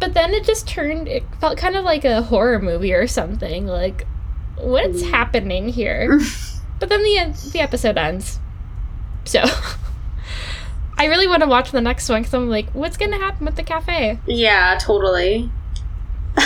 but 0.00 0.12
then 0.14 0.34
it 0.34 0.44
just 0.44 0.66
turned. 0.68 1.08
It 1.08 1.24
felt 1.40 1.56
kind 1.58 1.76
of 1.76 1.84
like 1.84 2.04
a 2.04 2.22
horror 2.22 2.58
movie 2.60 2.92
or 2.92 3.06
something. 3.06 3.66
Like, 3.66 4.06
what's 4.56 5.02
Mm. 5.02 5.10
happening 5.10 5.68
here? 5.68 6.20
but 6.78 6.88
then 6.88 7.02
the 7.02 7.50
the 7.52 7.60
episode 7.60 7.96
ends, 7.96 8.38
so 9.24 9.42
I 10.98 11.06
really 11.06 11.26
want 11.26 11.42
to 11.42 11.48
watch 11.48 11.70
the 11.72 11.80
next 11.80 12.08
one 12.08 12.20
because 12.22 12.34
I'm 12.34 12.48
like, 12.48 12.70
what's 12.72 12.96
gonna 12.96 13.18
happen 13.18 13.44
with 13.46 13.56
the 13.56 13.62
cafe? 13.62 14.18
Yeah, 14.26 14.76
totally. 14.80 15.50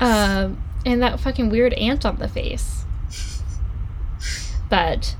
Um, 0.00 0.62
and 0.86 1.02
that 1.02 1.20
fucking 1.20 1.50
weird 1.50 1.74
ant 1.74 2.06
on 2.06 2.16
the 2.16 2.26
face. 2.26 2.84
But 4.70 5.14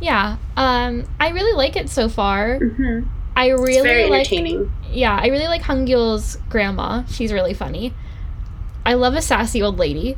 yeah, 0.00 0.36
um, 0.56 1.04
I 1.18 1.30
really 1.30 1.56
like 1.56 1.76
it 1.76 1.88
so 1.88 2.08
far. 2.08 2.58
hmm 2.58 3.00
I 3.36 3.50
It's 3.50 3.60
really 3.60 3.82
very 3.82 4.04
like 4.04 4.20
entertaining. 4.32 4.72
yeah, 4.90 5.18
I 5.20 5.26
really 5.26 5.46
like 5.46 5.62
Hangul's 5.62 6.36
grandma. 6.48 7.04
She's 7.06 7.32
really 7.32 7.52
funny. 7.54 7.92
I 8.84 8.94
love 8.94 9.14
a 9.14 9.20
sassy 9.22 9.62
old 9.62 9.78
lady. 9.78 10.16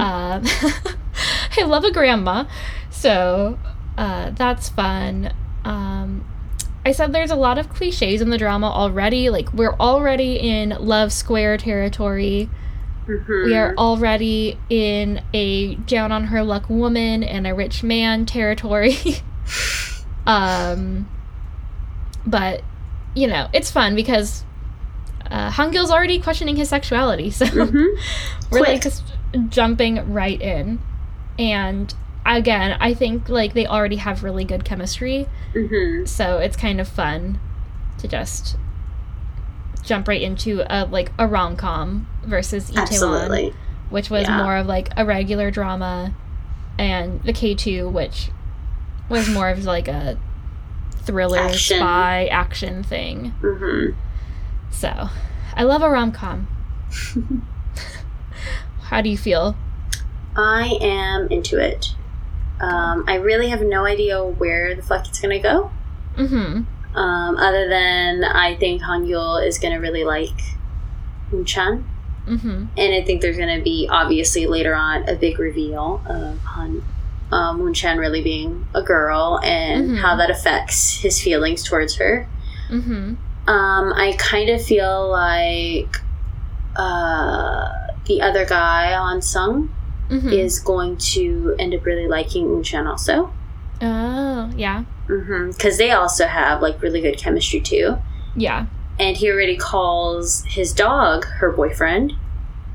um, 0.00 0.42
I 1.58 1.62
love 1.64 1.84
a 1.84 1.92
grandma. 1.92 2.46
So 2.90 3.58
uh, 3.96 4.30
that's 4.30 4.68
fun. 4.68 5.32
Um, 5.64 6.24
I 6.84 6.92
said 6.92 7.12
there's 7.12 7.30
a 7.30 7.36
lot 7.36 7.58
of 7.58 7.68
cliches 7.68 8.20
in 8.20 8.30
the 8.30 8.38
drama 8.38 8.68
already. 8.68 9.28
Like, 9.30 9.52
we're 9.52 9.74
already 9.74 10.36
in 10.36 10.70
Love 10.70 11.12
Square 11.12 11.58
territory. 11.58 12.48
Mhm. 13.10 13.44
We 13.46 13.56
are 13.56 13.74
already 13.76 14.56
in 14.68 15.20
a 15.34 15.74
down 15.74 16.12
on 16.12 16.24
her 16.24 16.42
luck 16.42 16.68
woman 16.70 17.22
and 17.24 17.46
a 17.46 17.54
rich 17.54 17.82
man 17.82 18.24
territory. 18.26 18.96
um, 20.26 21.08
but 22.26 22.62
you 23.14 23.26
know, 23.26 23.48
it's 23.52 23.70
fun 23.70 23.96
because 23.96 24.44
uh, 25.30 25.50
Hangul's 25.50 25.90
already 25.90 26.20
questioning 26.20 26.56
his 26.56 26.68
sexuality, 26.68 27.30
so 27.40 27.46
Mhm. 27.46 27.98
we're 28.50 28.60
like 28.60 28.82
just 28.82 29.02
jumping 29.48 30.12
right 30.12 30.40
in. 30.40 30.78
And 31.38 31.92
again, 32.26 32.76
I 32.80 32.94
think 32.94 33.28
like 33.28 33.54
they 33.54 33.66
already 33.66 33.96
have 33.96 34.22
really 34.22 34.44
good 34.44 34.64
chemistry, 34.64 35.26
Mhm. 35.54 36.06
so 36.06 36.38
it's 36.38 36.56
kind 36.56 36.80
of 36.80 36.88
fun 36.88 37.40
to 37.98 38.08
just 38.08 38.56
jump 39.82 40.08
right 40.08 40.20
into 40.22 40.62
a 40.68 40.84
like 40.86 41.12
a 41.18 41.26
rom 41.26 41.56
com 41.56 42.06
versus 42.24 42.70
Itaewon 42.70 42.80
Absolutely. 42.82 43.54
which 43.90 44.10
was 44.10 44.22
Yeah. 44.28 44.42
more 44.42 44.56
of 44.56 44.66
like 44.66 44.88
a 44.96 45.04
regular 45.04 45.50
drama, 45.50 46.12
and 46.78 47.22
the 47.24 47.32
K2, 47.32 47.90
which 47.90 48.30
was 49.08 49.28
more 49.28 49.48
of 49.48 49.64
like 49.64 49.88
a 49.88 50.16
thriller 51.02 51.38
Action. 51.38 51.78
spy 51.78 52.26
action 52.26 52.82
thing. 52.82 53.30
hmm 53.40 53.90
So, 54.70 55.08
I 55.56 55.62
love 55.64 55.82
a 55.82 55.90
rom 55.90 56.12
com. 56.12 56.46
How 58.82 59.00
do 59.00 59.08
you 59.08 59.16
feel? 59.18 59.56
I 60.36 60.78
am 60.80 61.28
into 61.28 61.58
it. 61.58 61.94
Um, 62.60 63.04
I 63.08 63.14
really 63.16 63.48
have 63.48 63.62
no 63.62 63.84
idea 63.84 64.22
where 64.24 64.74
the 64.74 64.82
fuck 64.82 65.06
it's 65.08 65.20
gonna 65.20 65.38
go. 65.40 65.70
Mm-hmm. 66.16 66.62
Um, 66.94 67.36
other 67.36 67.68
than 67.68 68.24
I 68.24 68.56
think 68.56 68.82
Hangul 68.82 69.46
is 69.46 69.58
gonna 69.58 69.80
really 69.80 70.04
like 70.04 70.38
Moon-chan. 71.32 71.84
Mm-hmm. 72.26 72.64
and 72.76 72.94
I 72.94 73.02
think 73.02 73.22
there's 73.22 73.36
going 73.38 73.56
to 73.56 73.62
be 73.64 73.88
obviously 73.90 74.46
later 74.46 74.74
on 74.74 75.08
a 75.08 75.14
big 75.16 75.38
reveal 75.38 76.00
of 76.06 76.38
Han 76.40 76.82
um, 77.32 77.58
Moon-chan 77.58 77.98
really 77.98 78.22
being 78.22 78.66
a 78.74 78.82
girl 78.82 79.40
and 79.42 79.90
Mhm. 79.92 79.98
how 80.00 80.16
that 80.16 80.30
affects 80.30 80.98
his 81.00 81.20
feelings 81.20 81.64
towards 81.64 81.96
her. 81.96 82.28
Mm-hmm. 82.68 83.14
Um, 83.50 83.92
I 83.94 84.14
kind 84.18 84.50
of 84.50 84.62
feel 84.62 85.08
like 85.08 86.00
uh, 86.76 87.68
the 88.06 88.20
other 88.22 88.44
guy 88.44 88.92
Hansung 88.96 89.68
Mm-hmm. 90.10 90.28
is 90.28 90.58
going 90.58 90.96
to 91.14 91.54
end 91.60 91.72
up 91.72 91.86
really 91.86 92.08
liking 92.08 92.48
Moon-chan 92.48 92.86
also. 92.88 93.32
oh, 93.80 94.50
yeah. 94.56 94.82
Because 95.48 95.78
they 95.78 95.90
also 95.90 96.26
have 96.26 96.62
like 96.62 96.80
really 96.82 97.00
good 97.00 97.18
chemistry 97.18 97.60
too. 97.60 97.98
Yeah. 98.36 98.66
And 98.98 99.16
he 99.16 99.30
already 99.30 99.56
calls 99.56 100.44
his 100.44 100.72
dog 100.72 101.24
her 101.24 101.50
boyfriend. 101.50 102.14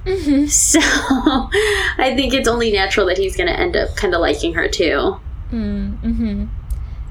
Mm-hmm. 0.05 0.45
So 0.47 0.79
I 0.79 2.13
think 2.15 2.33
it's 2.33 2.47
only 2.47 2.71
natural 2.71 3.07
that 3.07 3.17
he's 3.17 3.35
going 3.35 3.47
to 3.47 3.59
end 3.59 3.75
up 3.75 3.95
kind 3.95 4.13
of 4.13 4.21
liking 4.21 4.53
her 4.53 4.67
too. 4.67 5.19
Mm-hmm. 5.51 6.45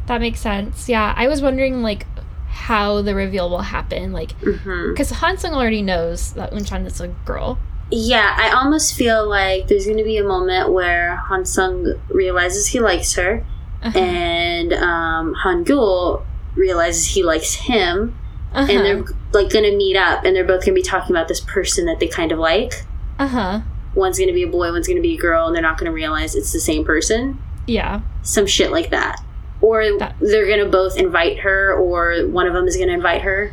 That 0.06 0.20
makes 0.20 0.40
sense. 0.40 0.88
Yeah, 0.88 1.14
I 1.16 1.28
was 1.28 1.42
wondering 1.42 1.82
like 1.82 2.06
how 2.48 3.02
the 3.02 3.14
reveal 3.14 3.50
will 3.50 3.62
happen, 3.62 4.12
like 4.12 4.38
because 4.40 5.10
Hansung 5.10 5.52
already 5.52 5.82
knows 5.82 6.32
that 6.34 6.52
Unchan 6.52 6.86
is 6.86 7.00
a 7.00 7.08
girl. 7.08 7.58
Yeah, 7.90 8.34
I 8.38 8.50
almost 8.50 8.94
feel 8.94 9.28
like 9.28 9.68
there's 9.68 9.86
going 9.86 9.98
to 9.98 10.04
be 10.04 10.16
a 10.18 10.24
moment 10.24 10.72
where 10.72 11.22
Hansung 11.28 12.00
realizes 12.08 12.68
he 12.68 12.80
likes 12.80 13.14
her, 13.14 13.44
Uh-huh. 13.84 13.98
and 13.98 14.72
um, 14.72 15.34
Han 15.34 15.62
Gul 15.64 16.24
realizes 16.56 17.06
he 17.08 17.22
likes 17.22 17.52
him, 17.54 18.16
uh-huh. 18.52 18.72
and 18.72 18.84
they're 18.84 19.04
like 19.32 19.50
going 19.52 19.64
to 19.70 19.76
meet 19.76 19.96
up, 19.96 20.24
and 20.24 20.34
they're 20.34 20.44
both 20.44 20.64
going 20.64 20.74
to 20.74 20.80
be 20.80 20.82
talking 20.82 21.14
about 21.14 21.28
this 21.28 21.40
person 21.40 21.84
that 21.86 22.00
they 22.00 22.08
kind 22.08 22.32
of 22.32 22.38
like. 22.38 22.72
uh-huh. 23.18 23.60
One's 23.94 24.18
going 24.18 24.28
to 24.28 24.34
be 24.34 24.42
a 24.42 24.48
boy, 24.48 24.72
one's 24.72 24.86
going 24.88 24.96
to 24.96 25.02
be 25.02 25.14
a 25.14 25.18
girl, 25.18 25.46
and 25.46 25.54
they're 25.54 25.62
not 25.62 25.78
going 25.78 25.88
to 25.90 25.94
realize 25.94 26.34
it's 26.34 26.52
the 26.52 26.58
same 26.60 26.84
person. 26.84 27.38
Yeah. 27.66 28.00
Some 28.22 28.46
shit 28.46 28.72
like 28.72 28.90
that. 28.90 29.22
Or 29.60 29.84
That- 29.98 30.16
they're 30.20 30.46
going 30.46 30.58
to 30.64 30.68
both 30.68 30.96
invite 30.96 31.38
her, 31.40 31.72
or 31.74 32.26
one 32.26 32.46
of 32.48 32.54
them 32.54 32.66
is 32.66 32.76
going 32.76 32.88
to 32.88 32.94
invite 32.94 33.22
her 33.22 33.52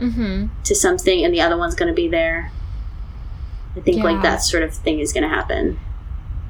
Mm-hmm. 0.00 0.46
to 0.64 0.74
something, 0.74 1.24
and 1.24 1.32
the 1.34 1.40
other 1.42 1.56
one's 1.56 1.74
going 1.74 1.88
to 1.88 1.94
be 1.94 2.08
there. 2.08 2.50
I 3.76 3.80
think 3.80 3.98
Yeah. 3.98 4.04
like 4.04 4.22
that 4.22 4.38
sort 4.42 4.62
of 4.62 4.72
thing 4.74 4.98
is 5.00 5.12
going 5.12 5.22
to 5.24 5.28
happen. 5.28 5.78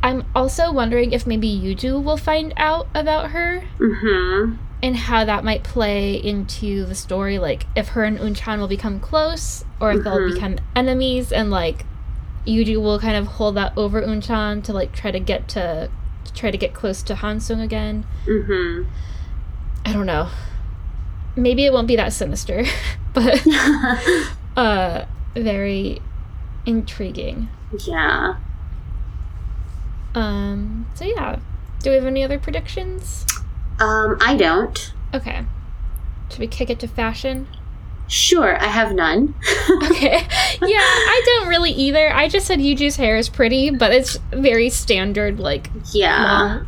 I'm 0.03 0.25
also 0.35 0.73
wondering 0.73 1.13
if 1.13 1.27
maybe 1.27 1.49
Yuju 1.49 2.03
will 2.03 2.17
find 2.17 2.53
out 2.57 2.89
about 2.95 3.31
her 3.31 3.61
hmm 3.79 4.57
and 4.83 4.97
how 4.97 5.25
that 5.25 5.45
might 5.45 5.63
play 5.63 6.15
into 6.15 6.85
the 6.85 6.95
story. 6.97 7.39
Like 7.39 7.67
if 7.77 7.89
her 7.91 8.03
and 8.03 8.19
Unchan 8.19 8.59
will 8.59 8.67
become 8.67 8.99
close 8.99 9.65
or 9.79 9.93
if 9.93 10.03
they'll 10.03 10.19
Mhm. 10.19 10.35
become 10.35 10.59
enemies 10.75 11.31
and 11.31 11.51
like 11.53 11.85
Yuju 12.47 12.83
will 12.83 12.99
kind 12.99 13.17
of 13.17 13.27
hold 13.39 13.55
that 13.55 13.73
over 13.77 14.03
Unchan 14.03 14.65
to 14.65 14.73
like 14.73 14.91
try 14.93 15.13
to 15.13 15.21
get 15.21 15.47
to, 15.49 15.89
to 16.25 16.33
try 16.33 16.51
to 16.51 16.59
get 16.59 16.75
close 16.75 17.01
to 17.05 17.15
Hansung 17.15 17.63
again. 17.63 18.05
hmm 18.27 18.83
I 19.87 19.93
don't 19.93 20.07
know. 20.07 20.29
Maybe 21.37 21.65
it 21.65 21.73
won't 21.73 21.87
be 21.89 21.95
that 21.97 22.13
sinister, 22.13 22.65
but 23.13 23.41
uh 24.57 25.05
very 25.37 26.03
intriguing. 26.67 27.49
yeah. 27.87 28.35
Um 30.15 30.87
so 30.95 31.05
yeah. 31.05 31.39
Do 31.83 31.91
we 31.91 31.97
have 31.97 32.05
any 32.07 32.23
other 32.23 32.39
predictions? 32.39 33.27
Um, 33.81 34.17
I 34.21 34.37
don't. 34.37 34.93
Okay. 35.13 35.45
Should 36.31 36.39
we 36.39 36.47
kick 36.47 36.71
it 36.71 36.79
to 36.81 36.87
fashion? 36.89 37.49
Sure, 38.09 38.57
I 38.63 38.67
have 38.67 38.95
none. 38.95 39.35
Okay. 39.85 40.19
yeah, 40.63 40.79
I 40.79 41.23
don't 41.25 41.49
really 41.49 41.71
either. 41.73 42.13
I 42.13 42.29
just 42.29 42.47
said 42.47 42.59
Yuju's 42.61 42.97
hair 42.97 43.17
is 43.17 43.29
pretty, 43.29 43.71
but 43.71 43.93
it's 43.93 44.17
very 44.33 44.69
standard, 44.71 45.39
like 45.41 45.71
yeah. 45.93 46.23
long, 46.23 46.67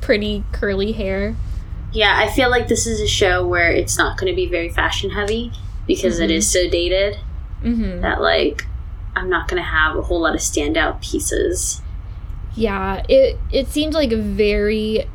pretty 0.00 0.44
curly 0.52 0.92
hair. 0.92 1.36
Yeah, 1.92 2.14
I 2.16 2.28
feel 2.30 2.50
like 2.50 2.68
this 2.68 2.86
is 2.86 3.00
a 3.00 3.06
show 3.06 3.46
where 3.46 3.70
it's 3.70 3.96
not 3.98 4.18
going 4.18 4.30
to 4.32 4.36
be 4.36 4.46
very 4.46 4.68
fashion 4.70 5.10
heavy 5.10 5.52
because 5.86 6.18
it 6.20 6.30
Mhm. 6.30 6.34
is 6.36 6.50
so 6.50 6.68
dated 6.68 7.18
Mm-hmm. 7.62 8.00
that, 8.02 8.20
like, 8.20 8.66
I'm 9.16 9.28
not 9.30 9.48
going 9.48 9.60
to 9.62 9.68
have 9.68 9.96
a 9.96 10.02
whole 10.02 10.20
lot 10.20 10.34
of 10.34 10.40
standout 10.40 11.00
pieces. 11.02 11.80
Yeah, 12.54 13.02
it 13.08 13.38
it 13.52 13.68
seemed 13.68 13.94
like 13.94 14.12
a 14.12 14.16
very 14.16 15.06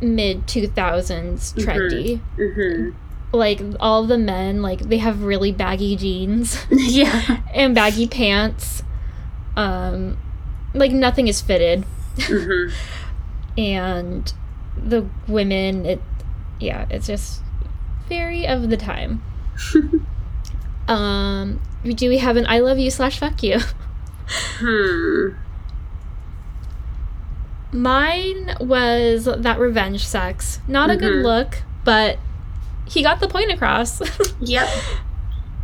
mid 0.00 0.46
two 0.46 0.66
thousands 0.66 1.52
trendy. 1.54 2.20
hmm 2.36 2.90
Like 3.32 3.60
all 3.80 4.06
the 4.06 4.18
men, 4.18 4.62
like 4.62 4.80
they 4.80 4.98
have 4.98 5.22
really 5.22 5.52
baggy 5.52 5.96
jeans 5.96 6.58
yeah. 6.70 7.42
and 7.54 7.74
baggy 7.74 8.06
pants. 8.06 8.82
Um, 9.56 10.18
like 10.74 10.92
nothing 10.92 11.28
is 11.28 11.40
fitted, 11.40 11.84
hmm 12.18 12.68
and 13.58 14.32
the 14.76 15.06
women, 15.28 15.84
it 15.86 16.00
yeah, 16.60 16.86
it's 16.90 17.06
just 17.06 17.42
very 18.08 18.46
of 18.46 18.70
the 18.70 18.76
time. 18.76 19.22
um, 20.88 21.60
do 21.84 22.08
we 22.08 22.18
have 22.18 22.36
an 22.36 22.46
I 22.46 22.60
love 22.60 22.78
you 22.78 22.90
slash 22.90 23.18
fuck 23.18 23.42
you? 23.42 23.58
Hmm. 24.28 25.28
Mine 27.72 28.54
was 28.60 29.24
that 29.24 29.58
revenge 29.58 30.06
sex. 30.06 30.60
Not 30.68 30.90
a 30.90 30.96
good 30.96 31.12
Mhm. 31.12 31.22
look, 31.22 31.62
but 31.84 32.18
he 32.84 33.02
got 33.02 33.20
the 33.20 33.28
point 33.28 33.50
across. 33.50 34.00
Yep. 34.40 34.68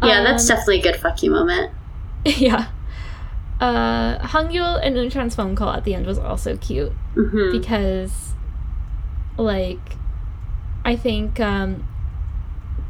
Yeah, 0.03 0.23
that's 0.23 0.49
Um, 0.49 0.57
definitely 0.57 0.79
a 0.81 0.83
good 0.83 0.97
fuck 0.97 1.23
you 1.23 1.31
moment. 1.33 1.73
yeah. 2.25 2.67
Uh, 3.61 4.19
Hangyul 4.19 4.79
and 4.83 4.97
Unchan's 4.97 5.35
phone 5.35 5.57
call 5.57 5.71
at 5.73 5.83
the 5.85 5.95
end 5.95 6.07
was 6.07 6.19
also 6.19 6.57
cute 6.57 6.93
hmm 7.15 7.51
because, 7.51 8.35
like, 9.37 9.97
I 10.85 10.95
think 10.95 11.41
um, 11.41 11.85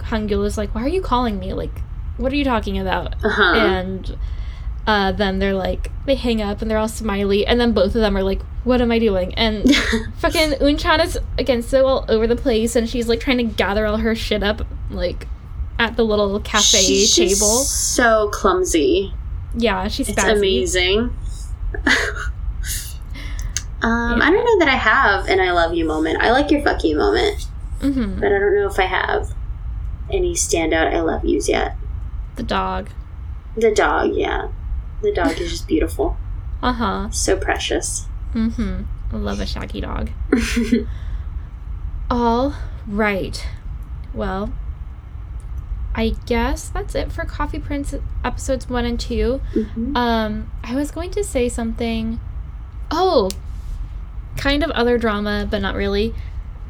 Hangyul 0.01 0.45
is 0.45 0.59
like, 0.59 0.75
"Why 0.75 0.83
are 0.85 0.89
you 0.89 1.01
calling 1.01 1.39
me? 1.39 1.55
Like, 1.55 1.81
what 2.19 2.33
are 2.33 2.37
you 2.37 2.45
talking 2.45 2.79
about?" 2.79 3.15
Uh-huh. 3.25 3.55
And 3.55 4.17
uh, 4.89 5.13
then 5.13 5.39
they're 5.39 5.55
like, 5.55 5.93
they 6.07 6.15
hang 6.17 6.41
up 6.43 6.63
and 6.63 6.71
they're 6.71 6.79
all 6.79 6.89
smiley, 6.89 7.47
and 7.47 7.61
then 7.61 7.73
both 7.73 7.95
of 7.95 8.01
them 8.01 8.17
are 8.17 8.23
like, 8.23 8.41
"What 8.65 8.81
am 8.81 8.91
I 8.91 8.99
doing?" 8.99 9.35
And 9.35 9.63
fucking 10.17 10.53
Unchan 10.61 11.05
is 11.05 11.19
again 11.39 11.61
so 11.63 11.87
all 11.87 12.05
over 12.09 12.27
the 12.27 12.35
place, 12.37 12.75
and 12.75 12.89
she's 12.89 13.07
like 13.07 13.21
trying 13.21 13.37
to 13.39 13.45
gather 13.45 13.85
all 13.87 13.99
her 13.99 14.15
shit 14.15 14.43
up, 14.43 14.63
like 14.91 15.29
at 15.79 15.97
the 15.97 16.05
little 16.05 16.41
cafe 16.41 16.79
She's 16.79 17.15
table. 17.15 17.63
so 17.63 18.31
clumsy. 18.33 19.13
Yeah, 19.57 19.89
she's 19.89 20.09
It's 20.09 20.19
spazzy. 20.21 20.37
amazing. 20.39 20.99
um, 23.83 24.23
I 24.23 24.31
don't 24.31 24.45
know 24.45 24.59
that 24.65 24.69
I 24.69 24.77
have 24.77 25.27
an 25.29 25.39
I 25.41 25.53
love 25.53 25.75
you 25.75 25.85
moment. 25.85 26.21
I 26.21 26.33
like 26.33 26.51
your 26.51 26.63
fuck 26.63 26.83
you 26.83 26.97
moment, 26.97 27.43
hmm 27.81 28.15
but 28.19 28.27
I 28.27 28.39
don't 28.39 28.55
know 28.57 28.69
if 28.69 28.79
I 28.79 28.87
have 28.87 29.29
any 30.11 30.33
standout 30.35 30.93
I 30.93 31.01
love 31.01 31.25
yous 31.25 31.49
yet. 31.49 31.77
The 32.37 32.43
dog. 32.43 32.89
The 33.57 33.71
dog, 33.73 34.15
yeah. 34.15 34.49
The 35.03 35.13
dog 35.13 35.41
is 35.41 35.51
just 35.51 35.69
beautiful. 35.69 36.17
Uh 36.63 36.73
huh. 36.73 37.11
So 37.11 37.37
precious. 37.37 38.07
Mm-hmm. 38.35 38.83
I 39.13 39.17
love 39.17 39.41
a 39.41 39.47
shaggy 39.47 39.81
dog. 39.81 40.11
All 42.11 42.55
right. 42.87 43.47
Well, 44.15 44.53
I 45.95 46.15
guess 46.27 46.69
that's 46.69 46.95
it 46.95 47.13
for 47.13 47.25
Coffee 47.25 47.59
Prince 47.59 47.95
episodes 48.25 48.69
one 48.69 48.85
and 48.85 48.99
two. 48.99 49.41
Mhm. 49.55 49.97
Um, 49.97 50.51
I 50.63 50.75
was 50.75 50.91
going 50.91 51.11
to 51.13 51.25
say 51.25 51.49
something. 51.49 52.21
Oh, 52.91 53.31
kind 54.37 54.63
of 54.63 54.71
other 54.71 54.99
drama, 54.99 55.47
but 55.51 55.61
not 55.61 55.75
really. 55.75 56.15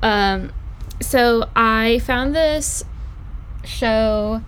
Um, 0.02 0.52
so 1.00 1.48
I 1.54 2.00
found 2.00 2.34
this 2.34 2.84
show 3.64 4.42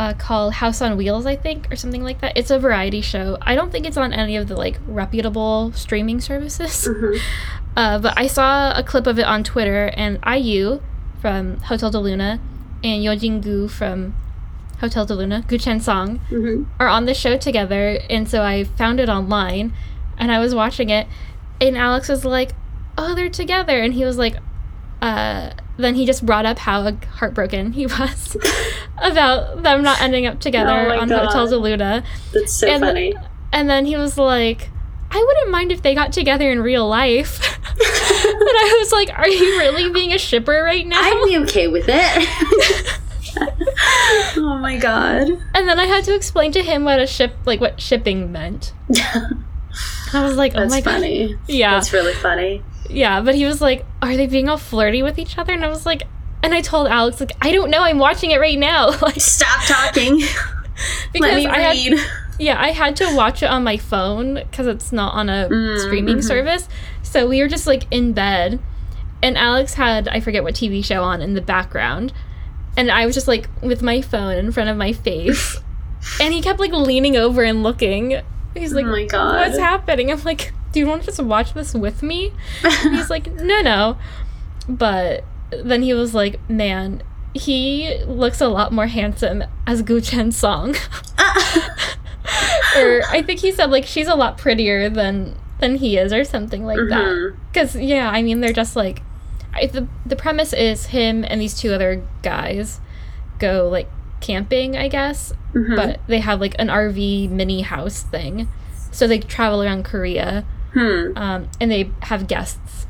uh, 0.00 0.14
called 0.14 0.54
House 0.54 0.80
on 0.80 0.96
Wheels, 0.96 1.26
I 1.26 1.36
think, 1.36 1.70
or 1.70 1.76
something 1.76 2.02
like 2.02 2.20
that. 2.22 2.32
It's 2.34 2.50
a 2.50 2.58
variety 2.58 3.02
show. 3.02 3.36
I 3.42 3.54
don't 3.54 3.70
think 3.70 3.84
it's 3.86 3.98
on 3.98 4.14
any 4.14 4.34
of 4.36 4.48
the 4.48 4.56
like 4.56 4.78
reputable 4.86 5.72
streaming 5.74 6.20
services. 6.20 6.88
Mhm. 6.88 7.20
Uh, 7.76 8.00
but 8.00 8.12
I 8.18 8.26
saw 8.26 8.72
a 8.76 8.82
clip 8.82 9.06
of 9.06 9.16
it 9.20 9.24
on 9.24 9.44
Twitter, 9.44 9.92
and 9.96 10.18
IU 10.26 10.80
from 11.22 11.58
Hotel 11.60 11.88
de 11.88 12.00
Luna 12.00 12.40
and 12.82 13.00
Yeo 13.04 13.14
Jin-goo 13.14 13.68
from 13.68 14.12
Hotel 14.80 15.06
de 15.06 15.14
Luna, 15.14 15.44
Gu 15.46 15.56
Chen 15.56 15.78
Song, 15.78 16.18
Mhm. 16.32 16.66
are 16.80 16.88
on 16.88 17.06
the 17.06 17.14
show 17.14 17.36
together. 17.36 18.00
And 18.10 18.28
so 18.28 18.42
I 18.42 18.64
found 18.64 18.98
it 18.98 19.08
online, 19.08 19.72
and 20.18 20.32
I 20.32 20.40
was 20.40 20.52
watching 20.52 20.90
it, 20.90 21.06
and 21.60 21.78
Alex 21.78 22.08
was 22.08 22.24
like, 22.24 22.50
"Oh, 22.98 23.14
they're 23.14 23.30
together," 23.30 23.78
and 23.80 23.94
he 23.94 24.04
was 24.04 24.18
like, 24.18 24.36
uh, 25.00 25.50
then 25.80 25.94
he 25.96 26.06
just 26.06 26.24
brought 26.24 26.46
up 26.46 26.58
how 26.58 26.92
heartbroken 27.14 27.72
he 27.72 27.86
was 27.98 28.36
about 28.98 29.62
them 29.62 29.82
not 29.82 30.00
ending 30.00 30.26
up 30.26 30.40
together 30.40 30.92
Oh 30.92 31.00
on 31.00 31.08
God. 31.08 31.26
Hotel 31.26 31.46
de 31.48 31.56
Luna. 31.56 32.04
That's 32.32 32.52
so 32.52 32.68
And- 32.68 32.80
funny. 32.84 33.14
And 33.52 33.68
then 33.68 33.84
he 33.86 33.96
was 33.96 34.16
like, 34.16 34.70
I 35.10 35.24
wouldn't 35.26 35.50
mind 35.50 35.72
if 35.72 35.82
they 35.82 35.92
got 35.94 36.12
together 36.12 36.50
in 36.52 36.60
real 36.62 36.86
life. 36.88 37.40
and 37.68 37.78
I 37.82 38.76
was 38.78 38.92
like, 38.92 39.10
Are 39.18 39.28
you 39.28 39.58
really 39.58 39.90
being 39.90 40.12
a 40.12 40.18
shipper 40.18 40.62
right 40.62 40.86
now? 40.86 41.00
I'd 41.00 41.24
be 41.26 41.36
okay 41.38 41.66
with 41.66 41.86
it. 41.88 42.98
oh 44.36 44.58
my 44.60 44.76
god. 44.78 45.28
and 45.54 45.68
then 45.68 45.78
I 45.80 45.86
had 45.86 46.04
to 46.04 46.14
explain 46.14 46.52
to 46.52 46.62
him 46.62 46.84
what 46.84 47.00
a 47.00 47.06
ship, 47.06 47.34
like 47.44 47.60
what 47.60 47.80
shipping 47.80 48.30
meant. 48.32 48.72
I 50.12 50.22
was 50.24 50.36
like, 50.36 50.52
Oh 50.54 50.60
That's 50.60 50.70
my 50.70 50.80
god. 50.80 50.92
funny. 50.94 51.36
Yeah. 51.48 51.72
That's 51.74 51.92
really 51.92 52.14
funny. 52.14 52.62
Yeah. 52.90 53.20
But 53.20 53.34
he 53.34 53.46
was 53.46 53.60
like, 53.60 53.84
Are 54.02 54.16
they 54.16 54.26
being 54.26 54.48
all 54.48 54.56
flirty 54.58 55.02
with 55.02 55.18
each 55.18 55.38
other? 55.38 55.52
And 55.52 55.64
I 55.64 55.68
was 55.68 55.86
like, 55.86 56.02
and 56.42 56.54
I 56.54 56.60
told 56.62 56.88
Alex, 56.88 57.20
like, 57.20 57.32
I 57.40 57.52
don't 57.52 57.70
know. 57.70 57.82
I'm 57.82 57.98
watching 57.98 58.30
it 58.30 58.40
right 58.40 58.58
now. 58.58 58.90
Like, 59.02 59.20
Stop 59.20 59.60
talking. 59.66 60.16
because 61.12 61.44
I 61.46 61.58
had 61.58 61.76
read. 61.76 61.98
Yeah, 62.38 62.58
I 62.58 62.70
had 62.70 62.96
to 62.96 63.14
watch 63.14 63.42
it 63.42 63.50
on 63.50 63.62
my 63.64 63.76
phone 63.76 64.34
because 64.34 64.66
it's 64.66 64.92
not 64.92 65.12
on 65.14 65.28
a 65.28 65.48
Mm, 65.50 65.78
streaming 65.86 66.16
mhm. 66.18 66.24
service. 66.24 66.68
So 67.02 67.28
we 67.28 67.42
were 67.42 67.48
just 67.48 67.66
like 67.66 67.84
in 67.90 68.14
bed, 68.14 68.60
and 69.22 69.36
Alex 69.36 69.74
had 69.74 70.08
I 70.08 70.20
forget 70.20 70.42
what 70.42 70.54
TV 70.54 70.82
show 70.82 71.02
on 71.02 71.20
in 71.20 71.34
the 71.34 71.42
background, 71.42 72.14
and 72.78 72.90
I 72.90 73.04
was 73.04 73.14
just 73.14 73.28
like 73.28 73.50
with 73.60 73.82
my 73.82 74.00
phone 74.00 74.36
in 74.36 74.52
front 74.52 74.70
of 74.70 74.78
my 74.78 74.92
face, 74.94 75.58
and 76.20 76.32
he 76.32 76.40
kept 76.40 76.58
like 76.60 76.72
leaning 76.72 77.14
over 77.14 77.42
and 77.42 77.62
looking, 77.62 78.22
He's 78.54 78.72
like, 78.72 78.86
oh 78.86 78.90
my 78.90 79.04
god. 79.04 79.34
what's 79.48 79.58
happening? 79.58 80.10
I'm 80.10 80.22
like, 80.24 80.54
do 80.72 80.78
you 80.80 80.86
want 80.86 81.02
to 81.02 81.06
just 81.06 81.20
watch 81.22 81.52
this 81.54 81.74
with 81.74 82.02
me? 82.02 82.32
And 82.64 82.94
he's 82.96 83.10
like, 83.10 83.30
no, 83.32 83.60
no. 83.60 83.98
But 84.68 85.24
then 85.50 85.82
he 85.82 85.94
was 85.94 86.14
like, 86.14 86.38
man, 86.48 87.02
he 87.34 88.02
looks 88.06 88.40
a 88.40 88.48
lot 88.48 88.72
more 88.72 88.86
handsome 88.86 89.42
as 89.66 89.82
Gu 89.82 90.00
Chen 90.00 90.30
Song. 90.32 90.74
or 92.76 93.02
I 93.08 93.22
think 93.24 93.40
he 93.40 93.52
said 93.52 93.70
like 93.70 93.84
she's 93.86 94.06
a 94.08 94.14
lot 94.14 94.38
prettier 94.38 94.88
than 94.88 95.36
than 95.58 95.76
he 95.76 95.96
is 95.98 96.12
or 96.12 96.24
something 96.24 96.64
like 96.64 96.78
that. 96.88 97.04
Mhm. 97.04 97.36
Because 97.52 97.76
yeah, 97.76 98.08
I 98.10 98.22
mean 98.22 98.40
they're 98.40 98.52
just 98.52 98.76
like, 98.76 99.02
I, 99.54 99.66
the 99.66 99.86
the 100.06 100.16
premise 100.16 100.52
is 100.52 100.86
him 100.86 101.24
and 101.26 101.40
these 101.40 101.58
two 101.58 101.72
other 101.72 102.02
guys 102.22 102.80
go 103.38 103.68
like 103.70 103.88
camping, 104.20 104.76
I 104.76 104.88
guess, 104.88 105.32
Mhm. 105.54 105.76
but 105.76 106.00
they 106.06 106.20
have 106.20 106.40
like 106.40 106.54
an 106.58 106.68
RV 106.68 107.30
mini 107.30 107.62
house 107.62 108.02
thing, 108.02 108.48
so 108.92 109.06
they 109.06 109.18
travel 109.18 109.62
around 109.62 109.84
Korea, 109.84 110.44
hmm. 110.72 111.12
um, 111.16 111.48
and 111.60 111.70
they 111.70 111.90
have 112.02 112.26
guests 112.26 112.86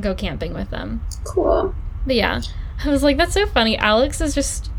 go 0.00 0.14
camping 0.14 0.52
with 0.52 0.70
them. 0.70 1.02
Cool. 1.24 1.74
But 2.04 2.14
yeah, 2.16 2.42
I 2.84 2.90
was 2.90 3.02
like, 3.02 3.16
that's 3.16 3.34
so 3.34 3.46
funny. 3.46 3.76
Alex 3.76 4.20
is 4.20 4.34
just 4.34 4.70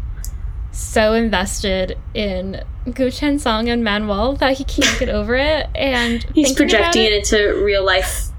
so 0.72 1.14
invested 1.14 1.98
in 2.14 2.64
Gu 2.94 3.10
Chen 3.10 3.40
Song 3.40 3.68
and 3.68 3.84
Man-wol 3.84 4.36
that 4.36 4.58
he 4.58 4.64
can't 4.64 5.00
get 5.00 5.10
over 5.10 5.36
it, 5.36 5.68
and 5.76 6.24
He's 6.36 6.54
projecting 6.54 7.04
it 7.04 7.14
into 7.14 7.64
real 7.64 7.86
life 7.86 8.30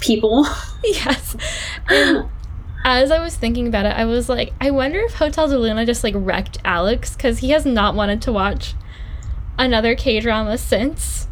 people. 0.00 0.46
Yes. 0.84 1.36
And 1.88 2.28
as 2.84 3.10
I 3.10 3.18
was 3.18 3.34
thinking 3.34 3.66
about 3.66 3.84
it, 3.84 3.88
I 3.96 4.04
was 4.04 4.28
like, 4.28 4.52
I 4.60 4.70
wonder 4.70 5.00
if 5.00 5.14
Hotel 5.14 5.48
de 5.48 5.58
Luna 5.58 5.84
just 5.84 6.04
like 6.04 6.14
wrecked 6.16 6.58
Alex 6.64 7.16
because 7.16 7.38
he 7.40 7.50
has 7.50 7.66
not 7.66 7.96
wanted 7.96 8.22
to 8.22 8.32
watch 8.32 8.74
another 9.58 9.96
K 9.96 10.20
drama 10.20 10.56
since. 10.56 11.27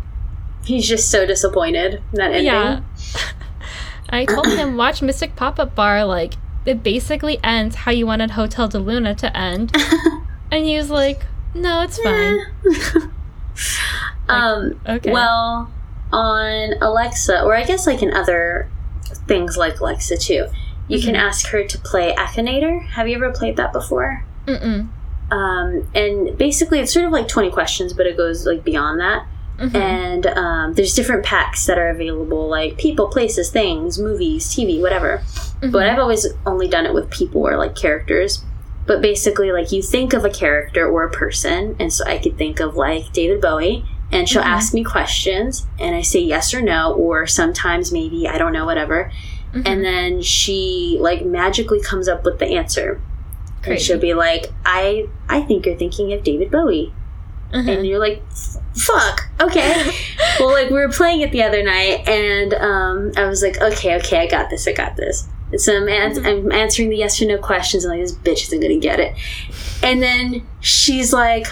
He's 0.67 0.87
just 0.89 1.11
so 1.11 1.25
disappointed 1.25 1.95
in 1.95 2.19
that 2.19 2.31
ending. 2.33 2.45
Yeah. 2.47 2.81
I 4.11 4.25
told 4.25 4.47
him 4.49 4.77
watch 4.83 5.01
Mystic 5.01 5.35
Pop 5.37 5.59
Up 5.59 5.75
Bar 5.75 6.05
like 6.05 6.35
it 6.65 6.83
basically 6.83 7.39
ends 7.45 7.77
how 7.77 7.93
you 7.93 8.07
wanted 8.07 8.33
Hotel 8.33 8.67
de 8.69 8.79
Luna 8.81 9.15
to 9.15 9.37
end, 9.37 9.75
and 10.51 10.65
he 10.65 10.77
was 10.77 10.91
like, 10.91 11.25
"No, 11.55 11.83
it's 11.83 11.99
fine." 12.03 12.41
um. 14.29 14.81
Okay. 14.89 15.13
Well, 15.13 15.71
on 16.13 16.75
Alexa, 16.81 17.43
or 17.43 17.55
I 17.57 17.65
guess 17.65 17.87
like 17.87 18.03
in 18.03 18.13
other 18.13 18.69
things 19.29 19.57
like 19.57 19.81
Alexa 19.81 20.17
too, 20.19 20.47
you 20.89 21.01
can 21.01 21.15
Mhm. 21.15 21.19
ask 21.21 21.49
her 21.49 21.65
to 21.65 21.79
play 21.79 22.15
Akinator. 22.15 22.85
Have 22.91 23.09
you 23.09 23.17
ever 23.17 23.31
played 23.33 23.57
that 23.57 23.73
before? 23.73 24.25
Mm-mm. 24.47 24.89
Um, 25.31 25.89
and 25.95 26.37
basically, 26.39 26.81
it's 26.81 26.93
sort 26.93 27.07
of 27.07 27.13
like 27.13 27.29
twenty 27.29 27.51
questions, 27.51 27.93
but 27.93 28.07
it 28.07 28.17
goes 28.17 28.47
like 28.47 28.65
beyond 28.65 29.01
that. 29.01 29.27
Mhm. 29.59 29.75
And 29.75 30.27
um, 30.27 30.75
there's 30.75 30.95
different 30.95 31.25
packs 31.25 31.67
that 31.67 31.79
are 31.79 31.89
available, 31.89 32.49
like 32.49 32.77
people, 32.77 33.09
places, 33.09 33.51
things, 33.51 33.99
movies, 33.99 34.47
TV, 34.55 34.81
whatever. 34.81 35.23
Mhm. 35.63 35.73
But 35.73 35.89
I've 35.89 35.99
always 35.99 36.27
only 36.45 36.69
done 36.69 36.85
it 36.87 36.93
with 36.93 37.11
people 37.11 37.47
or 37.47 37.57
like 37.57 37.75
characters. 37.75 38.45
But 38.87 39.01
basically, 39.01 39.51
like 39.53 39.73
you 39.73 39.83
think 39.83 40.13
of 40.13 40.25
a 40.25 40.31
character 40.31 40.87
or 40.87 41.05
a 41.05 41.11
person, 41.11 41.75
and 41.81 41.93
so 41.93 42.05
I 42.07 42.19
could 42.19 42.37
think 42.39 42.61
of 42.61 42.77
like 42.77 43.13
David 43.13 43.41
Bowie, 43.41 43.85
and 44.13 44.29
she'll 44.29 44.43
Mhm. 44.43 44.47
ask 44.47 44.73
me 44.75 44.85
questions, 44.85 45.67
and 45.81 45.97
I 45.97 46.03
say 46.03 46.21
yes 46.21 46.55
or 46.55 46.61
no, 46.61 46.93
or 46.93 47.27
sometimes 47.27 47.91
maybe 47.91 48.29
I 48.29 48.39
don't 48.39 48.53
know, 48.53 48.65
whatever. 48.67 49.11
Mhm. 49.55 49.63
And 49.67 49.85
then 49.85 50.23
she 50.23 50.99
like 51.01 51.25
magically 51.25 51.81
comes 51.81 52.09
up 52.09 52.25
with 52.25 52.39
the 52.39 52.47
answer, 52.47 53.01
and 53.65 53.81
she'll 53.81 53.99
be 53.99 54.15
like, 54.15 54.53
"I 54.65 55.07
I 55.29 55.41
think 55.41 55.67
you're 55.67 55.75
thinking 55.77 56.13
of 56.13 56.23
David 56.23 56.51
Bowie," 56.53 56.93
Mhm. 57.53 57.69
and 57.79 57.87
you're 57.87 57.99
like, 57.99 58.23
"Fuck, 58.75 59.29
okay." 59.41 59.91
well, 60.41 60.51
like 60.53 60.69
we 60.71 60.77
were 60.77 60.89
playing 60.91 61.21
it 61.21 61.31
the 61.33 61.43
other 61.43 61.63
night, 61.63 62.09
and 62.09 62.53
um, 62.55 63.13
I 63.17 63.27
was 63.27 63.43
like, 63.43 63.61
"Okay, 63.61 63.97
okay, 63.97 64.19
I 64.19 64.27
got 64.27 64.51
this, 64.51 64.67
I 64.67 64.73
got 64.73 64.97
this." 64.97 65.27
And 65.53 65.61
so 65.61 65.77
I'm, 65.77 65.89
ans- 65.89 66.19
I'm 66.19 66.51
answering 66.51 66.89
the 66.91 66.97
yes 66.97 67.23
or 67.23 67.27
no 67.27 67.39
questions, 67.39 67.85
and 67.85 67.93
like 67.97 68.03
this 68.03 68.17
bitch 68.17 68.49
isn't 68.49 68.61
gonna 68.61 68.79
get 68.79 68.99
it. 69.01 69.15
And 69.83 70.03
then 70.03 70.47
she's 70.61 71.13
like, 71.13 71.47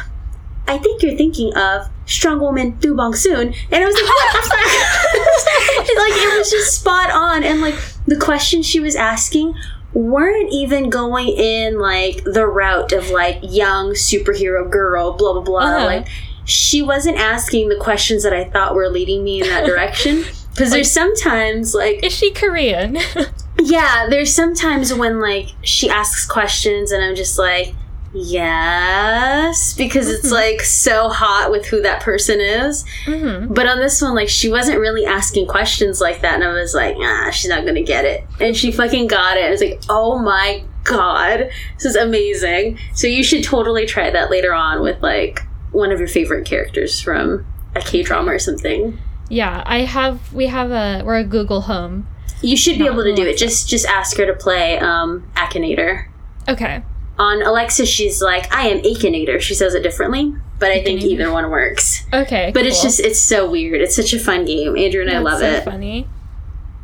"I 0.66 0.78
think 0.78 1.02
you're 1.02 1.16
thinking 1.16 1.54
of 1.56 1.86
Strong 2.06 2.40
Woman 2.40 2.72
Do 2.80 2.94
Bong 2.96 3.14
Soon," 3.14 3.54
and 3.70 3.82
I 3.82 3.86
was 3.86 3.94
like, 3.94 4.04
"What 4.04 4.32
the 4.32 4.48
fuck?" 4.48 5.88
And, 5.88 5.98
like 5.98 6.12
it 6.22 6.38
was 6.38 6.50
just 6.50 6.80
spot 6.80 7.10
on, 7.12 7.44
and 7.44 7.60
like 7.60 7.76
the 8.06 8.16
question 8.16 8.62
she 8.62 8.80
was 8.80 8.96
asking 8.96 9.54
weren't 9.94 10.52
even 10.52 10.90
going 10.90 11.28
in 11.28 11.78
like 11.78 12.24
the 12.24 12.46
route 12.46 12.92
of 12.92 13.10
like 13.10 13.38
young 13.42 13.90
superhero 13.92 14.68
girl, 14.68 15.12
blah 15.12 15.32
blah 15.32 15.42
blah. 15.42 15.60
Uh-huh. 15.60 15.86
Like 15.86 16.06
she 16.44 16.82
wasn't 16.82 17.16
asking 17.16 17.68
the 17.68 17.76
questions 17.76 18.22
that 18.24 18.34
I 18.34 18.44
thought 18.44 18.74
were 18.74 18.88
leading 18.88 19.24
me 19.24 19.40
in 19.40 19.48
that 19.48 19.64
direction. 19.66 20.24
Because 20.50 20.70
there's 20.70 20.92
sometimes 20.92 21.74
like 21.74 22.04
Is 22.04 22.12
she 22.12 22.32
Korean? 22.32 22.98
yeah, 23.60 24.06
there's 24.08 24.34
sometimes 24.34 24.92
when 24.92 25.20
like 25.20 25.48
she 25.62 25.88
asks 25.88 26.26
questions 26.26 26.92
and 26.92 27.02
I'm 27.02 27.14
just 27.14 27.38
like, 27.38 27.74
yes, 28.14 29.74
because 29.74 30.08
it's 30.08 30.28
Mhm. 30.28 30.32
like 30.32 30.60
so 30.62 31.08
hot 31.08 31.50
with 31.50 31.66
who 31.66 31.80
that 31.82 32.00
person 32.00 32.40
is. 32.40 32.84
hmm 33.06 33.46
But 33.52 33.66
on 33.66 33.78
this 33.80 34.00
one, 34.00 34.14
like 34.14 34.28
she 34.28 34.48
wasn't 34.48 34.78
really 34.80 35.04
asking 35.04 35.46
questions 35.46 36.00
like 36.00 36.22
that, 36.22 36.34
and 36.34 36.44
I 36.44 36.52
was 36.52 36.74
like, 36.74 36.96
ah, 36.98 37.30
she's 37.30 37.50
not 37.50 37.64
gonna 37.66 37.82
get 37.82 38.04
it, 38.04 38.24
and 38.40 38.56
she 38.56 38.70
fucking 38.72 39.06
got 39.08 39.36
it. 39.36 39.44
I 39.44 39.50
was 39.50 39.60
like, 39.60 39.80
oh 39.88 40.18
my 40.18 40.62
god, 40.84 41.48
this 41.76 41.84
is 41.86 41.96
amazing. 41.96 42.78
So 42.94 43.06
you 43.06 43.22
should 43.22 43.42
totally 43.44 43.86
try 43.86 44.10
that 44.10 44.30
later 44.30 44.52
on 44.54 44.82
with 44.82 45.02
like 45.02 45.42
one 45.72 45.90
of 45.92 45.98
your 45.98 46.08
favorite 46.08 46.44
characters 46.46 47.00
from 47.00 47.44
a 47.74 47.80
K 47.80 48.02
drama 48.02 48.32
or 48.32 48.38
something. 48.38 48.98
Yeah, 49.28 49.62
I 49.66 49.80
have. 49.80 50.32
We 50.32 50.46
have 50.48 50.70
a. 50.70 51.02
We're 51.04 51.16
a 51.16 51.24
Google 51.24 51.62
Home. 51.62 52.06
You 52.42 52.56
should 52.58 52.78
be 52.78 52.86
able 52.86 53.02
to 53.04 53.14
do 53.14 53.22
it. 53.26 53.38
Just 53.38 53.68
just 53.68 53.86
ask 53.86 54.16
her 54.18 54.26
to 54.26 54.34
play 54.34 54.78
um, 54.78 55.24
Akinator. 55.34 56.06
Okay. 56.46 56.82
On 57.18 57.42
Alexa, 57.42 57.86
she's 57.86 58.20
like, 58.20 58.52
I 58.52 58.68
am 58.68 58.82
Akinator. 58.82 59.40
She 59.40 59.54
says 59.54 59.74
it 59.74 59.82
differently, 59.82 60.34
but 60.58 60.70
I 60.72 60.82
think 60.82 61.02
either 61.02 61.32
one 61.32 61.48
works. 61.50 62.04
Okay. 62.12 62.50
But 62.52 62.66
it's 62.66 62.82
just 62.82 62.98
it's 62.98 63.20
so 63.20 63.48
weird. 63.48 63.80
It's 63.80 63.94
such 63.94 64.12
a 64.12 64.18
fun 64.18 64.44
game. 64.44 64.76
Andrew 64.76 65.00
and 65.02 65.10
I 65.10 65.14
That's 65.14 65.24
love 65.24 65.38
so 65.40 65.46
it. 65.46 65.64
funny. 65.64 66.08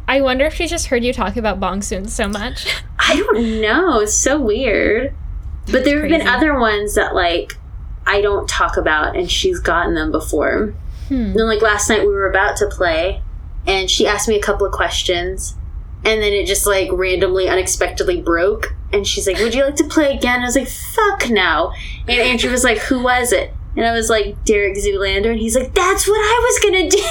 I 0.06 0.20
wonder 0.20 0.44
if 0.46 0.54
she 0.54 0.66
just 0.66 0.86
heard 0.86 1.04
you 1.04 1.12
talk 1.12 1.36
about 1.36 1.60
Bong 1.60 1.82
Soon 1.82 2.06
so 2.08 2.28
much. 2.28 2.66
I 2.98 3.16
don't 3.16 3.60
know. 3.60 4.00
It's 4.00 4.14
so 4.14 4.40
weird. 4.40 5.14
But 5.70 5.84
there 5.84 6.00
have 6.00 6.08
been 6.08 6.26
other 6.26 6.58
ones 6.58 6.94
that 6.94 7.14
like 7.14 7.56
I 8.06 8.20
don't 8.20 8.48
talk 8.48 8.76
about, 8.76 9.16
and 9.16 9.30
she's 9.30 9.58
gotten 9.60 9.94
them 9.94 10.10
before. 10.10 10.74
Hmm. 11.08 11.14
And 11.14 11.34
then 11.36 11.46
like 11.46 11.62
last 11.62 11.88
night 11.88 12.00
we 12.02 12.08
were 12.08 12.28
about 12.28 12.56
to 12.58 12.66
play, 12.68 13.22
and 13.66 13.90
she 13.90 14.06
asked 14.06 14.28
me 14.28 14.36
a 14.36 14.42
couple 14.42 14.66
of 14.66 14.72
questions, 14.72 15.56
and 16.04 16.22
then 16.22 16.32
it 16.32 16.46
just 16.46 16.66
like 16.66 16.90
randomly, 16.92 17.48
unexpectedly 17.48 18.20
broke. 18.20 18.74
And 18.92 19.06
she's 19.06 19.26
like, 19.26 19.38
"Would 19.38 19.54
you 19.54 19.64
like 19.64 19.76
to 19.76 19.84
play 19.84 20.12
again?" 20.16 20.40
I 20.40 20.44
was 20.46 20.56
like, 20.56 20.68
"Fuck 20.68 21.30
no!" 21.30 21.72
And 22.08 22.18
Andrew 22.20 22.50
was 22.50 22.64
like, 22.64 22.78
"Who 22.78 23.02
was 23.02 23.32
it?" 23.32 23.52
And 23.76 23.86
I 23.86 23.92
was 23.92 24.10
like, 24.10 24.44
"Derek 24.44 24.76
Zoolander," 24.76 25.30
and 25.30 25.38
he's 25.38 25.54
like, 25.56 25.72
"That's 25.74 26.08
what 26.08 26.16
I 26.18 26.40
was 26.42 26.58
gonna 26.64 26.90
do." 26.90 27.02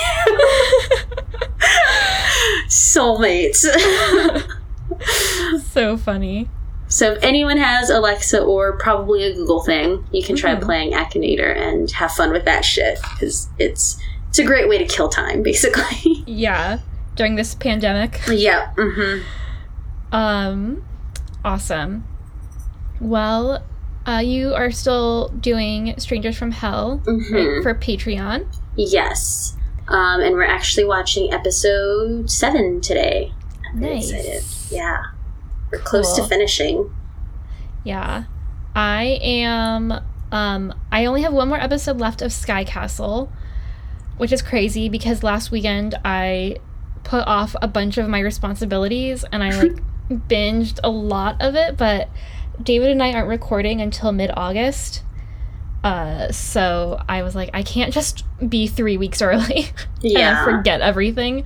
Soulmates. 2.68 3.66
so 5.72 5.98
funny. 5.98 6.49
So 6.88 7.11
if 7.14 7.24
anyone 7.24 7.57
has 7.57 7.90
Alexa 7.90 8.41
or 8.41 8.74
probably 8.78 9.24
a 9.24 9.34
Google 9.34 9.61
thing, 9.61 10.06
you 10.11 10.24
can 10.24 10.36
try 10.36 10.56
Mhm. 10.56 10.61
playing 10.64 10.91
Akinator 10.94 11.56
and 11.56 11.90
have 11.91 12.11
fun 12.11 12.32
with 12.32 12.45
that 12.45 12.66
shit 12.66 12.99
because 13.02 13.48
it's 13.60 13.98
it's 14.30 14.40
a 14.40 14.44
great 14.44 14.68
way 14.70 14.78
to 14.78 14.86
kill 14.86 15.07
time, 15.10 15.41
basically. 15.44 16.24
Yeah. 16.28 16.80
During 17.20 17.36
this 17.36 17.54
pandemic. 17.54 18.22
yeah. 18.30 18.72
Mm-hmm. 18.78 20.16
Um, 20.16 20.86
awesome. 21.44 22.06
Well, 23.02 23.62
uh, 24.08 24.20
you 24.24 24.54
are 24.54 24.72
still 24.72 25.28
doing 25.28 25.96
Strangers 26.00 26.38
from 26.38 26.52
Hell 26.52 27.02
Mm-hmm. 27.06 27.62
for 27.62 27.76
Patreon. 27.76 28.48
Yes. 28.78 29.58
Um, 29.90 30.22
and 30.22 30.34
we're 30.34 30.46
actually 30.46 30.86
watching 30.86 31.34
episode 31.34 32.32
seven 32.32 32.80
today. 32.80 33.34
I'm 33.70 33.82
Nice. 33.82 34.12
excited. 34.12 34.44
Yeah. 34.72 35.04
We're 35.74 35.80
close 35.80 36.16
to 36.16 36.24
finishing. 36.26 36.90
Yeah. 37.84 38.24
I 38.74 39.20
am 39.22 39.91
um 40.32 40.74
I 40.90 41.04
only 41.06 41.24
have 41.24 41.34
one 41.34 41.50
more 41.50 41.60
episode 41.60 41.98
left 42.00 42.22
of 42.22 42.32
Sky 42.32 42.64
Castle, 42.64 43.30
which 44.16 44.32
is 44.32 44.41
crazy 44.41 44.88
because 44.88 45.22
last 45.22 45.52
weekend 45.52 45.96
I 46.06 46.60
put 47.03 47.26
off 47.27 47.55
a 47.61 47.67
bunch 47.67 47.97
of 47.97 48.07
my 48.09 48.19
responsibilities 48.19 49.26
and 49.31 49.43
I 49.43 49.51
like 49.57 49.81
binged 50.09 50.80
a 50.84 50.89
lot 50.89 51.38
of 51.41 51.55
it, 51.55 51.77
but 51.77 52.09
David 52.61 52.89
and 52.91 53.01
I 53.01 53.13
aren't 53.13 53.27
recording 53.30 53.80
until 53.81 54.11
mid-August. 54.11 55.03
Uh 55.84 56.30
so 56.31 57.01
I 57.07 57.23
was 57.23 57.35
like 57.35 57.49
I 57.53 57.63
can't 57.63 57.93
just 57.93 58.26
be 58.49 58.67
3 58.67 58.97
weeks 58.97 59.21
early 59.21 59.67
Yeah. 60.01 60.43
forget 60.43 60.81
everything. 60.81 61.45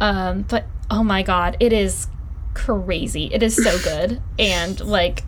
Um 0.00 0.42
but 0.48 0.64
oh 0.90 1.02
my 1.04 1.22
god, 1.22 1.56
it 1.60 1.72
is 1.72 2.06
crazy. 2.54 3.26
It 3.32 3.42
is 3.42 3.54
so 3.56 3.78
good. 3.84 4.22
and 4.38 4.80
like 4.80 5.24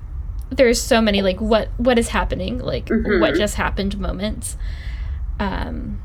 there's 0.51 0.81
so 0.81 1.01
many 1.01 1.21
like 1.23 1.41
what 1.41 1.69
what 1.77 1.99
is 1.99 2.09
happening? 2.09 2.59
Like 2.59 2.87
Mhm. 2.87 3.21
what 3.21 3.35
just 3.35 3.57
happened 3.57 3.99
moments. 3.99 4.57
Um 5.39 6.01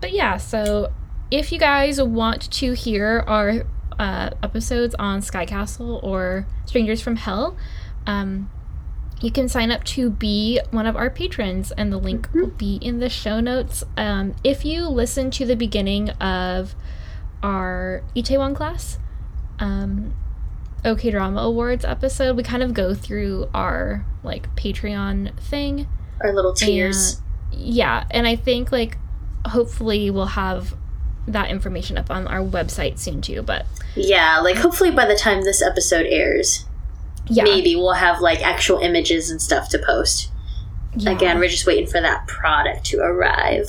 but 0.00 0.12
yeah, 0.12 0.36
so 0.36 0.92
if 1.30 1.52
you 1.52 1.58
guys 1.58 2.00
want 2.02 2.50
to 2.52 2.72
hear 2.72 3.24
our 3.26 3.64
uh, 3.98 4.30
episodes 4.42 4.94
on 4.98 5.22
Sky 5.22 5.46
Castle 5.46 6.00
or 6.02 6.46
Strangers 6.66 7.00
from 7.00 7.16
Hell, 7.16 7.56
um, 8.06 8.50
you 9.20 9.30
can 9.30 9.48
sign 9.48 9.70
up 9.70 9.84
to 9.84 10.08
be 10.10 10.60
one 10.70 10.86
of 10.86 10.96
our 10.96 11.10
patrons, 11.10 11.72
and 11.72 11.92
the 11.92 11.98
link 11.98 12.28
Mm-hmm. 12.28 12.40
will 12.40 12.46
be 12.48 12.76
in 12.76 12.98
the 13.00 13.08
show 13.10 13.38
notes. 13.40 13.84
Um, 13.96 14.34
if 14.42 14.64
you 14.64 14.88
listen 14.88 15.30
to 15.32 15.44
the 15.44 15.56
beginning 15.56 16.10
of 16.10 16.74
our 17.42 18.02
Itaewon 18.16 18.54
class, 18.56 18.98
um, 19.58 20.14
OK 20.84 21.10
Drama 21.10 21.40
Awards 21.42 21.84
episode, 21.84 22.36
we 22.36 22.42
kind 22.42 22.62
of 22.62 22.72
go 22.72 22.94
through 22.94 23.48
our 23.52 24.06
like 24.22 24.54
Patreon 24.56 25.38
thing. 25.38 25.86
Our 26.22 26.32
little 26.34 26.54
tears. 26.54 27.20
Yeah, 27.52 28.04
and 28.10 28.26
I 28.26 28.36
think 28.36 28.72
like 28.72 28.96
hopefully 29.46 30.10
we'll 30.10 30.26
have 30.26 30.74
that 31.26 31.50
information 31.50 31.96
up 31.98 32.10
on 32.10 32.26
our 32.26 32.40
website 32.40 32.98
soon 32.98 33.20
too. 33.20 33.42
But 33.42 33.66
Yeah, 33.94 34.38
like 34.40 34.56
hopefully 34.56 34.90
by 34.90 35.06
the 35.06 35.16
time 35.16 35.42
this 35.42 35.62
episode 35.62 36.06
airs, 36.06 36.64
yeah, 37.28 37.44
maybe 37.44 37.76
we'll 37.76 37.92
have 37.92 38.20
like 38.20 38.40
actual 38.42 38.78
images 38.78 39.30
and 39.30 39.40
stuff 39.40 39.68
to 39.70 39.78
post. 39.78 40.30
yeah. 40.96 41.10
Again, 41.12 41.38
we're 41.38 41.48
just 41.48 41.66
waiting 41.66 41.86
for 41.86 42.00
that 42.00 42.26
product 42.26 42.84
to 42.86 42.98
arrive. 43.00 43.68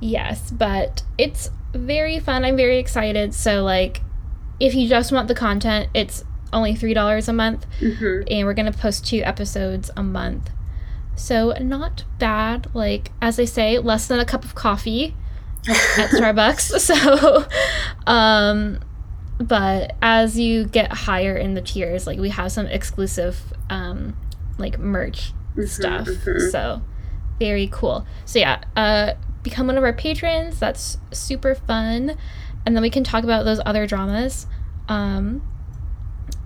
Yes, 0.00 0.50
but 0.50 1.02
it's 1.16 1.50
very 1.72 2.18
fun. 2.18 2.44
I'm 2.44 2.56
very 2.56 2.78
excited. 2.78 3.32
So 3.34 3.62
like, 3.62 4.02
if 4.60 4.74
you 4.74 4.88
just 4.88 5.12
want 5.12 5.28
the 5.28 5.34
content, 5.34 5.88
it's 5.94 6.24
only 6.52 6.74
three 6.74 6.92
dollars 6.92 7.28
a 7.28 7.32
month, 7.32 7.64
hmm 7.78 8.22
and 8.30 8.46
we're 8.46 8.52
gonna 8.54 8.72
post 8.72 9.06
two 9.06 9.22
episodes 9.24 9.90
a 9.96 10.02
month. 10.02 10.50
So 11.16 11.52
not 11.60 12.04
bad. 12.18 12.66
Like 12.74 13.10
as 13.22 13.38
I 13.40 13.44
say, 13.46 13.78
less 13.78 14.06
than 14.06 14.18
a 14.20 14.24
cup 14.24 14.44
of 14.44 14.54
coffee 14.54 15.14
at 15.68 16.10
Starbucks. 16.10 16.72
So, 16.80 17.46
um, 18.06 18.80
but 19.38 19.96
as 20.02 20.38
you 20.38 20.64
get 20.66 20.92
higher 20.92 21.36
in 21.36 21.54
the 21.54 21.62
tiers, 21.62 22.06
like 22.06 22.18
we 22.18 22.30
have 22.30 22.52
some 22.52 22.66
exclusive, 22.66 23.52
um, 23.70 24.16
like 24.58 24.78
merch 24.78 25.32
stuff. 25.66 26.06
mhm. 26.06 26.50
So, 26.50 26.82
very 27.38 27.68
cool. 27.72 28.06
So 28.24 28.38
yeah, 28.38 28.62
uh, 28.76 29.14
become 29.42 29.66
one 29.66 29.76
of 29.78 29.84
our 29.84 29.92
patrons. 29.92 30.58
That's 30.58 30.98
super 31.12 31.54
fun, 31.54 32.16
and 32.64 32.74
then 32.76 32.82
we 32.82 32.90
can 32.90 33.04
talk 33.04 33.24
about 33.24 33.44
those 33.44 33.60
other 33.64 33.86
dramas. 33.86 34.46
Um, 34.88 35.42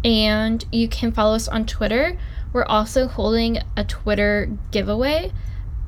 and 0.04 0.64
you 0.70 0.88
can 0.88 1.12
follow 1.12 1.34
us 1.34 1.48
on 1.48 1.66
Twitter. 1.66 2.16
We're 2.52 2.64
also 2.64 3.08
holding 3.08 3.58
a 3.76 3.84
Twitter 3.84 4.56
giveaway. 4.70 5.32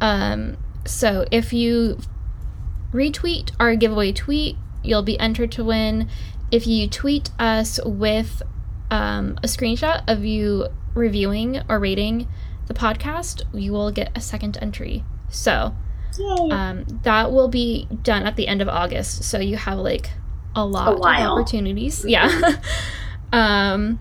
Um, 0.01 0.57
so 0.85 1.25
if 1.31 1.53
you 1.53 1.99
retweet 2.93 3.53
our 3.59 3.77
giveaway 3.77 4.13
tweet, 4.13 4.57
you'll 4.83 5.03
be 5.03 5.19
entered 5.19 5.53
to 5.53 5.65
win. 5.65 6.09
If 6.51 6.67
you 6.67 6.89
tweet 6.89 7.31
us 7.39 7.79
with 7.85 8.43
um, 8.91 9.39
a 9.43 9.47
screenshot 9.47 10.03
of 10.09 10.25
you 10.25 10.69
reviewing 10.95 11.61
or 11.69 11.79
rating 11.79 12.29
the 12.67 12.75
podcast, 12.75 13.43
you 13.53 13.73
will 13.73 13.91
get 13.91 14.11
a 14.17 14.21
second 14.21 14.59
entry. 14.61 15.05
So 15.31 15.75
um, 16.51 16.85
that 17.03 17.33
will 17.33 17.49
be 17.49 17.87
done 18.03 18.25
at 18.25 18.37
the 18.37 18.49
end 18.49 18.63
of 18.63 18.69
August. 18.69 19.25
So 19.25 19.39
you 19.39 19.57
have 19.57 19.79
like 19.79 20.11
a 20.55 20.65
lot 20.65 20.95
of 20.95 21.01
opportunities. 21.03 22.05
Yeah. 22.05 22.57
um, 23.33 23.99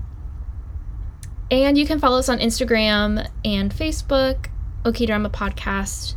and 1.49 1.77
you 1.77 1.85
can 1.85 1.99
follow 1.99 2.19
us 2.19 2.29
on 2.29 2.39
Instagram 2.39 3.29
and 3.45 3.73
Facebook, 3.73 4.47
OK 4.85 5.05
Drama 5.05 5.29
Podcast. 5.29 6.15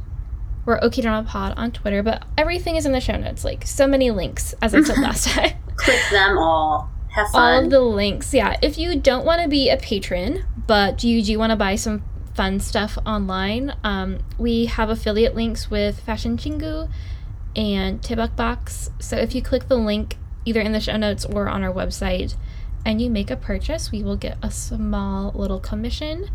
We're 0.66 0.78
OK 0.82 1.02
Drama 1.02 1.26
Pod 1.26 1.54
on 1.56 1.72
Twitter, 1.72 2.02
but 2.02 2.24
everything 2.36 2.76
is 2.76 2.86
in 2.86 2.92
the 2.92 3.00
show 3.00 3.16
notes. 3.16 3.44
Like 3.44 3.66
so 3.66 3.86
many 3.86 4.10
links, 4.10 4.54
as 4.62 4.74
I 4.74 4.82
said 4.82 4.98
last 5.02 5.28
time. 5.28 5.52
Click 5.76 6.00
them 6.10 6.38
all. 6.38 6.90
Have 7.10 7.26
All 7.26 7.32
fun. 7.32 7.64
of 7.64 7.70
the 7.70 7.80
links. 7.80 8.32
Yeah. 8.32 8.56
If 8.62 8.78
you 8.78 8.94
don't 8.96 9.24
want 9.24 9.42
to 9.42 9.48
be 9.48 9.68
a 9.70 9.76
patron, 9.76 10.44
but 10.66 11.02
you 11.02 11.22
do 11.22 11.38
want 11.38 11.50
to 11.50 11.56
buy 11.56 11.74
some 11.74 12.02
fun 12.34 12.60
stuff 12.60 12.96
online, 13.04 13.74
um, 13.82 14.18
we 14.38 14.66
have 14.66 14.90
affiliate 14.90 15.34
links 15.34 15.70
with 15.70 15.98
Fashion 16.00 16.36
Chingu 16.36 16.88
and 17.56 18.00
Tibuk 18.00 18.36
Box. 18.36 18.90
So 19.00 19.16
if 19.16 19.34
you 19.34 19.42
click 19.42 19.66
the 19.68 19.76
link 19.76 20.16
either 20.44 20.60
in 20.60 20.72
the 20.72 20.80
show 20.80 20.96
notes 20.96 21.24
or 21.24 21.48
on 21.48 21.64
our 21.64 21.72
website 21.72 22.36
and 22.86 23.00
you 23.02 23.10
make 23.10 23.30
a 23.30 23.36
purchase, 23.36 23.90
we 23.90 24.02
will 24.04 24.16
get 24.16 24.38
a 24.42 24.50
small 24.50 25.32
little 25.34 25.58
commission. 25.58 26.30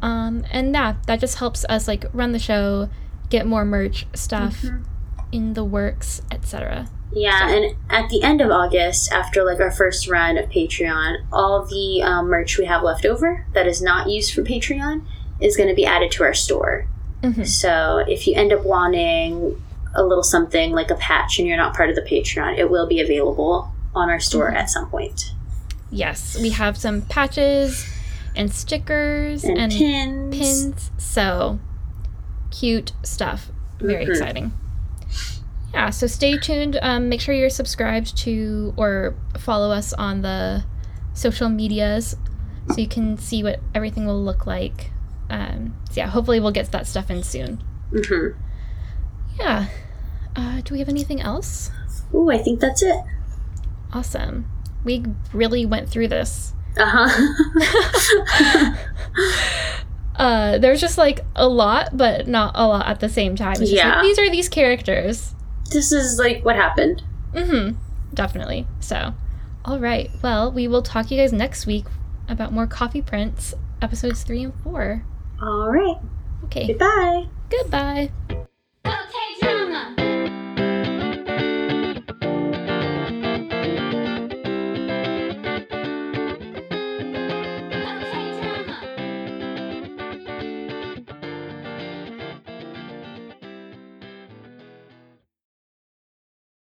Um, 0.00 0.46
and 0.50 0.74
that 0.74 1.06
that 1.06 1.20
just 1.20 1.38
helps 1.38 1.64
us 1.68 1.86
like 1.86 2.06
run 2.12 2.32
the 2.32 2.38
show, 2.38 2.88
get 3.30 3.46
more 3.46 3.64
merch 3.64 4.06
stuff 4.14 4.62
Mhm. 4.62 4.84
in 5.32 5.52
the 5.54 5.64
works, 5.64 6.22
etc. 6.30 6.88
Yeah, 7.12 7.48
and 7.50 7.74
at 7.90 8.08
the 8.10 8.22
end 8.22 8.40
of 8.40 8.50
August, 8.50 9.10
after 9.12 9.42
like 9.44 9.60
our 9.60 9.70
first 9.70 10.08
run 10.08 10.36
of 10.38 10.50
Patreon, 10.50 11.16
all 11.32 11.64
the 11.64 12.02
um, 12.02 12.28
merch 12.28 12.58
we 12.58 12.66
have 12.66 12.82
left 12.82 13.04
over 13.06 13.46
that 13.54 13.66
is 13.66 13.80
not 13.80 14.08
used 14.10 14.34
for 14.34 14.42
Patreon 14.42 15.02
is 15.40 15.56
going 15.56 15.68
to 15.68 15.74
be 15.74 15.86
added 15.86 16.10
to 16.12 16.22
our 16.24 16.34
store. 16.34 16.86
Mhm. 17.22 17.46
So 17.46 18.04
if 18.06 18.26
you 18.26 18.34
end 18.34 18.52
up 18.52 18.64
wanting 18.64 19.60
a 19.94 20.02
little 20.02 20.22
something 20.22 20.72
like 20.72 20.90
a 20.90 20.94
patch 20.96 21.38
and 21.38 21.48
you're 21.48 21.56
not 21.56 21.74
part 21.74 21.88
of 21.88 21.96
the 21.96 22.02
Patreon, 22.02 22.58
it 22.58 22.70
will 22.70 22.86
be 22.86 23.00
available 23.00 23.70
on 23.94 24.10
our 24.10 24.20
store 24.20 24.50
at 24.50 24.68
some 24.68 24.88
point. 24.90 25.32
Yes, 25.90 26.38
we 26.40 26.50
have 26.50 26.76
some 26.76 27.00
patches 27.02 27.86
and 28.36 28.52
stickers 28.52 29.44
And, 29.44 29.58
and, 29.58 29.72
pins. 29.72 30.36
pins. 30.36 30.90
So 30.98 31.58
cute 32.50 32.92
stuff. 33.02 33.50
Very 33.80 34.04
Mhm. 34.06 34.08
exciting. 34.10 34.52
Yeah, 35.74 35.90
so 35.90 36.06
stay 36.06 36.38
tuned. 36.38 36.78
Um, 36.82 37.08
make 37.08 37.20
sure 37.20 37.34
you're 37.34 37.50
subscribed 37.50 38.16
to 38.18 38.72
or 38.76 39.14
follow 39.36 39.70
us 39.70 39.92
on 39.92 40.22
the 40.22 40.64
social 41.12 41.48
medias 41.48 42.16
so 42.70 42.76
you 42.80 42.88
can 42.88 43.18
see 43.18 43.42
what 43.42 43.60
everything 43.74 44.06
will 44.06 44.22
look 44.22 44.46
like. 44.46 44.90
Um, 45.30 45.74
so 45.90 46.00
yeah, 46.00 46.06
hopefully 46.08 46.40
we'll 46.40 46.52
get 46.52 46.72
that 46.72 46.86
stuff 46.86 47.10
in 47.10 47.22
soon. 47.22 47.62
hmm 47.92 48.28
Yeah. 49.38 49.66
Uh, 50.34 50.60
do 50.64 50.72
we 50.74 50.78
have 50.80 50.88
anything 50.88 51.20
else? 51.20 51.70
Oh, 52.14 52.30
I 52.30 52.38
think 52.38 52.60
that's 52.60 52.82
it. 52.82 52.96
Awesome. 53.92 54.46
We 54.84 55.04
really 55.32 55.66
went 55.66 55.88
through 55.90 56.08
this. 56.08 56.54
Uh 56.78 56.86
huh. 56.86 58.74
uh 60.18 60.58
there's 60.58 60.80
just 60.80 60.98
like 60.98 61.20
a 61.36 61.46
lot 61.48 61.96
but 61.96 62.26
not 62.28 62.52
a 62.54 62.66
lot 62.66 62.86
at 62.86 63.00
the 63.00 63.08
same 63.08 63.36
time 63.36 63.52
it's 63.60 63.70
Yeah. 63.70 63.94
like 63.96 64.02
these 64.02 64.18
are 64.18 64.30
these 64.30 64.48
characters 64.48 65.34
this 65.72 65.92
is 65.92 66.18
like 66.18 66.44
what 66.44 66.56
happened. 66.56 67.02
mm-hmm 67.34 67.76
definitely 68.14 68.66
so 68.80 69.12
all 69.64 69.78
right 69.78 70.10
well 70.22 70.50
we 70.50 70.66
will 70.66 70.82
talk 70.82 71.06
to 71.06 71.14
you 71.14 71.20
guys 71.20 71.32
next 71.32 71.66
week 71.66 71.84
about 72.28 72.52
more 72.52 72.66
Coffee 72.66 73.02
Prince 73.02 73.54
episodes 73.82 74.22
three 74.22 74.42
and 74.44 74.54
four 74.62 75.04
All 75.40 75.68
right. 75.70 75.96
okay 76.44 76.66
Goodbye. 76.68 77.26
goodbye 77.50 78.10